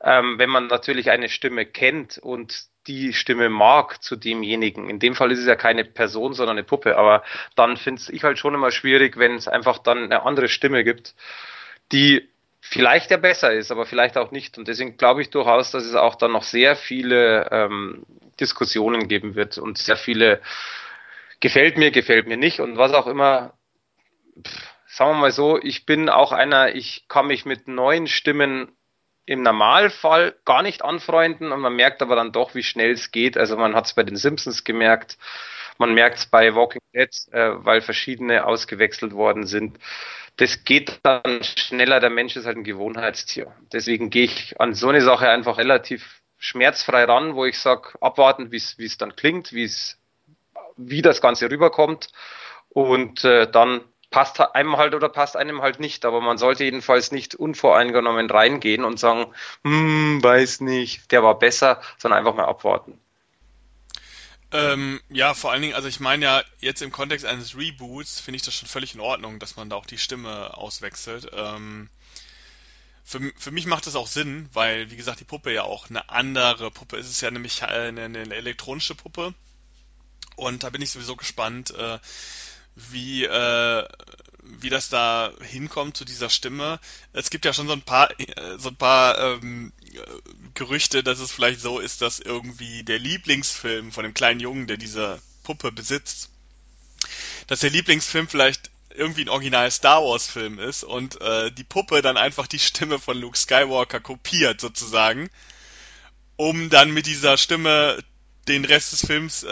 ähm, 0.01 0.37
wenn 0.37 0.49
man 0.49 0.67
natürlich 0.67 1.09
eine 1.09 1.29
Stimme 1.29 1.65
kennt 1.65 2.17
und 2.17 2.65
die 2.87 3.13
Stimme 3.13 3.47
mag 3.47 4.03
zu 4.03 4.17
demjenigen. 4.17 4.89
In 4.89 4.99
dem 4.99 5.15
Fall 5.15 5.31
ist 5.31 5.39
es 5.39 5.47
ja 5.47 5.55
keine 5.55 5.85
Person, 5.85 6.33
sondern 6.33 6.57
eine 6.57 6.65
Puppe. 6.65 6.97
Aber 6.97 7.23
dann 7.55 7.77
finde 7.77 8.01
ich 8.09 8.25
halt 8.25 8.37
schon 8.37 8.53
immer 8.53 8.71
schwierig, 8.71 9.17
wenn 9.17 9.35
es 9.35 9.47
einfach 9.47 9.77
dann 9.77 10.03
eine 10.03 10.23
andere 10.23 10.49
Stimme 10.49 10.83
gibt, 10.83 11.15
die 11.93 12.27
vielleicht 12.65 13.11
ja 13.11 13.17
besser 13.17 13.51
ist, 13.51 13.71
aber 13.71 13.85
vielleicht 13.85 14.17
auch 14.17 14.31
nicht. 14.31 14.57
Und 14.57 14.69
deswegen 14.69 14.95
glaube 14.95 15.21
ich 15.21 15.29
durchaus, 15.29 15.71
dass 15.71 15.83
es 15.83 15.95
auch 15.95 16.15
dann 16.15 16.31
noch 16.31 16.43
sehr 16.43 16.75
viele 16.77 17.49
ähm, 17.51 18.05
Diskussionen 18.39 19.09
geben 19.09 19.35
wird 19.35 19.57
und 19.57 19.77
sehr 19.77 19.97
viele 19.97 20.41
gefällt 21.41 21.77
mir, 21.77 21.91
gefällt 21.91 22.25
mir 22.25 22.37
nicht 22.37 22.61
und 22.61 22.77
was 22.77 22.93
auch 22.93 23.05
immer. 23.05 23.53
Pff, 24.41 24.73
sagen 24.87 25.11
wir 25.11 25.21
mal 25.21 25.31
so, 25.31 25.61
ich 25.61 25.85
bin 25.85 26.07
auch 26.07 26.31
einer, 26.31 26.73
ich 26.73 27.05
kann 27.09 27.27
mich 27.27 27.45
mit 27.45 27.67
neuen 27.67 28.07
Stimmen 28.07 28.71
im 29.25 29.41
Normalfall 29.41 30.35
gar 30.45 30.63
nicht 30.63 30.83
anfreunden 30.83 31.51
und 31.51 31.59
man 31.59 31.75
merkt 31.75 32.01
aber 32.01 32.15
dann 32.15 32.31
doch, 32.31 32.55
wie 32.55 32.63
schnell 32.63 32.91
es 32.91 33.11
geht. 33.11 33.37
Also 33.37 33.57
man 33.57 33.75
hat 33.75 33.85
es 33.85 33.93
bei 33.93 34.03
den 34.03 34.15
Simpsons 34.15 34.63
gemerkt, 34.63 35.17
man 35.77 35.93
merkt 35.93 36.19
es 36.19 36.25
bei 36.27 36.55
Walking 36.55 36.81
Dead, 36.93 37.09
äh, 37.31 37.51
weil 37.65 37.81
verschiedene 37.81 38.45
ausgewechselt 38.45 39.13
worden 39.13 39.45
sind 39.45 39.79
das 40.37 40.63
geht 40.63 40.99
dann 41.03 41.43
schneller. 41.43 41.99
Der 41.99 42.09
Mensch 42.09 42.35
ist 42.35 42.45
halt 42.45 42.57
ein 42.57 42.63
Gewohnheitstier. 42.63 43.53
Deswegen 43.71 44.09
gehe 44.09 44.25
ich 44.25 44.59
an 44.59 44.73
so 44.73 44.89
eine 44.89 45.01
Sache 45.01 45.29
einfach 45.29 45.57
relativ 45.57 46.21
schmerzfrei 46.37 47.05
ran, 47.05 47.35
wo 47.35 47.45
ich 47.45 47.57
sage, 47.59 47.89
abwarten, 48.01 48.51
wie 48.51 48.57
es 48.57 48.97
dann 48.97 49.15
klingt, 49.15 49.53
wie 49.53 49.63
es 49.63 49.99
wie 50.75 51.01
das 51.01 51.21
Ganze 51.21 51.49
rüberkommt 51.51 52.09
und 52.69 53.23
äh, 53.23 53.49
dann 53.49 53.81
passt 54.09 54.39
einem 54.39 54.77
halt 54.77 54.93
oder 54.93 55.09
passt 55.09 55.35
einem 55.35 55.61
halt 55.61 55.79
nicht. 55.79 56.05
Aber 56.05 56.21
man 56.21 56.37
sollte 56.37 56.63
jedenfalls 56.63 57.11
nicht 57.11 57.35
unvoreingenommen 57.35 58.29
reingehen 58.29 58.83
und 58.83 58.99
sagen, 58.99 59.33
hm, 59.63 60.23
weiß 60.23 60.61
nicht, 60.61 61.11
der 61.11 61.23
war 61.23 61.39
besser, 61.39 61.81
sondern 61.97 62.19
einfach 62.19 62.35
mal 62.35 62.45
abwarten. 62.45 62.99
Ähm, 64.53 65.01
ja, 65.09 65.33
vor 65.33 65.51
allen 65.51 65.63
Dingen, 65.63 65.73
also 65.73 65.87
ich 65.87 65.99
meine 65.99 66.25
ja, 66.25 66.43
jetzt 66.59 66.83
im 66.83 66.91
Kontext 66.91 67.25
eines 67.25 67.57
Reboots 67.57 68.19
finde 68.19 68.35
ich 68.35 68.43
das 68.43 68.53
schon 68.53 68.69
völlig 68.69 68.93
in 68.93 69.01
Ordnung, 69.01 69.39
dass 69.39 69.55
man 69.55 69.69
da 69.69 69.75
auch 69.75 69.87
die 69.87 69.97
Stimme 69.97 70.55
auswechselt. 70.55 71.31
Ähm, 71.33 71.89
für, 73.03 73.33
für 73.35 73.51
mich 73.51 73.65
macht 73.65 73.87
das 73.87 73.95
auch 73.95 74.07
Sinn, 74.07 74.47
weil, 74.53 74.91
wie 74.91 74.95
gesagt, 74.95 75.19
die 75.19 75.25
Puppe 75.25 75.51
ja 75.51 75.63
auch 75.63 75.89
eine 75.89 76.09
andere 76.09 76.69
Puppe 76.71 76.97
ist. 76.97 77.07
Es 77.07 77.13
ist 77.13 77.21
ja 77.21 77.31
nämlich 77.31 77.63
eine, 77.63 78.03
eine 78.03 78.35
elektronische 78.35 78.95
Puppe. 78.95 79.33
Und 80.35 80.63
da 80.63 80.69
bin 80.69 80.81
ich 80.81 80.91
sowieso 80.91 81.15
gespannt, 81.15 81.71
äh, 81.71 81.99
wie, 82.75 83.25
äh, 83.25 83.87
wie 84.43 84.69
das 84.69 84.89
da 84.89 85.31
hinkommt 85.41 85.97
zu 85.97 86.05
dieser 86.05 86.29
Stimme. 86.29 86.79
Es 87.11 87.29
gibt 87.29 87.45
ja 87.45 87.53
schon 87.53 87.67
so 87.67 87.73
ein 87.73 87.81
paar, 87.81 88.09
äh, 88.19 88.57
so 88.57 88.69
ein 88.69 88.75
paar 88.75 89.17
ähm, 89.17 89.73
Gerüchte, 90.53 91.03
dass 91.03 91.19
es 91.19 91.31
vielleicht 91.31 91.61
so 91.61 91.79
ist, 91.79 92.01
dass 92.01 92.19
irgendwie 92.19 92.83
der 92.83 92.99
Lieblingsfilm 92.99 93.91
von 93.91 94.03
dem 94.03 94.13
kleinen 94.13 94.39
Jungen, 94.39 94.67
der 94.67 94.77
diese 94.77 95.21
Puppe 95.43 95.71
besitzt, 95.71 96.29
dass 97.47 97.59
der 97.59 97.69
Lieblingsfilm 97.69 98.27
vielleicht 98.27 98.71
irgendwie 98.95 99.25
ein 99.25 99.29
Original 99.29 99.69
Star 99.71 100.03
Wars 100.03 100.27
Film 100.27 100.59
ist 100.59 100.83
und 100.83 101.19
äh, 101.21 101.51
die 101.51 101.63
Puppe 101.63 102.01
dann 102.01 102.17
einfach 102.17 102.47
die 102.47 102.59
Stimme 102.59 102.99
von 102.99 103.17
Luke 103.17 103.37
Skywalker 103.37 103.99
kopiert 103.99 104.61
sozusagen, 104.61 105.29
um 106.35 106.69
dann 106.69 106.91
mit 106.91 107.05
dieser 107.05 107.37
Stimme 107.37 107.97
den 108.47 108.65
Rest 108.65 108.91
des 108.91 109.05
Films 109.05 109.43
äh, 109.43 109.49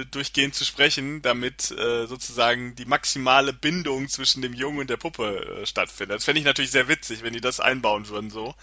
äh, 0.00 0.04
durchgehend 0.04 0.54
zu 0.54 0.64
sprechen, 0.64 1.22
damit 1.22 1.70
äh, 1.70 2.06
sozusagen 2.06 2.74
die 2.74 2.84
maximale 2.84 3.54
Bindung 3.54 4.08
zwischen 4.08 4.42
dem 4.42 4.52
Jungen 4.52 4.80
und 4.80 4.90
der 4.90 4.98
Puppe 4.98 5.62
äh, 5.62 5.66
stattfindet. 5.66 6.16
Das 6.16 6.24
fände 6.24 6.40
ich 6.40 6.44
natürlich 6.44 6.70
sehr 6.70 6.88
witzig, 6.88 7.22
wenn 7.22 7.32
die 7.32 7.40
das 7.40 7.58
einbauen 7.58 8.08
würden 8.08 8.30
so. 8.30 8.54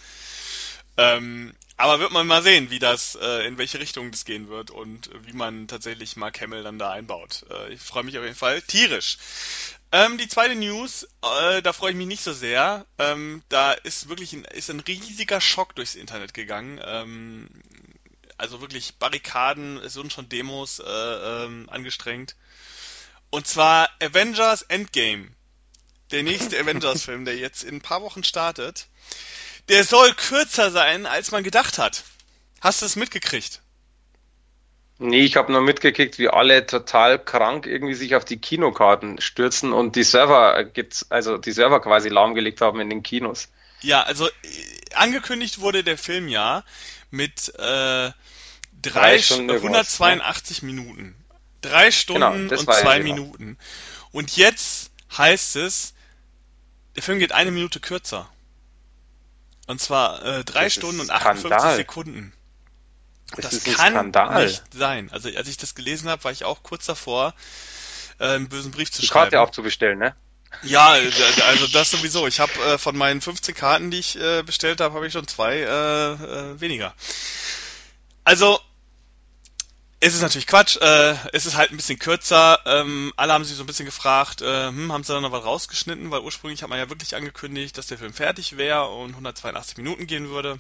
Ähm, 0.98 1.54
aber 1.78 2.00
wird 2.00 2.12
man 2.12 2.26
mal 2.26 2.42
sehen, 2.42 2.70
wie 2.70 2.80
das, 2.80 3.16
äh, 3.16 3.46
in 3.46 3.58
welche 3.58 3.80
Richtung 3.80 4.12
das 4.12 4.24
gehen 4.24 4.48
wird 4.48 4.72
und 4.72 5.10
wie 5.26 5.34
man 5.34 5.68
tatsächlich 5.68 6.16
Mark 6.16 6.40
Hamill 6.40 6.64
dann 6.64 6.80
da 6.80 6.92
einbaut. 6.92 7.46
Äh, 7.50 7.74
ich 7.74 7.82
freue 7.82 8.04
mich 8.04 8.18
auf 8.18 8.24
jeden 8.24 8.36
Fall 8.36 8.62
tierisch. 8.62 9.18
Ähm, 9.92 10.18
die 10.18 10.30
zweite 10.30 10.56
News, 10.56 11.08
äh, 11.22 11.62
da 11.62 11.74
freue 11.74 11.92
ich 11.92 11.98
mich 11.98 12.08
nicht 12.08 12.24
so 12.24 12.32
sehr. 12.32 12.86
Ähm, 12.98 13.44
da 13.50 13.74
ist 13.74 14.08
wirklich 14.08 14.32
ein, 14.34 14.46
ist 14.46 14.70
ein 14.70 14.80
riesiger 14.80 15.42
Schock 15.42 15.76
durchs 15.76 15.96
Internet 15.96 16.34
gegangen. 16.34 16.80
Ähm, 16.84 17.50
also 18.38 18.62
wirklich 18.62 18.96
Barrikaden, 18.96 19.78
es 19.78 19.96
wurden 19.96 20.10
schon 20.10 20.30
Demos 20.30 20.80
äh, 20.80 20.84
ähm, 20.86 21.70
angestrengt. 21.70 22.36
Und 23.30 23.48
zwar 23.48 23.90
Avengers 24.02 24.62
Endgame. 24.64 25.28
Der 26.12 26.24
nächste 26.24 26.60
Avengers-Film, 26.62 27.26
der 27.26 27.38
jetzt 27.38 27.64
in 27.64 27.76
ein 27.76 27.82
paar 27.82 28.02
Wochen 28.02 28.24
startet. 28.24 28.88
Der 29.70 29.84
soll 29.84 30.14
kürzer 30.14 30.72
sein, 30.72 31.06
als 31.06 31.32
man 31.32 31.44
gedacht 31.44 31.78
hat. 31.78 32.04
Hast 32.62 32.82
du 32.82 32.86
es 32.86 32.96
mitgekriegt? 32.96 33.62
Nee, 34.98 35.26
ich 35.26 35.36
habe 35.36 35.52
nur 35.52 35.62
mitgekriegt, 35.62 36.20
wie 36.20 36.30
alle 36.30 36.66
total 36.66 37.20
krank 37.20 37.66
irgendwie 37.66 37.96
sich 37.96 38.16
auf 38.16 38.24
die 38.24 38.38
Kinokarten 38.38 39.20
stürzen 39.20 39.74
und 39.74 39.96
die 39.96 40.04
Server, 40.04 40.66
also 41.10 41.38
die 41.38 41.52
Server 41.52 41.82
quasi 41.82 42.08
lahmgelegt 42.08 42.62
haben 42.62 42.80
in 42.80 42.90
den 42.90 43.04
Kinos. 43.04 43.50
Ja, 43.82 44.04
also 44.04 44.28
äh, 44.28 44.32
angekündigt 44.94 45.60
wurde 45.60 45.84
der 45.84 45.98
Film 45.98 46.30
ja 46.30 46.64
mit 47.12 47.50
äh, 47.56 47.60
drei, 47.62 48.14
drei 48.82 49.18
182 49.18 50.62
ne? 50.62 50.72
Minuten. 50.72 51.16
Drei 51.62 51.92
Stunden 51.92 52.48
genau, 52.48 52.60
und 52.62 52.74
zwei 52.74 53.00
Minuten. 53.00 53.58
Und 54.12 54.38
jetzt 54.38 54.92
heißt 55.18 55.58
es, 55.58 55.94
der 56.96 57.04
Film 57.04 57.20
geht 57.20 57.34
eine 57.34 57.52
Minute 57.52 57.82
kürzer. 57.82 58.30
Und 59.68 59.82
zwar 59.82 60.24
äh, 60.24 60.44
drei 60.44 60.70
Stunden 60.70 61.02
und 61.02 61.10
58 61.10 61.48
Skandal. 61.48 61.76
Sekunden. 61.76 62.34
Das, 63.36 63.64
das 63.64 63.64
kann 63.64 63.94
Skandal. 63.94 64.46
nicht 64.46 64.64
sein. 64.74 65.10
Also 65.12 65.30
als 65.30 65.48
ich 65.48 65.58
das 65.58 65.74
gelesen 65.76 66.10
habe, 66.10 66.24
war 66.24 66.32
ich 66.32 66.44
auch 66.44 66.62
kurz 66.62 66.86
davor, 66.86 67.34
äh, 68.20 68.28
einen 68.28 68.50
bösen 68.50 68.72
Brief 68.72 68.92
zu 68.92 69.02
Die 69.02 69.08
schreiben. 69.08 69.32
Die 69.32 69.36
Karte 69.36 69.42
aufzubestellen, 69.42 69.98
ne? 69.98 70.16
Ja, 70.64 70.92
also 71.48 71.68
das 71.68 71.92
sowieso. 71.92 72.28
Ich 72.28 72.40
habe 72.40 72.54
äh, 72.64 72.78
von 72.78 72.96
meinen 72.96 73.20
15 73.20 73.56
Karten, 73.56 73.92
die 73.92 74.00
ich 74.00 74.20
äh, 74.20 74.42
bestellt 74.44 74.80
habe, 74.80 74.96
habe 74.96 75.06
ich 75.08 75.14
schon 75.14 75.28
zwei 75.28 75.58
äh, 75.58 75.64
äh, 75.64 76.62
weniger. 76.62 76.94
Also 78.24 78.60
Es 80.06 80.14
ist 80.14 80.22
natürlich 80.22 80.46
Quatsch. 80.46 80.78
Äh, 80.78 81.16
es 81.34 81.48
ist 81.48 81.58
halt 81.58 81.72
ein 81.72 81.78
bisschen 81.78 81.98
kürzer. 81.98 82.60
Ähm, 82.68 83.12
alle 83.16 83.34
haben 83.34 83.44
sich 83.44 83.58
so 83.58 83.64
ein 83.64 83.66
bisschen 83.66 83.88
gefragt, 83.88 84.44
äh, 84.44 84.68
hm, 84.68 84.94
haben 84.94 85.04
sie 85.04 85.12
da 85.12 85.20
noch 85.20 85.32
was 85.32 85.44
rausgeschnitten? 85.44 86.12
Weil 86.12 86.22
ursprünglich 86.22 86.62
hat 86.62 86.70
man 86.70 86.78
ja 86.78 86.90
wirklich 86.90 87.16
angekündigt, 87.16 87.76
dass 87.76 87.88
der 87.88 87.98
Film 87.98 88.14
fertig 88.14 88.56
wäre 88.56 88.88
und 88.88 89.10
182 89.10 89.78
Minuten 89.78 90.06
gehen 90.06 90.30
würde. 90.30 90.60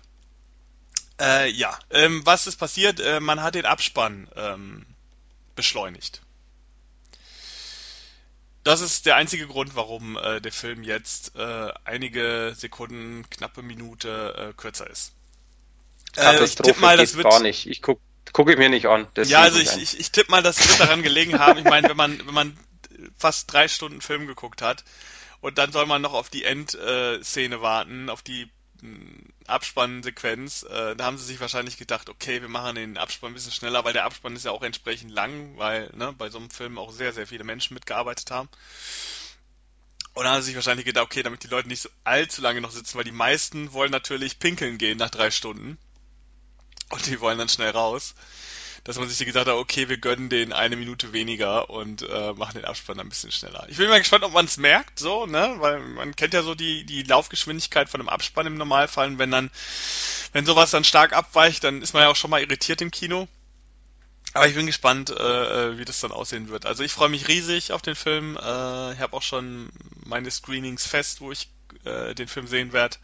Äh, 1.22 1.52
ja, 1.52 1.78
ähm, 1.91 2.26
was 2.26 2.48
ist 2.48 2.56
passiert? 2.56 3.00
Äh, 3.00 3.20
man 3.20 3.43
hat 3.43 3.54
den 3.54 3.68
Abspann 3.68 4.28
ähm, 4.36 4.84
beschleunigt. 5.56 6.24
Das 8.64 8.82
ist 8.82 9.06
der 9.06 9.16
einzige 9.16 9.46
Grund, 9.46 9.76
warum 9.76 10.18
äh, 10.18 10.41
der 10.41 10.52
Film 10.52 10.82
jetzt 10.82 11.36
äh, 11.36 11.72
einige 11.84 12.56
Sekunden, 12.58 13.30
knappe 13.30 13.62
Minute 13.62 14.50
äh, 14.50 14.54
kürzer 14.60 14.89
ist. 14.89 15.12
Katastrophe 16.14 16.46
ich 16.48 16.56
tippe 16.56 16.82
mal, 16.82 16.98
das 16.98 17.16
wird 17.16 17.30
gar 17.30 17.41
nicht. 17.41 17.68
Ich 17.68 17.84
guck, 17.84 18.00
gucke 18.36 18.52
ich 18.52 18.58
mir 18.58 18.68
nicht 18.68 18.88
an. 18.88 19.08
Ja, 19.16 19.40
also 19.40 19.60
ich, 19.60 19.78
ich, 19.78 19.98
ich 19.98 20.12
tippe 20.12 20.30
mal, 20.30 20.44
das 20.44 20.60
wird 20.60 20.82
daran 20.82 21.02
gelegen 21.02 21.40
haben. 21.40 21.58
Ich 21.58 21.64
meine, 21.64 21.88
wenn 21.88 21.96
man 21.96 22.20
wenn 22.28 22.34
man 22.34 22.58
fast 23.18 23.52
drei 23.52 23.70
Stunden 23.70 24.02
Film 24.02 24.28
geguckt 24.28 24.62
hat 24.62 24.84
und 25.40 25.58
dann 25.58 25.72
soll 25.72 25.86
man 25.86 26.02
noch 26.02 26.12
auf 26.12 26.30
die 26.30 26.44
Endszene 26.44 27.62
warten, 27.62 28.10
auf 28.10 28.22
die 28.22 28.52
Abspannsequenz, 29.48 30.64
äh, 30.64 30.98
da 30.98 31.06
haben 31.06 31.18
sie 31.18 31.24
sich 31.24 31.40
wahrscheinlich 31.40 31.78
gedacht, 31.78 32.10
okay, 32.10 32.42
wir 32.42 32.50
machen 32.50 32.76
den 32.76 32.98
Abspann 32.98 33.32
ein 33.32 33.36
bisschen 33.36 33.54
schneller, 33.54 33.86
weil 33.86 33.94
der 33.94 34.04
Abspann 34.04 34.36
ist 34.36 34.44
ja 34.44 34.52
auch 34.52 34.64
entsprechend 34.64 35.12
lang, 35.12 35.58
weil 35.58 35.90
ne, 35.96 36.14
bei 36.18 36.30
so 36.30 36.38
einem 36.38 36.50
Film 36.50 36.78
auch 36.78 36.92
sehr, 36.92 37.14
sehr 37.14 37.28
viele 37.28 37.46
Menschen 37.46 37.74
mitgearbeitet 37.74 38.32
haben. 38.32 38.50
Und 40.14 40.26
dann 40.26 40.34
haben 40.34 40.42
sie 40.42 40.48
sich 40.48 40.56
wahrscheinlich 40.56 40.86
gedacht, 40.86 41.06
okay, 41.06 41.24
damit 41.24 41.44
die 41.44 41.48
Leute 41.48 41.70
nicht 41.70 41.82
so 41.82 41.90
allzu 42.04 42.42
lange 42.42 42.60
noch 42.60 42.72
sitzen, 42.72 42.98
weil 42.98 43.06
die 43.06 43.12
meisten 43.12 43.72
wollen 43.72 43.92
natürlich 43.92 44.40
pinkeln 44.40 44.78
gehen 44.78 44.98
nach 44.98 45.10
drei 45.10 45.32
Stunden. 45.32 45.78
Und 46.90 47.06
die 47.08 47.20
wollen 47.20 47.38
dann 47.38 47.50
schnell 47.50 47.72
raus 47.72 48.16
dass 48.86 49.00
man 49.00 49.10
sich 49.10 49.18
gedacht 49.26 49.48
hat, 49.48 49.56
okay, 49.56 49.90
wir 49.90 49.98
gönnen 49.98 50.30
den 50.30 50.54
eine 50.54 50.76
Minute 50.76 51.12
weniger 51.12 51.72
und 51.72 52.04
äh, 52.04 52.34
machen 52.34 52.54
den 52.54 52.66
Abspann 52.66 53.00
ein 53.00 53.10
bisschen 53.10 53.32
schneller. 53.32 53.66
Ich 53.68 53.78
bin 53.78 53.90
mal 53.90 53.98
gespannt, 53.98 54.24
ob 54.24 54.32
man 54.32 54.46
es 54.46 54.58
merkt, 54.58 55.00
so, 55.00 55.26
ne, 55.26 55.56
weil 55.58 55.80
man 55.80 56.16
kennt 56.16 56.36
ja 56.36 56.44
so 56.44 56.54
die 56.54 56.86
die 56.86 57.02
Laufgeschwindigkeit 57.02 57.90
von 57.90 58.00
einem 58.00 58.10
Abspann 58.10 58.46
im 58.46 58.58
Normalfall. 58.58 59.08
Und 59.08 59.18
wenn 59.18 59.32
dann, 59.32 59.50
wenn 60.34 60.46
sowas 60.46 60.70
dann 60.70 60.84
stark 60.84 61.14
abweicht, 61.14 61.64
dann 61.64 61.82
ist 61.82 61.94
man 61.94 62.04
ja 62.04 62.10
auch 62.10 62.16
schon 62.16 62.30
mal 62.30 62.42
irritiert 62.42 62.80
im 62.82 62.92
Kino. 62.92 63.28
Aber 64.34 64.48
ich 64.48 64.54
bin 64.54 64.68
gespannt, 64.68 65.10
äh, 65.10 65.14
äh 65.14 65.78
wie 65.80 65.86
das 65.86 66.00
dann 66.02 66.12
aussehen 66.12 66.50
wird. 66.50 66.68
Also 66.68 66.84
ich 66.84 66.92
freue 66.92 67.10
mich 67.10 67.28
riesig 67.28 67.72
auf 67.72 67.82
den 67.82 67.96
Film. 67.96 68.38
Äh, 68.38 68.94
ich 68.94 69.00
habe 69.00 69.14
auch 69.14 69.24
schon 69.24 69.70
meine 70.06 70.30
Screenings 70.30 70.86
fest, 70.86 71.22
wo 71.22 71.32
ich 71.32 71.50
äh, 71.86 72.14
den 72.14 72.28
Film 72.28 72.46
sehen 72.46 72.72
werde. 72.72 72.98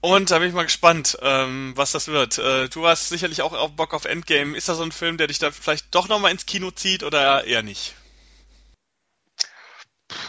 Und 0.00 0.30
da 0.30 0.38
bin 0.38 0.48
ich 0.48 0.54
mal 0.54 0.62
gespannt, 0.62 1.18
ähm, 1.22 1.72
was 1.74 1.90
das 1.92 2.06
wird. 2.06 2.38
Äh, 2.38 2.68
du 2.68 2.86
hast 2.86 3.08
sicherlich 3.08 3.42
auch 3.42 3.52
auf 3.52 3.72
Bock 3.72 3.94
auf 3.94 4.04
Endgame. 4.04 4.56
Ist 4.56 4.68
das 4.68 4.76
so 4.76 4.84
ein 4.84 4.92
Film, 4.92 5.16
der 5.16 5.26
dich 5.26 5.40
da 5.40 5.50
vielleicht 5.50 5.92
doch 5.94 6.08
nochmal 6.08 6.30
ins 6.30 6.46
Kino 6.46 6.70
zieht 6.70 7.02
oder 7.02 7.44
eher 7.44 7.64
nicht? 7.64 7.94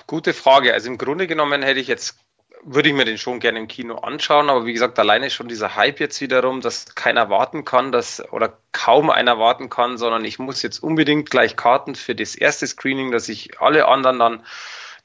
Gute 0.07 0.34
Frage. 0.34 0.74
Also 0.74 0.88
im 0.88 0.97
Grunde 0.97 1.28
genommen 1.28 1.61
hätte 1.61 1.80
ich 1.80 1.88
jetzt, 1.88 2.17
würde 2.63 2.89
ich 2.89 2.95
mir 2.95 3.05
den 3.05 3.20
schon 3.20 3.39
gerne 3.39 3.59
im 3.59 3.67
Kino 3.67 3.97
anschauen, 3.97 4.49
aber 4.49 4.65
wie 4.65 4.74
gesagt, 4.74 4.97
alleine 4.97 5.30
schon 5.30 5.47
dieser 5.47 5.76
Hype 5.76 5.99
jetzt 5.99 6.20
wiederum, 6.20 6.61
dass 6.61 6.95
keiner 6.95 7.30
warten 7.30 7.63
kann, 7.63 7.91
dass, 7.91 8.22
oder 8.32 8.57
kaum 8.72 9.11
einer 9.11 9.38
warten 9.38 9.70
kann, 9.70 9.99
sondern 9.99 10.26
ich 10.26 10.39
muss 10.39 10.63
jetzt 10.63 10.82
unbedingt 10.82 11.30
gleich 11.30 11.55
Karten 11.55 11.93
für 11.93 12.15
das 12.15 12.34
erste 12.34 12.65
Screening, 12.65 13.11
dass 13.11 13.30
ich 13.30 13.61
alle 13.61 13.88
anderen 13.88 14.17
dann 14.17 14.43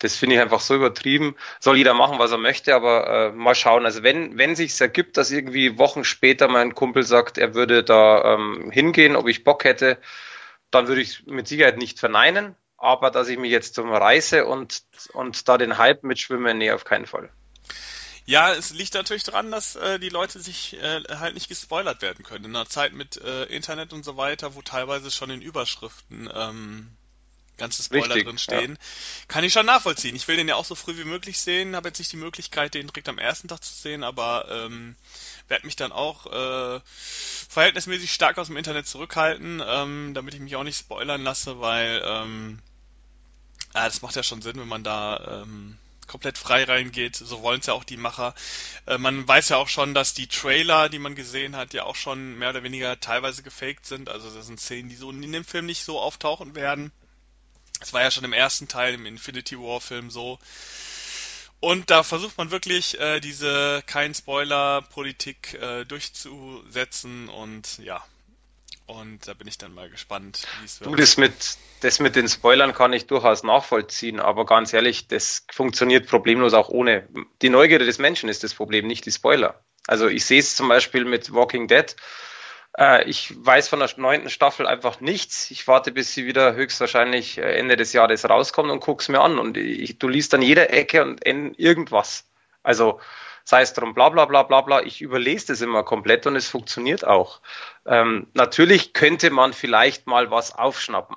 das 0.05 0.17
finde 0.17 0.37
ich 0.37 0.43
einfach 0.43 0.61
so 0.61 0.75
übertrieben. 0.75 1.35
Soll 1.61 1.79
jeder 1.79 1.95
machen, 1.95 2.19
was 2.19 2.31
er 2.31 2.39
möchte, 2.39 2.75
aber 2.75 3.09
äh, 3.09 3.33
mal 3.33 3.55
schauen. 3.55 3.87
Also 3.87 4.03
wenn, 4.03 4.37
wenn 4.37 4.55
sich's 4.55 4.81
ergibt, 4.81 5.17
dass 5.17 5.31
irgendwie 5.31 5.79
Wochen 5.79 6.05
später 6.05 6.47
mein 6.47 6.75
Kumpel 6.75 7.05
sagt, 7.05 7.39
er 7.39 7.55
würde 7.55 7.83
da 7.83 8.35
ähm, 8.35 8.71
hingehen, 8.71 9.17
ob 9.17 9.29
ich 9.29 9.45
Bock 9.45 9.65
hätte, 9.65 9.99
dann 10.71 10.89
würde 10.89 11.01
ich 11.01 11.25
mit 11.27 11.49
Sicherheit 11.49 11.79
nicht 11.79 11.99
verneinen. 11.99 12.55
Aber 12.77 13.11
dass 13.11 13.29
ich 13.29 13.39
mich 13.39 13.51
jetzt 13.51 13.75
zum 13.75 13.91
Reise 13.91 14.45
und, 14.45 14.83
und 15.15 15.49
da 15.49 15.57
den 15.57 15.79
Hype 15.79 16.05
mitschwimme, 16.05 16.53
nee, 16.53 16.71
auf 16.71 16.85
keinen 16.85 17.07
Fall. 17.07 17.31
Ja, 18.27 18.53
es 18.53 18.71
liegt 18.71 18.93
natürlich 18.93 19.23
daran, 19.23 19.51
dass 19.51 19.77
äh, 19.77 19.99
die 19.99 20.11
Leute 20.11 20.41
sich 20.41 20.75
äh, 20.83 21.03
halt 21.09 21.33
nicht 21.33 21.49
gespoilert 21.49 22.03
werden 22.03 22.25
können. 22.25 22.45
In 22.45 22.57
einer 22.57 22.69
Zeit 22.69 22.93
mit 22.93 23.17
äh, 23.17 23.45
Internet 23.45 23.95
und 23.95 24.05
so 24.05 24.19
weiter, 24.19 24.55
wo 24.55 24.61
teilweise 24.61 25.11
schon 25.11 25.31
in 25.31 25.41
Überschriften 25.41 26.31
ähm, 26.35 26.91
ganze 27.57 27.83
Spoiler 27.83 28.07
Richtig, 28.07 28.25
drin 28.25 28.39
stehen. 28.39 28.73
Ja. 28.73 28.79
Kann 29.29 29.45
ich 29.45 29.53
schon 29.53 29.67
nachvollziehen. 29.67 30.17
Ich 30.17 30.27
will 30.29 30.37
den 30.37 30.49
ja 30.49 30.57
auch 30.57 30.65
so 30.65 30.75
früh 30.75 30.97
wie 30.97 31.05
möglich 31.05 31.39
sehen, 31.39 31.77
habe 31.77 31.89
jetzt 31.89 31.99
nicht 31.99 32.13
die 32.13 32.17
Möglichkeit, 32.17 32.75
den 32.75 32.89
direkt 32.89 33.09
am 33.09 33.19
ersten 33.19 33.49
Tag 33.49 33.63
zu 33.63 33.73
sehen, 33.73 34.03
aber 34.05 34.47
ähm, 34.51 34.97
werde 35.49 35.67
mich 35.67 35.77
dann 35.77 35.93
auch 35.93 36.27
äh, 36.27 36.81
verhältnismäßig 37.49 38.13
stark 38.13 38.39
aus 38.39 38.49
dem 38.49 38.57
Internet 38.57 38.87
zurückhalten, 38.87 39.63
ähm, 39.65 40.13
damit 40.15 40.35
ich 40.35 40.41
mich 40.41 40.57
auch 40.57 40.65
nicht 40.65 40.79
spoilern 40.79 41.23
lasse, 41.23 41.61
weil 41.61 42.03
ähm, 42.05 42.59
ja, 43.75 43.85
das 43.85 44.03
macht 44.03 44.17
ja 44.17 44.23
schon 44.23 44.43
Sinn, 44.43 44.59
wenn 44.59 44.69
man 44.69 44.85
da 44.85 45.43
ähm, 45.43 45.77
komplett 46.07 46.39
frei 46.39 46.65
reingeht. 46.65 47.17
So 47.17 47.43
wollen 47.43 47.61
es 47.61 47.67
ja 47.67 47.75
auch 47.75 47.85
die 47.85 47.97
Macher. 47.97 48.35
Äh, 48.87 48.99
man 48.99 49.27
weiß 49.27 49.49
ja 49.51 49.57
auch 49.57 49.69
schon, 49.69 49.95
dass 49.95 50.15
die 50.15 50.27
Trailer, 50.27 50.89
die 50.89 50.99
man 50.99 51.15
gesehen 51.15 51.57
hat, 51.57 51.75
ja 51.75 51.85
auch 51.85 51.97
schon 51.97 52.39
mehr 52.39 52.51
oder 52.51 52.63
weniger 52.63 53.01
teilweise 53.01 53.43
gefaked 53.43 53.87
sind. 53.87 54.09
Also 54.09 54.31
das 54.31 54.47
sind 54.47 54.61
Szenen, 54.61 54.89
die 54.89 54.97
so 54.97 55.11
in 55.11 55.33
dem 55.33 55.45
Film 55.45 55.67
nicht 55.67 55.85
so 55.85 56.01
auftauchen 56.01 56.55
werden. 56.55 56.93
Das 57.81 57.93
war 57.93 58.03
ja 58.03 58.11
schon 58.11 58.25
im 58.25 58.33
ersten 58.33 58.69
Teil, 58.69 58.95
im 58.95 59.07
Infinity 59.07 59.59
War 59.59 59.81
Film 59.81 60.11
so. 60.11 60.39
Und 61.61 61.91
da 61.91 62.03
versucht 62.03 62.37
man 62.37 62.51
wirklich, 62.51 63.01
äh, 63.01 63.21
diese 63.21 63.83
Kein-Spoiler-Politik 63.87 65.55
äh, 65.55 65.85
durchzusetzen 65.85 67.29
und 67.29 67.79
ja. 67.79 68.05
Und 68.87 69.27
da 69.27 69.33
bin 69.33 69.49
ich 69.49 69.57
dann 69.57 69.73
mal 69.73 69.89
gespannt, 69.89 70.47
wie 70.61 70.67
es 70.67 70.81
wird. 70.81 70.91
Du, 70.91 70.95
das 70.95 71.17
mit, 71.17 71.33
das 71.81 72.01
mit 72.01 72.17
den 72.17 72.29
Spoilern 72.29 72.75
kann 72.75 72.93
ich 72.93 73.07
durchaus 73.07 73.43
nachvollziehen, 73.43 74.21
aber 74.21 74.45
ganz 74.45 74.75
ehrlich, 74.75 75.09
das 75.09 75.47
funktioniert 75.51 76.07
problemlos 76.07 76.53
auch 76.53 76.69
ohne. 76.69 77.09
Die 77.41 77.49
Neugierde 77.49 77.87
des 77.87 77.99
Menschen 77.99 78.29
ist 78.29 78.45
das 78.45 78.53
Problem, 78.53 78.87
nicht 78.87 79.07
die 79.07 79.13
Spoiler. 79.13 79.59
Also 79.87 80.09
ich 80.09 80.27
sehe 80.27 80.41
es 80.41 80.55
zum 80.57 80.69
Beispiel 80.69 81.07
mit 81.07 81.33
Walking 81.33 81.67
Dead 81.67 81.97
äh, 82.79 83.09
ich 83.09 83.35
weiß 83.37 83.69
von 83.69 83.79
der 83.79 83.91
neunten 83.97 84.31
Staffel 84.31 84.67
einfach 84.67 85.01
nichts. 85.01 85.51
Ich 85.51 85.67
warte, 85.69 85.93
bis 85.93 86.13
sie 86.15 86.27
wieder 86.27 86.55
höchstwahrscheinlich 86.55 87.39
äh, 87.39 87.57
Ende 87.57 87.77
des 87.77 87.93
Jahres 87.93 88.29
rauskommt 88.29 88.71
und 88.71 88.81
guck's 88.81 89.09
mir 89.09 89.21
an. 89.21 89.39
Und 89.39 89.57
ich, 89.57 89.99
du 89.99 90.09
liest 90.09 90.35
an 90.35 90.43
jeder 90.43 90.71
Ecke 90.73 91.03
und 91.03 91.23
in 91.25 91.55
irgendwas. 91.55 92.27
Also 92.63 93.01
sei 93.45 93.63
es 93.63 93.75
drum, 93.75 93.95
bla 93.95 94.09
bla 94.09 94.25
bla 94.25 94.43
bla 94.43 94.61
bla. 94.63 94.83
Ich 94.83 95.01
überlese 95.03 95.49
das 95.49 95.61
immer 95.61 95.85
komplett 95.85 96.27
und 96.27 96.37
es 96.37 96.49
funktioniert 96.49 97.07
auch. 97.07 97.41
Ähm, 97.87 98.27
natürlich 98.35 98.93
könnte 98.93 99.31
man 99.31 99.53
vielleicht 99.53 100.07
mal 100.07 100.31
was 100.31 100.55
aufschnappen. 100.55 101.17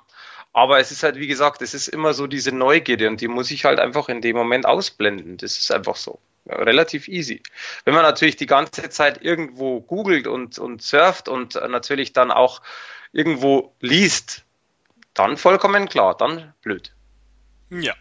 Aber 0.52 0.78
es 0.80 0.90
ist 0.90 1.02
halt, 1.02 1.16
wie 1.16 1.26
gesagt, 1.26 1.62
es 1.62 1.74
ist 1.74 1.88
immer 1.88 2.14
so 2.14 2.26
diese 2.26 2.52
Neugierde 2.52 3.08
und 3.08 3.20
die 3.20 3.28
muss 3.28 3.50
ich 3.50 3.64
halt 3.64 3.78
einfach 3.78 4.08
in 4.08 4.20
dem 4.20 4.36
Moment 4.36 4.66
ausblenden. 4.66 5.36
Das 5.36 5.58
ist 5.58 5.70
einfach 5.72 5.96
so 5.96 6.18
relativ 6.48 7.08
easy. 7.08 7.42
Wenn 7.84 7.94
man 7.94 8.02
natürlich 8.02 8.36
die 8.36 8.46
ganze 8.46 8.88
Zeit 8.90 9.22
irgendwo 9.22 9.80
googelt 9.80 10.26
und, 10.26 10.58
und 10.58 10.82
surft 10.82 11.28
und 11.28 11.54
natürlich 11.54 12.12
dann 12.12 12.30
auch 12.30 12.62
irgendwo 13.12 13.74
liest, 13.80 14.44
dann 15.14 15.36
vollkommen 15.36 15.88
klar, 15.88 16.16
dann 16.16 16.54
blöd. 16.62 16.92
Ja. 17.70 17.94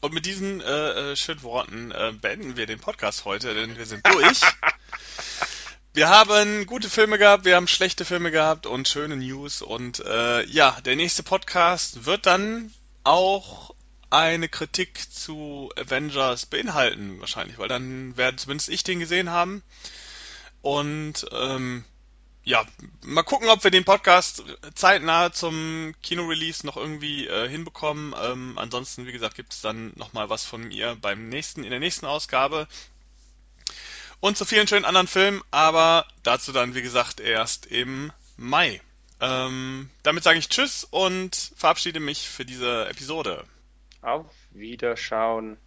Und 0.00 0.12
mit 0.14 0.26
diesen 0.26 0.60
äh, 0.60 1.12
äh, 1.12 1.16
schönen 1.16 1.42
Worten 1.42 1.90
äh, 1.90 2.12
beenden 2.20 2.56
wir 2.56 2.66
den 2.66 2.78
Podcast 2.78 3.24
heute, 3.24 3.54
denn 3.54 3.76
wir 3.76 3.86
sind 3.86 4.06
durch. 4.06 4.40
wir 5.94 6.08
haben 6.08 6.66
gute 6.66 6.90
Filme 6.90 7.18
gehabt, 7.18 7.44
wir 7.44 7.56
haben 7.56 7.66
schlechte 7.66 8.04
Filme 8.04 8.30
gehabt 8.30 8.66
und 8.66 8.88
schöne 8.88 9.16
News. 9.16 9.62
Und 9.62 10.00
äh, 10.00 10.44
ja, 10.46 10.76
der 10.84 10.96
nächste 10.96 11.22
Podcast 11.22 12.04
wird 12.04 12.26
dann 12.26 12.72
auch 13.04 13.74
eine 14.10 14.48
Kritik 14.48 15.00
zu 15.12 15.70
Avengers 15.76 16.46
beinhalten, 16.46 17.20
wahrscheinlich, 17.20 17.58
weil 17.58 17.68
dann 17.68 18.16
werde 18.16 18.36
zumindest 18.36 18.68
ich 18.68 18.84
den 18.84 19.00
gesehen 19.00 19.30
haben. 19.30 19.62
Und 20.62 21.26
ähm, 21.32 21.84
ja, 22.46 22.64
mal 23.04 23.24
gucken, 23.24 23.48
ob 23.48 23.64
wir 23.64 23.72
den 23.72 23.84
Podcast 23.84 24.44
zeitnah 24.74 25.32
zum 25.32 25.94
Kino-Release 26.02 26.64
noch 26.64 26.76
irgendwie 26.76 27.26
äh, 27.26 27.48
hinbekommen. 27.48 28.14
Ähm, 28.22 28.56
ansonsten, 28.56 29.04
wie 29.06 29.12
gesagt, 29.12 29.34
gibt 29.34 29.52
es 29.52 29.60
dann 29.62 29.92
nochmal 29.96 30.30
was 30.30 30.44
von 30.44 30.62
mir 30.62 30.96
beim 31.00 31.28
nächsten, 31.28 31.64
in 31.64 31.70
der 31.70 31.80
nächsten 31.80 32.06
Ausgabe. 32.06 32.68
Und 34.20 34.38
zu 34.38 34.44
vielen 34.44 34.68
schönen 34.68 34.84
anderen 34.84 35.08
Filmen, 35.08 35.42
aber 35.50 36.06
dazu 36.22 36.52
dann, 36.52 36.76
wie 36.76 36.82
gesagt, 36.82 37.18
erst 37.18 37.66
im 37.66 38.12
Mai. 38.36 38.80
Ähm, 39.20 39.90
damit 40.04 40.22
sage 40.22 40.38
ich 40.38 40.48
Tschüss 40.48 40.86
und 40.88 41.50
verabschiede 41.56 42.00
mich 42.00 42.28
für 42.28 42.44
diese 42.44 42.86
Episode. 42.88 43.44
Auf 44.06 44.46
Wiederschauen. 44.52 45.58